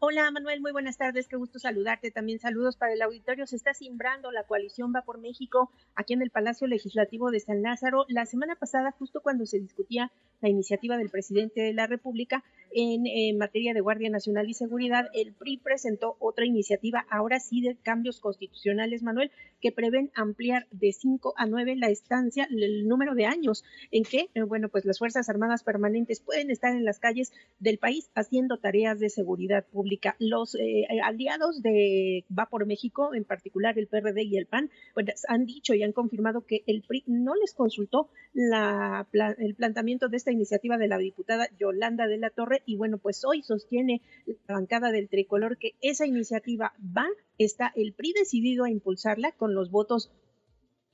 Hola 0.00 0.30
Manuel, 0.30 0.60
muy 0.60 0.70
buenas 0.70 0.96
tardes, 0.96 1.26
qué 1.26 1.34
gusto 1.34 1.58
saludarte. 1.58 2.12
También 2.12 2.38
saludos 2.38 2.76
para 2.76 2.92
el 2.92 3.02
auditorio. 3.02 3.48
Se 3.48 3.56
está 3.56 3.74
simbrando 3.74 4.30
la 4.30 4.44
coalición 4.44 4.92
Va 4.94 5.02
por 5.02 5.18
México 5.18 5.72
aquí 5.96 6.12
en 6.12 6.22
el 6.22 6.30
Palacio 6.30 6.68
Legislativo 6.68 7.32
de 7.32 7.40
San 7.40 7.62
Lázaro. 7.62 8.04
La 8.06 8.24
semana 8.24 8.54
pasada, 8.54 8.92
justo 8.92 9.20
cuando 9.20 9.44
se 9.44 9.58
discutía 9.58 10.12
la 10.40 10.48
iniciativa 10.48 10.96
del 10.96 11.10
presidente 11.10 11.62
de 11.62 11.72
la 11.72 11.88
República 11.88 12.44
en, 12.72 13.38
materia 13.38 13.74
de 13.74 13.80
Guardia 13.80 14.10
Nacional 14.10 14.48
y 14.48 14.54
Seguridad, 14.54 15.08
el 15.14 15.32
PRI 15.32 15.58
presentó 15.58 16.16
otra 16.18 16.44
iniciativa, 16.44 17.06
ahora 17.10 17.40
sí 17.40 17.60
de 17.60 17.76
cambios 17.76 18.20
constitucionales, 18.20 19.02
Manuel, 19.02 19.30
que 19.60 19.72
prevén 19.72 20.10
ampliar 20.14 20.66
de 20.70 20.92
5 20.92 21.34
a 21.36 21.46
9 21.46 21.76
la 21.76 21.88
estancia, 21.88 22.48
el 22.50 22.86
número 22.86 23.14
de 23.14 23.26
años 23.26 23.64
en 23.90 24.04
que, 24.04 24.28
eh, 24.34 24.42
bueno, 24.42 24.68
pues 24.68 24.84
las 24.84 24.98
Fuerzas 24.98 25.28
Armadas 25.28 25.62
permanentes 25.62 26.20
pueden 26.20 26.50
estar 26.50 26.72
en 26.72 26.84
las 26.84 26.98
calles 26.98 27.32
del 27.58 27.78
país 27.78 28.10
haciendo 28.14 28.58
tareas 28.58 29.00
de 29.00 29.10
seguridad 29.10 29.64
pública. 29.66 30.16
Los 30.18 30.54
eh, 30.54 30.86
aliados 31.02 31.62
de 31.62 32.24
Va 32.36 32.46
por 32.46 32.66
México, 32.66 33.14
en 33.14 33.24
particular 33.24 33.78
el 33.78 33.86
PRD 33.86 34.22
y 34.22 34.36
el 34.36 34.46
PAN, 34.46 34.70
pues 34.94 35.24
han 35.28 35.46
dicho 35.46 35.74
y 35.74 35.82
han 35.82 35.92
confirmado 35.92 36.46
que 36.46 36.62
el 36.66 36.82
PRI 36.82 37.04
no 37.06 37.34
les 37.34 37.54
consultó 37.54 38.08
la, 38.32 39.06
el 39.38 39.54
planteamiento 39.54 40.08
de 40.08 40.16
esta 40.16 40.32
iniciativa 40.32 40.78
de 40.78 40.88
la 40.88 40.98
diputada 40.98 41.48
Yolanda 41.58 42.06
de 42.06 42.18
la 42.18 42.30
Torre 42.30 42.57
y 42.66 42.76
bueno, 42.76 42.98
pues 42.98 43.24
hoy 43.24 43.42
sostiene 43.42 44.02
la 44.26 44.54
bancada 44.54 44.90
del 44.90 45.08
tricolor 45.08 45.58
que 45.58 45.74
esa 45.80 46.06
iniciativa 46.06 46.74
va, 46.96 47.06
está 47.38 47.72
el 47.74 47.92
PRI 47.92 48.12
decidido 48.12 48.64
a 48.64 48.70
impulsarla 48.70 49.32
con 49.32 49.54
los 49.54 49.70
votos 49.70 50.10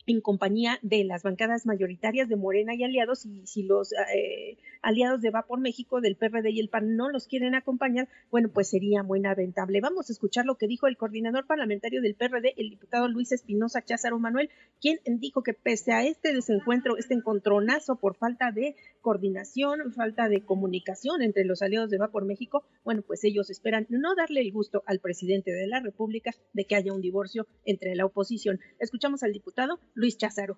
en 0.07 0.21
compañía 0.21 0.79
de 0.83 1.05
las 1.05 1.23
bancadas 1.23 1.67
mayoritarias 1.67 2.29
de 2.29 2.37
Morena 2.37 2.75
y 2.75 2.85
aliados, 2.85 3.25
y 3.27 3.47
si 3.47 3.63
los 3.63 3.93
eh, 3.93 4.59
aliados 4.83 5.21
de 5.21 5.31
Va 5.31 5.43
por 5.43 5.61
México, 5.61 6.01
del 6.01 6.17
PRD 6.17 6.51
y 6.51 6.61
el 6.61 6.69
PAN 6.69 6.97
no 6.97 7.09
los 7.09 7.27
quieren 7.27 7.55
acompañar, 7.55 8.09
bueno, 8.31 8.51
pues 8.53 8.69
sería 8.69 9.03
muy 9.03 9.21
lamentable. 9.21 9.81
Vamos 9.81 10.09
a 10.09 10.13
escuchar 10.13 10.45
lo 10.45 10.57
que 10.57 10.69
dijo 10.69 10.87
el 10.87 10.97
coordinador 10.97 11.47
parlamentario 11.47 12.03
del 12.03 12.15
PRD, 12.15 12.55
el 12.57 12.71
diputado 12.71 13.09
Luis 13.09 13.33
Espinosa 13.33 13.83
Cházaro 13.83 14.19
Manuel, 14.19 14.51
quien 14.81 14.99
dijo 15.05 15.43
que 15.43 15.55
pese 15.55 15.93
a 15.93 16.05
este 16.05 16.33
desencuentro, 16.33 16.97
este 16.97 17.15
encontronazo 17.15 17.97
por 17.97 18.17
falta 18.17 18.53
de 18.53 18.77
coordinación, 19.01 19.93
falta 19.93 20.29
de 20.29 20.45
comunicación 20.45 21.23
entre 21.23 21.45
los 21.45 21.63
aliados 21.63 21.91
de 21.91 21.99
Va 21.99 22.09
por 22.09 22.25
México, 22.25 22.65
bueno, 22.85 23.03
pues 23.03 23.25
ellos 23.25 23.51
esperan 23.51 23.87
no 23.89 24.15
darle 24.15 24.41
el 24.41 24.53
gusto 24.53 24.83
al 24.87 25.01
presidente 25.01 25.53
de 25.53 25.67
la 25.67 25.81
República 25.81 26.33
de 26.53 26.65
que 26.65 26.77
haya 26.77 26.93
un 26.93 27.01
divorcio 27.01 27.47
entre 27.65 27.95
la 27.95 28.07
oposición. 28.07 28.61
Escuchamos 28.79 29.23
al 29.23 29.33
diputado 29.33 29.79
Luis 29.95 30.19
Cházaro. 30.19 30.57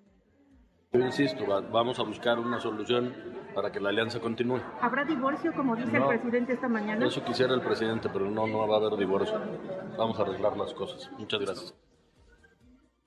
Yo 0.93 0.99
insisto, 1.01 1.45
vamos 1.71 1.99
a 1.99 2.03
buscar 2.03 2.39
una 2.39 2.59
solución 2.59 3.13
para 3.53 3.71
que 3.71 3.79
la 3.79 3.89
alianza 3.89 4.19
continúe. 4.19 4.61
¿Habrá 4.81 5.03
divorcio, 5.03 5.53
como 5.53 5.75
dice 5.75 5.97
el 5.97 6.07
presidente 6.07 6.53
esta 6.53 6.67
mañana? 6.67 7.05
Eso 7.05 7.23
quisiera 7.23 7.53
el 7.53 7.61
presidente, 7.61 8.09
pero 8.11 8.29
no, 8.29 8.47
no 8.47 8.67
va 8.67 8.75
a 8.75 8.79
haber 8.79 8.97
divorcio. 8.97 9.39
Vamos 9.97 10.17
a 10.19 10.23
arreglar 10.23 10.55
las 10.57 10.73
cosas. 10.73 11.11
Muchas 11.17 11.39
gracias. 11.39 11.75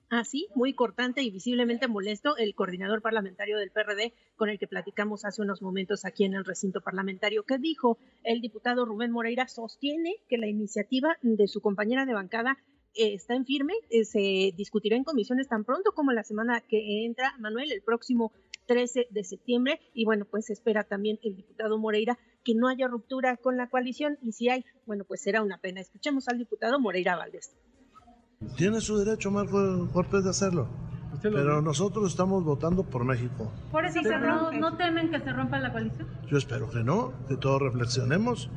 Así, 0.09 0.49
muy 0.55 0.73
cortante 0.73 1.21
y 1.21 1.31
visiblemente 1.31 1.87
molesto, 1.87 2.35
el 2.35 2.53
coordinador 2.53 3.01
parlamentario 3.01 3.57
del 3.57 3.71
PRD, 3.71 4.13
con 4.35 4.49
el 4.49 4.59
que 4.59 4.67
platicamos 4.67 5.23
hace 5.23 5.41
unos 5.41 5.61
momentos 5.61 6.03
aquí 6.03 6.25
en 6.25 6.33
el 6.33 6.43
recinto 6.43 6.81
parlamentario, 6.81 7.43
que 7.43 7.57
dijo 7.57 7.97
el 8.25 8.41
diputado 8.41 8.83
Rubén 8.83 9.11
Moreira, 9.11 9.47
sostiene 9.47 10.15
que 10.27 10.37
la 10.37 10.47
iniciativa 10.47 11.15
de 11.21 11.47
su 11.47 11.61
compañera 11.61 12.05
de 12.05 12.13
bancada 12.13 12.57
eh, 12.95 13.13
está 13.13 13.35
en 13.35 13.45
firme, 13.45 13.73
eh, 13.89 14.05
se 14.05 14.53
discutirá 14.55 14.95
en 14.95 15.03
comisiones 15.03 15.47
tan 15.47 15.63
pronto 15.63 15.91
como 15.93 16.11
la 16.11 16.23
semana 16.23 16.61
que 16.61 17.05
entra, 17.05 17.33
Manuel, 17.39 17.71
el 17.71 17.81
próximo 17.81 18.31
13 18.67 19.07
de 19.09 19.23
septiembre. 19.23 19.79
Y 19.93 20.05
bueno, 20.05 20.25
pues 20.29 20.49
espera 20.49 20.83
también 20.83 21.19
el 21.23 21.35
diputado 21.35 21.77
Moreira 21.77 22.17
que 22.43 22.55
no 22.55 22.67
haya 22.67 22.87
ruptura 22.87 23.37
con 23.37 23.57
la 23.57 23.69
coalición 23.69 24.17
y 24.21 24.31
si 24.33 24.49
hay, 24.49 24.65
bueno, 24.85 25.05
pues 25.05 25.21
será 25.21 25.41
una 25.41 25.57
pena. 25.57 25.81
Escuchemos 25.81 26.27
al 26.27 26.37
diputado 26.37 26.79
Moreira 26.79 27.15
Valdés. 27.15 27.55
Tiene 28.57 28.81
su 28.81 28.97
derecho 28.97 29.29
Marco 29.29 29.89
Cortés 29.93 30.23
de 30.23 30.31
hacerlo. 30.31 30.67
Pero 31.21 31.61
nosotros 31.61 32.09
estamos 32.09 32.43
votando 32.43 32.83
por 32.83 33.03
México. 33.03 33.51
¿Por 33.71 33.85
eso 33.85 34.01
no, 34.01 34.51
no 34.51 34.77
temen 34.77 35.11
que 35.11 35.19
se 35.19 35.31
rompa 35.31 35.59
la 35.59 35.71
coalición? 35.71 36.07
Yo 36.27 36.37
espero 36.37 36.69
que 36.69 36.83
no, 36.83 37.13
que 37.27 37.37
todos 37.37 37.61
reflexionemos. 37.61 38.49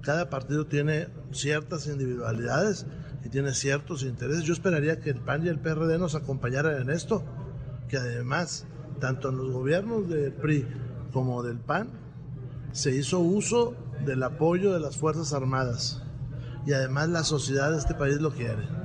Cada 0.00 0.30
partido 0.30 0.66
tiene 0.66 1.08
ciertas 1.32 1.86
individualidades 1.86 2.86
tiene 3.28 3.52
ciertos 3.54 4.02
intereses. 4.02 4.44
Yo 4.44 4.52
esperaría 4.52 5.00
que 5.00 5.10
el 5.10 5.20
PAN 5.20 5.44
y 5.44 5.48
el 5.48 5.58
PRD 5.58 5.98
nos 5.98 6.14
acompañaran 6.14 6.82
en 6.82 6.90
esto, 6.90 7.24
que 7.88 7.96
además, 7.96 8.66
tanto 9.00 9.30
en 9.30 9.38
los 9.38 9.50
gobiernos 9.50 10.08
del 10.08 10.32
PRI 10.32 10.66
como 11.12 11.42
del 11.42 11.58
PAN, 11.58 11.90
se 12.72 12.94
hizo 12.94 13.20
uso 13.20 13.76
del 14.04 14.22
apoyo 14.22 14.72
de 14.72 14.80
las 14.80 14.96
Fuerzas 14.96 15.32
Armadas. 15.32 16.02
Y 16.66 16.72
además 16.72 17.08
la 17.08 17.24
sociedad 17.24 17.70
de 17.70 17.78
este 17.78 17.94
país 17.94 18.20
lo 18.20 18.30
quiere. 18.30 18.78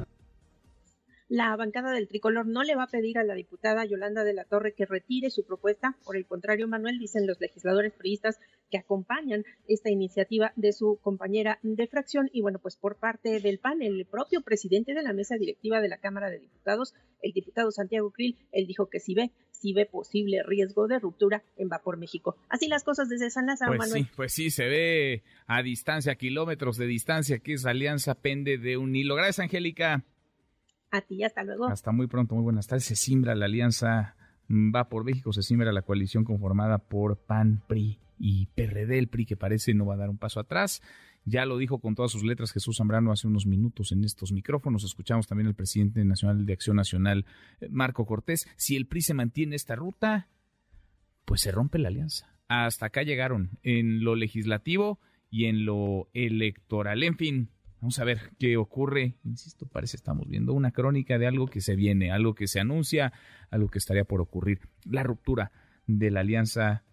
La 1.30 1.56
bancada 1.56 1.92
del 1.92 2.08
tricolor 2.08 2.46
no 2.46 2.64
le 2.64 2.76
va 2.76 2.84
a 2.84 2.88
pedir 2.88 3.18
a 3.18 3.24
la 3.24 3.34
diputada 3.34 3.86
Yolanda 3.86 4.24
de 4.24 4.34
la 4.34 4.46
Torre 4.46 4.76
que 4.76 4.86
retire 4.86 5.32
su 5.32 5.44
propuesta. 5.44 5.98
Por 6.06 6.16
el 6.16 6.28
contrario, 6.28 6.68
Manuel, 6.68 7.00
dicen 7.00 7.26
los 7.26 7.42
legisladores 7.42 7.92
priistas 7.92 8.40
que 8.74 8.80
acompañan 8.80 9.44
esta 9.68 9.92
iniciativa 9.92 10.52
de 10.56 10.74
su 10.74 10.98
compañera 11.00 11.60
de 11.62 11.86
fracción. 11.86 12.32
Y 12.34 12.42
bueno, 12.42 12.58
pues 12.58 12.76
por 12.76 12.96
parte 12.96 13.40
del 13.40 13.60
PAN, 13.60 13.84
el 13.84 14.08
propio 14.10 14.42
presidente 14.42 14.96
de 14.96 15.04
la 15.04 15.14
mesa 15.14 15.36
directiva 15.36 15.80
de 15.80 15.90
la 15.90 16.00
Cámara 16.00 16.32
de 16.32 16.40
Diputados, 16.40 16.96
el 17.22 17.34
diputado 17.34 17.70
Santiago 17.70 18.10
Krill, 18.10 18.36
él 18.52 18.66
dijo 18.66 18.90
que 18.90 19.00
si 19.00 19.14
ve, 19.14 19.30
si 19.52 19.74
ve 19.74 19.86
posible 19.86 20.42
riesgo 20.42 20.88
de 20.88 20.98
ruptura 20.98 21.44
en 21.56 21.70
Vapor 21.70 21.98
México. 21.98 22.36
Así 22.50 22.68
las 22.68 22.84
cosas 22.84 23.10
desde 23.10 23.30
San 23.30 23.46
Lázaro, 23.46 23.74
pues 23.74 23.90
Manuel. 23.90 24.06
Sí, 24.06 24.12
pues 24.16 24.34
sí, 24.34 24.50
se 24.50 24.66
ve 24.66 25.22
a 25.46 25.62
distancia, 25.62 26.16
kilómetros 26.16 26.78
de 26.78 26.88
distancia, 26.88 27.38
que 27.38 27.54
esa 27.54 27.70
alianza 27.70 28.16
pende 28.16 28.58
de 28.58 28.78
un 28.78 28.96
hilo. 28.96 29.14
Gracias, 29.14 29.38
Angélica. 29.38 30.04
A 30.90 31.02
ti, 31.02 31.24
hasta 31.24 31.44
luego. 31.44 31.68
Hasta 31.68 31.92
muy 31.92 32.08
pronto, 32.08 32.34
muy 32.34 32.44
buenas 32.44 32.66
tardes. 32.66 32.86
Se 32.86 32.96
simbra 32.96 33.36
la 33.36 33.46
alianza 33.46 34.16
mm, 34.48 34.76
Va 34.76 34.90
por 34.90 35.04
México, 35.04 35.32
se 35.32 35.44
simbra 35.44 35.72
la 35.72 35.84
coalición 35.84 36.24
conformada 36.24 36.80
por 36.80 37.18
PAN, 37.18 37.62
PRI 37.68 38.00
y 38.24 38.46
PRD. 38.56 38.98
El 38.98 39.10
PRI 39.10 39.26
que 39.26 39.36
parece 39.36 39.74
no 39.74 39.86
va 39.86 39.96
a 39.96 39.98
dar 39.98 40.10
un 40.10 40.18
paso 40.18 40.40
atrás. 40.40 40.82
Ya 41.26 41.46
lo 41.46 41.58
dijo 41.58 41.80
con 41.80 41.94
todas 41.94 42.12
sus 42.12 42.24
letras 42.24 42.54
Jesús 42.54 42.78
Zambrano 42.78 43.12
hace 43.12 43.28
unos 43.28 43.46
minutos 43.46 43.92
en 43.92 44.06
estos 44.06 44.32
micrófonos. 44.32 44.86
Escuchamos 44.86 45.28
también 45.28 45.48
al 45.48 45.56
presidente 45.56 46.06
nacional 46.06 46.46
de 46.46 46.54
Acción 46.54 46.78
Nacional, 46.78 47.26
eh, 47.60 47.68
Marco 47.70 48.06
Cortés. 48.06 48.48
Si 48.56 48.78
el 48.78 48.88
PRI 48.88 49.02
se 49.02 49.14
mantiene 49.14 49.58
esta 49.58 49.76
ruta, 49.76 50.30
pues 51.26 51.42
se 51.42 51.52
rompe 51.52 51.80
la 51.80 51.90
alianza. 51.90 52.34
Hasta 52.48 52.86
acá 52.86 53.04
llegaron 53.04 53.60
en 53.62 54.06
lo 54.06 54.16
legislativo 54.16 55.00
y 55.30 55.46
en 55.46 55.66
lo 55.66 56.10
electoral. 56.14 57.04
En 57.04 57.18
fin, 57.18 57.50
Vamos 57.82 58.00
a 58.00 58.06
ver 58.06 58.32
qué 58.40 58.56
ocurre. 58.56 59.16
Insisto, 59.26 59.66
parece 59.66 59.98
estamos 59.98 60.30
viendo 60.30 60.54
una 60.54 60.72
crónica 60.72 61.18
de 61.18 61.28
algo 61.28 61.48
que 61.48 61.60
se 61.60 61.76
viene, 61.76 62.12
algo 62.12 62.34
que 62.34 62.48
se 62.48 62.62
anuncia, 62.62 63.12
algo 63.52 63.68
que 63.68 63.78
estaría 63.78 64.06
por 64.06 64.22
ocurrir. 64.22 64.62
La 64.86 65.04
ruptura 65.04 65.52
de 65.86 66.10
la 66.10 66.22
alianza 66.22 66.86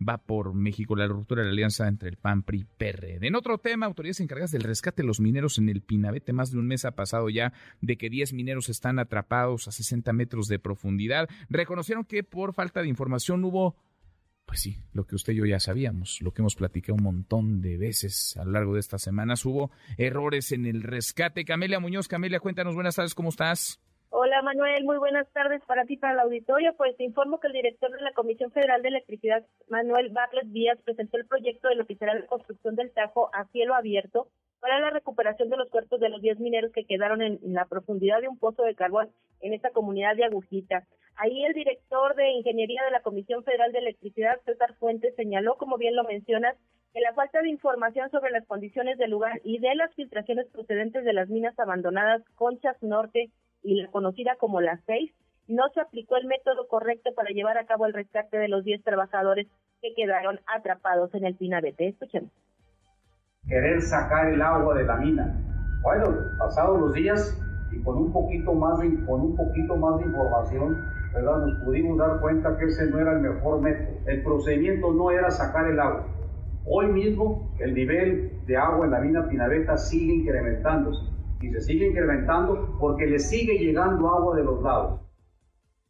va 0.00 0.18
por 0.18 0.54
México, 0.54 0.96
la 0.96 1.06
ruptura 1.06 1.42
de 1.42 1.46
la 1.46 1.52
alianza 1.52 1.88
entre 1.88 2.08
el 2.08 2.16
PAN, 2.16 2.42
PRI, 2.42 2.66
PRD. 2.76 3.26
En 3.26 3.34
otro 3.34 3.58
tema, 3.58 3.86
autoridades 3.86 4.20
encargadas 4.20 4.50
del 4.50 4.62
rescate 4.62 5.02
de 5.02 5.06
los 5.06 5.20
mineros 5.20 5.58
en 5.58 5.68
el 5.68 5.82
Pinabete, 5.82 6.32
más 6.32 6.50
de 6.50 6.58
un 6.58 6.66
mes 6.66 6.84
ha 6.84 6.92
pasado 6.92 7.28
ya 7.30 7.52
de 7.80 7.96
que 7.96 8.10
10 8.10 8.32
mineros 8.32 8.68
están 8.68 8.98
atrapados 8.98 9.68
a 9.68 9.72
60 9.72 10.12
metros 10.12 10.48
de 10.48 10.58
profundidad. 10.58 11.28
Reconocieron 11.48 12.04
que 12.04 12.22
por 12.22 12.54
falta 12.54 12.82
de 12.82 12.88
información 12.88 13.44
hubo, 13.44 13.76
pues 14.46 14.60
sí, 14.60 14.78
lo 14.92 15.06
que 15.06 15.14
usted 15.14 15.32
y 15.32 15.36
yo 15.36 15.46
ya 15.46 15.60
sabíamos, 15.60 16.20
lo 16.20 16.32
que 16.32 16.42
hemos 16.42 16.56
platicado 16.56 16.94
un 16.94 17.02
montón 17.02 17.60
de 17.60 17.76
veces 17.76 18.36
a 18.36 18.44
lo 18.44 18.52
largo 18.52 18.74
de 18.74 18.80
estas 18.80 19.02
semanas, 19.02 19.44
hubo 19.44 19.70
errores 19.96 20.52
en 20.52 20.66
el 20.66 20.82
rescate. 20.82 21.44
Camelia 21.44 21.80
Muñoz, 21.80 22.08
Camelia, 22.08 22.40
cuéntanos, 22.40 22.74
buenas 22.74 22.96
tardes, 22.96 23.14
¿cómo 23.14 23.30
estás? 23.30 23.80
Hola 24.16 24.42
Manuel, 24.42 24.84
muy 24.84 24.96
buenas 24.98 25.28
tardes 25.32 25.60
para 25.66 25.86
ti, 25.86 25.96
para 25.96 26.12
el 26.12 26.20
auditorio. 26.20 26.72
Pues 26.76 26.96
te 26.96 27.02
informo 27.02 27.40
que 27.40 27.48
el 27.48 27.52
director 27.52 27.90
de 27.90 28.00
la 28.00 28.12
Comisión 28.12 28.52
Federal 28.52 28.80
de 28.80 28.90
Electricidad, 28.90 29.44
Manuel 29.68 30.10
Barlet 30.10 30.46
Díaz, 30.46 30.78
presentó 30.84 31.16
el 31.16 31.26
proyecto 31.26 31.66
de 31.66 31.74
lo 31.74 31.84
que 31.84 31.96
será 31.96 32.14
la 32.14 32.24
construcción 32.26 32.76
del 32.76 32.92
Tajo 32.92 33.28
a 33.34 33.44
cielo 33.46 33.74
abierto 33.74 34.28
para 34.60 34.78
la 34.78 34.90
recuperación 34.90 35.50
de 35.50 35.56
los 35.56 35.68
cuerpos 35.68 35.98
de 35.98 36.10
los 36.10 36.22
10 36.22 36.38
mineros 36.38 36.70
que 36.70 36.84
quedaron 36.84 37.22
en, 37.22 37.40
la 37.42 37.64
profundidad 37.64 38.20
de 38.20 38.28
un 38.28 38.38
pozo 38.38 38.62
de 38.62 38.76
carbón 38.76 39.10
en 39.40 39.52
esta 39.52 39.70
comunidad 39.70 40.14
de 40.14 40.26
Agujita. 40.26 40.86
Ahí 41.16 41.44
el 41.44 41.52
director 41.52 42.14
de 42.14 42.30
Ingeniería 42.30 42.84
de 42.84 42.92
la 42.92 43.02
Comisión 43.02 43.42
Federal 43.42 43.72
de 43.72 43.80
Electricidad, 43.80 44.40
César 44.44 44.76
Fuentes, 44.76 45.16
señaló, 45.16 45.56
como 45.56 45.76
bien 45.76 45.96
lo 45.96 46.04
mencionas, 46.04 46.56
que 46.92 47.00
la 47.00 47.14
falta 47.14 47.42
de 47.42 47.50
información 47.50 48.08
sobre 48.12 48.30
las 48.30 48.46
condiciones 48.46 48.96
del 48.96 49.10
lugar 49.10 49.40
y 49.42 49.58
de 49.58 49.74
las 49.74 49.92
filtraciones 49.96 50.46
procedentes 50.52 51.04
de 51.04 51.14
las 51.14 51.28
minas 51.28 51.58
abandonadas 51.58 52.22
Conchas 52.36 52.80
Norte 52.80 53.32
y 53.64 53.80
la 53.80 53.90
conocida 53.90 54.36
como 54.38 54.60
las 54.60 54.80
seis, 54.86 55.10
no 55.48 55.64
se 55.74 55.80
aplicó 55.80 56.16
el 56.16 56.26
método 56.26 56.68
correcto 56.68 57.10
para 57.14 57.30
llevar 57.30 57.58
a 57.58 57.66
cabo 57.66 57.86
el 57.86 57.94
rescate 57.94 58.38
de 58.38 58.48
los 58.48 58.62
10 58.64 58.84
trabajadores 58.84 59.48
que 59.80 59.94
quedaron 59.94 60.38
atrapados 60.46 61.12
en 61.14 61.24
el 61.24 61.34
Pinabete. 61.34 61.88
Escuchemos. 61.88 62.30
Querer 63.46 63.82
sacar 63.82 64.28
el 64.28 64.40
agua 64.40 64.74
de 64.74 64.84
la 64.84 64.96
mina. 64.96 65.34
Bueno, 65.82 66.14
pasados 66.38 66.80
los 66.80 66.94
días 66.94 67.38
y 67.72 67.82
con 67.82 67.98
un 67.98 68.12
poquito 68.12 68.54
más 68.54 68.78
de, 68.78 69.04
con 69.04 69.20
un 69.20 69.36
poquito 69.36 69.76
más 69.76 69.98
de 69.98 70.06
información, 70.06 70.82
¿verdad? 71.12 71.38
Nos 71.46 71.64
pudimos 71.64 71.98
dar 71.98 72.20
cuenta 72.20 72.56
que 72.58 72.66
ese 72.66 72.86
no 72.86 72.98
era 73.00 73.12
el 73.12 73.20
mejor 73.20 73.60
método. 73.60 73.98
El 74.06 74.22
procedimiento 74.22 74.92
no 74.92 75.10
era 75.10 75.30
sacar 75.30 75.66
el 75.66 75.78
agua. 75.78 76.06
Hoy 76.66 76.86
mismo 76.86 77.54
el 77.58 77.74
nivel 77.74 78.40
de 78.46 78.56
agua 78.56 78.86
en 78.86 78.92
la 78.92 79.00
mina 79.00 79.28
Pinabeta 79.28 79.76
sigue 79.76 80.14
incrementándose 80.14 81.13
y 81.44 81.52
se 81.52 81.60
sigue 81.60 81.88
incrementando 81.88 82.76
porque 82.80 83.06
le 83.06 83.18
sigue 83.18 83.58
llegando 83.58 84.08
agua 84.08 84.36
de 84.36 84.44
los 84.44 84.62
lados. 84.62 85.00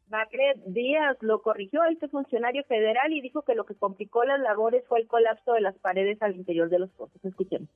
Macred 0.09 0.61
Díaz 0.67 1.17
lo 1.23 1.43
corrigió 1.43 1.83
a 1.83 1.91
este 1.91 2.09
funcionario 2.09 2.63
federal 2.65 3.13
y 3.13 3.21
dijo 3.21 3.43
que 3.43 3.55
lo 3.55 3.65
que 3.65 3.75
complicó 3.75 4.25
las 4.25 4.41
labores 4.41 4.85
fue 4.87 5.01
el 5.01 5.09
colapso 5.09 5.55
de 5.55 5.61
las 5.61 5.77
paredes 5.79 6.21
al 6.23 6.37
interior 6.37 6.69
de 6.69 6.79
los 6.79 6.91
pozos. 6.91 7.25
Escuchemos. 7.25 7.69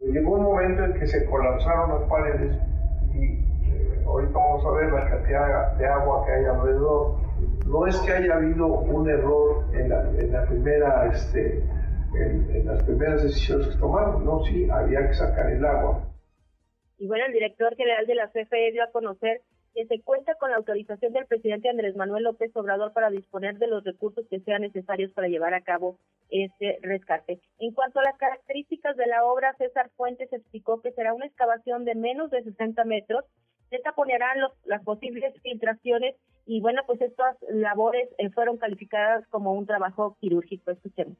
Llegó 0.00 0.34
un 0.34 0.44
momento 0.44 0.84
en 0.84 0.94
que 0.94 1.06
se 1.06 1.28
colapsaron 1.28 2.00
las 2.00 2.08
paredes 2.08 2.56
y 3.14 3.24
eh, 3.24 4.04
ahorita 4.06 4.32
vamos 4.32 4.64
a 4.64 4.70
ver 4.70 4.92
la 4.92 5.08
cantidad 5.08 5.76
de 5.76 5.86
agua 5.86 6.24
que 6.24 6.32
hay 6.32 6.44
alrededor. 6.44 7.16
No 7.66 7.86
es 7.86 7.98
que 8.00 8.12
haya 8.12 8.34
habido 8.36 8.66
un 8.66 9.08
error 9.08 9.64
en 9.74 9.88
la, 9.88 10.46
primera, 10.46 11.06
este, 11.12 11.64
en, 12.14 12.50
en 12.54 12.66
las 12.66 12.82
primeras 12.82 13.22
decisiones 13.22 13.68
que 13.68 13.76
tomaron, 13.76 14.24
no, 14.24 14.42
sí, 14.44 14.68
había 14.70 15.06
que 15.06 15.14
sacar 15.14 15.50
el 15.50 15.64
agua 15.64 16.09
y 17.00 17.06
bueno, 17.06 17.24
el 17.24 17.32
director 17.32 17.74
general 17.76 18.06
de 18.06 18.14
la 18.14 18.28
CFE 18.28 18.72
dio 18.72 18.84
a 18.84 18.90
conocer 18.92 19.40
que 19.74 19.86
se 19.86 20.02
cuenta 20.02 20.34
con 20.34 20.50
la 20.50 20.58
autorización 20.58 21.14
del 21.14 21.24
presidente 21.24 21.70
Andrés 21.70 21.96
Manuel 21.96 22.24
López 22.24 22.54
Obrador 22.54 22.92
para 22.92 23.08
disponer 23.08 23.56
de 23.56 23.68
los 23.68 23.82
recursos 23.84 24.26
que 24.28 24.40
sean 24.40 24.60
necesarios 24.60 25.10
para 25.12 25.28
llevar 25.28 25.54
a 25.54 25.62
cabo 25.62 25.96
este 26.28 26.78
rescate. 26.82 27.40
En 27.58 27.72
cuanto 27.72 28.00
a 28.00 28.02
las 28.02 28.18
características 28.18 28.98
de 28.98 29.06
la 29.06 29.24
obra, 29.24 29.54
César 29.54 29.90
Fuentes 29.96 30.30
explicó 30.30 30.82
que 30.82 30.92
será 30.92 31.14
una 31.14 31.24
excavación 31.24 31.86
de 31.86 31.94
menos 31.94 32.30
de 32.30 32.42
60 32.42 32.84
metros, 32.84 33.24
se 33.70 33.78
taponearán 33.78 34.36
las 34.64 34.84
posibles 34.84 35.32
filtraciones 35.40 36.16
y 36.44 36.60
bueno, 36.60 36.82
pues 36.86 37.00
estas 37.00 37.36
labores 37.48 38.10
eh, 38.18 38.28
fueron 38.30 38.58
calificadas 38.58 39.26
como 39.28 39.54
un 39.54 39.64
trabajo 39.64 40.18
quirúrgico. 40.20 40.70
Escuchemos 40.70 41.16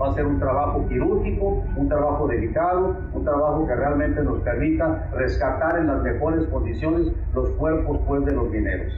va 0.00 0.10
a 0.10 0.14
ser 0.14 0.26
un 0.26 0.38
trabajo 0.38 0.88
quirúrgico, 0.88 1.64
un 1.76 1.88
trabajo 1.88 2.26
delicado, 2.26 2.96
un 3.12 3.24
trabajo 3.24 3.66
que 3.66 3.74
realmente 3.74 4.22
nos 4.22 4.40
permita 4.42 5.10
rescatar 5.12 5.78
en 5.78 5.88
las 5.88 6.02
mejores 6.02 6.46
condiciones 6.48 7.12
los 7.34 7.50
cuerpos 7.50 8.00
pues, 8.06 8.24
de 8.24 8.32
los 8.32 8.48
mineros. 8.48 8.92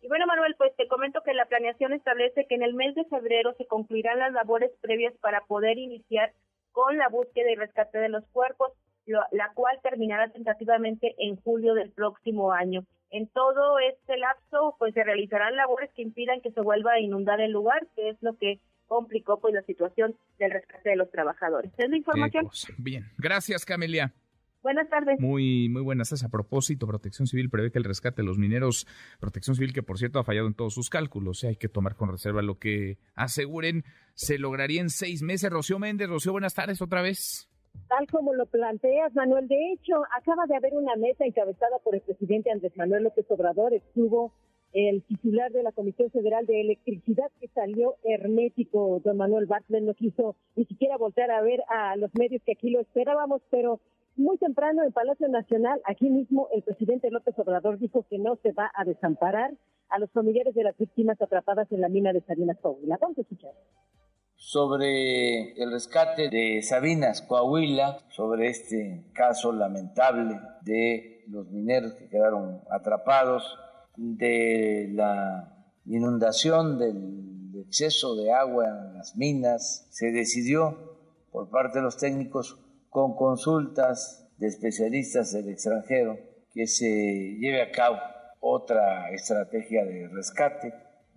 Y 0.00 0.08
bueno, 0.08 0.26
Manuel, 0.26 0.54
pues 0.56 0.74
te 0.76 0.88
comento 0.88 1.22
que 1.22 1.34
la 1.34 1.46
planeación 1.46 1.92
establece 1.92 2.46
que 2.46 2.54
en 2.54 2.62
el 2.62 2.74
mes 2.74 2.94
de 2.94 3.04
febrero 3.04 3.52
se 3.58 3.66
concluirán 3.66 4.18
las 4.18 4.32
labores 4.32 4.72
previas 4.80 5.14
para 5.20 5.42
poder 5.42 5.78
iniciar 5.78 6.32
con 6.72 6.96
la 6.96 7.08
búsqueda 7.08 7.50
y 7.50 7.56
rescate 7.56 7.98
de 7.98 8.08
los 8.08 8.24
cuerpos, 8.28 8.72
la 9.06 9.52
cual 9.54 9.78
terminará 9.82 10.28
tentativamente 10.30 11.14
en 11.18 11.36
julio 11.36 11.74
del 11.74 11.90
próximo 11.90 12.52
año. 12.52 12.84
En 13.10 13.26
todo 13.28 13.78
este 13.78 14.16
lapso, 14.18 14.76
pues 14.78 14.94
se 14.94 15.02
realizarán 15.02 15.56
labores 15.56 15.90
que 15.94 16.02
impidan 16.02 16.40
que 16.40 16.52
se 16.52 16.60
vuelva 16.60 16.92
a 16.92 17.00
inundar 17.00 17.40
el 17.40 17.52
lugar, 17.52 17.86
que 17.96 18.10
es 18.10 18.22
lo 18.22 18.36
que 18.36 18.60
complicó 18.88 19.40
pues 19.40 19.54
la 19.54 19.62
situación 19.62 20.16
del 20.38 20.50
rescate 20.50 20.90
de 20.90 20.96
los 20.96 21.10
trabajadores. 21.10 21.72
¿Es 21.78 21.88
la 21.88 21.96
información? 21.96 22.48
Bien, 22.78 23.04
gracias 23.18 23.64
Camelia. 23.64 24.12
Buenas 24.60 24.88
tardes. 24.88 25.20
Muy, 25.20 25.68
muy 25.68 25.82
buenas 25.82 26.08
tardes. 26.08 26.24
A 26.24 26.28
propósito, 26.30 26.86
Protección 26.86 27.26
Civil 27.28 27.48
prevé 27.48 27.70
que 27.70 27.78
el 27.78 27.84
rescate 27.84 28.22
de 28.22 28.26
los 28.26 28.38
mineros, 28.38 28.86
Protección 29.20 29.54
Civil 29.54 29.72
que 29.72 29.84
por 29.84 29.98
cierto 29.98 30.18
ha 30.18 30.24
fallado 30.24 30.48
en 30.48 30.54
todos 30.54 30.74
sus 30.74 30.90
cálculos, 30.90 31.44
¿eh? 31.44 31.48
hay 31.48 31.56
que 31.56 31.68
tomar 31.68 31.94
con 31.94 32.10
reserva 32.10 32.42
lo 32.42 32.58
que 32.58 32.98
aseguren 33.14 33.84
se 34.14 34.36
lograría 34.36 34.80
en 34.80 34.90
seis 34.90 35.22
meses. 35.22 35.48
Rocío 35.50 35.78
Méndez, 35.78 36.08
Rocío, 36.08 36.32
buenas 36.32 36.54
tardes 36.54 36.82
otra 36.82 37.02
vez. 37.02 37.48
Tal 37.88 38.06
como 38.08 38.34
lo 38.34 38.46
planteas, 38.46 39.14
Manuel, 39.14 39.46
de 39.46 39.72
hecho, 39.72 39.94
acaba 40.18 40.44
de 40.46 40.56
haber 40.56 40.74
una 40.74 40.96
mesa 40.96 41.24
encabezada 41.24 41.78
por 41.84 41.94
el 41.94 42.00
presidente 42.00 42.50
Andrés 42.50 42.76
Manuel 42.76 43.04
López 43.04 43.26
Obrador, 43.28 43.72
estuvo 43.72 44.34
el 44.72 45.02
titular 45.04 45.50
de 45.50 45.62
la 45.62 45.72
Comisión 45.72 46.10
Federal 46.10 46.46
de 46.46 46.60
Electricidad 46.60 47.30
que 47.40 47.48
salió 47.48 47.96
hermético, 48.04 49.00
don 49.04 49.16
Manuel 49.16 49.46
Bartlett, 49.46 49.82
no 49.82 49.94
quiso 49.94 50.36
ni 50.56 50.64
siquiera 50.66 50.96
voltear 50.96 51.30
a 51.30 51.42
ver 51.42 51.62
a 51.68 51.96
los 51.96 52.10
medios 52.18 52.42
que 52.44 52.52
aquí 52.52 52.70
lo 52.70 52.80
esperábamos, 52.80 53.42
pero 53.50 53.80
muy 54.16 54.36
temprano 54.36 54.82
en 54.82 54.92
Palacio 54.92 55.28
Nacional, 55.28 55.80
aquí 55.84 56.10
mismo 56.10 56.48
el 56.52 56.62
presidente 56.62 57.10
López 57.10 57.38
Obrador 57.38 57.78
dijo 57.78 58.04
que 58.10 58.18
no 58.18 58.36
se 58.42 58.52
va 58.52 58.70
a 58.74 58.84
desamparar 58.84 59.52
a 59.88 59.98
los 59.98 60.10
familiares 60.10 60.54
de 60.54 60.64
las 60.64 60.76
víctimas 60.76 61.20
atrapadas 61.22 61.70
en 61.72 61.80
la 61.80 61.88
mina 61.88 62.12
de 62.12 62.20
Sabinas 62.22 62.58
Coahuila. 62.60 62.98
Vamos 63.00 63.16
a 63.18 63.22
escuchar. 63.22 63.52
Sobre 64.34 65.52
el 65.60 65.72
rescate 65.72 66.28
de 66.28 66.62
Sabinas 66.62 67.22
Coahuila, 67.22 67.98
sobre 68.10 68.48
este 68.48 69.04
caso 69.12 69.52
lamentable 69.52 70.38
de 70.62 71.24
los 71.28 71.50
mineros 71.50 71.94
que 71.94 72.08
quedaron 72.08 72.60
atrapados, 72.70 73.58
de 73.98 74.90
la 74.92 75.56
inundación, 75.86 76.78
del 76.78 77.64
exceso 77.66 78.14
de 78.14 78.32
agua 78.32 78.66
en 78.68 78.94
las 78.94 79.16
minas, 79.16 79.88
se 79.90 80.12
decidió 80.12 80.96
por 81.32 81.50
parte 81.50 81.78
de 81.78 81.84
los 81.84 81.96
técnicos 81.96 82.58
con 82.90 83.16
consultas 83.16 84.28
de 84.38 84.46
especialistas 84.46 85.32
del 85.32 85.48
extranjero 85.48 86.16
que 86.54 86.66
se 86.68 86.86
lleve 87.40 87.60
a 87.60 87.72
cabo 87.72 87.98
otra 88.40 89.10
estrategia 89.10 89.84
de 89.84 90.08
rescate. 90.08 90.72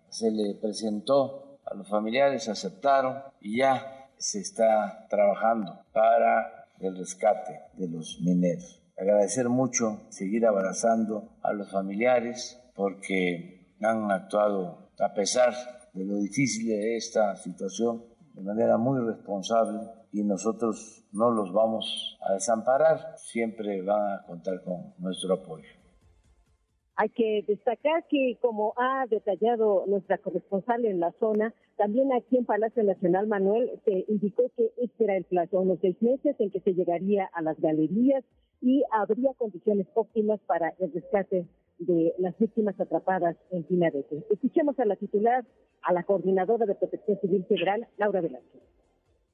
Se 0.10 0.32
le 0.32 0.56
presentó 0.56 1.60
a 1.66 1.76
los 1.76 1.88
familiares, 1.88 2.50
aceptaron 2.50 3.22
y 3.40 3.60
ya 3.60 4.10
se 4.18 4.40
está 4.40 5.06
trabajando 5.08 5.86
para 5.94 6.68
el 6.80 6.98
rescate 6.98 7.60
de 7.78 7.88
los 7.88 8.20
mineros. 8.22 8.82
Agradecer 8.98 9.50
mucho, 9.50 10.02
seguir 10.10 10.46
abrazando 10.46 11.38
a 11.44 11.54
los 11.54 11.72
familiares, 11.72 12.61
porque 12.82 13.76
han 13.80 14.10
actuado 14.10 14.90
a 15.00 15.14
pesar 15.14 15.54
de 15.94 16.04
lo 16.04 16.16
difícil 16.16 16.68
de 16.68 16.96
esta 16.98 17.36
situación 17.36 18.04
de 18.34 18.42
manera 18.42 18.76
muy 18.80 19.00
responsable 19.06 19.82
y 20.12 20.24
nosotros 20.24 21.06
no 21.12 21.30
los 21.30 21.54
vamos 21.54 22.18
a 22.28 22.34
desamparar, 22.34 22.98
siempre 23.18 23.84
van 23.84 24.14
a 24.14 24.26
contar 24.26 24.64
con 24.64 24.96
nuestro 24.98 25.36
apoyo. 25.36 25.68
Hay 26.96 27.10
que 27.10 27.46
destacar 27.48 28.08
que, 28.10 28.40
como 28.42 28.74
ha 28.78 29.06
detallado 29.08 29.86
nuestra 29.86 30.18
corresponsal 30.18 30.84
en 30.86 31.00
la 31.00 31.12
zona, 31.20 31.54
también 31.78 32.12
aquí 32.14 32.36
en 32.38 32.46
Palacio 32.46 32.84
Nacional, 32.84 33.28
Manuel, 33.28 33.80
se 33.86 34.06
indicó 34.08 34.50
que 34.58 34.72
este 34.78 35.04
era 35.04 35.18
el 35.18 35.26
plazo, 35.26 35.62
unos 35.62 35.78
seis 35.82 36.02
meses 36.02 36.36
en 36.40 36.50
que 36.50 36.62
se 36.62 36.74
llegaría 36.74 37.30
a 37.34 37.44
las 37.44 37.60
galerías 37.60 38.24
y 38.60 38.84
habría 38.92 39.36
condiciones 39.38 39.86
óptimas 39.94 40.40
para 40.48 40.74
el 40.80 40.92
rescate 40.92 41.46
de 41.82 42.14
las 42.20 42.38
víctimas 42.38 42.80
atrapadas 42.80 43.36
en 43.50 43.64
Pinarete. 43.64 44.24
Escuchemos 44.30 44.80
a 44.80 44.86
la 44.86 44.96
titular, 44.96 45.46
a 45.82 45.94
la 45.94 46.04
coordinadora 46.04 46.66
de 46.66 46.76
Protección 46.76 47.20
Civil 47.20 47.46
Federal, 47.46 47.88
Laura 47.98 48.22
Velázquez. 48.22 48.62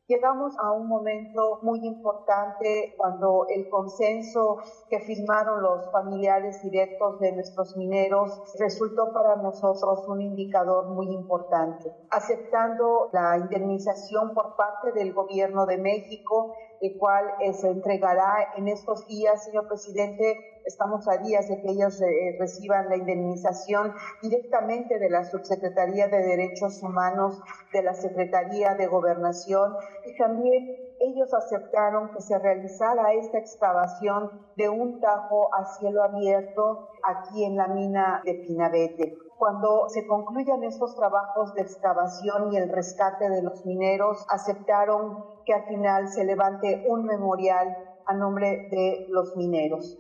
Llegamos 0.08 0.58
a 0.58 0.72
un 0.72 0.88
momento 0.88 1.60
muy 1.64 1.86
importante 1.86 2.94
cuando 2.96 3.46
el 3.50 3.68
consenso 3.68 4.60
que 4.90 5.02
firmaron 5.02 5.62
los 5.62 5.92
familiares 5.92 6.64
directos 6.64 7.20
de 7.20 7.34
nuestros 7.34 7.76
mineros 7.76 8.32
resultó 8.58 9.12
para 9.12 9.36
nosotros 9.36 10.08
un 10.08 10.22
indicador 10.22 10.88
muy 10.88 11.14
importante, 11.14 11.92
aceptando 12.10 13.10
la 13.12 13.38
indemnización 13.38 14.34
por 14.34 14.56
parte 14.56 14.94
del 14.94 15.12
gobierno 15.12 15.66
de 15.66 15.78
México, 15.78 16.56
el 16.82 16.98
cual 16.98 17.26
eh, 17.40 17.54
se 17.54 17.70
entregará 17.70 18.54
en 18.56 18.68
estos 18.68 19.08
días, 19.08 19.46
señor 19.46 19.68
presidente, 19.68 20.62
estamos 20.66 21.08
a 21.08 21.18
días 21.18 21.48
de 21.48 21.62
que 21.62 21.72
ellos 21.72 22.02
eh, 22.02 22.36
reciban 22.40 22.90
la 22.90 22.98
indemnización 22.98 23.94
directamente 24.22 25.00
de 25.00 25.10
la 25.10 25.24
Subsecretaría 25.24 26.08
de 26.08 26.24
Derechos 26.24 26.82
Humanos, 26.84 27.42
de 27.74 27.84
la 27.84 27.94
Secretaría 27.94 28.76
de 28.76 28.88
Gobernación 28.88 29.76
y 30.06 30.18
también 30.18 30.76
ellos 31.00 31.34
aceptaron 31.34 32.12
que 32.12 32.22
se 32.22 32.38
realizara 32.38 33.14
esta 33.14 33.38
excavación 33.38 34.32
de 34.56 34.70
un 34.70 35.00
tajo 35.00 35.54
a 35.54 35.66
cielo 35.78 36.04
abierto 36.04 36.90
aquí 37.04 37.46
en 37.46 37.56
la 37.56 37.68
mina 37.68 38.22
de 38.26 38.34
Pinabete. 38.36 39.27
Cuando 39.38 39.88
se 39.90 40.08
concluyan 40.08 40.64
estos 40.64 40.96
trabajos 40.96 41.54
de 41.54 41.62
excavación 41.62 42.52
y 42.52 42.58
el 42.58 42.70
rescate 42.70 43.30
de 43.30 43.44
los 43.44 43.66
mineros, 43.66 44.26
aceptaron 44.30 45.24
que 45.46 45.54
al 45.54 45.66
final 45.66 46.08
se 46.08 46.26
levante 46.26 46.86
un 46.88 47.06
memorial 47.06 47.68
a 48.06 48.14
nombre 48.16 48.68
de 48.72 49.06
los 49.10 49.36
mineros. 49.36 50.00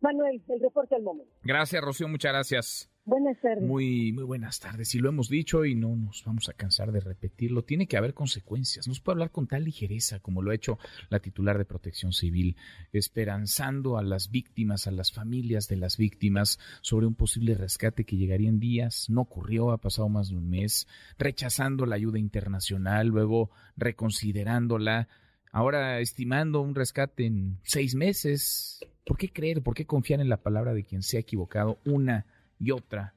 Manuel, 0.00 0.42
el 0.48 0.60
reporte 0.60 0.96
al 0.96 1.02
momento. 1.02 1.32
Gracias, 1.42 1.82
Rocío, 1.82 2.08
muchas 2.08 2.32
gracias. 2.32 2.90
Buenas 3.08 3.40
tardes. 3.40 3.66
Muy, 3.66 4.12
muy 4.12 4.24
buenas 4.24 4.60
tardes. 4.60 4.94
Y 4.94 4.98
lo 4.98 5.08
hemos 5.08 5.30
dicho 5.30 5.64
y 5.64 5.74
no 5.74 5.96
nos 5.96 6.22
vamos 6.26 6.50
a 6.50 6.52
cansar 6.52 6.92
de 6.92 7.00
repetirlo. 7.00 7.64
Tiene 7.64 7.86
que 7.86 7.96
haber 7.96 8.12
consecuencias. 8.12 8.86
No 8.86 8.92
se 8.92 9.00
puede 9.00 9.14
hablar 9.14 9.30
con 9.30 9.46
tal 9.46 9.64
ligereza 9.64 10.20
como 10.20 10.42
lo 10.42 10.50
ha 10.50 10.54
hecho 10.54 10.78
la 11.08 11.18
titular 11.18 11.56
de 11.56 11.64
Protección 11.64 12.12
Civil, 12.12 12.58
esperanzando 12.92 13.96
a 13.96 14.02
las 14.02 14.30
víctimas, 14.30 14.86
a 14.86 14.90
las 14.90 15.10
familias 15.10 15.68
de 15.68 15.76
las 15.76 15.96
víctimas 15.96 16.58
sobre 16.82 17.06
un 17.06 17.14
posible 17.14 17.54
rescate 17.54 18.04
que 18.04 18.18
llegaría 18.18 18.50
en 18.50 18.60
días. 18.60 19.08
No 19.08 19.22
ocurrió, 19.22 19.70
ha 19.70 19.78
pasado 19.78 20.10
más 20.10 20.28
de 20.28 20.36
un 20.36 20.50
mes, 20.50 20.86
rechazando 21.16 21.86
la 21.86 21.94
ayuda 21.94 22.18
internacional, 22.18 23.06
luego 23.06 23.50
reconsiderándola, 23.78 25.08
ahora 25.50 26.00
estimando 26.00 26.60
un 26.60 26.74
rescate 26.74 27.24
en 27.24 27.58
seis 27.62 27.94
meses. 27.94 28.80
¿Por 29.06 29.16
qué 29.16 29.30
creer, 29.30 29.62
por 29.62 29.72
qué 29.72 29.86
confiar 29.86 30.20
en 30.20 30.28
la 30.28 30.42
palabra 30.42 30.74
de 30.74 30.84
quien 30.84 31.02
se 31.02 31.16
ha 31.16 31.20
equivocado 31.20 31.78
una 31.86 32.26
y 32.58 32.70
otra 32.70 33.14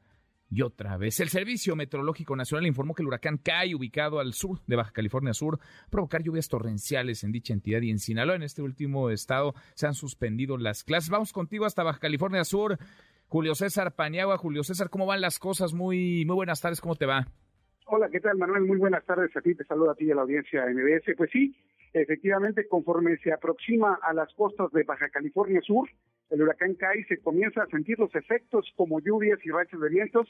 y 0.51 0.61
otra 0.63 0.97
vez. 0.97 1.19
El 1.22 1.30
Servicio 1.30 1.76
Meteorológico 1.76 2.35
Nacional 2.35 2.68
informó 2.68 2.93
que 2.93 3.01
el 3.01 3.07
huracán 3.07 3.38
Kai, 3.38 3.73
ubicado 3.73 4.19
al 4.19 4.34
sur 4.34 4.59
de 4.68 4.76
Baja 4.76 4.91
California 4.91 5.34
Sur, 5.34 5.59
provocar 5.89 6.22
lluvias 6.22 6.49
torrenciales 6.49 7.23
en 7.23 7.31
dicha 7.31 7.53
entidad 7.53 7.81
y 7.81 7.89
en 7.89 7.99
Sinaloa. 7.99 8.35
En 8.35 8.43
este 8.43 8.61
último 8.61 9.09
estado 9.09 9.53
se 9.76 9.88
han 9.88 9.93
suspendido 9.93 10.57
las 10.57 10.84
clases. 10.84 11.09
Vamos 11.09 11.31
contigo 11.31 11.65
hasta 11.65 11.84
Baja 11.84 11.99
California 11.99 12.43
Sur. 12.43 12.77
Julio 13.27 13.55
César 13.55 13.95
Paniagua. 13.95 14.38
Julio 14.38 14.63
César, 14.63 14.89
¿cómo 14.89 15.05
van 15.05 15.22
las 15.22 15.39
cosas? 15.39 15.73
Muy, 15.73 16.26
muy 16.26 16.35
buenas 16.35 16.59
tardes, 16.59 16.81
¿cómo 16.81 16.95
te 16.95 17.05
va? 17.05 17.26
Hola, 17.85 18.09
¿qué 18.09 18.19
tal, 18.19 18.38
Manuel? 18.38 18.63
Muy 18.63 18.77
buenas 18.77 19.05
tardes 19.05 19.35
a 19.38 19.41
ti, 19.41 19.55
te 19.55 19.63
saludo 19.63 19.91
a 19.91 19.95
ti 19.95 20.05
y 20.05 20.11
a 20.11 20.15
la 20.15 20.22
audiencia 20.22 20.65
MBS. 20.65 21.15
Pues 21.15 21.30
sí, 21.31 21.55
efectivamente, 21.93 22.68
conforme 22.68 23.18
se 23.18 23.31
aproxima 23.31 23.99
a 24.01 24.13
las 24.13 24.34
costas 24.34 24.69
de 24.73 24.84
Baja 24.84 25.09
California 25.09 25.61
Sur, 25.61 25.89
el 26.32 26.41
huracán 26.41 26.76
Kai 26.76 27.03
se 27.03 27.18
comienza 27.20 27.64
a 27.64 27.68
sentir 27.68 27.99
los 27.99 28.14
efectos 28.16 28.66
como 28.76 28.99
lluvias 28.99 29.40
y 29.45 29.52
rachas 29.52 29.80
de 29.80 29.90
vientos 29.90 30.28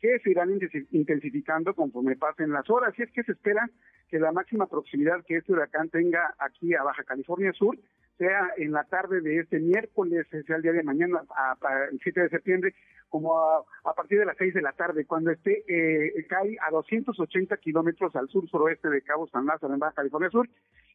que 0.00 0.18
se 0.18 0.30
irán 0.30 0.50
intensificando 0.90 1.74
conforme 1.74 2.16
pasen 2.16 2.50
las 2.50 2.68
horas. 2.68 2.92
Y 2.98 3.02
es 3.02 3.10
que 3.12 3.22
se 3.22 3.32
espera 3.32 3.70
que 4.08 4.18
la 4.18 4.32
máxima 4.32 4.66
proximidad 4.66 5.24
que 5.24 5.36
este 5.36 5.52
huracán 5.52 5.88
tenga 5.88 6.34
aquí 6.38 6.74
a 6.74 6.82
Baja 6.82 7.04
California 7.04 7.52
Sur 7.52 7.78
sea 8.18 8.50
en 8.56 8.72
la 8.72 8.84
tarde 8.84 9.20
de 9.20 9.40
este 9.40 9.58
miércoles, 9.58 10.26
sea 10.30 10.56
el 10.56 10.62
día 10.62 10.72
de 10.72 10.82
mañana, 10.82 11.22
a, 11.30 11.56
el 11.90 12.00
7 12.02 12.22
de 12.22 12.28
septiembre, 12.28 12.74
como 13.08 13.38
a, 13.38 13.94
partir 13.94 14.18
de 14.18 14.26
las 14.26 14.36
6 14.36 14.54
de 14.54 14.62
la 14.62 14.72
tarde, 14.72 15.06
cuando 15.06 15.30
esté 15.30 15.64
eh, 15.68 16.26
cae 16.28 16.56
a 16.66 16.70
280 16.70 17.56
kilómetros 17.58 18.14
al 18.16 18.28
sur 18.28 18.48
suroeste 18.48 18.88
de 18.88 19.02
Cabo 19.02 19.26
San 19.28 19.46
Lázaro 19.46 19.72
en 19.72 19.80
Baja 19.80 19.94
California 19.94 20.30
Sur 20.30 20.48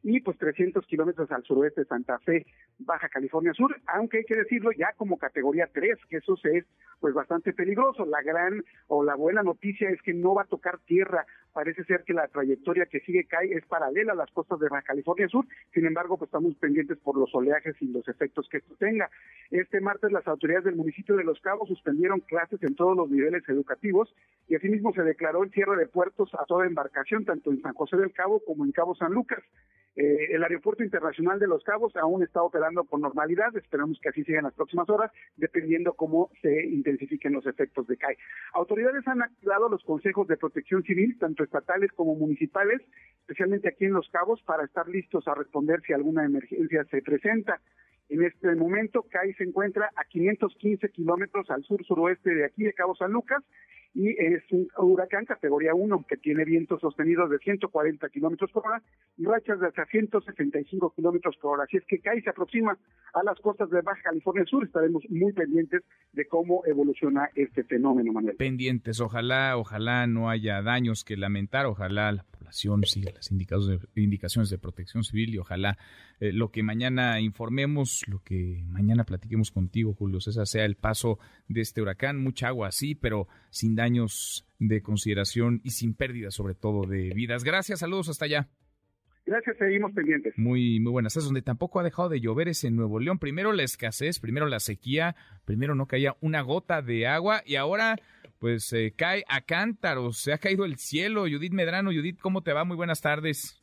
y 0.04 0.20
pues 0.22 0.38
300 0.38 0.86
kilómetros 0.88 1.32
al 1.32 1.44
suroeste 1.44 1.82
de 1.82 1.88
Santa 1.88 2.18
Fe, 2.20 2.46
Baja 2.80 3.10
California 3.10 3.54
Sur, 3.54 3.76
aunque 3.88 4.20
hay 4.20 4.26
que 4.26 4.36
decirlo 4.36 4.72
ya 4.72 4.94
como 4.98 5.18
categoría 5.18 5.70
3, 5.72 5.98
que 6.10 6.18
eso 6.18 6.36
es 6.44 6.66
pues 7.00 7.14
bastante 7.14 7.54
peligroso. 7.54 8.06
La 8.06 8.22
gran 8.22 8.64
o 8.88 9.04
la 9.04 9.16
buena 9.16 9.44
noticia 9.44 9.90
es 9.90 10.02
que 10.02 10.14
no 10.14 10.36
va 10.36 10.44
a 10.44 10.46
tocar 10.46 10.80
tierra, 10.80 11.26
parece 11.54 11.84
ser 11.84 12.04
que 12.04 12.14
la 12.14 12.28
trayectoria 12.28 12.88
que 12.88 13.02
sigue 13.02 13.26
cae 13.26 13.54
es 13.54 13.66
paralela 13.66 14.14
a 14.14 14.16
las 14.16 14.32
costas 14.32 14.60
de 14.60 14.70
Baja 14.70 14.84
California 14.84 15.28
Sur, 15.28 15.46
sin 15.74 15.86
embargo 15.86 16.18
pues 16.18 16.30
estamos 16.30 16.56
pendientes 16.56 16.98
por 17.00 17.18
los 17.18 17.34
oleajes 17.36 17.76
y 17.82 17.88
los 17.88 18.08
efectos 18.08 18.48
que 18.50 18.58
esto 18.58 18.76
tenga. 18.80 19.10
Este 19.52 19.82
martes 19.82 20.12
las 20.12 20.28
autoridades 20.28 20.66
del 20.66 20.76
municipio 20.76 21.16
de 21.16 21.24
Los 21.24 21.40
Cabos 21.42 21.68
suspendieron 21.68 22.01
clases 22.28 22.62
en 22.64 22.76
todos 22.76 22.96
los 22.96 23.10
niveles 23.10 23.44
educativos 23.48 24.14
y 24.48 24.56
asimismo 24.56 24.94
se 24.94 25.04
declaró 25.04 25.44
el 25.44 25.52
cierre 25.52 25.78
de 25.78 25.88
puertos 25.88 26.30
a 26.34 26.46
toda 26.46 26.66
embarcación, 26.66 27.26
tanto 27.26 27.52
en 27.52 27.62
San 27.62 27.74
José 27.74 27.98
del 27.98 28.12
Cabo 28.12 28.42
como 28.46 28.66
en 28.66 28.72
Cabo 28.72 28.96
San 28.96 29.14
Lucas. 29.14 29.44
Eh, 29.96 30.28
el 30.32 30.44
Aeropuerto 30.44 30.84
Internacional 30.84 31.38
de 31.38 31.48
Los 31.48 31.64
Cabos 31.64 31.96
aún 31.98 32.24
está 32.24 32.42
operando 32.42 32.86
con 32.86 33.02
normalidad, 33.02 33.56
esperamos 33.58 34.00
que 34.02 34.10
así 34.10 34.24
siga 34.24 34.40
en 34.40 34.46
las 34.46 34.54
próximas 34.54 34.90
horas, 34.90 35.12
dependiendo 35.36 35.94
cómo 35.94 36.30
se 36.42 36.66
intensifiquen 36.66 37.34
los 37.34 37.46
efectos 37.46 37.88
de 37.88 37.98
CAI. 37.98 38.16
Autoridades 38.54 39.06
han 39.08 39.22
activado 39.22 39.68
los 39.68 39.84
consejos 39.84 40.28
de 40.28 40.38
protección 40.38 40.84
civil, 40.84 41.18
tanto 41.20 41.44
estatales 41.44 41.92
como 41.92 42.16
municipales, 42.16 42.82
especialmente 43.22 43.68
aquí 43.68 43.86
en 43.86 43.94
Los 43.94 44.10
Cabos, 44.10 44.42
para 44.44 44.64
estar 44.64 44.88
listos 44.88 45.28
a 45.28 45.36
responder 45.36 45.82
si 45.82 45.92
alguna 45.92 46.24
emergencia 46.24 46.86
se 46.86 47.02
presenta. 47.02 47.60
En 48.12 48.22
este 48.24 48.54
momento, 48.56 49.04
CAI 49.10 49.34
se 49.36 49.46
encuentra 49.46 49.90
a 49.96 50.04
515 50.04 50.90
kilómetros 50.90 51.50
al 51.50 51.64
sur-suroeste 51.64 52.36
de 52.36 52.44
aquí, 52.44 52.64
de 52.64 52.74
Cabo 52.74 52.94
San 52.94 53.14
Lucas, 53.14 53.42
y 53.94 54.10
es 54.10 54.44
un 54.52 54.68
huracán 54.78 55.26
categoría 55.26 55.74
1 55.74 56.06
que 56.08 56.18
tiene 56.18 56.46
vientos 56.46 56.80
sostenidos 56.80 57.30
de 57.30 57.40
140 57.40 58.10
kilómetros 58.10 58.50
por 58.52 58.66
hora 58.66 58.82
y 59.18 59.26
rachas 59.26 59.60
de 59.60 59.68
hasta 59.68 59.86
175 59.86 60.94
kilómetros 60.96 61.36
por 61.42 61.54
hora. 61.54 61.64
Así 61.66 61.78
es 61.78 61.84
que 61.86 62.00
CAI 62.00 62.22
se 62.22 62.30
aproxima 62.30 62.78
a 63.14 63.24
las 63.24 63.40
costas 63.40 63.70
de 63.70 63.82
Baja 63.82 64.02
California 64.04 64.46
Sur. 64.46 64.64
Estaremos 64.66 65.04
muy 65.10 65.34
pendientes 65.34 65.82
de 66.14 66.26
cómo 66.26 66.64
evoluciona 66.66 67.30
este 67.36 67.64
fenómeno, 67.64 68.14
Manuel. 68.14 68.38
Pendientes, 68.38 69.02
ojalá, 69.02 69.58
ojalá 69.58 70.08
no 70.08 70.30
haya 70.30 70.62
daños 70.62 71.04
que 71.04 71.18
lamentar, 71.18 71.66
ojalá 71.66 72.12
la 72.12 72.24
población 72.24 72.84
siga 72.86 73.12
las 73.14 73.32
indicaciones 73.32 74.50
de 74.50 74.58
protección 74.58 75.04
civil 75.04 75.34
y 75.34 75.38
ojalá 75.38 75.78
eh, 76.20 76.32
lo 76.32 76.52
que 76.52 76.64
mañana 76.64 77.20
informemos, 77.20 78.04
lo 78.08 78.20
que 78.20 78.64
mañana 78.68 79.04
platiquemos 79.04 79.52
contigo, 79.52 79.94
Julio 79.94 80.20
César, 80.20 80.48
sea 80.48 80.66
el 80.66 80.76
paso 80.76 81.20
de 81.48 81.62
este 81.62 81.82
huracán. 81.82 82.22
Mucha 82.22 82.48
agua, 82.48 82.72
sí, 82.72 82.96
pero 82.96 83.28
sin 83.50 83.76
daños 83.82 84.46
de 84.60 84.82
consideración 84.82 85.60
y 85.64 85.72
sin 85.72 85.94
pérdida, 85.94 86.32
sobre 86.32 86.54
todo, 86.54 86.88
de 86.88 87.10
vidas. 87.16 87.44
Gracias, 87.44 87.80
saludos 87.80 88.10
hasta 88.10 88.26
allá. 88.26 88.48
Gracias, 89.26 89.58
seguimos 89.58 89.92
pendientes. 89.94 90.34
Muy, 90.38 90.80
muy 90.80 90.92
buenas. 90.92 91.16
Es 91.16 91.26
donde 91.26 91.42
tampoco 91.42 91.80
ha 91.80 91.84
dejado 91.84 92.10
de 92.10 92.20
llover 92.20 92.48
es 92.48 92.64
en 92.64 92.76
Nuevo 92.76 93.00
León. 93.00 93.20
Primero 93.20 93.54
la 93.54 93.64
escasez, 93.64 94.20
primero 94.20 94.48
la 94.48 94.60
sequía, 94.60 95.16
primero 95.46 95.76
no 95.76 95.86
caía 95.86 96.16
una 96.22 96.42
gota 96.42 96.82
de 96.82 97.08
agua 97.08 97.42
y 97.46 97.56
ahora 97.56 97.98
pues 98.40 98.74
eh, 98.74 98.94
cae 98.96 99.24
a 99.28 99.42
cántaros, 99.42 100.18
se 100.18 100.34
ha 100.34 100.40
caído 100.40 100.66
el 100.66 100.78
cielo. 100.78 101.22
Judith 101.22 101.54
Medrano, 101.54 101.92
Judith, 101.92 102.20
¿cómo 102.20 102.42
te 102.42 102.54
va? 102.54 102.66
Muy 102.66 102.76
buenas 102.76 103.02
tardes. 103.02 103.61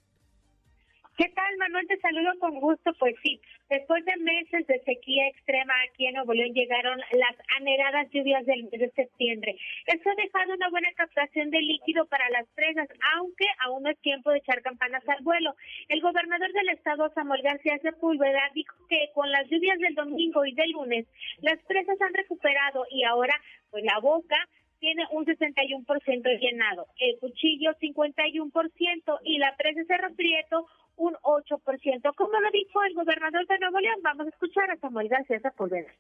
¿Qué 1.19 1.29
tal, 1.31 1.57
Manuel? 1.57 1.89
Te 1.89 1.99
saludo 1.99 2.31
con 2.39 2.61
gusto. 2.61 2.93
Pues 3.01 3.17
sí, 3.25 3.41
después 3.69 4.05
de 4.05 4.17
meses 4.19 4.65
de 4.69 4.79
sequía 4.85 5.27
extrema 5.27 5.75
aquí 5.91 6.07
en 6.07 6.15
Nuevo 6.15 6.33
León 6.33 6.55
llegaron 6.55 6.97
las 6.97 7.37
anheladas 7.59 8.09
lluvias 8.13 8.47
del 8.47 8.63
mes 8.71 8.79
de 8.79 8.91
septiembre. 8.93 9.57
Esto 9.87 10.11
ha 10.11 10.15
dejado 10.15 10.55
una 10.55 10.71
buena 10.71 10.93
captación 10.95 11.51
de 11.51 11.61
líquido 11.61 12.07
para 12.07 12.31
las 12.31 12.47
presas, 12.55 12.89
aunque 13.17 13.47
aún 13.67 13.83
no 13.83 13.91
es 13.91 13.99
tiempo 13.99 14.31
de 14.31 14.39
echar 14.39 14.63
campanas 14.63 15.03
al 15.09 15.25
vuelo. 15.25 15.57
El 15.89 16.01
gobernador 16.03 16.53
del 16.53 16.69
estado, 16.69 17.11
Samuel 17.13 17.43
García 17.43 17.79
Sepúlveda, 17.83 18.53
dijo 18.55 18.77
que 18.89 19.11
con 19.13 19.29
las 19.33 19.51
lluvias 19.51 19.81
del 19.81 19.97
domingo 19.97 20.47
y 20.47 20.55
del 20.55 20.71
lunes, 20.71 21.05
las 21.41 21.59
presas 21.65 22.01
han 22.01 22.15
recuperado 22.15 22.87
y 22.93 23.03
ahora, 23.03 23.35
pues 23.73 23.83
la 23.83 23.99
boca 23.99 24.37
tiene 24.79 25.05
un 25.11 25.27
61% 25.27 26.39
llenado, 26.39 26.87
el 27.01 27.19
cuchillo 27.19 27.73
51% 27.81 29.19
y 29.25 29.39
la 29.39 29.57
presa 29.57 29.83
Cerro 29.89 30.15
Prieto 30.15 30.67
un 30.99 31.15
8%. 31.15 32.15
Como 32.15 32.41
lo 32.41 32.51
dijo 32.53 32.85
el 32.85 32.95
gobernador 32.95 33.47
de 33.47 33.59
Nuevo 33.59 33.81
León, 33.81 34.01
vamos 34.03 34.27
a 34.27 34.31
escuchar 34.31 34.71
a 34.71 34.77
Samuel 34.79 35.09
García 35.09 35.41
Sepúlveda. 35.41 35.95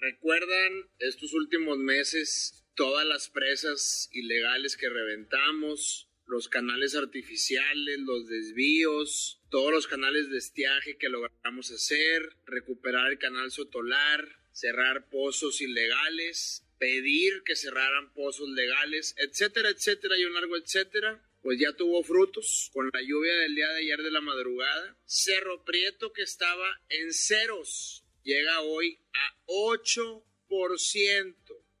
¿Recuerdan 0.00 0.84
estos 0.98 1.32
últimos 1.34 1.78
meses 1.78 2.64
todas 2.74 3.04
las 3.06 3.28
presas 3.28 4.08
ilegales 4.12 4.76
que 4.76 4.88
reventamos, 4.88 6.08
los 6.26 6.48
canales 6.48 6.94
artificiales, 6.94 7.98
los 8.00 8.28
desvíos, 8.28 9.40
todos 9.50 9.72
los 9.72 9.86
canales 9.86 10.30
de 10.30 10.38
estiaje 10.38 10.96
que 10.96 11.08
logramos 11.08 11.70
hacer, 11.72 12.36
recuperar 12.46 13.10
el 13.10 13.18
canal 13.18 13.50
Sotolar, 13.50 14.28
cerrar 14.52 15.08
pozos 15.08 15.60
ilegales, 15.60 16.64
pedir 16.78 17.42
que 17.44 17.56
cerraran 17.56 18.12
pozos 18.12 18.48
legales, 18.50 19.14
etcétera, 19.18 19.70
etcétera 19.70 20.16
y 20.18 20.24
un 20.24 20.34
largo 20.34 20.56
etcétera? 20.56 21.20
Pues 21.42 21.58
ya 21.58 21.72
tuvo 21.72 22.02
frutos 22.02 22.70
con 22.72 22.90
la 22.92 23.00
lluvia 23.02 23.34
del 23.34 23.54
día 23.54 23.68
de 23.68 23.78
ayer 23.78 24.02
de 24.02 24.10
la 24.10 24.20
madrugada. 24.20 24.98
Cerro 25.04 25.64
Prieto 25.64 26.12
que 26.12 26.22
estaba 26.22 26.80
en 26.88 27.12
ceros 27.12 28.04
llega 28.22 28.60
hoy 28.60 28.98
a 29.12 29.36
8%. 29.46 30.22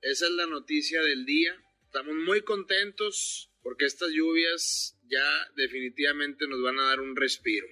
Esa 0.00 0.26
es 0.26 0.32
la 0.32 0.46
noticia 0.46 1.02
del 1.02 1.26
día. 1.26 1.56
Estamos 1.84 2.14
muy 2.14 2.42
contentos 2.42 3.50
porque 3.62 3.86
estas 3.86 4.10
lluvias 4.10 4.96
ya 5.08 5.50
definitivamente 5.56 6.46
nos 6.46 6.62
van 6.62 6.78
a 6.78 6.84
dar 6.84 7.00
un 7.00 7.16
respiro. 7.16 7.66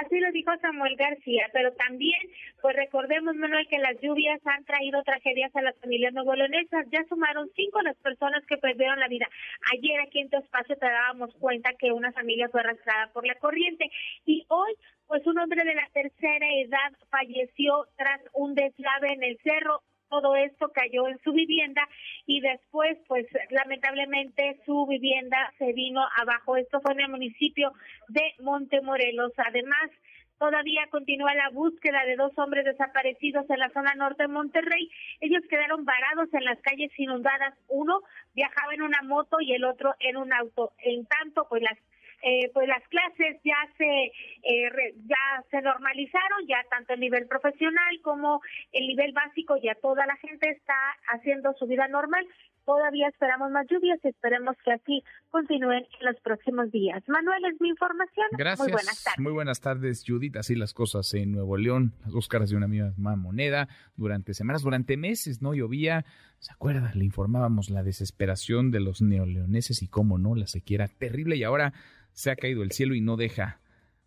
Así 0.00 0.18
lo 0.18 0.32
dijo 0.32 0.50
Samuel 0.60 0.96
García, 0.96 1.48
pero 1.52 1.72
también, 1.72 2.20
pues 2.60 2.74
recordemos, 2.74 3.36
Manuel, 3.36 3.68
que 3.68 3.78
las 3.78 4.00
lluvias 4.00 4.40
han 4.44 4.64
traído 4.64 5.02
tragedias 5.04 5.54
a 5.54 5.62
las 5.62 5.78
familias 5.78 6.12
novolonesas. 6.12 6.86
Ya 6.90 7.04
sumaron 7.08 7.48
cinco 7.54 7.80
las 7.82 7.96
personas 7.98 8.44
que 8.46 8.56
perdieron 8.56 8.98
la 8.98 9.08
vida. 9.08 9.28
Ayer 9.72 10.00
aquí 10.00 10.20
en 10.20 10.30
tu 10.30 10.38
espacio 10.38 10.76
te 10.76 10.86
dábamos 10.86 11.34
cuenta 11.36 11.74
que 11.78 11.92
una 11.92 12.12
familia 12.12 12.48
fue 12.48 12.60
arrastrada 12.60 13.12
por 13.12 13.24
la 13.26 13.36
corriente 13.36 13.90
y 14.24 14.44
hoy, 14.48 14.74
pues 15.06 15.24
un 15.26 15.38
hombre 15.38 15.64
de 15.64 15.74
la 15.74 15.88
tercera 15.92 16.46
edad 16.54 16.92
falleció 17.10 17.86
tras 17.96 18.20
un 18.32 18.54
deslave 18.54 19.12
en 19.12 19.22
el 19.22 19.38
cerro 19.44 19.82
todo 20.20 20.36
esto 20.36 20.70
cayó 20.72 21.08
en 21.08 21.18
su 21.22 21.32
vivienda 21.32 21.88
y 22.26 22.40
después, 22.40 22.96
pues 23.08 23.26
lamentablemente 23.50 24.60
su 24.64 24.86
vivienda 24.86 25.52
se 25.58 25.72
vino 25.72 26.02
abajo. 26.16 26.56
Esto 26.56 26.80
fue 26.80 26.92
en 26.92 27.00
el 27.00 27.08
municipio 27.08 27.72
de 28.08 28.34
Montemorelos. 28.38 29.32
Además, 29.38 29.90
Todavía 30.38 30.88
continúa 30.90 31.32
la 31.34 31.48
búsqueda 31.50 32.04
de 32.04 32.16
dos 32.16 32.36
hombres 32.38 32.64
desaparecidos 32.64 33.48
en 33.48 33.58
la 33.60 33.70
zona 33.70 33.94
norte 33.94 34.24
de 34.24 34.28
Monterrey. 34.28 34.90
Ellos 35.20 35.42
quedaron 35.48 35.84
varados 35.84 36.28
en 36.34 36.44
las 36.44 36.60
calles 36.60 36.90
inundadas. 36.98 37.54
Uno 37.68 38.00
viajaba 38.34 38.74
en 38.74 38.82
una 38.82 39.00
moto 39.02 39.40
y 39.40 39.52
el 39.52 39.64
otro 39.64 39.94
en 40.00 40.16
un 40.16 40.32
auto. 40.32 40.72
En 40.78 41.06
tanto, 41.06 41.46
pues 41.48 41.62
las 41.62 41.78
eh, 42.24 42.50
pues 42.54 42.66
las 42.66 42.82
clases 42.88 43.36
ya 43.44 43.58
se 43.76 43.84
eh, 43.84 44.94
ya 45.04 45.44
se 45.50 45.60
normalizaron, 45.60 46.46
ya 46.48 46.56
tanto 46.70 46.94
el 46.94 47.00
nivel 47.00 47.26
profesional 47.26 48.00
como 48.02 48.40
el 48.72 48.86
nivel 48.86 49.12
básico, 49.12 49.56
ya 49.62 49.74
toda 49.74 50.06
la 50.06 50.16
gente 50.16 50.48
está 50.48 50.74
haciendo 51.12 51.52
su 51.58 51.66
vida 51.66 51.86
normal. 51.88 52.26
Todavía 52.64 53.08
esperamos 53.08 53.50
más 53.50 53.66
lluvias 53.68 54.00
y 54.02 54.08
esperemos 54.08 54.56
que 54.64 54.72
así 54.72 55.04
continúen 55.28 55.86
en 56.00 56.06
los 56.06 56.18
próximos 56.22 56.72
días. 56.72 57.02
Manuel, 57.08 57.44
es 57.44 57.60
mi 57.60 57.68
información. 57.68 58.26
Gracias. 58.32 58.68
Muy 58.68 58.72
buenas 58.72 59.04
tardes. 59.04 59.20
Muy 59.20 59.32
buenas 59.32 59.60
tardes, 59.60 60.04
Judith. 60.06 60.36
Así 60.36 60.54
las 60.54 60.72
cosas 60.72 61.12
en 61.12 61.32
Nuevo 61.32 61.58
León, 61.58 61.92
las 62.00 62.12
dos 62.12 62.26
caras 62.26 62.48
de 62.48 62.56
una 62.56 62.66
misma 62.66 63.16
moneda. 63.16 63.68
Durante 63.96 64.32
semanas, 64.32 64.62
durante 64.62 64.96
meses, 64.96 65.42
no 65.42 65.52
llovía. 65.52 66.06
¿Se 66.38 66.52
acuerda? 66.52 66.90
Le 66.94 67.04
informábamos 67.04 67.68
la 67.68 67.82
desesperación 67.82 68.70
de 68.70 68.80
los 68.80 69.02
neoleoneses 69.02 69.82
y 69.82 69.88
cómo 69.88 70.16
no, 70.16 70.34
la 70.34 70.46
sequía 70.46 70.88
terrible 70.88 71.36
y 71.36 71.44
ahora 71.44 71.74
se 72.14 72.30
ha 72.30 72.36
caído 72.36 72.62
el 72.62 72.72
cielo 72.72 72.94
y 72.94 73.00
no 73.00 73.16
deja 73.16 73.60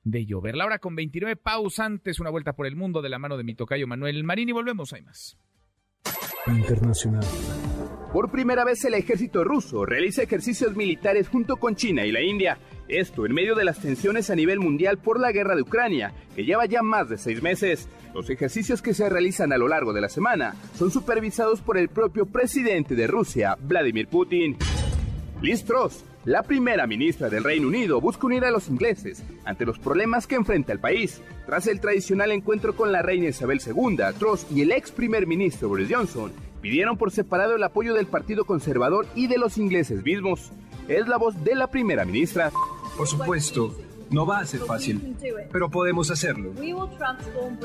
de 0.04 0.26
llover. 0.26 0.56
La 0.56 0.66
hora 0.66 0.80
con 0.80 0.96
29 0.96 1.36
pausantes, 1.36 2.20
una 2.20 2.30
vuelta 2.30 2.54
por 2.54 2.66
el 2.66 2.76
mundo 2.76 3.02
de 3.02 3.10
la 3.10 3.20
mano 3.20 3.38
de 3.38 3.44
mi 3.44 3.54
tocayo 3.54 3.88
Manuel 3.88 4.24
Marín 4.24 4.50
y 4.50 4.54
volvemos, 4.54 4.94
hay 4.94 5.04
más. 5.04 5.38
Internacional. 6.48 7.26
Por 8.14 8.32
primera 8.32 8.64
vez 8.64 8.84
el 8.86 8.94
ejército 8.94 9.44
ruso 9.44 9.86
realiza 9.86 10.24
ejercicios 10.24 10.76
militares 10.78 11.28
junto 11.28 11.58
con 11.58 11.76
China 11.76 12.06
y 12.06 12.12
la 12.12 12.22
India. 12.22 12.58
Esto 12.88 13.26
en 13.26 13.34
medio 13.34 13.54
de 13.54 13.66
las 13.66 13.82
tensiones 13.82 14.30
a 14.30 14.36
nivel 14.36 14.62
mundial 14.62 14.98
por 14.98 15.20
la 15.20 15.34
guerra 15.34 15.56
de 15.56 15.64
Ucrania, 15.64 16.14
que 16.34 16.46
lleva 16.46 16.66
ya 16.66 16.82
más 16.82 17.10
de 17.10 17.18
seis 17.18 17.44
meses. 17.44 17.90
Los 18.14 18.30
ejercicios 18.30 18.82
que 18.82 18.94
se 18.94 19.10
realizan 19.10 19.52
a 19.52 19.58
lo 19.58 19.68
largo 19.68 19.92
de 19.92 20.00
la 20.00 20.08
semana 20.08 20.56
son 20.76 20.90
supervisados 20.90 21.60
por 21.60 21.78
el 21.78 21.90
propio 21.90 22.26
presidente 22.26 22.96
de 22.96 23.08
Rusia, 23.08 23.58
Vladimir 23.60 24.08
Putin. 24.08 24.56
Liz 25.42 25.66
Truss, 25.66 26.06
la 26.28 26.44
primera 26.44 26.86
ministra 26.88 27.30
del 27.30 27.46
Reino 27.46 27.70
Unido, 27.70 28.02
busca 28.02 28.28
unir 28.28 28.44
a 28.44 28.52
los 28.52 28.68
ingleses 28.68 29.24
ante 29.46 29.66
los 29.66 29.80
problemas 29.80 30.28
que 30.28 30.36
enfrenta 30.36 30.74
el 30.74 30.80
país. 30.80 31.22
Tras 31.46 31.68
el 31.68 31.80
tradicional 31.80 32.34
encuentro 32.34 32.76
con 32.76 32.92
la 32.92 33.02
reina 33.02 33.30
Isabel 33.30 33.62
II, 33.66 33.98
Truss 34.20 34.46
y 34.54 34.62
el 34.62 34.74
ex 34.74 34.92
primer 34.92 35.26
ministro 35.26 35.70
Boris 35.70 35.88
Johnson 35.90 36.34
pidieron 36.62 36.98
por 36.98 37.12
separado 37.12 37.56
el 37.56 37.64
apoyo 37.64 37.94
del 37.94 38.08
Partido 38.08 38.44
Conservador 38.44 39.08
y 39.16 39.28
de 39.28 39.38
los 39.38 39.58
ingleses 39.58 40.04
mismos. 40.04 40.52
Es 40.90 41.08
la 41.08 41.16
voz 41.16 41.46
de 41.46 41.56
la 41.56 41.68
primera 41.68 42.04
ministra. 42.04 42.52
Por 42.98 43.08
supuesto, 43.08 43.74
no 44.10 44.26
va 44.26 44.40
a 44.40 44.46
ser 44.46 44.62
fácil, 44.62 45.16
pero 45.52 45.70
podemos 45.70 46.10
hacerlo. 46.12 46.54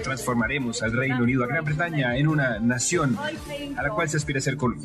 Transformaremos 0.02 0.82
al 0.82 0.92
Reino 0.92 1.22
Unido, 1.22 1.44
a 1.44 1.46
Gran 1.46 1.64
Bretaña, 1.64 2.16
en 2.16 2.28
una 2.28 2.58
nación 2.58 3.16
a 3.76 3.82
la 3.82 3.90
cual 3.90 4.08
se 4.08 4.16
aspira 4.16 4.38
a 4.38 4.42
ser 4.42 4.56
con 4.56 4.80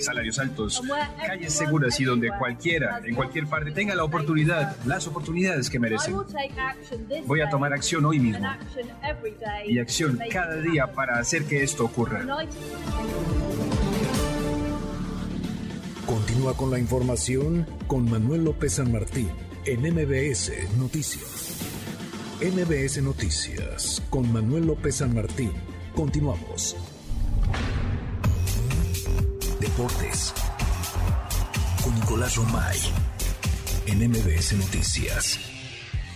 salarios 0.00 0.38
altos, 0.38 0.82
calles 1.26 1.52
seguras 1.52 1.98
y 2.00 2.04
donde 2.04 2.30
cualquiera, 2.38 3.00
en 3.04 3.14
cualquier 3.14 3.46
parte, 3.46 3.70
tenga 3.70 3.94
la 3.94 4.04
oportunidad, 4.04 4.76
las 4.86 5.06
oportunidades 5.06 5.68
que 5.70 5.78
merecen. 5.78 6.16
Voy 7.26 7.40
a 7.40 7.50
tomar 7.50 7.72
acción 7.72 8.04
hoy 8.04 8.18
mismo 8.18 8.46
y 9.66 9.78
acción 9.78 10.18
cada 10.30 10.56
día 10.56 10.92
para 10.92 11.18
hacer 11.18 11.44
que 11.44 11.62
esto 11.62 11.84
ocurra. 11.84 12.24
Continúa 16.06 16.56
con 16.56 16.70
la 16.70 16.78
información 16.78 17.66
con 17.86 18.10
Manuel 18.10 18.44
López 18.44 18.74
San 18.74 18.92
Martín 18.92 19.30
en 19.64 19.80
MBS 19.80 20.50
Noticias. 20.76 21.58
MBS 22.40 23.00
Noticias 23.02 24.02
con 24.10 24.32
Manuel 24.32 24.66
López 24.66 24.96
San 24.96 25.14
Martín. 25.14 25.52
Continuamos. 25.94 26.76
Deportes 29.60 30.34
con 31.84 31.94
Nicolás 31.94 32.34
Romay 32.36 32.78
en 33.86 34.10
MBS 34.10 34.54
Noticias. 34.54 35.38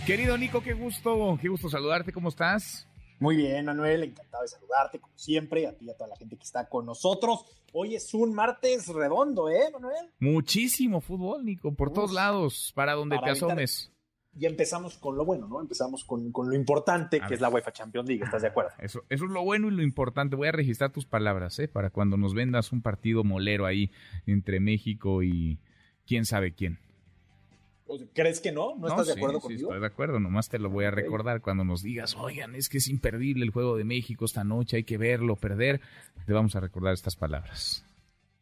Querido 0.05 0.37
Nico, 0.37 0.61
qué 0.61 0.73
gusto, 0.73 1.37
qué 1.41 1.47
gusto 1.47 1.69
saludarte, 1.69 2.11
¿cómo 2.11 2.29
estás? 2.29 2.86
Muy 3.19 3.35
bien, 3.35 3.65
Manuel, 3.65 4.03
encantado 4.03 4.43
de 4.43 4.49
saludarte, 4.49 4.99
como 4.99 5.17
siempre, 5.17 5.65
a 5.65 5.73
ti 5.75 5.85
y 5.85 5.89
a 5.89 5.97
toda 5.97 6.09
la 6.09 6.15
gente 6.15 6.37
que 6.37 6.43
está 6.43 6.69
con 6.69 6.85
nosotros. 6.85 7.45
Hoy 7.73 7.95
es 7.95 8.13
un 8.13 8.33
martes 8.33 8.87
redondo, 8.87 9.49
¿eh, 9.49 9.69
Manuel? 9.73 10.11
Muchísimo 10.19 11.01
fútbol, 11.01 11.43
Nico, 11.43 11.73
por 11.73 11.91
todos 11.91 12.13
lados, 12.13 12.71
para 12.75 12.93
donde 12.93 13.15
para 13.15 13.25
te 13.25 13.31
asomes. 13.31 13.91
Y 14.39 14.45
empezamos 14.45 14.99
con 14.99 15.17
lo 15.17 15.25
bueno, 15.25 15.47
¿no? 15.47 15.59
Empezamos 15.59 16.03
con, 16.03 16.31
con 16.31 16.47
lo 16.47 16.55
importante, 16.55 17.19
que 17.27 17.33
es 17.33 17.41
la 17.41 17.49
UEFA 17.49 17.71
Champions 17.71 18.07
League, 18.07 18.23
¿estás 18.23 18.43
de 18.43 18.49
acuerdo? 18.49 18.69
Eso, 18.77 19.03
eso 19.09 19.25
es 19.25 19.31
lo 19.31 19.43
bueno 19.43 19.67
y 19.67 19.71
lo 19.71 19.81
importante. 19.81 20.35
Voy 20.35 20.47
a 20.47 20.51
registrar 20.51 20.91
tus 20.91 21.07
palabras, 21.07 21.57
¿eh? 21.57 21.67
Para 21.67 21.89
cuando 21.89 22.17
nos 22.17 22.35
vendas 22.35 22.71
un 22.71 22.83
partido 22.83 23.23
molero 23.23 23.65
ahí 23.65 23.91
entre 24.27 24.59
México 24.59 25.23
y 25.23 25.59
quién 26.05 26.25
sabe 26.25 26.53
quién. 26.53 26.79
¿Crees 28.13 28.39
que 28.41 28.51
no? 28.51 28.75
¿No, 28.77 28.87
estás 28.87 29.07
de 29.07 29.13
acuerdo 29.13 29.39
conmigo? 29.39 29.59
Sí, 29.59 29.65
estoy 29.65 29.79
de 29.79 29.85
acuerdo, 29.87 30.19
nomás 30.19 30.49
te 30.49 30.59
lo 30.59 30.69
voy 30.69 30.85
a 30.85 30.91
recordar 30.91 31.41
cuando 31.41 31.63
nos 31.63 31.81
digas, 31.83 32.15
oigan, 32.15 32.55
es 32.55 32.69
que 32.69 32.77
es 32.79 32.87
imperdible 32.87 33.43
el 33.45 33.51
juego 33.51 33.77
de 33.77 33.83
México 33.83 34.25
esta 34.25 34.43
noche, 34.43 34.77
hay 34.77 34.83
que 34.83 34.97
verlo, 34.97 35.35
perder. 35.35 35.81
Te 36.25 36.33
vamos 36.33 36.55
a 36.55 36.59
recordar 36.59 36.93
estas 36.93 37.15
palabras. 37.15 37.83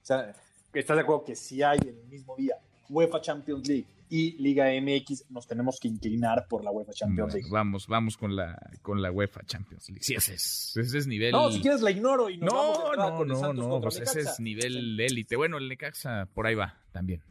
O 0.02 0.06
sea, 0.06 0.34
¿estás 0.74 0.98
de 0.98 1.02
acuerdo 1.04 1.24
que 1.26 1.36
si 1.36 1.62
hay 1.64 1.80
en 1.82 1.98
el 1.98 2.08
mismo 2.08 2.36
día 2.36 2.56
UEFA 2.90 3.22
Champions 3.22 3.68
League 3.68 3.86
y 4.08 4.34
Liga 4.42 4.66
MX, 4.80 5.32
nos 5.32 5.48
tenemos 5.48 5.80
que 5.80 5.88
inclinar 5.88 6.46
por 6.48 6.64
la 6.64 6.70
UEFA 6.70 6.94
Champions 6.94 7.34
Bueno, 7.34 7.34
League? 7.38 7.50
vamos, 7.52 7.88
vamos 7.88 8.18
con 8.18 8.36
la, 8.36 8.56
con 8.84 9.02
la 9.02 9.12
UEFA 9.12 9.42
Champions 9.46 9.90
League. 9.90 10.04
Sí, 10.04 10.14
ese 10.14 10.36
es, 10.36 10.78
ese 10.78 11.00
es 11.00 11.08
nivel. 11.08 11.32
No, 11.32 11.52
si 11.52 11.60
quieres 11.60 11.82
la 11.82 11.90
ignoro 11.90 12.30
y 12.30 12.38
nos 12.38 12.54
vamos 12.54 12.78
de 12.78 12.84
No, 12.84 12.90
entrada 12.92 13.10
no, 13.10 13.18
con 13.18 13.28
el 13.28 13.34
no, 13.34 13.40
Santos 13.40 13.68
no, 13.68 13.82
pues 13.82 14.00
ese 14.00 14.20
es 14.22 14.40
nivel 14.40 15.00
élite. 15.00 15.36
Bueno, 15.36 15.58
el 15.58 15.68
Necaxa 15.68 16.28
por 16.34 16.46
ahí 16.46 16.54
va 16.54 16.78
también. 16.92 17.22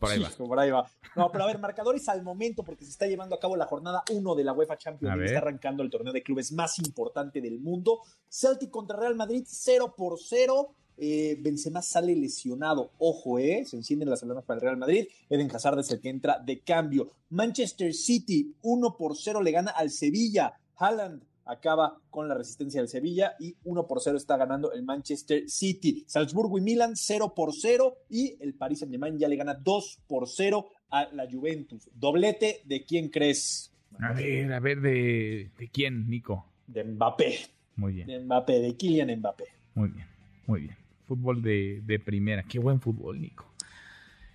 Por 0.00 0.10
ahí 0.10 0.16
Sí, 0.18 0.24
va. 0.24 0.46
por 0.48 0.58
ahí 0.58 0.70
va. 0.70 0.90
No, 1.14 1.30
pero 1.30 1.44
a 1.44 1.46
ver, 1.46 1.58
marcadores 1.60 2.08
al 2.08 2.22
momento, 2.22 2.64
porque 2.64 2.84
se 2.84 2.90
está 2.90 3.06
llevando 3.06 3.34
a 3.36 3.38
cabo 3.38 3.54
la 3.56 3.66
jornada 3.66 4.02
1 4.10 4.34
de 4.34 4.42
la 4.44 4.52
UEFA 4.52 4.76
Champions 4.78 5.14
League. 5.14 5.26
Está 5.26 5.38
arrancando 5.38 5.82
el 5.82 5.90
torneo 5.90 6.12
de 6.12 6.22
clubes 6.22 6.50
más 6.52 6.78
importante 6.78 7.40
del 7.40 7.60
mundo. 7.60 8.00
Celtic 8.28 8.70
contra 8.70 8.96
Real 8.98 9.14
Madrid, 9.14 9.44
0 9.46 9.94
por 9.96 10.18
0. 10.18 10.74
Eh, 11.02 11.36
Benzema 11.40 11.80
sale 11.82 12.14
lesionado. 12.16 12.92
Ojo, 12.98 13.38
eh. 13.38 13.64
Se 13.66 13.76
encienden 13.76 14.10
las 14.10 14.22
alarmas 14.22 14.44
para 14.44 14.56
el 14.56 14.62
Real 14.62 14.76
Madrid. 14.76 15.06
Eden 15.28 15.50
Hazard 15.54 15.78
es 15.78 15.90
el 15.90 16.00
que 16.00 16.08
entra 16.10 16.38
de 16.38 16.60
cambio. 16.60 17.08
Manchester 17.30 17.94
City, 17.94 18.54
1 18.62 18.96
por 18.96 19.16
0 19.16 19.42
le 19.42 19.50
gana 19.52 19.70
al 19.70 19.90
Sevilla. 19.90 20.54
Haaland 20.76 21.22
acaba 21.50 21.98
con 22.10 22.28
la 22.28 22.34
resistencia 22.34 22.80
del 22.80 22.88
Sevilla 22.88 23.34
y 23.40 23.56
1 23.64 23.86
por 23.86 24.00
0 24.00 24.16
está 24.16 24.36
ganando 24.36 24.72
el 24.72 24.82
Manchester 24.82 25.48
City. 25.48 26.04
Salzburgo 26.06 26.58
y 26.58 26.60
Milan 26.60 26.96
0 26.96 27.32
por 27.34 27.52
0 27.54 27.96
y 28.08 28.36
el 28.40 28.54
Paris 28.54 28.78
Saint-Germain 28.80 29.18
ya 29.18 29.28
le 29.28 29.36
gana 29.36 29.54
2 29.54 30.00
por 30.06 30.28
0 30.28 30.66
a 30.90 31.06
la 31.12 31.28
Juventus. 31.30 31.88
Doblete 31.94 32.62
de 32.64 32.84
quién 32.84 33.08
crees? 33.08 33.72
A 33.98 34.12
ver, 34.12 34.52
a 34.52 34.60
ver, 34.60 34.80
¿de, 34.80 35.50
de 35.58 35.68
quién, 35.68 36.08
Nico? 36.08 36.46
De 36.66 36.84
Mbappé. 36.84 37.38
Muy 37.76 37.92
bien, 37.94 38.06
De 38.06 38.20
Mbappé, 38.20 38.60
de 38.60 38.76
Kylian 38.76 39.18
Mbappé. 39.18 39.44
muy 39.74 39.88
bien, 39.88 40.06
muy 40.46 40.60
bien. 40.62 40.76
Fútbol 41.06 41.42
de, 41.42 41.82
de 41.84 41.98
primera. 41.98 42.44
Qué 42.44 42.58
buen 42.60 42.80
fútbol, 42.80 43.20
Nico. 43.20 43.46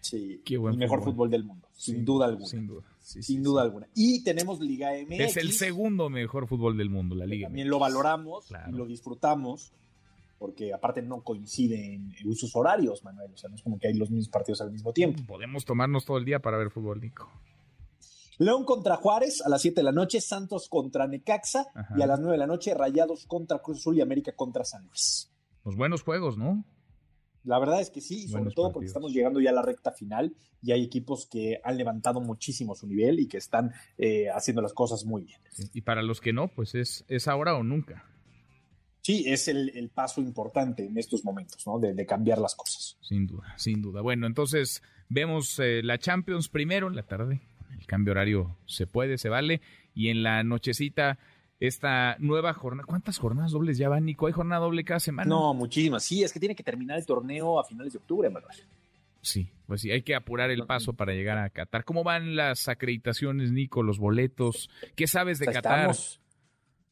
Sí, 0.02 0.42
Qué 0.46 0.58
buen 0.58 0.74
el 0.74 0.80
mejor 0.80 1.00
fútbol. 1.00 1.14
fútbol 1.14 1.30
del 1.32 1.44
mundo, 1.46 1.68
sin, 1.74 1.96
Sin 1.96 2.06
duda 2.06 2.16
duda, 2.18 2.26
alguna. 2.28 2.46
sin 2.48 2.68
duda, 2.68 2.84
sí, 3.06 3.24
sin 3.24 3.38
sí, 3.38 3.44
duda 3.44 3.62
alguna. 3.62 3.88
Y 3.96 4.24
tenemos 4.24 4.60
Liga 4.60 4.90
MX. 5.08 5.20
Es 5.20 5.38
el 5.38 5.52
segundo 5.54 6.10
mejor 6.10 6.48
fútbol 6.48 6.78
del 6.78 6.90
mundo, 6.90 7.16
la 7.16 7.26
Liga. 7.26 7.48
También 7.48 7.70
lo 7.70 7.80
valoramos 7.80 8.48
Claro. 8.48 8.70
y 8.70 8.74
lo 8.76 8.86
disfrutamos. 8.86 9.72
porque 10.38 10.74
aparte 10.74 11.02
no 11.02 11.22
coinciden 11.24 12.14
en 12.20 12.28
usos 12.28 12.54
horarios, 12.58 13.04
Manuel, 13.06 13.32
o 13.34 13.38
sea, 13.38 13.50
no 13.50 13.56
es 13.56 13.62
como 13.64 13.80
que 13.80 13.88
hay 13.88 13.94
los 13.94 14.12
mismos 14.12 14.28
partidos 14.30 14.60
al 14.62 14.70
mismo 14.70 14.92
tiempo. 14.92 15.24
Podemos 15.26 15.64
tomarnos 15.64 16.04
todo 16.04 16.18
el 16.18 16.26
día 16.26 16.40
para 16.40 16.58
ver 16.58 16.70
fútbol, 16.72 17.00
Nico. 17.00 17.32
León 18.38 18.66
contra 18.66 18.98
Juárez 18.98 19.42
a 19.46 19.50
las 19.50 19.62
7 19.62 19.76
de 19.80 19.84
la 19.84 19.92
noche, 19.94 20.20
Santos 20.20 20.68
contra 20.68 21.08
Necaxa 21.08 21.68
y 21.98 22.02
a 22.02 22.06
las 22.06 22.20
9 22.20 22.34
de 22.34 22.38
la 22.38 22.48
noche 22.48 22.74
Rayados 22.74 23.26
contra 23.28 23.60
Cruz 23.60 23.78
Azul 23.80 23.98
y 23.98 24.02
América 24.02 24.34
contra 24.36 24.66
San 24.66 24.86
Luis. 24.86 25.32
Los 25.64 25.78
buenos 25.78 26.04
juegos, 26.04 26.38
¿no? 26.38 26.66
La 27.46 27.60
verdad 27.60 27.80
es 27.80 27.90
que 27.90 28.02
sí, 28.02 28.28
sobre 28.28 28.52
todo 28.52 28.72
porque 28.72 28.88
estamos 28.88 29.14
llegando 29.14 29.40
ya 29.40 29.52
a 29.52 29.54
la 29.54 29.62
recta 29.62 29.92
final 29.92 30.36
y 30.62 30.72
hay 30.72 30.84
equipos 30.84 31.28
que 31.28 31.60
han 31.64 31.78
levantado 31.78 32.20
muchísimo 32.20 32.76
su 32.76 32.88
nivel 32.88 33.20
y 33.20 33.28
que 33.28 33.38
están 33.38 33.72
eh, 33.98 34.30
haciendo 34.30 34.62
las 34.62 34.74
cosas 34.74 35.06
muy 35.06 35.24
bien. 35.24 35.40
Y 35.74 35.82
para 35.82 36.02
los 36.02 36.22
que 36.22 36.34
no, 36.34 36.48
pues 36.48 36.76
es, 36.76 37.06
es 37.08 37.28
ahora 37.28 37.56
o 37.56 37.64
nunca. 37.64 38.06
Sí, 39.06 39.26
es 39.28 39.48
el, 39.48 39.92
paso 39.94 40.20
importante 40.20 40.84
en 40.84 40.98
estos 40.98 41.24
momentos, 41.24 41.68
¿no? 41.68 41.78
De, 41.78 42.06
cambiar 42.08 42.40
las 42.40 42.56
cosas. 42.56 42.98
Sin 43.02 43.28
duda, 43.28 43.54
sin 43.56 43.84
duda. 43.84 44.02
Bueno, 44.02 44.26
entonces 44.26 44.82
vemos 45.10 45.60
eh, 45.60 45.82
la 45.84 46.00
Champions 46.00 46.50
primero 46.50 46.88
en 46.88 46.96
la 46.96 47.04
tarde. 47.04 47.42
El 47.78 47.86
cambio 47.86 48.14
horario 48.14 48.58
se 48.66 48.88
puede, 48.88 49.20
se 49.20 49.30
vale. 49.30 49.62
Y 49.94 50.10
en 50.10 50.24
la 50.24 50.44
nochecita 50.44 51.20
esta 51.60 52.16
nueva 52.20 52.54
jornada. 52.54 52.86
¿Cuántas 52.86 53.18
jornadas 53.18 53.52
dobles 53.52 53.78
ya 53.78 53.90
van, 53.90 54.06
Nico? 54.06 54.28
¿Hay 54.28 54.34
jornada 54.34 54.62
doble 54.62 54.84
cada 54.84 55.00
semana? 55.00 55.28
No, 55.28 55.54
muchísimas. 55.54 56.04
Sí, 56.04 56.24
es 56.24 56.34
que 56.34 56.40
tiene 56.40 56.56
que 56.56 56.64
terminar 56.64 56.98
el 56.98 57.06
torneo 57.06 57.60
a 57.60 57.64
finales 57.64 57.94
de 57.94 58.00
octubre, 58.00 58.30
Manuel. 58.30 58.56
Sí, 59.22 59.50
pues 59.66 59.82
sí, 59.82 59.90
hay 59.90 60.04
que 60.04 60.14
apurar 60.14 60.52
el 60.52 60.66
paso 60.68 60.94
para 60.94 61.14
llegar 61.14 61.40
a 61.40 61.50
Qatar. 61.50 61.84
¿Cómo 61.84 62.04
van 62.04 62.36
las 62.36 62.68
acreditaciones, 62.68 63.52
Nico, 63.52 63.82
los 63.82 63.98
boletos? 63.98 64.70
¿Qué 64.96 65.08
sabes 65.08 65.40
de 65.40 65.48
Qatar? 65.48 65.80
Estamos 65.80 66.22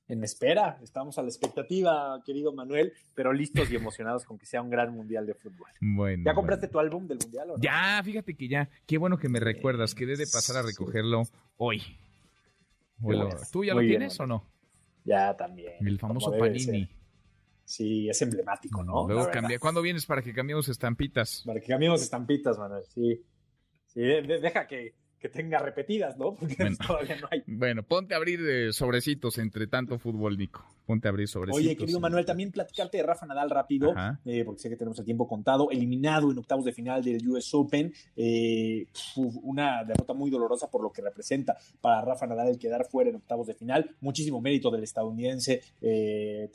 en 0.07 0.23
espera, 0.23 0.79
estamos 0.83 1.17
a 1.17 1.21
la 1.21 1.29
expectativa, 1.29 2.21
querido 2.25 2.51
Manuel, 2.53 2.93
pero 3.15 3.31
listos 3.31 3.71
y 3.71 3.75
emocionados 3.75 4.25
con 4.25 4.37
que 4.37 4.45
sea 4.45 4.61
un 4.61 4.69
gran 4.69 4.93
mundial 4.93 5.25
de 5.25 5.33
fútbol. 5.33 5.67
Bueno. 5.79 6.23
¿Ya 6.25 6.33
compraste 6.33 6.67
tu 6.67 6.79
álbum 6.79 7.07
del 7.07 7.19
mundial? 7.19 7.51
¿o 7.51 7.57
no? 7.57 7.63
Ya, 7.63 8.01
fíjate 8.03 8.35
que 8.35 8.47
ya. 8.47 8.69
Qué 8.85 8.97
bueno 8.97 9.17
que 9.17 9.29
me 9.29 9.39
recuerdas, 9.39 9.95
que 9.95 10.05
debe 10.05 10.25
pasar 10.31 10.57
a 10.57 10.61
recogerlo 10.61 11.23
hoy. 11.57 11.81
¿Tú 13.51 13.63
ya 13.63 13.73
lo 13.73 13.81
tienes 13.81 14.19
o 14.19 14.27
no? 14.27 14.52
Ya 15.05 15.35
también. 15.35 15.73
El 15.85 15.99
famoso 15.99 16.31
Panini. 16.37 16.89
Sí, 17.65 18.09
es 18.09 18.21
emblemático, 18.21 18.83
¿no? 18.83 19.07
Luego 19.07 19.29
cambia. 19.31 19.57
¿Cuándo 19.59 19.81
vienes 19.81 20.05
para 20.05 20.21
que 20.21 20.33
cambiemos 20.33 20.67
estampitas? 20.67 21.43
Para 21.45 21.59
que 21.59 21.67
cambiemos 21.67 22.01
estampitas, 22.01 22.57
Manuel, 22.57 22.83
sí. 22.93 23.21
Sí, 23.85 24.01
deja 24.01 24.67
que, 24.67 24.95
que 25.19 25.29
tenga 25.29 25.59
repetidas, 25.59 26.17
¿no? 26.17 26.35
Porque 26.39 26.55
todavía 26.85 27.17
no 27.21 27.27
hay. 27.31 27.43
Bueno, 27.47 27.83
ponte 27.83 28.13
a 28.13 28.17
abrir 28.17 28.41
eh, 28.41 28.73
sobrecitos 28.73 29.37
entre 29.37 29.67
tanto 29.67 29.97
fútbol, 29.97 30.37
Nico. 30.37 30.65
Ponte 30.85 31.07
a 31.07 31.11
abrir 31.11 31.27
sobrecitos. 31.27 31.65
Oye, 31.65 31.77
querido 31.77 31.99
Manuel, 31.99 32.25
también 32.25 32.51
platicarte 32.51 32.97
de 32.97 33.03
Rafa 33.03 33.25
Nadal 33.25 33.49
rápido, 33.49 33.93
eh, 34.25 34.43
porque 34.43 34.61
sé 34.61 34.69
que 34.69 34.75
tenemos 34.75 34.99
el 34.99 35.05
tiempo 35.05 35.27
contado. 35.27 35.69
Eliminado 35.71 36.31
en 36.31 36.37
octavos 36.37 36.65
de 36.65 36.73
final 36.73 37.03
del 37.03 37.27
US 37.29 37.53
Open. 37.53 37.93
Eh, 38.17 38.87
una 39.43 39.83
derrota 39.83 40.13
muy 40.13 40.29
dolorosa 40.29 40.69
por 40.69 40.81
lo 40.81 40.91
que 40.91 41.01
representa 41.01 41.55
para 41.79 42.01
Rafa 42.01 42.27
Nadal 42.27 42.49
el 42.49 42.59
quedar 42.59 42.85
fuera 42.85 43.09
en 43.09 43.15
octavos 43.15 43.47
de 43.47 43.53
final. 43.53 43.95
Muchísimo 44.01 44.41
mérito 44.41 44.69
del 44.71 44.83
estadounidense 44.83 45.61
eh, 45.81 46.49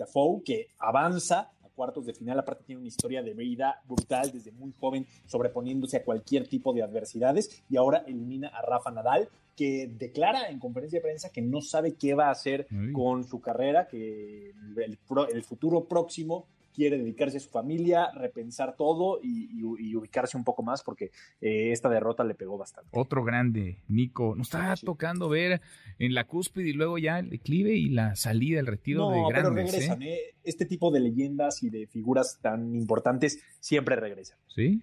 que 0.44 0.68
avanza 0.78 1.50
cuartos 1.78 2.04
de 2.04 2.12
final. 2.12 2.40
Aparte 2.40 2.64
tiene 2.64 2.80
una 2.80 2.88
historia 2.88 3.22
de 3.22 3.34
vida 3.34 3.80
brutal 3.86 4.32
desde 4.32 4.50
muy 4.50 4.72
joven, 4.80 5.06
sobreponiéndose 5.26 5.98
a 5.98 6.02
cualquier 6.02 6.48
tipo 6.48 6.72
de 6.72 6.82
adversidades 6.82 7.62
y 7.70 7.76
ahora 7.76 8.02
elimina 8.08 8.48
a 8.48 8.62
Rafa 8.62 8.90
Nadal 8.90 9.28
que 9.54 9.88
declara 9.96 10.50
en 10.50 10.58
conferencia 10.58 10.98
de 10.98 11.04
prensa 11.04 11.30
que 11.30 11.40
no 11.40 11.60
sabe 11.60 11.94
qué 11.94 12.14
va 12.14 12.26
a 12.26 12.32
hacer 12.32 12.66
con 12.92 13.22
su 13.24 13.40
carrera, 13.40 13.86
que 13.86 14.52
el 14.76 15.44
futuro 15.44 15.84
próximo 15.84 16.46
quiere 16.78 16.96
dedicarse 16.96 17.38
a 17.38 17.40
su 17.40 17.48
familia, 17.48 18.12
repensar 18.14 18.76
todo 18.76 19.18
y, 19.20 19.64
ubicarse 19.64 20.36
un 20.36 20.44
poco 20.44 20.62
más 20.62 20.84
porque 20.84 21.10
eh, 21.40 21.72
esta 21.72 21.88
derrota 21.88 22.22
le 22.22 22.36
pegó 22.36 22.56
bastante. 22.56 22.90
Otro 22.92 23.24
grande, 23.24 23.82
Nico. 23.88 24.36
Nos 24.36 24.46
está 24.46 24.76
tocando 24.76 25.28
ver 25.28 25.60
en 25.98 26.14
la 26.14 26.24
cúspide 26.24 26.68
y 26.68 26.72
luego 26.74 26.96
ya 26.98 27.18
el 27.18 27.30
declive 27.30 27.74
y 27.74 27.88
la 27.88 28.14
salida, 28.14 28.60
el 28.60 28.66
retiro 28.68 29.10
de 29.10 29.18
grandes. 29.28 29.34
pero 29.34 29.50
regresan, 29.50 30.02
¿eh? 30.02 30.18
Este 30.44 30.66
tipo 30.66 30.92
de 30.92 31.00
leyendas 31.00 31.64
y 31.64 31.70
de 31.70 31.88
figuras 31.88 32.38
tan 32.40 32.76
importantes 32.76 33.40
siempre 33.58 33.96
regresan. 33.96 34.38
¿Sí? 34.46 34.80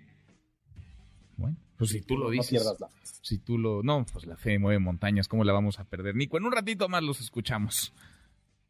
Bueno, 1.38 1.56
pues 1.78 1.92
si 1.92 2.02
tú 2.02 2.18
lo 2.18 2.30
dices. 2.30 2.62
No 2.62 2.74
la 2.78 2.90
fe. 2.90 3.06
Si 3.22 3.38
tú 3.38 3.58
lo. 3.58 3.84
No, 3.84 4.06
pues 4.12 4.26
la 4.26 4.36
fe 4.36 4.60
mueve 4.60 4.80
montañas, 4.80 5.30
¿cómo 5.30 5.46
la 5.46 5.54
vamos 5.54 5.80
a 5.80 5.86
perder? 5.86 6.14
Nico, 6.16 6.38
en 6.38 6.44
un 6.44 6.52
ratito 6.52 6.90
más 6.90 7.04
los 7.04 7.22
escuchamos. 7.22 7.94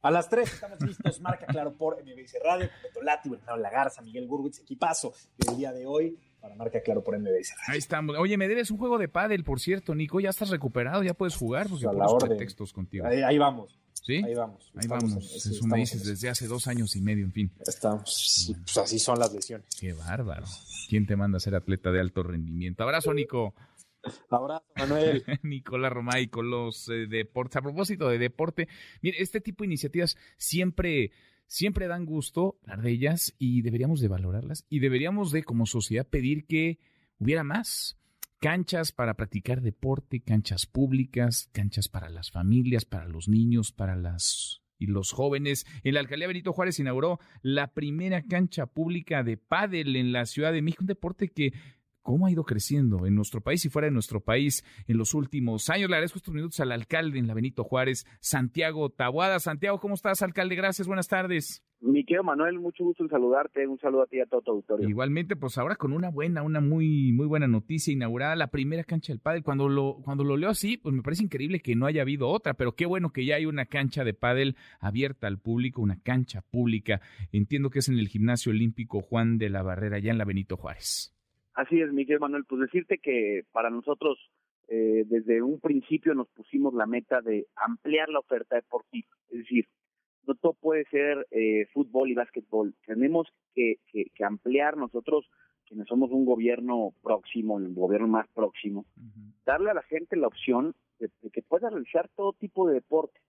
A 0.05 0.11
las 0.11 0.29
3 0.29 0.53
estamos 0.53 0.79
listos, 0.81 1.19
marca 1.19 1.47
claro 1.47 1.73
por 1.73 1.97
MBS 1.99 2.35
Radio, 2.43 2.69
con 2.69 2.83
Beto 2.83 3.01
Lati, 3.01 3.27
Bernardo 3.27 3.57
Lagarza, 3.57 4.03
Miguel 4.03 4.27
Burgutz, 4.27 4.59
equipazo 4.59 5.15
el 5.49 5.57
día 5.57 5.73
de 5.73 5.87
hoy 5.87 6.15
para 6.39 6.53
marca 6.53 6.79
claro 6.81 7.03
por 7.03 7.17
MBS 7.17 7.55
Radio. 7.57 7.69
Ahí 7.69 7.79
estamos. 7.79 8.15
Oye, 8.19 8.37
me 8.37 8.47
debes 8.47 8.69
un 8.69 8.77
juego 8.77 8.99
de 8.99 9.07
pádel, 9.07 9.43
por 9.43 9.59
cierto, 9.59 9.95
Nico, 9.95 10.19
ya 10.19 10.29
estás 10.29 10.51
recuperado, 10.51 11.01
ya 11.01 11.15
puedes 11.15 11.35
jugar, 11.35 11.67
porque 11.67 11.85
pues, 11.85 11.95
a 11.95 11.97
la 11.97 12.05
orden. 12.05 12.37
textos 12.37 12.71
contigo. 12.71 13.03
Ahí, 13.07 13.39
vamos. 13.39 13.79
¿Sí? 13.93 14.21
Ahí 14.23 14.35
vamos. 14.35 14.71
Ahí 14.75 14.87
vamos. 14.87 15.43
Eso 15.43 15.65
me 15.65 15.79
dices 15.79 16.05
desde 16.05 16.29
hace 16.29 16.45
dos 16.45 16.67
años 16.67 16.95
y 16.95 17.01
medio, 17.01 17.25
en 17.25 17.31
fin. 17.31 17.51
Estamos. 17.65 18.53
Pues 18.63 18.77
así 18.77 18.99
son 18.99 19.17
las 19.17 19.33
lesiones. 19.33 19.65
Qué 19.79 19.93
bárbaro. 19.93 20.45
¿Quién 20.87 21.07
te 21.07 21.15
manda 21.15 21.37
a 21.37 21.39
ser 21.39 21.55
atleta 21.55 21.91
de 21.91 21.99
alto 21.99 22.21
rendimiento? 22.21 22.83
Abrazo, 22.83 23.11
Nico. 23.11 23.55
Abrazo, 24.29 24.65
Manuel. 24.77 25.23
Nicolás 25.43 25.91
Romay 25.91 26.27
con 26.27 26.49
los 26.49 26.89
eh, 26.89 27.07
deportes. 27.07 27.57
A 27.57 27.61
propósito 27.61 28.09
de 28.09 28.17
deporte, 28.17 28.67
mire, 29.01 29.21
este 29.21 29.41
tipo 29.41 29.63
de 29.63 29.67
iniciativas 29.67 30.17
siempre, 30.37 31.11
siempre 31.47 31.87
dan 31.87 32.05
gusto 32.05 32.59
hablar 32.63 32.81
de 32.81 32.91
ellas 32.91 33.35
y 33.37 33.61
deberíamos 33.61 34.01
de 34.01 34.07
valorarlas 34.07 34.65
y 34.69 34.79
deberíamos 34.79 35.31
de, 35.31 35.43
como 35.43 35.65
sociedad, 35.65 36.07
pedir 36.07 36.45
que 36.45 36.79
hubiera 37.19 37.43
más 37.43 37.97
canchas 38.39 38.91
para 38.91 39.15
practicar 39.15 39.61
deporte, 39.61 40.21
canchas 40.21 40.65
públicas, 40.65 41.49
canchas 41.51 41.87
para 41.89 42.09
las 42.09 42.31
familias, 42.31 42.85
para 42.85 43.07
los 43.07 43.27
niños, 43.27 43.71
para 43.71 43.95
las 43.95 44.61
y 44.77 44.87
los 44.87 45.11
jóvenes. 45.11 45.65
En 45.83 45.93
la 45.93 45.99
alcaldía 45.99 46.27
Benito 46.27 46.53
Juárez 46.53 46.79
inauguró 46.79 47.19
la 47.41 47.73
primera 47.73 48.23
cancha 48.23 48.65
pública 48.65 49.23
de 49.23 49.37
pádel 49.37 49.95
en 49.95 50.11
la 50.11 50.25
Ciudad 50.25 50.51
de 50.51 50.61
México, 50.61 50.83
un 50.83 50.87
deporte 50.87 51.29
que 51.29 51.53
cómo 52.05 52.27
ha 52.27 52.31
ido 52.31 52.43
creciendo 52.43 53.07
en 53.07 53.15
nuestro 53.15 53.41
país 53.41 53.65
y 53.65 53.69
fuera 53.69 53.87
de 53.87 53.91
nuestro 53.91 54.21
país 54.21 54.63
en 54.87 54.97
los 54.97 55.15
últimos 55.15 55.71
años. 55.71 55.89
Le 55.89 55.95
agradezco 55.95 56.19
estos 56.19 56.35
minutos 56.35 56.59
al 56.59 56.71
alcalde 56.71 57.17
en 57.17 57.25
la 57.25 57.33
Benito 57.33 57.63
Juárez, 57.63 58.05
Santiago 58.21 58.91
Tabuada. 58.91 59.39
Santiago, 59.39 59.79
¿cómo 59.79 59.95
estás, 59.95 60.21
alcalde? 60.21 60.55
Gracias, 60.55 60.87
buenas 60.87 61.07
tardes. 61.07 61.63
Mi 61.81 62.05
querido 62.05 62.23
Manuel, 62.23 62.59
mucho 62.59 62.83
gusto 62.83 63.03
en 63.03 63.09
saludarte, 63.09 63.67
un 63.67 63.79
saludo 63.79 64.03
a 64.03 64.05
ti 64.05 64.17
y 64.17 64.19
a 64.19 64.27
todo 64.27 64.41
tu 64.41 64.51
auditorio. 64.51 64.87
Igualmente, 64.87 65.35
pues 65.35 65.57
ahora 65.57 65.75
con 65.75 65.93
una 65.93 66.09
buena, 66.09 66.43
una 66.43 66.61
muy, 66.61 67.11
muy 67.11 67.25
buena 67.25 67.47
noticia, 67.47 67.91
inaugurada 67.91 68.35
la 68.35 68.47
primera 68.47 68.83
cancha 68.83 69.11
del 69.11 69.19
pádel. 69.19 69.41
Cuando 69.43 69.67
lo, 69.67 69.97
cuando 70.03 70.23
lo 70.23 70.37
leo 70.37 70.49
así, 70.49 70.77
pues 70.77 70.93
me 70.93 71.01
parece 71.01 71.23
increíble 71.23 71.59
que 71.59 71.75
no 71.75 71.87
haya 71.87 72.03
habido 72.03 72.29
otra, 72.29 72.53
pero 72.53 72.75
qué 72.75 72.85
bueno 72.85 73.09
que 73.09 73.25
ya 73.25 73.37
hay 73.37 73.47
una 73.47 73.65
cancha 73.65 74.03
de 74.03 74.13
pádel 74.13 74.55
abierta 74.79 75.25
al 75.25 75.39
público, 75.39 75.81
una 75.81 75.99
cancha 75.99 76.43
pública. 76.43 77.01
Entiendo 77.31 77.71
que 77.71 77.79
es 77.79 77.89
en 77.89 77.97
el 77.97 78.09
Gimnasio 78.09 78.51
Olímpico 78.51 79.01
Juan 79.01 79.39
de 79.39 79.49
la 79.49 79.63
Barrera, 79.63 79.97
ya 79.97 80.11
en 80.11 80.19
la 80.19 80.25
Benito 80.25 80.55
Juárez. 80.55 81.14
Así 81.55 81.79
es, 81.79 81.91
Miguel 81.91 82.19
Manuel, 82.19 82.43
pues 82.45 82.61
decirte 82.61 82.97
que 82.97 83.43
para 83.53 83.69
nosotros 83.69 84.19
eh, 84.67 85.05
desde 85.07 85.41
un 85.41 85.59
principio 85.59 86.13
nos 86.13 86.27
pusimos 86.29 86.73
la 86.73 86.85
meta 86.85 87.21
de 87.21 87.47
ampliar 87.55 88.09
la 88.09 88.19
oferta 88.19 88.55
deportiva, 88.55 89.07
es 89.29 89.39
decir, 89.39 89.67
no 90.27 90.35
todo 90.35 90.53
puede 90.53 90.85
ser 90.85 91.25
eh, 91.31 91.67
fútbol 91.71 92.09
y 92.09 92.15
básquetbol, 92.15 92.73
tenemos 92.85 93.27
que, 93.53 93.75
que, 93.91 94.23
ampliar 94.25 94.75
nosotros, 94.75 95.29
quienes 95.65 95.87
somos 95.87 96.11
un 96.11 96.25
gobierno 96.25 96.93
próximo, 97.01 97.55
un 97.55 97.73
gobierno 97.73 98.07
más 98.07 98.27
próximo, 98.29 98.85
darle 99.45 99.69
a 99.69 99.75
la 99.75 99.83
gente 99.83 100.17
la 100.17 100.27
opción 100.27 100.75
de, 100.99 101.09
que 101.31 101.41
pueda 101.41 101.69
realizar 101.69 102.09
todo 102.15 102.33
tipo 102.33 102.67
de 102.67 102.73
deporte. 102.73 103.19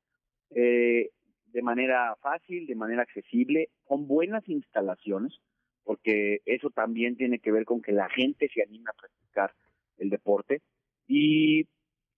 Eh, 0.51 1.11
de 1.53 1.63
manera 1.63 2.15
fácil, 2.21 2.67
de 2.67 2.75
manera 2.75 3.03
accesible, 3.03 3.71
con 3.85 4.07
buenas 4.07 4.47
instalaciones, 4.49 5.39
porque 5.87 6.41
eso 6.45 6.69
también 6.71 7.17
tiene 7.17 7.39
que 7.39 7.53
ver 7.53 7.65
con 7.65 7.81
que 7.81 7.93
la 7.93 8.09
gente 8.11 8.51
se 8.53 8.61
anime 8.61 8.91
a 8.91 9.01
practicar 9.01 9.55
el 9.99 10.11
deporte. 10.11 10.61
Y 11.07 11.65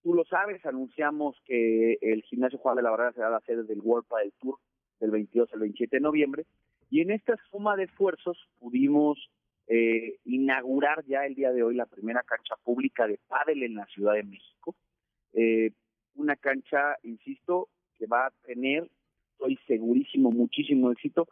tú 0.03 0.15
lo 0.15 0.25
sabes, 0.25 0.65
anunciamos 0.65 1.37
que 1.45 1.99
el 2.01 2.23
gimnasio 2.23 2.59
Juan 2.59 2.77
de 2.77 2.83
la 2.83 2.91
Barrera 2.91 3.13
será 3.13 3.29
la 3.29 3.41
sede 3.41 3.65
del 3.65 3.81
World 3.83 4.09
Padel 4.09 4.33
Tour 4.41 4.59
del 5.01 5.11
22 5.11 5.53
al 5.53 5.61
27 5.61 5.97
de 5.97 6.01
noviembre. 6.01 6.47
Y 6.89 7.03
en 7.03 7.11
esta 7.11 7.37
suma 7.51 7.77
de 7.77 7.85
esfuerzos 7.85 8.39
pudimos 8.59 9.19
eh, 9.67 10.17
inaugurar 10.25 11.05
ya 11.05 11.27
el 11.27 11.35
día 11.35 11.53
de 11.53 11.63
hoy 11.63 11.75
la 11.75 11.85
primera 11.85 12.23
cancha 12.23 12.55
pública 12.65 13.07
de 13.07 13.21
pádel 13.29 13.63
en 13.65 13.75
la 13.75 13.85
Ciudad 13.85 14.15
de 14.15 14.23
México. 14.23 14.75
Eh, 15.35 15.73
una 16.15 16.37
cancha, 16.37 16.97
insisto, 17.03 17.69
que 17.99 18.07
va 18.07 18.29
a 18.29 18.33
tener, 18.47 18.89
estoy 19.33 19.59
segurísimo, 19.67 20.31
muchísimo 20.31 20.91
éxito, 20.91 21.29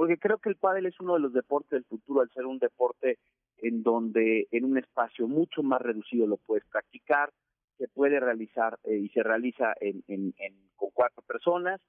porque 0.00 0.16
creo 0.16 0.38
que 0.38 0.48
el 0.48 0.56
pádel 0.56 0.86
es 0.86 0.98
uno 0.98 1.12
de 1.12 1.20
los 1.20 1.34
deportes 1.34 1.72
del 1.72 1.84
futuro 1.84 2.22
al 2.22 2.30
ser 2.30 2.46
un 2.46 2.58
deporte 2.58 3.18
en 3.58 3.82
donde 3.82 4.48
en 4.50 4.64
un 4.64 4.78
espacio 4.78 5.28
mucho 5.28 5.62
más 5.62 5.82
reducido 5.82 6.26
lo 6.26 6.38
puedes 6.38 6.64
practicar, 6.72 7.30
se 7.76 7.86
puede 7.86 8.18
realizar 8.18 8.78
eh, 8.84 8.96
y 8.96 9.10
se 9.10 9.22
realiza 9.22 9.74
en, 9.78 10.02
en, 10.08 10.32
con 10.74 10.88
cuatro 10.94 11.20
personas. 11.20 11.82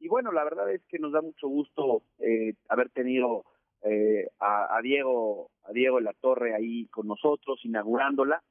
Y 0.00 0.08
bueno, 0.08 0.32
la 0.32 0.42
verdad 0.42 0.72
es 0.72 0.82
que 0.88 0.98
nos 0.98 1.12
da 1.12 1.22
mucho 1.22 1.46
gusto 1.46 2.02
eh, 2.18 2.54
haber 2.68 2.90
tenido 2.90 3.44
eh, 3.84 4.26
a, 4.40 4.80
Diego 4.82 5.52
a 5.62 5.70
Diego 5.70 5.98
de 5.98 6.02
la 6.02 6.14
Torre 6.14 6.56
ahí 6.56 6.86
con 6.86 7.06
nosotros 7.06 7.64
inaugurándola. 7.64 8.42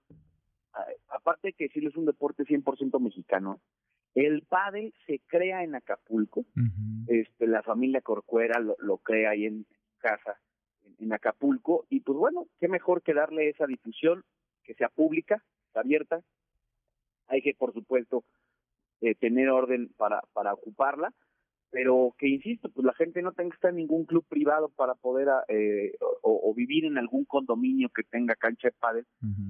aparte 1.09 1.51
que 1.51 1.67
sí 1.67 1.85
es 1.85 1.97
un 1.97 2.05
deporte 2.05 2.45
100% 2.45 2.97
mexicano, 3.01 3.59
el 4.15 4.43
pádel 4.43 4.93
se 5.05 5.19
crea 5.27 5.63
en 5.63 5.75
Acapulco. 5.75 6.45
Este 7.07 7.47
la 7.47 7.63
familia 7.63 8.01
Corcuera 8.01 8.59
lo, 8.59 8.75
lo 8.79 8.97
crea 8.97 9.31
ahí 9.31 9.45
en 9.45 9.65
casa 9.99 10.39
en 10.99 11.13
Acapulco 11.13 11.85
y 11.89 12.01
pues 12.01 12.17
bueno, 12.17 12.47
qué 12.59 12.67
mejor 12.67 13.01
que 13.01 13.13
darle 13.13 13.49
esa 13.49 13.65
difusión 13.65 14.23
que 14.63 14.73
sea 14.75 14.89
pública, 14.89 15.43
abierta. 15.73 16.21
Hay 17.27 17.41
que 17.41 17.53
por 17.57 17.73
supuesto 17.73 18.23
eh, 19.01 19.15
tener 19.15 19.49
orden 19.49 19.89
para 19.97 20.21
para 20.33 20.53
ocuparla 20.53 21.13
pero 21.71 22.13
que 22.17 22.27
insisto, 22.27 22.69
pues 22.69 22.85
la 22.85 22.93
gente 22.93 23.21
no 23.21 23.31
tenga 23.31 23.51
que 23.51 23.55
estar 23.55 23.69
en 23.71 23.77
ningún 23.77 24.05
club 24.05 24.25
privado 24.27 24.69
para 24.69 24.93
poder 24.93 25.29
eh, 25.47 25.93
o, 26.21 26.53
vivir 26.53 26.83
en 26.83 26.97
algún 26.97 27.23
condominio 27.23 27.89
que 27.89 28.03
tenga 28.03 28.35
cancha 28.35 28.67
de 28.67 28.73
pádel 28.77 29.05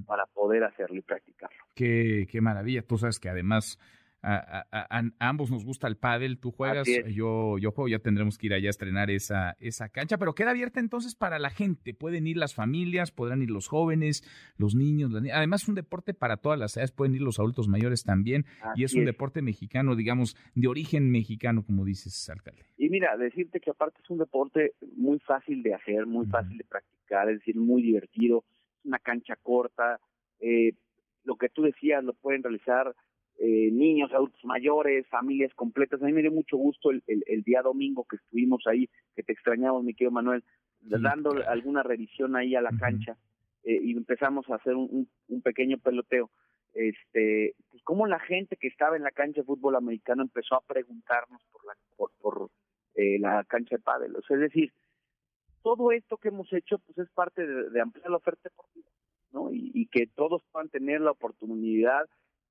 para 0.05 0.27
poder 0.27 0.63
hacerlo 0.63 0.97
y 0.97 1.01
practicarlo. 1.01 1.57
Qué, 1.73 2.27
qué 2.29 2.39
maravilla, 2.39 2.83
tú 2.83 2.99
sabes 2.99 3.19
que 3.19 3.27
además 3.27 3.79
a, 4.23 5.03
ambos 5.19 5.49
nos 5.51 5.65
gusta 5.65 5.87
el 5.87 5.97
pádel, 5.97 6.39
tú 6.39 6.51
juegas, 6.51 6.87
yo, 7.07 7.57
yo 7.57 7.71
juego, 7.71 7.87
ya 7.87 7.99
tendremos 7.99 8.37
que 8.37 8.47
ir 8.47 8.53
allá 8.53 8.67
a 8.67 8.69
estrenar 8.69 9.09
esa, 9.09 9.55
esa 9.59 9.89
cancha, 9.89 10.17
pero 10.17 10.35
queda 10.35 10.51
abierta 10.51 10.79
entonces 10.79 11.15
para 11.15 11.39
la 11.39 11.49
gente, 11.49 11.93
pueden 11.93 12.27
ir 12.27 12.37
las 12.37 12.53
familias, 12.53 13.11
podrán 13.11 13.41
ir 13.41 13.49
los 13.49 13.67
jóvenes, 13.67 14.23
los 14.57 14.75
niños, 14.75 15.11
además 15.33 15.63
es 15.63 15.69
un 15.69 15.75
deporte 15.75 16.13
para 16.13 16.37
todas 16.37 16.59
las 16.59 16.77
edades, 16.77 16.91
pueden 16.91 17.15
ir 17.15 17.21
los 17.21 17.39
adultos 17.39 17.67
mayores 17.67 18.03
también, 18.03 18.45
y 18.75 18.83
es 18.83 18.93
un 18.93 19.05
deporte 19.05 19.41
mexicano, 19.41 19.95
digamos, 19.95 20.35
de 20.55 20.67
origen 20.67 21.09
mexicano, 21.09 21.63
como 21.65 21.85
dices, 21.85 22.29
alcalde. 22.29 22.63
Y 22.77 22.89
mira, 22.89 23.17
decirte 23.17 23.59
que 23.59 23.71
aparte 23.71 24.01
es 24.03 24.09
un 24.09 24.19
deporte 24.19 24.73
muy 24.95 25.19
fácil 25.19 25.63
de 25.63 25.73
hacer, 25.73 26.05
muy 26.05 26.27
fácil 26.27 26.57
de 26.57 26.63
practicar, 26.63 27.29
es 27.29 27.39
decir, 27.39 27.55
muy 27.55 27.81
divertido, 27.81 28.43
es 28.79 28.85
una 28.85 28.99
cancha 28.99 29.35
corta, 29.41 29.99
eh, 30.39 30.73
lo 31.23 31.35
que 31.35 31.49
tú 31.49 31.63
decías 31.63 32.03
lo 32.03 32.13
pueden 32.13 32.43
realizar 32.43 32.95
eh, 33.43 33.71
niños, 33.71 34.13
adultos 34.13 34.45
mayores, 34.45 35.07
familias 35.07 35.51
completas. 35.55 35.99
A 35.99 36.05
mí 36.05 36.13
me 36.13 36.21
dio 36.21 36.31
mucho 36.31 36.57
gusto 36.57 36.91
el, 36.91 37.01
el, 37.07 37.41
día 37.41 37.63
domingo 37.63 38.05
que 38.07 38.17
estuvimos 38.17 38.67
ahí, 38.67 38.87
que 39.15 39.23
te 39.23 39.33
extrañamos, 39.33 39.83
mi 39.83 39.95
querido 39.95 40.11
Manuel, 40.11 40.43
dando 40.81 41.31
alguna 41.47 41.81
revisión 41.81 42.35
ahí 42.35 42.53
a 42.53 42.61
la 42.61 42.69
cancha 42.79 43.17
eh, 43.63 43.79
y 43.81 43.97
empezamos 43.97 44.47
a 44.47 44.57
hacer 44.57 44.75
un, 44.75 45.09
un, 45.27 45.41
pequeño 45.41 45.79
peloteo. 45.79 46.29
Este, 46.75 47.55
pues 47.71 47.81
como 47.81 48.05
la 48.05 48.19
gente 48.19 48.57
que 48.57 48.67
estaba 48.67 48.95
en 48.95 49.01
la 49.01 49.11
cancha 49.11 49.41
de 49.41 49.47
fútbol 49.47 49.75
americano 49.75 50.21
empezó 50.21 50.53
a 50.53 50.61
preguntarnos 50.61 51.41
por 51.51 51.65
la, 51.65 51.73
por, 51.97 52.11
por 52.21 52.51
eh, 52.93 53.17
la 53.17 53.43
cancha 53.45 53.77
de 53.77 53.81
pádel. 53.81 54.15
es 54.17 54.39
decir, 54.39 54.71
todo 55.63 55.91
esto 55.91 56.17
que 56.17 56.27
hemos 56.27 56.53
hecho 56.53 56.77
pues 56.77 56.95
es 56.99 57.09
parte 57.09 57.47
de, 57.47 57.81
ampliar 57.81 58.11
la 58.11 58.17
oferta 58.17 58.49
deportiva, 58.49 58.89
¿no? 59.31 59.51
Y, 59.51 59.71
y 59.73 59.87
que 59.87 60.05
todos 60.05 60.43
puedan 60.51 60.69
tener 60.69 61.01
la 61.01 61.09
oportunidad 61.09 62.07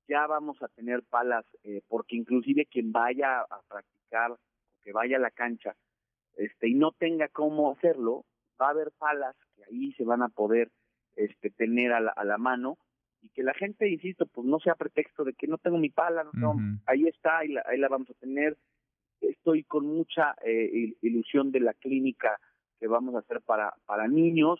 ya 0.07 0.27
vamos 0.27 0.61
a 0.61 0.67
tener 0.69 1.03
palas, 1.03 1.45
eh, 1.63 1.81
porque 1.87 2.15
inclusive 2.15 2.65
quien 2.65 2.91
vaya 2.91 3.41
a 3.41 3.61
practicar, 3.67 4.35
que 4.83 4.91
vaya 4.91 5.17
a 5.17 5.21
la 5.21 5.31
cancha, 5.31 5.75
este, 6.35 6.69
y 6.69 6.75
no 6.75 6.91
tenga 6.91 7.27
cómo 7.27 7.71
hacerlo, 7.71 8.25
va 8.61 8.67
a 8.67 8.71
haber 8.71 8.91
palas 8.97 9.35
que 9.55 9.63
ahí 9.63 9.93
se 9.93 10.03
van 10.03 10.21
a 10.21 10.29
poder 10.29 10.71
este, 11.15 11.49
tener 11.49 11.93
a 11.93 11.99
la, 11.99 12.11
a 12.11 12.23
la 12.23 12.37
mano 12.37 12.77
y 13.21 13.29
que 13.29 13.43
la 13.43 13.53
gente, 13.53 13.87
insisto, 13.89 14.25
pues 14.25 14.47
no 14.47 14.59
sea 14.59 14.75
pretexto 14.75 15.23
de 15.23 15.33
que 15.33 15.47
no 15.47 15.57
tengo 15.57 15.77
mi 15.77 15.89
pala, 15.89 16.25
no, 16.33 16.55
ahí 16.87 17.07
está, 17.07 17.39
ahí 17.39 17.49
la, 17.49 17.63
ahí 17.67 17.77
la 17.77 17.87
vamos 17.87 18.09
a 18.09 18.15
tener. 18.15 18.57
Estoy 19.19 19.63
con 19.63 19.85
mucha 19.85 20.35
eh, 20.43 20.95
ilusión 21.01 21.51
de 21.51 21.59
la 21.59 21.73
clínica 21.75 22.39
que 22.79 22.87
vamos 22.87 23.13
a 23.13 23.19
hacer 23.19 23.41
para, 23.41 23.75
para 23.85 24.07
niños. 24.07 24.59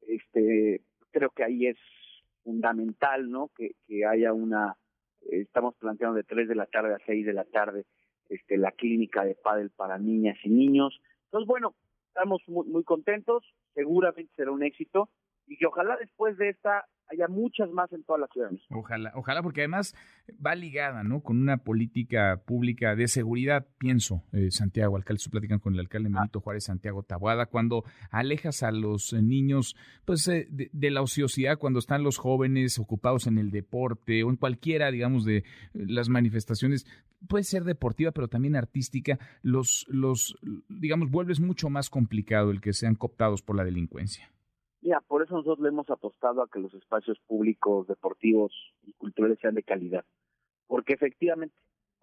Este, 0.00 0.80
creo 1.10 1.28
que 1.30 1.44
ahí 1.44 1.66
es 1.66 1.76
fundamental, 2.48 3.30
¿no? 3.30 3.50
Que, 3.54 3.72
que 3.86 4.06
haya 4.06 4.32
una 4.32 4.74
estamos 5.20 5.74
planteando 5.74 6.16
de 6.16 6.24
3 6.24 6.48
de 6.48 6.54
la 6.54 6.64
tarde 6.64 6.94
a 6.94 6.98
6 7.04 7.26
de 7.26 7.32
la 7.34 7.44
tarde 7.44 7.84
este, 8.30 8.56
la 8.56 8.72
clínica 8.72 9.22
de 9.22 9.34
pádel 9.34 9.68
para 9.68 9.98
niñas 9.98 10.38
y 10.42 10.48
niños. 10.48 10.98
Entonces, 11.24 11.46
bueno, 11.46 11.74
estamos 12.06 12.40
muy, 12.46 12.66
muy 12.66 12.84
contentos, 12.84 13.44
seguramente 13.74 14.32
será 14.34 14.50
un 14.50 14.62
éxito 14.62 15.10
y 15.46 15.58
que 15.58 15.66
ojalá 15.66 15.98
después 15.98 16.38
de 16.38 16.48
esta 16.48 16.86
haya 17.10 17.28
muchas 17.28 17.70
más 17.70 17.92
en 17.92 18.02
todas 18.04 18.20
las 18.20 18.30
ciudades. 18.30 18.60
Ojalá, 18.70 19.12
ojalá, 19.14 19.42
porque 19.42 19.62
además 19.62 19.94
va 20.44 20.54
ligada, 20.54 21.02
¿no? 21.04 21.20
Con 21.20 21.40
una 21.40 21.58
política 21.58 22.42
pública 22.44 22.94
de 22.94 23.08
seguridad, 23.08 23.66
pienso, 23.78 24.22
eh, 24.32 24.50
Santiago, 24.50 24.96
alcalde, 24.96 25.20
se 25.20 25.30
platican 25.30 25.58
con 25.58 25.74
el 25.74 25.80
alcalde 25.80 26.10
ah. 26.12 26.18
Benito 26.20 26.40
Juárez 26.40 26.64
Santiago 26.64 27.02
Tabuada, 27.02 27.46
cuando 27.46 27.84
alejas 28.10 28.62
a 28.62 28.70
los 28.70 29.12
eh, 29.12 29.22
niños, 29.22 29.76
pues, 30.04 30.28
eh, 30.28 30.48
de, 30.50 30.90
la 30.90 31.02
ociosidad, 31.02 31.58
cuando 31.58 31.78
están 31.78 32.02
los 32.02 32.18
jóvenes 32.18 32.78
ocupados 32.78 33.26
en 33.26 33.38
el 33.38 33.50
deporte 33.50 34.22
o 34.22 34.30
en 34.30 34.36
cualquiera, 34.36 34.90
digamos, 34.90 35.24
de 35.24 35.44
las 35.72 36.08
manifestaciones, 36.08 36.86
puede 37.26 37.44
ser 37.44 37.64
deportiva, 37.64 38.12
pero 38.12 38.28
también 38.28 38.56
artística, 38.56 39.18
los, 39.42 39.86
los, 39.88 40.36
digamos, 40.68 41.10
vuelves 41.10 41.40
mucho 41.40 41.68
más 41.70 41.90
complicado 41.90 42.50
el 42.50 42.60
que 42.60 42.72
sean 42.72 42.94
cooptados 42.94 43.42
por 43.42 43.56
la 43.56 43.64
delincuencia. 43.64 44.30
Mira, 44.80 45.00
por 45.00 45.22
eso 45.22 45.34
nosotros 45.34 45.60
le 45.60 45.68
hemos 45.68 45.90
apostado 45.90 46.42
a 46.42 46.48
que 46.48 46.60
los 46.60 46.72
espacios 46.74 47.18
públicos, 47.26 47.88
deportivos 47.88 48.52
y 48.84 48.92
culturales 48.92 49.38
sean 49.40 49.54
de 49.54 49.64
calidad. 49.64 50.04
Porque 50.66 50.92
efectivamente, 50.92 51.56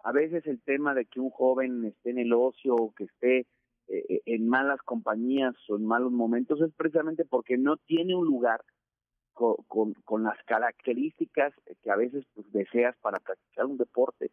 a 0.04 0.12
veces 0.12 0.46
el 0.46 0.60
tema 0.60 0.94
de 0.94 1.06
que 1.06 1.20
un 1.20 1.30
joven 1.30 1.84
esté 1.84 2.10
en 2.10 2.18
el 2.18 2.32
ocio 2.32 2.74
o 2.74 2.92
que 2.94 3.04
esté 3.04 3.46
eh, 3.88 4.04
eh, 4.08 4.22
en 4.26 4.48
malas 4.48 4.80
compañías 4.82 5.54
o 5.68 5.76
en 5.76 5.86
malos 5.86 6.12
momentos 6.12 6.60
es 6.60 6.72
precisamente 6.74 7.24
porque 7.24 7.56
no 7.56 7.76
tiene 7.76 8.14
un 8.14 8.26
lugar 8.26 8.60
con, 9.32 9.94
con, 10.04 10.22
las 10.22 10.42
características 10.44 11.52
que 11.82 11.90
a 11.90 11.96
veces 11.96 12.24
pues, 12.34 12.50
deseas 12.52 12.96
para 12.98 13.18
practicar 13.18 13.66
un 13.66 13.76
deporte, 13.76 14.30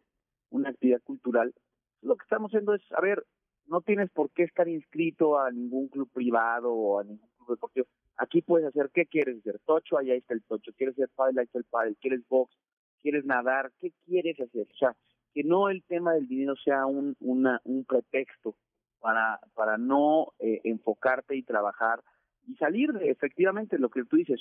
una 0.50 0.70
actividad 0.70 1.02
cultural. 1.02 1.54
Lo 2.00 2.16
que 2.16 2.24
estamos 2.24 2.50
haciendo 2.50 2.74
es, 2.74 2.82
a 2.92 3.00
ver, 3.00 3.24
no 3.66 3.80
tienes 3.82 4.10
por 4.10 4.30
qué 4.30 4.44
estar 4.44 4.66
inscrito 4.66 5.38
a 5.38 5.50
ningún 5.50 5.88
club 5.88 6.10
privado 6.10 6.72
o 6.72 6.98
a 6.98 7.04
ningún 7.04 7.28
club 7.36 7.50
deportivo. 7.50 7.86
Aquí 8.16 8.42
puedes 8.42 8.66
hacer, 8.68 8.90
¿qué 8.94 9.06
quieres 9.06 9.38
hacer? 9.38 9.58
Tocho, 9.64 9.98
allá 9.98 10.14
está 10.14 10.34
el 10.34 10.42
tocho. 10.44 10.72
¿Quieres 10.76 10.94
hacer 10.94 11.08
pádel? 11.14 11.38
Ahí 11.38 11.44
está 11.44 11.58
el 11.58 11.64
pádel. 11.64 11.96
¿Quieres 12.00 12.26
box? 12.28 12.56
¿Quieres 13.02 13.24
nadar? 13.24 13.72
¿Qué 13.80 13.92
quieres 14.04 14.40
hacer? 14.40 14.66
O 14.70 14.76
sea, 14.76 14.96
que 15.32 15.42
no 15.42 15.68
el 15.68 15.82
tema 15.84 16.14
del 16.14 16.28
dinero 16.28 16.54
sea 16.56 16.86
un, 16.86 17.16
una, 17.20 17.60
un 17.64 17.84
pretexto 17.84 18.56
para, 19.00 19.40
para 19.54 19.76
no 19.76 20.32
eh, 20.38 20.60
enfocarte 20.64 21.36
y 21.36 21.42
trabajar 21.42 22.00
y 22.46 22.54
salir 22.56 22.92
de, 22.92 23.10
efectivamente, 23.10 23.78
lo 23.78 23.90
que 23.90 24.04
tú 24.04 24.16
dices, 24.16 24.40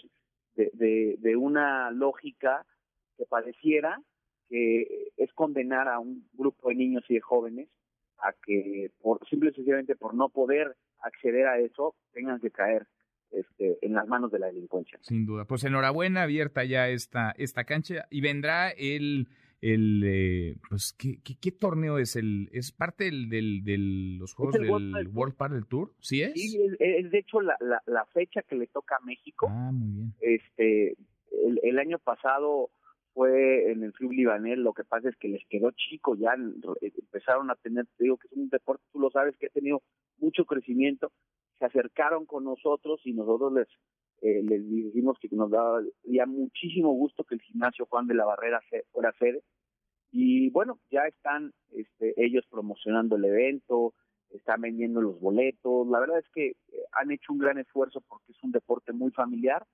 de, 0.56 0.70
de, 0.74 1.16
de 1.20 1.36
una 1.36 1.90
lógica 1.92 2.66
que 3.18 3.26
pareciera 3.26 4.00
que 4.50 5.12
es 5.18 5.34
condenar 5.34 5.88
a 5.88 6.00
un 6.00 6.28
grupo 6.34 6.70
de 6.70 6.76
niños 6.76 7.04
y 7.10 7.16
de 7.16 7.22
jóvenes 7.22 7.70
a 8.20 8.34
que 8.34 8.92
por 9.02 9.26
simple 9.28 9.50
y 9.50 9.54
sencillamente 9.54 9.96
por 9.96 10.14
no 10.14 10.30
poder 10.30 10.76
acceder 11.00 11.48
a 11.48 11.60
eso 11.60 11.96
tengan 12.12 12.40
que 12.40 12.52
caer 12.52 12.86
este, 13.34 13.78
en 13.82 13.94
las 13.94 14.08
manos 14.08 14.32
de 14.32 14.40
la 14.40 14.48
delincuencia. 14.48 15.00
Sin 15.02 15.26
duda. 15.26 15.46
Pues 15.46 15.64
enhorabuena, 15.64 16.24
abierta 16.24 16.64
ya 16.64 16.90
esta, 16.90 17.34
esta 17.38 17.64
cancha. 17.64 18.06
Y 18.10 18.22
vendrá 18.22 18.70
el 18.70 19.28
el 19.64 20.04
eh, 20.04 20.58
pues 20.68 20.94
¿qué, 21.00 21.20
¿qué, 21.24 21.52
torneo 21.54 21.98
es 21.98 22.18
el 22.18 22.50
es 22.52 22.74
parte 22.74 23.06
del, 23.06 23.30
del 23.30 23.64
de 23.64 23.78
los 24.20 24.34
juegos 24.34 24.56
del 24.56 24.70
World, 24.70 25.16
World 25.16 25.68
Tour 25.70 25.94
sí 26.02 26.22
es 26.22 26.34
sí 26.34 26.62
es, 26.80 27.10
de 27.10 27.18
hecho 27.18 27.40
la, 27.40 27.56
la, 27.62 28.06
fecha 28.08 28.42
que 28.42 28.56
le 28.56 28.68
toca 28.68 28.98
a 28.98 29.06
México. 29.06 29.48
Ah 29.50 29.72
muy 29.72 29.90
bien. 29.90 30.14
Este 30.20 30.98
el, 31.46 31.62
el 31.64 31.80
año 31.80 31.98
pasado 31.98 32.72
fue 33.14 33.72
en 33.72 33.84
el 33.84 33.94
club 33.94 34.12
libanés. 34.12 34.58
Lo 34.58 34.74
que 34.74 34.84
pasa 34.84 35.08
es 35.08 35.16
que 35.16 35.30
les 35.30 35.46
quedó 35.48 35.72
chico 35.72 36.18
ya 36.18 36.34
empezaron 36.82 37.50
a 37.50 37.56
tener 37.56 37.86
te 37.98 38.04
digo 38.04 38.18
que 38.18 38.28
es 38.28 38.34
un 38.34 38.50
deporte 38.50 38.84
tú 38.92 39.00
lo 39.00 39.12
sabes 39.12 39.38
que 39.38 39.46
ha 39.46 39.50
tenido 39.50 39.82
mucho 40.18 40.44
crecimiento 40.44 41.10
se 41.60 41.66
acercaron 41.66 42.26
con 42.26 42.44
nosotros 42.44 43.02
y 43.06 43.14
nosotros 43.14 43.54
les 43.54 43.68
eh, 44.22 44.42
les 44.42 44.70
dijimos 44.70 45.18
que 45.20 45.28
nos 45.32 45.52
daría 45.52 46.26
muchísimo 46.26 46.94
gusto 46.94 47.26
que 47.26 47.36
el 47.36 47.42
gimnasio 47.42 47.86
Juan 47.88 48.08
de 48.08 48.14
la 48.14 48.26
Barrera 48.26 48.62
fuera 48.92 49.12
sede. 49.20 49.44
Y 50.12 50.50
bueno 50.52 50.80
ya 50.90 51.06
están 51.08 51.52
este, 51.72 52.14
ellos 52.18 52.46
promocionando 52.50 53.18
el 53.18 53.26
evento 53.26 53.94
están 54.30 54.62
vendiendo 54.62 55.02
los 55.02 55.20
boletos. 55.20 55.88
La 55.90 56.00
verdad 56.00 56.20
es 56.20 56.30
que 56.34 56.48
eh, 56.48 56.56
han 56.94 57.12
hecho 57.12 57.34
un 57.34 57.40
gran 57.40 57.58
esfuerzo 57.58 58.02
porque 58.08 58.32
es 58.32 58.44
un 58.44 58.52
deporte 58.52 58.92
muy 58.92 59.12
familiar 59.12 59.66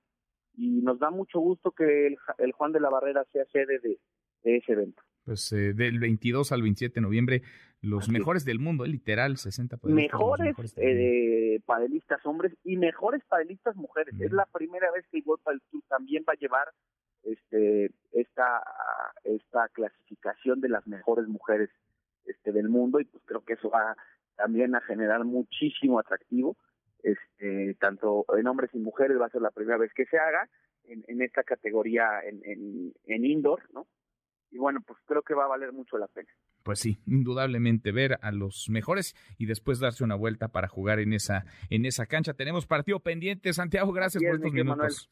y 0.54 0.82
nos 0.82 0.98
da 0.98 1.10
mucho 1.10 1.40
gusto 1.40 1.70
que 1.70 2.08
el, 2.38 2.52
Juan 2.52 2.72
de 2.72 2.80
la 2.80 2.90
Barrera 2.90 3.24
sea 3.32 3.44
sede 3.46 3.78
de 3.78 3.98
ese 4.42 4.72
evento. 4.72 5.02
Pues 5.24 5.52
eh, 5.52 5.74
del 5.74 5.98
22 5.98 6.50
al 6.52 6.62
27 6.62 6.94
de 6.94 7.00
noviembre, 7.00 7.42
los 7.82 8.08
mejores 8.08 8.44
del 8.44 8.58
mundo, 8.58 8.84
eh, 8.84 8.88
literal, 8.88 9.36
60 9.36 9.78
Mejores, 9.84 10.54
eh, 10.76 11.60
padelistas 11.64 12.24
hombres 12.26 12.52
y 12.64 12.76
mejores 12.76 13.22
padelistas 13.24 13.76
mujeres. 13.76 14.14
Es 14.20 14.32
la 14.32 14.46
primera 14.46 14.90
vez 14.92 15.06
que 15.10 15.18
el 15.18 15.24
World 15.26 15.42
Padel 15.42 15.62
Tour 15.70 15.82
también 15.88 16.24
va 16.28 16.34
a 16.34 16.36
llevar 16.36 16.68
este 17.22 17.90
esta 18.12 18.62
esta 19.24 19.68
clasificación 19.68 20.60
de 20.60 20.70
las 20.70 20.86
mejores 20.86 21.28
mujeres 21.28 21.68
este 22.24 22.50
del 22.50 22.70
mundo 22.70 22.98
y 22.98 23.04
pues 23.04 23.22
creo 23.26 23.44
que 23.44 23.54
eso 23.54 23.68
va 23.68 23.94
también 24.36 24.74
a 24.74 24.80
generar 24.80 25.24
muchísimo 25.24 25.98
atractivo 25.98 26.56
este, 27.02 27.74
tanto 27.80 28.24
en 28.36 28.46
hombres 28.46 28.70
y 28.74 28.78
mujeres, 28.78 29.20
va 29.20 29.26
a 29.26 29.30
ser 29.30 29.42
la 29.42 29.50
primera 29.50 29.78
vez 29.78 29.92
que 29.94 30.06
se 30.06 30.18
haga 30.18 30.48
en, 30.84 31.04
en 31.08 31.22
esta 31.22 31.42
categoría 31.42 32.20
en, 32.24 32.40
en, 32.44 32.92
en 33.04 33.24
indoor, 33.24 33.62
¿no? 33.72 33.86
Y 34.50 34.58
bueno, 34.58 34.80
pues 34.86 34.98
creo 35.06 35.22
que 35.22 35.34
va 35.34 35.44
a 35.44 35.48
valer 35.48 35.72
mucho 35.72 35.96
la 35.96 36.08
pena. 36.08 36.28
Pues 36.62 36.80
sí, 36.80 36.98
indudablemente 37.06 37.92
ver 37.92 38.18
a 38.22 38.32
los 38.32 38.68
mejores 38.68 39.14
y 39.38 39.46
después 39.46 39.80
darse 39.80 40.04
una 40.04 40.14
vuelta 40.14 40.48
para 40.48 40.68
jugar 40.68 41.00
en 41.00 41.12
esa 41.12 41.44
en 41.70 41.86
esa 41.86 42.06
cancha. 42.06 42.34
Tenemos 42.34 42.66
partido 42.66 43.00
pendiente, 43.00 43.52
Santiago, 43.52 43.92
gracias 43.92 44.22
por 44.22 44.34
estos 44.34 44.52
minutos. 44.52 45.10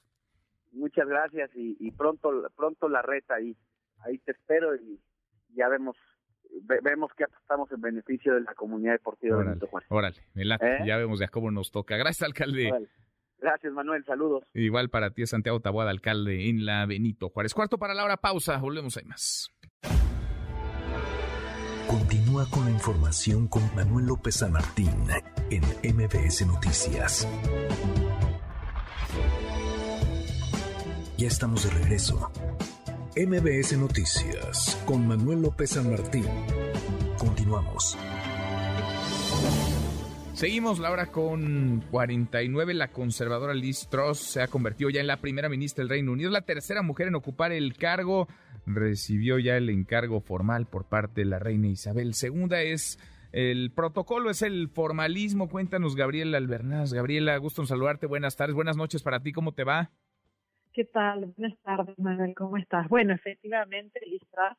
Muchas 0.73 1.09
gracias 1.09 1.51
y, 1.57 1.77
y, 1.81 1.91
pronto 1.93 2.31
pronto 2.55 2.89
la 2.89 3.01
reta 3.03 3.35
ahí 3.37 3.57
ahí 4.05 4.19
te 4.19 4.33
espero 4.33 4.77
y 4.77 5.01
ya 5.55 5.69
vemos 5.69 5.97
vemos 6.83 7.11
que 7.17 7.25
estamos 7.41 7.71
en 7.73 7.81
beneficio 7.81 8.35
de 8.35 8.41
la 8.43 8.55
comunidad 8.55 8.93
deportiva 8.93 9.37
órale, 9.37 9.51
de 9.51 9.55
Benito 9.55 9.67
Juárez. 9.67 9.89
Órale, 9.91 10.17
¿Eh? 10.35 10.87
ya 10.87 10.97
vemos 10.97 11.19
ya 11.21 11.29
cómo 11.29 11.51
nos 11.51 11.71
toca. 11.71 11.97
Gracias, 11.97 12.23
alcalde. 12.23 12.71
Órale. 12.71 12.89
Gracias, 13.41 13.73
Manuel. 13.73 14.05
Saludos. 14.05 14.45
Igual 14.53 14.91
para 14.91 15.11
ti, 15.11 15.25
Santiago 15.27 15.61
Taboada, 15.61 15.91
alcalde 15.91 16.49
en 16.49 16.65
la 16.67 16.87
Benito 16.87 17.29
Juárez. 17.29 17.55
Cuarto 17.55 17.79
para 17.79 17.95
la 17.95 18.05
hora, 18.05 18.17
pausa. 18.17 18.59
Volvemos 18.59 18.97
ahí 18.97 19.05
más. 19.05 19.51
Continúa 21.89 22.45
con 22.51 22.67
la 22.67 22.71
información 22.71 23.49
con 23.49 23.75
Manuel 23.75 24.05
López 24.05 24.37
San 24.37 24.53
Martín 24.53 24.93
en 25.49 25.63
MBS 25.97 26.47
Noticias. 26.47 27.27
Ya 31.17 31.27
estamos 31.27 31.65
de 31.65 31.71
regreso. 31.71 32.31
MBS 33.17 33.79
Noticias 33.79 34.79
con 34.85 35.09
Manuel 35.09 35.41
López 35.41 35.71
San 35.71 35.91
Martín. 35.91 36.27
Continuamos. 37.17 37.97
Seguimos, 40.35 40.79
Laura, 40.79 41.07
con 41.07 41.83
49. 41.91 42.75
La 42.75 42.89
conservadora 42.89 43.55
Liz 43.55 43.89
Truss 43.89 44.19
se 44.19 44.43
ha 44.43 44.49
convertido 44.49 44.91
ya 44.91 45.01
en 45.01 45.07
la 45.07 45.23
primera 45.23 45.49
ministra 45.49 45.83
del 45.83 45.89
Reino 45.89 46.13
Unido, 46.13 46.31
la 46.31 46.43
tercera 46.43 46.83
mujer 46.83 47.09
en 47.09 47.15
ocupar 47.15 47.51
el 47.51 47.77
cargo. 47.79 48.29
Recibió 48.75 49.39
ya 49.39 49.57
el 49.57 49.71
encargo 49.71 50.21
formal 50.21 50.67
por 50.67 50.89
parte 50.89 51.23
de 51.23 51.27
la 51.27 51.39
reina 51.39 51.69
Isabel 51.69 52.13
II. 52.21 52.49
Es 52.53 52.99
el 53.33 53.73
protocolo, 53.73 54.31
es 54.31 54.43
el 54.43 54.69
formalismo. 54.69 55.49
Cuéntanos, 55.49 55.97
Gabriela 55.97 56.39
Albernaz. 56.39 56.93
Gabriela, 56.93 57.37
gusto 57.39 57.63
en 57.63 57.67
saludarte. 57.67 58.07
Buenas 58.07 58.37
tardes, 58.37 58.55
buenas 58.55 58.77
noches 58.77 59.03
para 59.03 59.21
ti. 59.21 59.33
¿Cómo 59.33 59.53
te 59.53 59.65
va? 59.65 59.91
¿Qué 60.73 60.85
tal? 60.85 61.33
Buenas 61.37 61.59
tardes, 61.63 61.99
Manuel. 61.99 62.35
¿Cómo 62.35 62.57
estás? 62.57 62.89
Bueno, 62.89 63.15
efectivamente, 63.15 64.01
Truss 64.01 64.57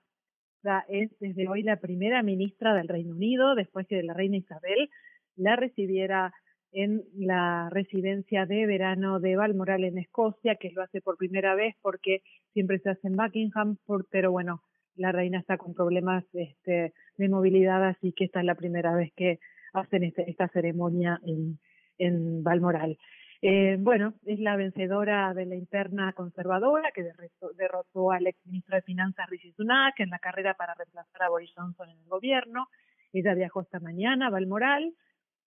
es 0.87 1.11
desde 1.19 1.47
hoy 1.47 1.63
la 1.63 1.77
primera 1.77 2.21
ministra 2.23 2.73
del 2.73 2.87
Reino 2.87 3.13
Unido, 3.13 3.55
después 3.55 3.87
que 3.87 4.03
la 4.03 4.13
reina 4.13 4.37
Isabel 4.37 4.89
la 5.35 5.55
recibiera 5.55 6.33
en 6.71 7.03
la 7.15 7.69
residencia 7.71 8.45
de 8.45 8.65
verano 8.65 9.19
de 9.19 9.35
Balmoral 9.35 9.83
en 9.83 9.97
Escocia, 9.97 10.55
que 10.55 10.71
lo 10.71 10.83
hace 10.83 11.01
por 11.01 11.17
primera 11.17 11.55
vez 11.55 11.75
porque 11.81 12.21
siempre 12.53 12.79
se 12.79 12.89
hace 12.89 13.07
en 13.07 13.15
Buckingham, 13.15 13.77
pero 14.11 14.31
bueno, 14.31 14.61
la 14.95 15.11
reina 15.11 15.39
está 15.39 15.57
con 15.57 15.73
problemas 15.73 16.23
este, 16.33 16.93
de 17.17 17.29
movilidad, 17.29 17.83
así 17.87 18.13
que 18.13 18.25
esta 18.25 18.39
es 18.39 18.45
la 18.45 18.55
primera 18.55 18.95
vez 18.95 19.11
que 19.15 19.39
hacen 19.73 20.03
este, 20.03 20.29
esta 20.29 20.47
ceremonia 20.49 21.19
en, 21.25 21.59
en 21.97 22.43
Balmoral. 22.43 22.97
Eh, 23.41 23.77
bueno, 23.79 24.15
es 24.25 24.39
la 24.39 24.57
vencedora 24.57 25.33
de 25.33 25.45
la 25.45 25.55
interna 25.55 26.11
conservadora 26.11 26.91
que 26.91 27.09
derrotó, 27.55 28.11
al 28.11 28.27
exministro 28.27 28.75
de 28.75 28.81
Finanzas 28.81 29.29
Rishi 29.29 29.53
Sunak 29.53 29.97
en 30.01 30.09
la 30.09 30.19
carrera 30.19 30.55
para 30.55 30.73
reemplazar 30.73 31.23
a 31.23 31.29
Boris 31.29 31.51
Johnson 31.55 31.89
en 31.89 31.99
el 31.99 32.09
gobierno. 32.09 32.67
Ella 33.13 33.33
viajó 33.33 33.61
esta 33.61 33.79
mañana 33.79 34.27
a 34.27 34.29
Balmoral 34.29 34.93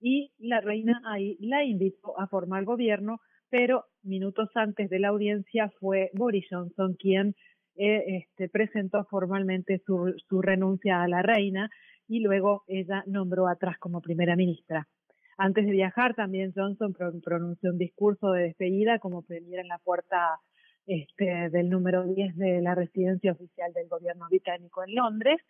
y 0.03 0.33
la 0.39 0.61
reina 0.61 1.01
ahí 1.07 1.39
la 1.41 1.65
invitó 1.65 2.19
a 2.21 2.27
formar 2.27 2.65
gobierno, 2.65 3.21
pero 3.49 3.85
minutos 4.03 4.51
antes 4.57 4.91
de 4.91 4.99
la 4.99 5.09
audiencia 5.09 5.71
fue 5.79 6.11
Boris 6.13 6.47
Johnson 6.51 6.97
quien 6.99 7.37
eh, 7.77 8.19
este, 8.19 8.49
presentó 8.49 9.05
formalmente 9.05 9.81
su, 9.87 10.13
su 10.29 10.43
renuncia 10.43 11.03
a 11.03 11.09
la 11.09 11.23
reina 11.23 11.71
y 12.09 12.21
luego 12.21 12.65
ella 12.67 13.05
nombró 13.07 13.47
atrás 13.47 13.79
como 13.79 14.03
primera 14.03 14.35
ministra. 14.35 14.89
Antes 15.39 15.65
de 15.65 15.73
viajar 15.73 16.15
también 16.15 16.53
Johnson 16.55 16.93
pronunció 16.93 17.71
un 17.71 17.79
discurso 17.79 18.33
de 18.33 18.43
despedida 18.43 18.99
como 18.99 19.23
premier 19.23 19.61
en 19.61 19.69
la 19.69 19.79
puerta 19.79 20.41
este, 20.87 21.49
del 21.51 21.71
número 21.71 22.05
10 22.05 22.37
de 22.37 22.61
la 22.61 22.75
residencia 22.75 23.33
oficial 23.33 23.73
del 23.73 23.89
gobierno 23.89 24.27
británico 24.29 24.83
en 24.83 24.97
Londres 24.97 25.41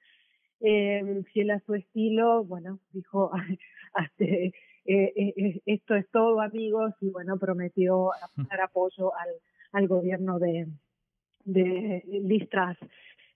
eh, 0.63 1.23
fiel 1.33 1.51
a 1.51 1.61
su 1.61 1.75
estilo, 1.75 2.45
bueno, 2.45 2.79
dijo, 2.93 3.31
eh, 4.19 4.53
eh, 4.85 5.61
esto 5.67 5.95
es 5.95 6.09
todo 6.11 6.41
amigos 6.41 6.95
y 7.01 7.11
bueno, 7.11 7.39
prometió 7.39 8.11
dar 8.49 8.61
apoyo 8.63 9.13
al, 9.17 9.31
al 9.73 9.89
gobierno 9.89 10.39
de, 10.39 10.67
de. 11.45 12.03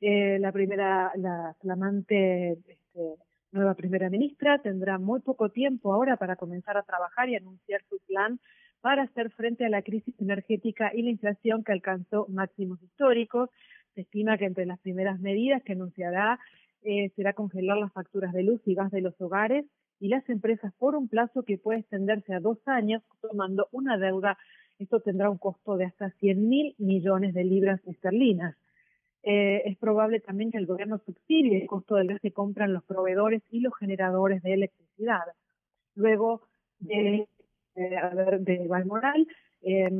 Eh, 0.00 0.38
la 0.38 0.52
primera, 0.52 1.10
la 1.16 1.56
flamante 1.60 2.52
este, 2.52 3.16
nueva 3.50 3.74
primera 3.74 4.10
ministra 4.10 4.58
tendrá 4.58 4.98
muy 4.98 5.20
poco 5.20 5.48
tiempo 5.48 5.92
ahora 5.92 6.16
para 6.16 6.36
comenzar 6.36 6.76
a 6.76 6.82
trabajar 6.82 7.28
y 7.30 7.36
anunciar 7.36 7.82
su 7.88 7.98
plan 8.06 8.38
para 8.82 9.04
hacer 9.04 9.30
frente 9.30 9.64
a 9.64 9.70
la 9.70 9.82
crisis 9.82 10.14
energética 10.20 10.92
y 10.94 11.02
la 11.02 11.10
inflación 11.10 11.64
que 11.64 11.72
alcanzó 11.72 12.26
máximos 12.28 12.82
históricos. 12.82 13.50
Se 13.94 14.02
estima 14.02 14.36
que 14.36 14.44
entre 14.44 14.66
las 14.66 14.78
primeras 14.80 15.18
medidas 15.18 15.62
que 15.62 15.72
anunciará 15.72 16.38
eh, 16.88 17.10
será 17.16 17.32
congelar 17.32 17.78
las 17.78 17.92
facturas 17.92 18.32
de 18.32 18.44
luz 18.44 18.60
y 18.64 18.74
gas 18.74 18.92
de 18.92 19.00
los 19.00 19.20
hogares 19.20 19.66
y 19.98 20.06
las 20.06 20.28
empresas 20.28 20.72
por 20.78 20.94
un 20.94 21.08
plazo 21.08 21.42
que 21.42 21.58
puede 21.58 21.80
extenderse 21.80 22.32
a 22.32 22.38
dos 22.38 22.58
años, 22.66 23.02
tomando 23.20 23.66
una 23.72 23.98
deuda. 23.98 24.38
Esto 24.78 25.00
tendrá 25.00 25.28
un 25.28 25.38
costo 25.38 25.76
de 25.76 25.86
hasta 25.86 26.10
100 26.10 26.48
mil 26.48 26.76
millones 26.78 27.34
de 27.34 27.42
libras 27.42 27.80
esterlinas. 27.86 28.56
Eh, 29.24 29.62
es 29.64 29.76
probable 29.78 30.20
también 30.20 30.52
que 30.52 30.58
el 30.58 30.66
gobierno 30.66 30.98
subsidie 31.04 31.62
el 31.62 31.66
costo 31.66 31.96
del 31.96 32.06
gas 32.06 32.20
que 32.20 32.30
compran 32.30 32.72
los 32.72 32.84
proveedores 32.84 33.42
y 33.50 33.58
los 33.58 33.74
generadores 33.74 34.40
de 34.44 34.54
electricidad. 34.54 35.24
Luego 35.96 36.42
de, 36.78 37.26
eh, 37.74 38.38
de 38.38 38.68
Balmoral, 38.68 39.26
eh, 39.62 39.90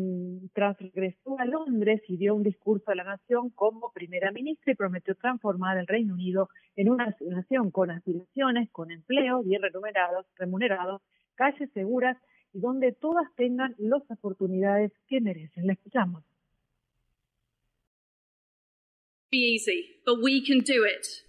tras 0.53 0.79
regresó 0.79 1.39
a 1.39 1.45
Londres 1.45 2.03
y 2.09 2.17
dio 2.17 2.35
un 2.35 2.43
discurso 2.43 2.91
a 2.91 2.95
la 2.95 3.05
nación 3.05 3.51
como 3.51 3.93
primera 3.93 4.31
ministra 4.33 4.73
y 4.73 4.77
prometió 4.77 5.15
transformar 5.15 5.79
el 5.79 5.87
Reino 5.87 6.15
Unido 6.15 6.49
en 6.77 6.91
una 6.91 7.15
nación 7.21 7.71
con 7.71 7.91
aspiraciones, 7.91 8.71
con 8.71 8.91
empleo 8.91 9.43
bien 9.43 9.63
remunerados, 9.63 10.27
remunerados, 10.37 11.03
calles 11.35 11.71
seguras 11.73 12.17
y 12.53 12.61
donde 12.61 12.93
todas 12.93 13.27
tengan 13.37 13.75
las 13.79 14.03
oportunidades 14.11 14.93
que 15.09 15.21
merecen. 15.21 15.67
La 15.67 15.73
escuchamos. 15.73 16.23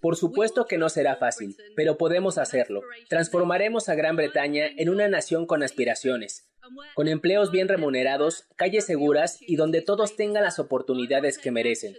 Por 0.02 0.16
supuesto 0.16 0.66
que 0.66 0.78
no 0.78 0.90
será 0.90 1.16
fácil, 1.16 1.56
pero 1.76 1.98
podemos 1.98 2.38
hacerlo. 2.38 2.82
Transformaremos 3.10 3.90
a 3.90 3.96
Gran 3.96 4.16
Bretaña 4.16 4.68
en 4.78 4.90
una 4.90 5.08
nación 5.08 5.46
con 5.46 5.64
aspiraciones, 5.64 6.50
con 6.96 7.08
empleos 7.08 7.52
bien 7.52 7.68
remunerados, 7.68 8.48
calles 8.56 8.86
seguras 8.86 9.40
y 9.42 9.56
donde 9.56 9.82
todos 9.82 10.16
tengan 10.16 10.44
las 10.44 10.60
oportunidades 10.60 11.38
que 11.38 11.52
merecen. 11.52 11.96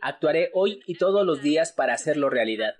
Actuaré 0.00 0.50
hoy 0.52 0.80
y 0.86 0.96
todos 0.98 1.24
los 1.24 1.42
días 1.42 1.72
para 1.72 1.94
hacerlo 1.94 2.28
realidad. 2.28 2.74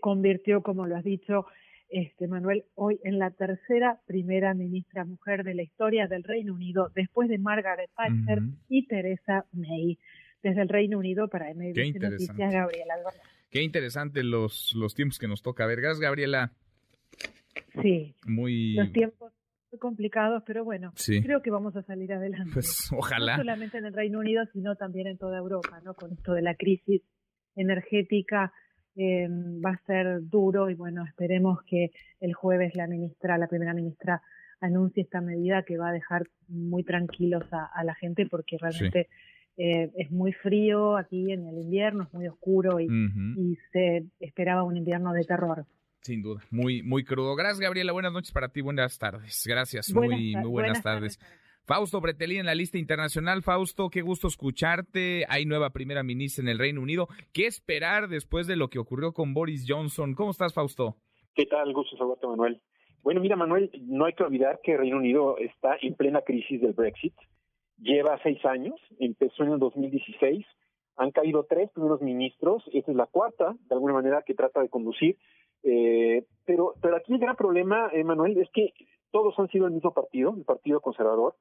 Convirtió, 0.00 0.62
como 0.62 0.86
lo 0.86 0.96
has 0.96 1.04
dicho, 1.04 1.46
este, 1.88 2.26
Manuel, 2.26 2.64
hoy 2.74 3.00
en 3.04 3.18
la 3.18 3.30
tercera 3.30 4.00
primera 4.06 4.54
ministra 4.54 5.04
mujer 5.04 5.44
de 5.44 5.54
la 5.54 5.62
historia 5.62 6.06
del 6.06 6.24
Reino 6.24 6.54
Unido, 6.54 6.90
después 6.94 7.28
de 7.28 7.38
Margaret 7.38 7.90
Thatcher 7.96 8.42
y 8.68 8.86
Teresa 8.86 9.46
May. 9.52 9.98
Desde 10.42 10.62
el 10.62 10.68
Reino 10.68 10.98
Unido 10.98 11.28
para 11.28 11.52
MBC 11.52 12.00
Noticias, 12.00 12.52
Gabriela 12.52 12.94
Alvarado. 12.94 13.22
Qué 13.50 13.62
interesante 13.62 14.22
los, 14.22 14.74
los 14.76 14.94
tiempos 14.94 15.18
que 15.18 15.26
nos 15.26 15.42
toca 15.42 15.66
ver. 15.66 15.80
Gracias, 15.80 16.00
Gabriela. 16.00 16.52
Sí. 17.82 18.14
Muy... 18.26 18.74
Los 18.74 18.92
tiempos 18.92 19.32
complicados, 19.78 20.42
pero 20.46 20.64
bueno, 20.64 20.92
creo 21.22 21.42
que 21.42 21.50
vamos 21.50 21.76
a 21.76 21.82
salir 21.82 22.12
adelante. 22.12 22.50
Pues 22.54 22.88
ojalá. 22.96 23.36
No 23.36 23.42
solamente 23.42 23.78
en 23.78 23.86
el 23.86 23.92
Reino 23.92 24.20
Unido, 24.20 24.44
sino 24.52 24.76
también 24.76 25.06
en 25.06 25.18
toda 25.18 25.38
Europa, 25.38 25.80
¿no? 25.84 25.94
Con 25.94 26.12
esto 26.12 26.32
de 26.32 26.42
la 26.42 26.54
crisis 26.54 27.02
energética 27.56 28.52
eh, 28.96 29.28
va 29.28 29.70
a 29.70 29.86
ser 29.86 30.20
duro 30.28 30.70
y 30.70 30.74
bueno, 30.74 31.04
esperemos 31.04 31.62
que 31.64 31.90
el 32.20 32.34
jueves 32.34 32.74
la 32.74 32.86
ministra, 32.86 33.38
la 33.38 33.46
primera 33.46 33.74
ministra, 33.74 34.22
anuncie 34.60 35.02
esta 35.02 35.20
medida 35.20 35.62
que 35.62 35.76
va 35.76 35.90
a 35.90 35.92
dejar 35.92 36.28
muy 36.48 36.82
tranquilos 36.82 37.44
a, 37.52 37.84
la 37.84 37.94
gente 37.94 38.26
porque 38.26 38.56
realmente 38.58 39.08
eh, 39.58 39.90
es 39.96 40.10
muy 40.10 40.32
frío 40.32 40.96
aquí 40.96 41.30
en 41.30 41.46
el 41.46 41.58
invierno, 41.58 42.04
es 42.04 42.12
muy 42.14 42.26
oscuro 42.26 42.80
y, 42.80 42.86
y 42.86 43.58
se 43.72 44.06
esperaba 44.18 44.62
un 44.62 44.76
invierno 44.76 45.12
de 45.12 45.24
terror. 45.24 45.66
Sin 46.06 46.22
duda, 46.22 46.40
muy, 46.50 46.84
muy 46.84 47.02
crudo. 47.02 47.34
Gracias, 47.34 47.58
Gabriela. 47.58 47.90
Buenas 47.90 48.12
noches 48.12 48.30
para 48.30 48.48
ti. 48.48 48.60
Buenas 48.60 48.96
tardes. 48.96 49.44
Gracias. 49.44 49.92
muy, 49.92 50.36
muy 50.36 50.48
buenas, 50.48 50.80
tardes. 50.80 51.18
Fausto 51.66 52.00
Bretelí 52.00 52.38
en 52.38 52.46
la 52.46 52.54
lista 52.54 52.78
internacional. 52.78 53.42
Fausto, 53.42 53.90
qué 53.90 54.00
gusto 54.00 54.28
escucharte. 54.28 55.24
Hay 55.28 55.46
nueva 55.46 55.70
primera 55.70 56.04
ministra 56.04 56.44
en 56.44 56.48
el 56.48 56.60
Reino 56.60 56.80
Unido. 56.80 57.08
¿Qué 57.32 57.46
esperar 57.46 58.06
después 58.06 58.46
de 58.46 58.54
lo 58.54 58.68
que 58.68 58.78
ocurrió 58.78 59.12
con 59.12 59.34
Boris 59.34 59.66
Johnson? 59.66 60.14
¿Cómo 60.14 60.30
estás, 60.30 60.54
Fausto? 60.54 60.94
¿Qué 61.34 61.44
tal? 61.46 61.72
Gusto 61.72 61.96
saludarte, 61.96 62.28
Manuel. 62.28 62.60
Bueno, 63.02 63.20
mira, 63.20 63.34
Manuel, 63.34 63.72
no 63.82 64.04
hay 64.04 64.12
que 64.12 64.22
olvidar 64.22 64.60
que 64.62 64.76
Reino 64.76 64.98
Unido 64.98 65.38
está 65.38 65.76
en 65.82 65.94
plena 65.94 66.20
crisis 66.20 66.60
del 66.60 66.72
Brexit. 66.72 67.14
Lleva 67.78 68.20
seis 68.22 68.44
años, 68.44 68.80
empezó 69.00 69.42
en 69.42 69.52
el 69.52 69.58
2016, 69.58 70.46
han 70.96 71.10
caído 71.10 71.46
tres 71.48 71.68
primeros 71.72 72.00
ministros, 72.00 72.62
esta 72.72 72.92
es 72.92 72.96
la 72.96 73.06
cuarta, 73.06 73.56
de 73.68 73.74
alguna 73.74 73.94
manera, 73.94 74.22
que 74.24 74.34
trata 74.34 74.62
de 74.62 74.68
conducir. 74.68 75.18
Eh, 75.64 76.24
pero, 76.44 76.74
pero 76.80 76.96
aquí 76.96 77.12
el 77.12 77.18
gran 77.18 77.34
problema, 77.34 77.90
eh, 77.92 78.04
Manuel, 78.04 78.38
es 78.38 78.48
que 78.54 78.72
todos 79.10 79.36
han 79.38 79.48
sido 79.48 79.66
el 79.66 79.72
mismo 79.72 79.92
partido, 79.92 80.34
el 80.36 80.44
Partido 80.44 80.80
Conservador, 80.80 81.34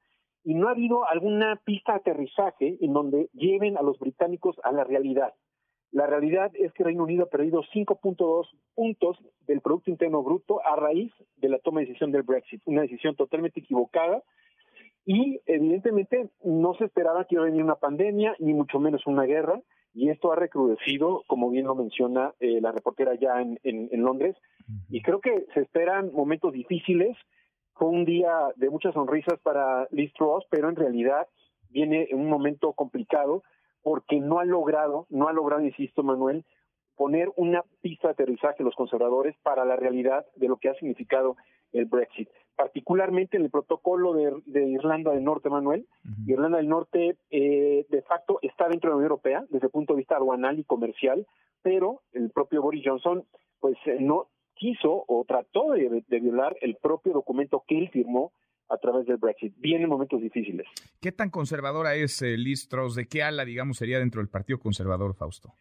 y 0.46 0.54
no 0.54 0.70
ha 0.70 0.72
habido 0.72 1.06
alguna 1.10 1.60
pista 1.66 1.92
de 1.94 1.98
aterrizaje 1.98 2.78
en 2.80 2.94
donde 2.94 3.30
lleven 3.34 3.78
a 3.78 3.82
los 3.82 4.00
británicos 4.00 4.56
a 4.64 4.72
la 4.72 4.86
realidad. 4.86 5.34
La 5.92 6.08
realidad 6.08 6.52
es 6.54 6.72
que 6.74 6.84
Reino 6.84 7.04
Unido 7.04 7.24
ha 7.24 7.30
perdido 7.30 7.64
5.2 7.74 8.48
puntos 8.74 9.18
del 9.48 9.62
Producto 9.62 9.90
Interno 9.90 10.24
Bruto 10.24 10.66
a 10.66 10.76
raíz 10.76 11.12
de 11.38 11.50
la 11.50 11.60
toma 11.60 11.82
de 11.82 11.88
decisión 11.88 12.12
del 12.12 12.24
Brexit, 12.24 12.62
una 12.66 12.82
decisión 12.82 13.16
totalmente 13.16 13.60
equivocada 13.60 14.24
y 15.06 15.40
evidentemente 15.46 16.30
no 16.44 16.74
se 16.76 16.86
esperaba 16.86 17.26
que 17.26 17.36
iba 17.36 17.44
a 17.44 17.46
venir 17.46 17.64
una 17.64 17.76
pandemia, 17.76 18.36
ni 18.40 18.54
mucho 18.54 18.80
menos 18.80 19.06
una 19.06 19.24
guerra, 19.24 19.62
y 19.94 20.10
esto 20.10 20.32
ha 20.34 20.36
recrudecido, 20.36 21.24
como 21.28 21.50
bien 21.50 21.68
lo 21.68 21.76
menciona 21.76 22.34
eh, 22.40 22.60
la 22.60 22.72
reportera 22.72 23.14
ya 23.16 23.40
en, 23.40 23.60
en, 23.64 24.02
Londres, 24.02 24.36
y 24.90 25.02
creo 25.02 25.22
que 25.22 25.46
se 25.54 25.62
esperan 25.62 26.12
momentos 26.12 26.52
difíciles. 26.52 27.16
Fue 27.76 27.90
un 27.90 28.06
día 28.06 28.32
de 28.56 28.70
muchas 28.70 28.94
sonrisas 28.94 29.40
para 29.42 29.88
Liz 29.92 30.14
Truss, 30.14 30.46
pero 30.50 30.70
en 30.70 30.76
realidad 30.76 31.28
viene 31.70 32.08
un 32.14 32.30
momento 32.30 32.74
complicado 32.74 33.44
porque 33.84 34.20
no 34.20 34.40
ha 34.40 34.46
logrado, 34.46 35.06
no 35.10 35.28
ha 35.28 35.34
logrado, 35.34 35.62
insisto, 35.62 36.02
Manuel, 36.02 36.46
poner 36.96 37.30
una 37.36 37.64
pista 37.82 38.08
de 38.08 38.14
aterrizaje 38.14 38.64
los 38.64 38.76
conservadores 38.76 39.36
para 39.44 39.66
la 39.66 39.76
realidad 39.76 40.26
de 40.36 40.48
lo 40.48 40.58
que 40.58 40.70
ha 40.70 40.76
significado 40.76 41.36
el 41.74 41.86
Brexit, 41.86 42.30
particularmente 42.56 43.36
en 43.36 43.44
el 43.44 43.52
protocolo 43.52 44.14
de, 44.14 44.66
Irlanda 44.66 45.12
del 45.12 45.24
Norte, 45.24 45.50
Manuel. 45.50 45.86
Irlanda 46.26 46.58
del 46.58 46.70
Norte, 46.70 47.18
eh, 47.30 47.86
de 47.90 48.02
facto, 48.04 48.40
está 48.42 48.70
dentro 48.70 48.90
de 48.90 48.92
la 48.94 48.98
Unión 48.98 49.12
Europea 49.12 49.46
desde 49.50 49.68
el 49.68 49.72
punto 49.72 49.94
de 49.94 49.98
vista 49.98 50.16
aduanal 50.16 50.58
y 50.58 50.64
comercial, 50.64 51.28
pero 51.62 52.02
el 52.14 52.32
propio 52.32 52.62
Boris 52.62 52.84
Johnson, 52.86 53.26
pues, 53.60 53.76
eh, 53.86 53.98
no 54.00 54.28
quiso 54.56 55.06
o 55.08 55.26
trató 55.28 55.72
de, 55.72 56.04
de 56.08 56.20
violar 56.20 56.56
el 56.62 56.76
propio 56.76 57.14
documento 57.14 57.64
que 57.68 57.78
él 57.78 57.90
firmó 57.90 58.32
a 58.70 58.78
través 58.78 59.06
del 59.06 59.18
Brexit. 59.18 59.54
Vienen 59.58 59.90
momentos 59.90 60.22
difíciles. 60.22 60.68
¿Qué 61.02 61.12
tan 61.12 61.30
conservadora 61.30 61.96
es 61.96 62.22
eh, 62.22 62.38
Liz 62.38 62.68
Truss? 62.68 62.96
¿De 62.96 63.08
qué 63.08 63.24
ala, 63.24 63.46
digamos, 63.46 63.78
sería 63.78 64.00
dentro 64.00 64.22
del 64.22 64.30
Partido 64.30 64.60
Conservador, 64.60 65.16
Fausto? 65.16 65.54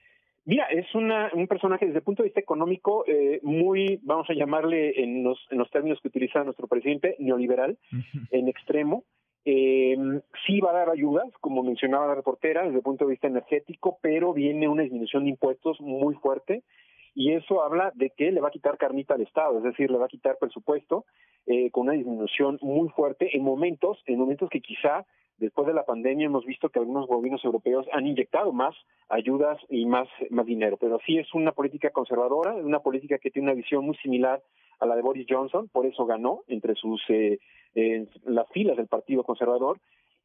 Mira, 0.47 0.67
es 0.67 0.95
una, 0.95 1.31
un 1.33 1.47
personaje 1.47 1.87
desde 1.87 1.99
el 1.99 2.05
punto 2.05 2.23
de 2.23 2.29
vista 2.29 2.41
económico 2.41 3.05
eh, 3.07 3.41
muy, 3.43 3.99
vamos 4.03 4.29
a 4.29 4.35
llamarle 4.35 5.03
en 5.03 5.25
los, 5.25 5.39
en 5.51 5.59
los 5.59 5.71
términos 5.71 5.99
que 6.03 6.09
utiliza 6.09 6.45
nuestro 6.45 6.67
presidente, 6.67 7.17
neoliberal, 7.19 7.79
en 8.31 8.49
extremo. 8.49 9.05
Eh, 9.47 9.97
sí 10.47 10.61
va 10.61 10.71
a 10.71 10.75
dar 10.75 10.91
ayudas, 10.91 11.27
como 11.41 11.63
mencionaba 11.63 12.09
la 12.09 12.15
reportera, 12.15 12.63
desde 12.63 12.77
el 12.77 12.83
punto 12.83 13.07
de 13.07 13.13
vista 13.13 13.27
energético, 13.27 13.99
pero 14.03 14.35
viene 14.35 14.69
una 14.69 14.83
disminución 14.83 15.25
de 15.25 15.31
impuestos 15.31 15.81
muy 15.81 16.15
fuerte 16.17 16.63
y 17.15 17.33
eso 17.33 17.63
habla 17.63 17.93
de 17.95 18.11
que 18.11 18.33
le 18.33 18.41
va 18.41 18.49
a 18.49 18.53
quitar 18.53 18.77
carnita 18.77 19.15
al 19.15 19.23
Estado, 19.23 19.59
es 19.59 19.65
decir, 19.65 19.91
le 19.91 19.99
va 19.99 20.07
a 20.07 20.09
quitar 20.09 20.37
presupuesto 20.39 21.05
eh, 21.47 21.71
con 21.71 21.85
una 21.85 21.93
disminución 21.93 22.59
muy 22.61 22.89
fuerte 22.91 23.37
en 23.37 23.45
momentos, 23.45 24.03
en 24.07 24.19
momentos 24.19 24.51
que 24.51 24.61
quizá 24.61 25.07
después 25.39 25.67
de 25.67 25.75
la 25.75 25.85
pandemia 25.85 26.27
hemos 26.27 26.45
visto 26.45 26.69
que 26.69 26.79
algunos 26.79 27.07
gobiernos 27.07 27.45
europeos 27.45 27.87
han 27.93 28.07
inyectado 28.07 28.53
más 28.53 28.75
ayudas 29.09 29.59
y 29.69 29.85
más, 29.87 30.09
más 30.31 30.47
dinero, 30.47 30.77
pero 30.77 30.99
sí 31.07 31.19
es 31.19 31.33
una 31.35 31.53
política 31.53 31.91
conservadora, 31.91 32.55
una 32.55 32.81
política 32.81 33.19
que 33.19 33.31
tiene 33.31 33.49
una 33.49 33.57
visión 33.57 33.85
muy 33.85 33.97
similar 33.97 34.43
a 34.81 34.87
la 34.87 34.97
de 34.97 35.03
Boris 35.03 35.27
Johnson, 35.29 35.69
por 35.69 35.87
eso 35.87 36.07
ganó 36.07 36.43
entre 36.49 36.75
sus 36.75 37.01
eh, 37.09 37.39
las 38.25 38.49
filas 38.51 38.77
del 38.77 38.87
Partido 38.87 39.25
Conservador. 39.25 39.79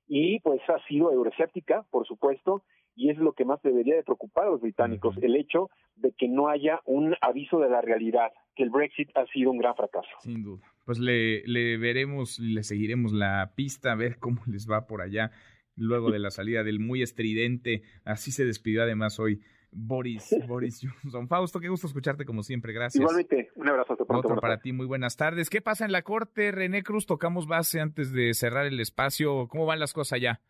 Y 0.07 0.39
pues 0.39 0.59
ha 0.69 0.79
sido 0.87 1.11
euroscéptica, 1.11 1.85
por 1.91 2.07
supuesto, 2.07 2.63
y 2.95 3.09
es 3.09 3.17
lo 3.17 3.33
que 3.33 3.45
más 3.45 3.61
debería 3.61 3.95
de 3.95 4.03
preocupar 4.03 4.47
a 4.47 4.51
los 4.51 4.61
británicos, 4.61 5.15
el 5.21 5.35
hecho 5.35 5.69
de 5.95 6.11
que 6.11 6.27
no 6.27 6.49
haya 6.49 6.81
un 6.85 7.15
aviso 7.21 7.59
de 7.59 7.69
la 7.69 7.81
realidad, 7.81 8.31
que 8.55 8.63
el 8.63 8.69
Brexit 8.69 9.09
ha 9.15 9.25
sido 9.27 9.51
un 9.51 9.57
gran 9.57 9.75
fracaso. 9.75 10.09
Sin 10.19 10.43
duda. 10.43 10.61
Pues 10.85 10.99
le, 10.99 11.43
le 11.45 11.77
veremos, 11.77 12.39
le 12.39 12.63
seguiremos 12.63 13.13
la 13.13 13.53
pista, 13.55 13.91
a 13.91 13.95
ver 13.95 14.17
cómo 14.19 14.41
les 14.47 14.69
va 14.69 14.87
por 14.87 15.01
allá 15.01 15.31
luego 15.75 16.11
de 16.11 16.19
la 16.19 16.29
salida 16.29 16.63
del 16.63 16.79
muy 16.79 17.01
estridente, 17.01 17.83
así 18.03 18.31
se 18.31 18.45
despidió 18.45 18.83
además 18.83 19.19
hoy 19.19 19.41
Boris, 19.71 20.35
Boris 20.47 20.81
Johnson. 20.81 21.27
Fausto, 21.27 21.59
qué 21.59 21.69
gusto 21.69 21.87
escucharte 21.87 22.25
como 22.25 22.43
siempre, 22.43 22.73
gracias. 22.73 23.01
Igualmente, 23.01 23.49
un 23.55 23.69
abrazo. 23.69 23.93
Hasta 23.93 24.05
pronto, 24.05 24.27
Otro 24.27 24.41
para 24.41 24.59
ti, 24.59 24.73
muy 24.73 24.85
buenas 24.85 25.15
tardes. 25.15 25.49
¿Qué 25.49 25.61
pasa 25.61 25.85
en 25.85 25.91
la 25.91 26.01
Corte, 26.01 26.51
René 26.51 26.83
Cruz? 26.83 27.05
Tocamos 27.05 27.47
base 27.47 27.79
antes 27.79 28.11
de 28.11 28.33
cerrar 28.33 28.65
el 28.65 28.79
espacio. 28.79 29.47
¿Cómo 29.47 29.65
van 29.65 29.79
las 29.79 29.93
cosas 29.93 30.13
allá? 30.13 30.41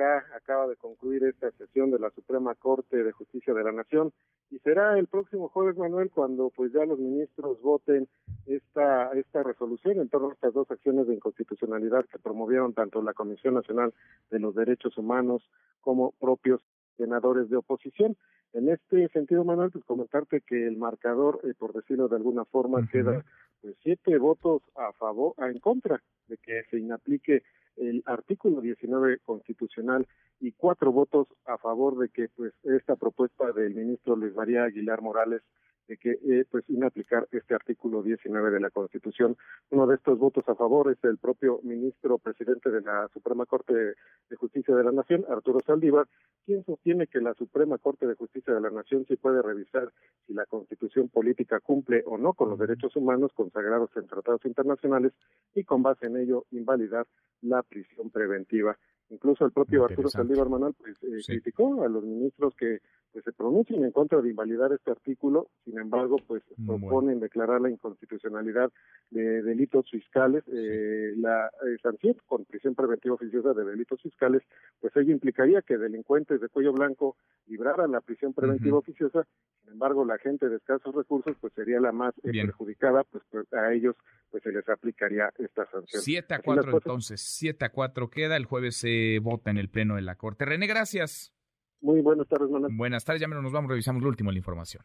Ya 0.00 0.24
acaba 0.34 0.66
de 0.66 0.76
concluir 0.76 1.24
esta 1.24 1.50
sesión 1.50 1.90
de 1.90 1.98
la 1.98 2.08
Suprema 2.08 2.54
Corte 2.54 3.04
de 3.04 3.12
Justicia 3.12 3.52
de 3.52 3.62
la 3.62 3.70
Nación 3.70 4.14
y 4.50 4.58
será 4.60 4.98
el 4.98 5.08
próximo 5.08 5.50
jueves, 5.50 5.76
Manuel, 5.76 6.10
cuando 6.10 6.48
pues 6.48 6.72
ya 6.72 6.86
los 6.86 6.98
ministros 6.98 7.60
voten 7.60 8.08
esta 8.46 9.12
esta 9.12 9.42
resolución 9.42 10.00
en 10.00 10.08
torno 10.08 10.30
a 10.30 10.32
estas 10.32 10.54
dos 10.54 10.70
acciones 10.70 11.06
de 11.06 11.12
inconstitucionalidad 11.12 12.06
que 12.06 12.18
promovieron 12.18 12.72
tanto 12.72 13.02
la 13.02 13.12
Comisión 13.12 13.52
Nacional 13.52 13.92
de 14.30 14.38
los 14.38 14.54
Derechos 14.54 14.96
Humanos 14.96 15.42
como 15.82 16.12
propios 16.12 16.62
senadores 16.96 17.50
de 17.50 17.58
oposición. 17.58 18.16
En 18.54 18.70
este 18.70 19.06
sentido, 19.08 19.44
Manuel, 19.44 19.70
pues 19.70 19.84
comentarte 19.84 20.40
que 20.40 20.66
el 20.66 20.78
marcador, 20.78 21.40
eh, 21.44 21.52
por 21.58 21.74
decirlo 21.74 22.08
de 22.08 22.16
alguna 22.16 22.46
forma, 22.46 22.88
queda 22.90 23.22
pues 23.60 23.76
siete 23.82 24.16
votos 24.16 24.62
a 24.76 24.94
favor, 24.94 25.34
a 25.36 25.50
en 25.50 25.58
contra 25.58 26.02
de 26.26 26.38
que 26.38 26.62
se 26.70 26.78
inaplique 26.78 27.42
el 27.76 28.02
artículo 28.06 28.60
19 28.60 29.18
constitucional 29.24 30.06
y 30.40 30.52
cuatro 30.52 30.92
votos 30.92 31.28
a 31.44 31.58
favor 31.58 31.98
de 31.98 32.08
que 32.08 32.28
pues 32.28 32.52
esta 32.64 32.96
propuesta 32.96 33.52
del 33.52 33.74
ministro 33.74 34.16
Luis 34.16 34.34
María 34.34 34.64
Aguilar 34.64 35.02
Morales 35.02 35.42
de 35.90 35.96
que 35.96 36.10
eh, 36.12 36.44
pues 36.48 36.64
inaplicar 36.68 37.26
este 37.32 37.52
artículo 37.52 38.00
19 38.00 38.52
de 38.52 38.60
la 38.60 38.70
Constitución. 38.70 39.36
Uno 39.70 39.88
de 39.88 39.96
estos 39.96 40.20
votos 40.20 40.48
a 40.48 40.54
favor 40.54 40.90
es 40.92 41.02
el 41.02 41.18
propio 41.18 41.58
ministro 41.64 42.18
presidente 42.18 42.70
de 42.70 42.80
la 42.80 43.08
Suprema 43.12 43.44
Corte 43.44 43.74
de 43.74 44.36
Justicia 44.36 44.74
de 44.76 44.84
la 44.84 44.92
Nación, 44.92 45.24
Arturo 45.28 45.58
Saldívar, 45.66 46.06
quien 46.46 46.64
sostiene 46.64 47.08
que 47.08 47.20
la 47.20 47.34
Suprema 47.34 47.76
Corte 47.76 48.06
de 48.06 48.14
Justicia 48.14 48.54
de 48.54 48.60
la 48.60 48.70
Nación 48.70 49.04
sí 49.08 49.16
puede 49.16 49.42
revisar 49.42 49.92
si 50.28 50.32
la 50.32 50.46
Constitución 50.46 51.08
política 51.08 51.58
cumple 51.58 52.04
o 52.06 52.16
no 52.16 52.34
con 52.34 52.50
los 52.50 52.58
derechos 52.60 52.94
humanos 52.94 53.32
consagrados 53.34 53.90
en 53.96 54.06
tratados 54.06 54.44
internacionales 54.44 55.12
y 55.56 55.64
con 55.64 55.82
base 55.82 56.06
en 56.06 56.18
ello 56.18 56.44
invalidar 56.52 57.04
la 57.42 57.62
prisión 57.62 58.10
preventiva. 58.10 58.76
Incluso 59.10 59.44
el 59.44 59.52
propio 59.52 59.84
Arturo 59.84 60.08
Saldívar 60.08 60.48
Manuel 60.48 60.74
pues, 60.74 60.96
eh, 61.02 61.20
criticó 61.26 61.82
a 61.82 61.88
los 61.88 62.04
ministros 62.04 62.54
que 62.54 62.80
pues, 63.12 63.24
se 63.24 63.32
pronuncien 63.32 63.84
en 63.84 63.90
contra 63.90 64.20
de 64.20 64.30
invalidar 64.30 64.72
este 64.72 64.90
artículo, 64.90 65.48
sin 65.64 65.78
embargo, 65.78 66.16
pues 66.26 66.42
proponen 66.64 67.20
declarar 67.20 67.60
la 67.60 67.70
inconstitucionalidad 67.70 68.70
de 69.10 69.42
delitos 69.42 69.90
fiscales, 69.90 70.44
eh, 70.46 71.14
la 71.16 71.46
eh, 71.46 71.76
sanción 71.82 72.16
con 72.26 72.44
prisión 72.44 72.74
preventiva 72.74 73.14
oficiosa 73.14 73.52
de 73.52 73.64
delitos 73.64 74.00
fiscales, 74.02 74.42
pues 74.80 74.94
ello 74.96 75.12
implicaría 75.12 75.62
que 75.62 75.76
delincuentes 75.76 76.40
de 76.40 76.48
cuello 76.48 76.72
blanco 76.72 77.16
libraran 77.46 77.90
la 77.90 78.00
prisión 78.00 78.32
preventiva 78.32 78.78
oficiosa, 78.78 79.26
sin 79.62 79.72
embargo, 79.72 80.04
la 80.04 80.18
gente 80.18 80.48
de 80.48 80.56
escasos 80.56 80.94
recursos 80.94 81.36
pues 81.40 81.52
sería 81.54 81.80
la 81.80 81.92
más 81.92 82.14
perjudicada, 82.22 83.04
pues, 83.04 83.24
pues, 83.30 83.52
a 83.52 83.72
ellos 83.72 83.96
pues 84.30 84.44
se 84.44 84.52
les 84.52 84.68
aplicaría 84.68 85.32
esta 85.38 85.68
sanción. 85.70 86.02
7 86.02 86.34
a 86.34 86.38
4 86.40 86.72
entonces, 86.72 87.20
7 87.20 87.64
a 87.64 87.72
4 87.72 88.10
queda, 88.10 88.36
el 88.36 88.44
jueves 88.44 88.76
se 88.76 89.18
vota 89.20 89.50
en 89.50 89.58
el 89.58 89.68
Pleno 89.68 89.96
de 89.96 90.02
la 90.02 90.14
Corte. 90.14 90.44
René, 90.44 90.68
gracias. 90.68 91.34
Muy 91.80 92.00
buenas 92.02 92.28
tardes, 92.28 92.50
Manuel. 92.50 92.74
Buenas 92.76 93.04
tardes, 93.04 93.20
ya 93.20 93.28
menos 93.28 93.42
nos 93.42 93.52
vamos, 93.52 93.70
revisamos 93.70 94.02
lo 94.02 94.08
último 94.08 94.30
de 94.30 94.34
la 94.34 94.38
información. 94.38 94.82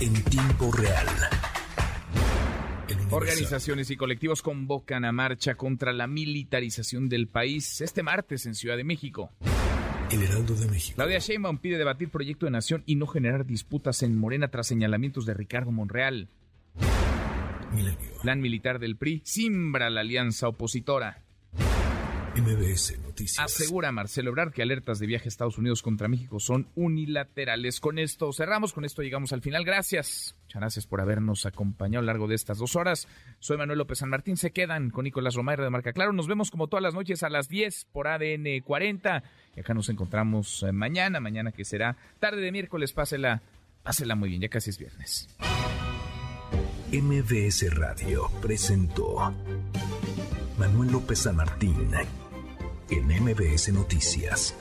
En 0.00 0.24
tiempo 0.24 0.70
real. 0.72 1.06
Organizaciones 3.10 3.90
y 3.90 3.96
colectivos 3.96 4.42
convocan 4.42 5.04
a 5.04 5.12
marcha 5.12 5.54
contra 5.54 5.92
la 5.92 6.06
militarización 6.06 7.08
del 7.08 7.28
país 7.28 7.80
este 7.80 8.02
martes 8.02 8.46
en 8.46 8.54
Ciudad 8.54 8.76
de 8.76 8.84
México. 8.84 9.30
El 10.10 10.22
Heraldo 10.22 10.54
de 10.54 10.66
México. 10.66 10.96
Claudia 10.96 11.18
Sheinbaum 11.18 11.58
pide 11.58 11.78
debatir 11.78 12.10
proyecto 12.10 12.46
de 12.46 12.52
nación 12.52 12.82
y 12.86 12.96
no 12.96 13.06
generar 13.06 13.46
disputas 13.46 14.02
en 14.02 14.18
Morena 14.18 14.48
tras 14.48 14.66
señalamientos 14.66 15.26
de 15.26 15.34
Ricardo 15.34 15.70
Monreal. 15.70 16.28
Plan 18.22 18.40
militar 18.40 18.78
del 18.78 18.96
PRI 18.96 19.22
simbra 19.24 19.90
la 19.90 20.00
alianza 20.00 20.48
opositora. 20.48 21.23
MBS 22.36 22.98
Noticias. 22.98 23.44
Asegura 23.44 23.92
Marcelo 23.92 24.30
Ebrard 24.30 24.52
que 24.52 24.62
alertas 24.62 24.98
de 24.98 25.06
viaje 25.06 25.26
a 25.26 25.28
Estados 25.28 25.56
Unidos 25.56 25.82
contra 25.82 26.08
México 26.08 26.40
son 26.40 26.68
unilaterales. 26.74 27.78
Con 27.78 27.98
esto 27.98 28.32
cerramos, 28.32 28.72
con 28.72 28.84
esto 28.84 29.02
llegamos 29.02 29.32
al 29.32 29.40
final. 29.40 29.64
Gracias. 29.64 30.34
Muchas 30.42 30.60
gracias 30.60 30.86
por 30.86 31.00
habernos 31.00 31.46
acompañado 31.46 32.00
a 32.00 32.02
lo 32.02 32.06
largo 32.06 32.26
de 32.26 32.34
estas 32.34 32.58
dos 32.58 32.74
horas. 32.74 33.06
Soy 33.38 33.56
Manuel 33.56 33.78
López 33.78 33.98
San 33.98 34.08
Martín. 34.08 34.36
Se 34.36 34.50
quedan 34.50 34.90
con 34.90 35.04
Nicolás 35.04 35.34
Romero 35.34 35.62
de 35.62 35.70
Marca 35.70 35.92
Claro. 35.92 36.12
Nos 36.12 36.26
vemos 36.26 36.50
como 36.50 36.66
todas 36.66 36.82
las 36.82 36.94
noches 36.94 37.22
a 37.22 37.30
las 37.30 37.48
10 37.48 37.86
por 37.92 38.08
ADN 38.08 38.60
40. 38.64 39.22
Y 39.56 39.60
acá 39.60 39.72
nos 39.72 39.88
encontramos 39.88 40.64
eh, 40.64 40.72
mañana, 40.72 41.20
mañana 41.20 41.52
que 41.52 41.64
será 41.64 41.96
tarde 42.18 42.40
de 42.40 42.50
miércoles. 42.50 42.92
Pásela 42.92 43.42
Pásela 43.84 44.16
muy 44.16 44.30
bien, 44.30 44.40
ya 44.40 44.48
casi 44.48 44.70
es 44.70 44.78
viernes. 44.78 45.28
MBS 46.90 47.74
Radio 47.74 48.30
presentó 48.40 49.34
Manuel 50.58 50.92
López 50.92 51.18
San 51.20 51.36
Martín 51.36 51.90
en 52.90 53.06
MBS 53.24 53.72
Noticias. 53.72 54.54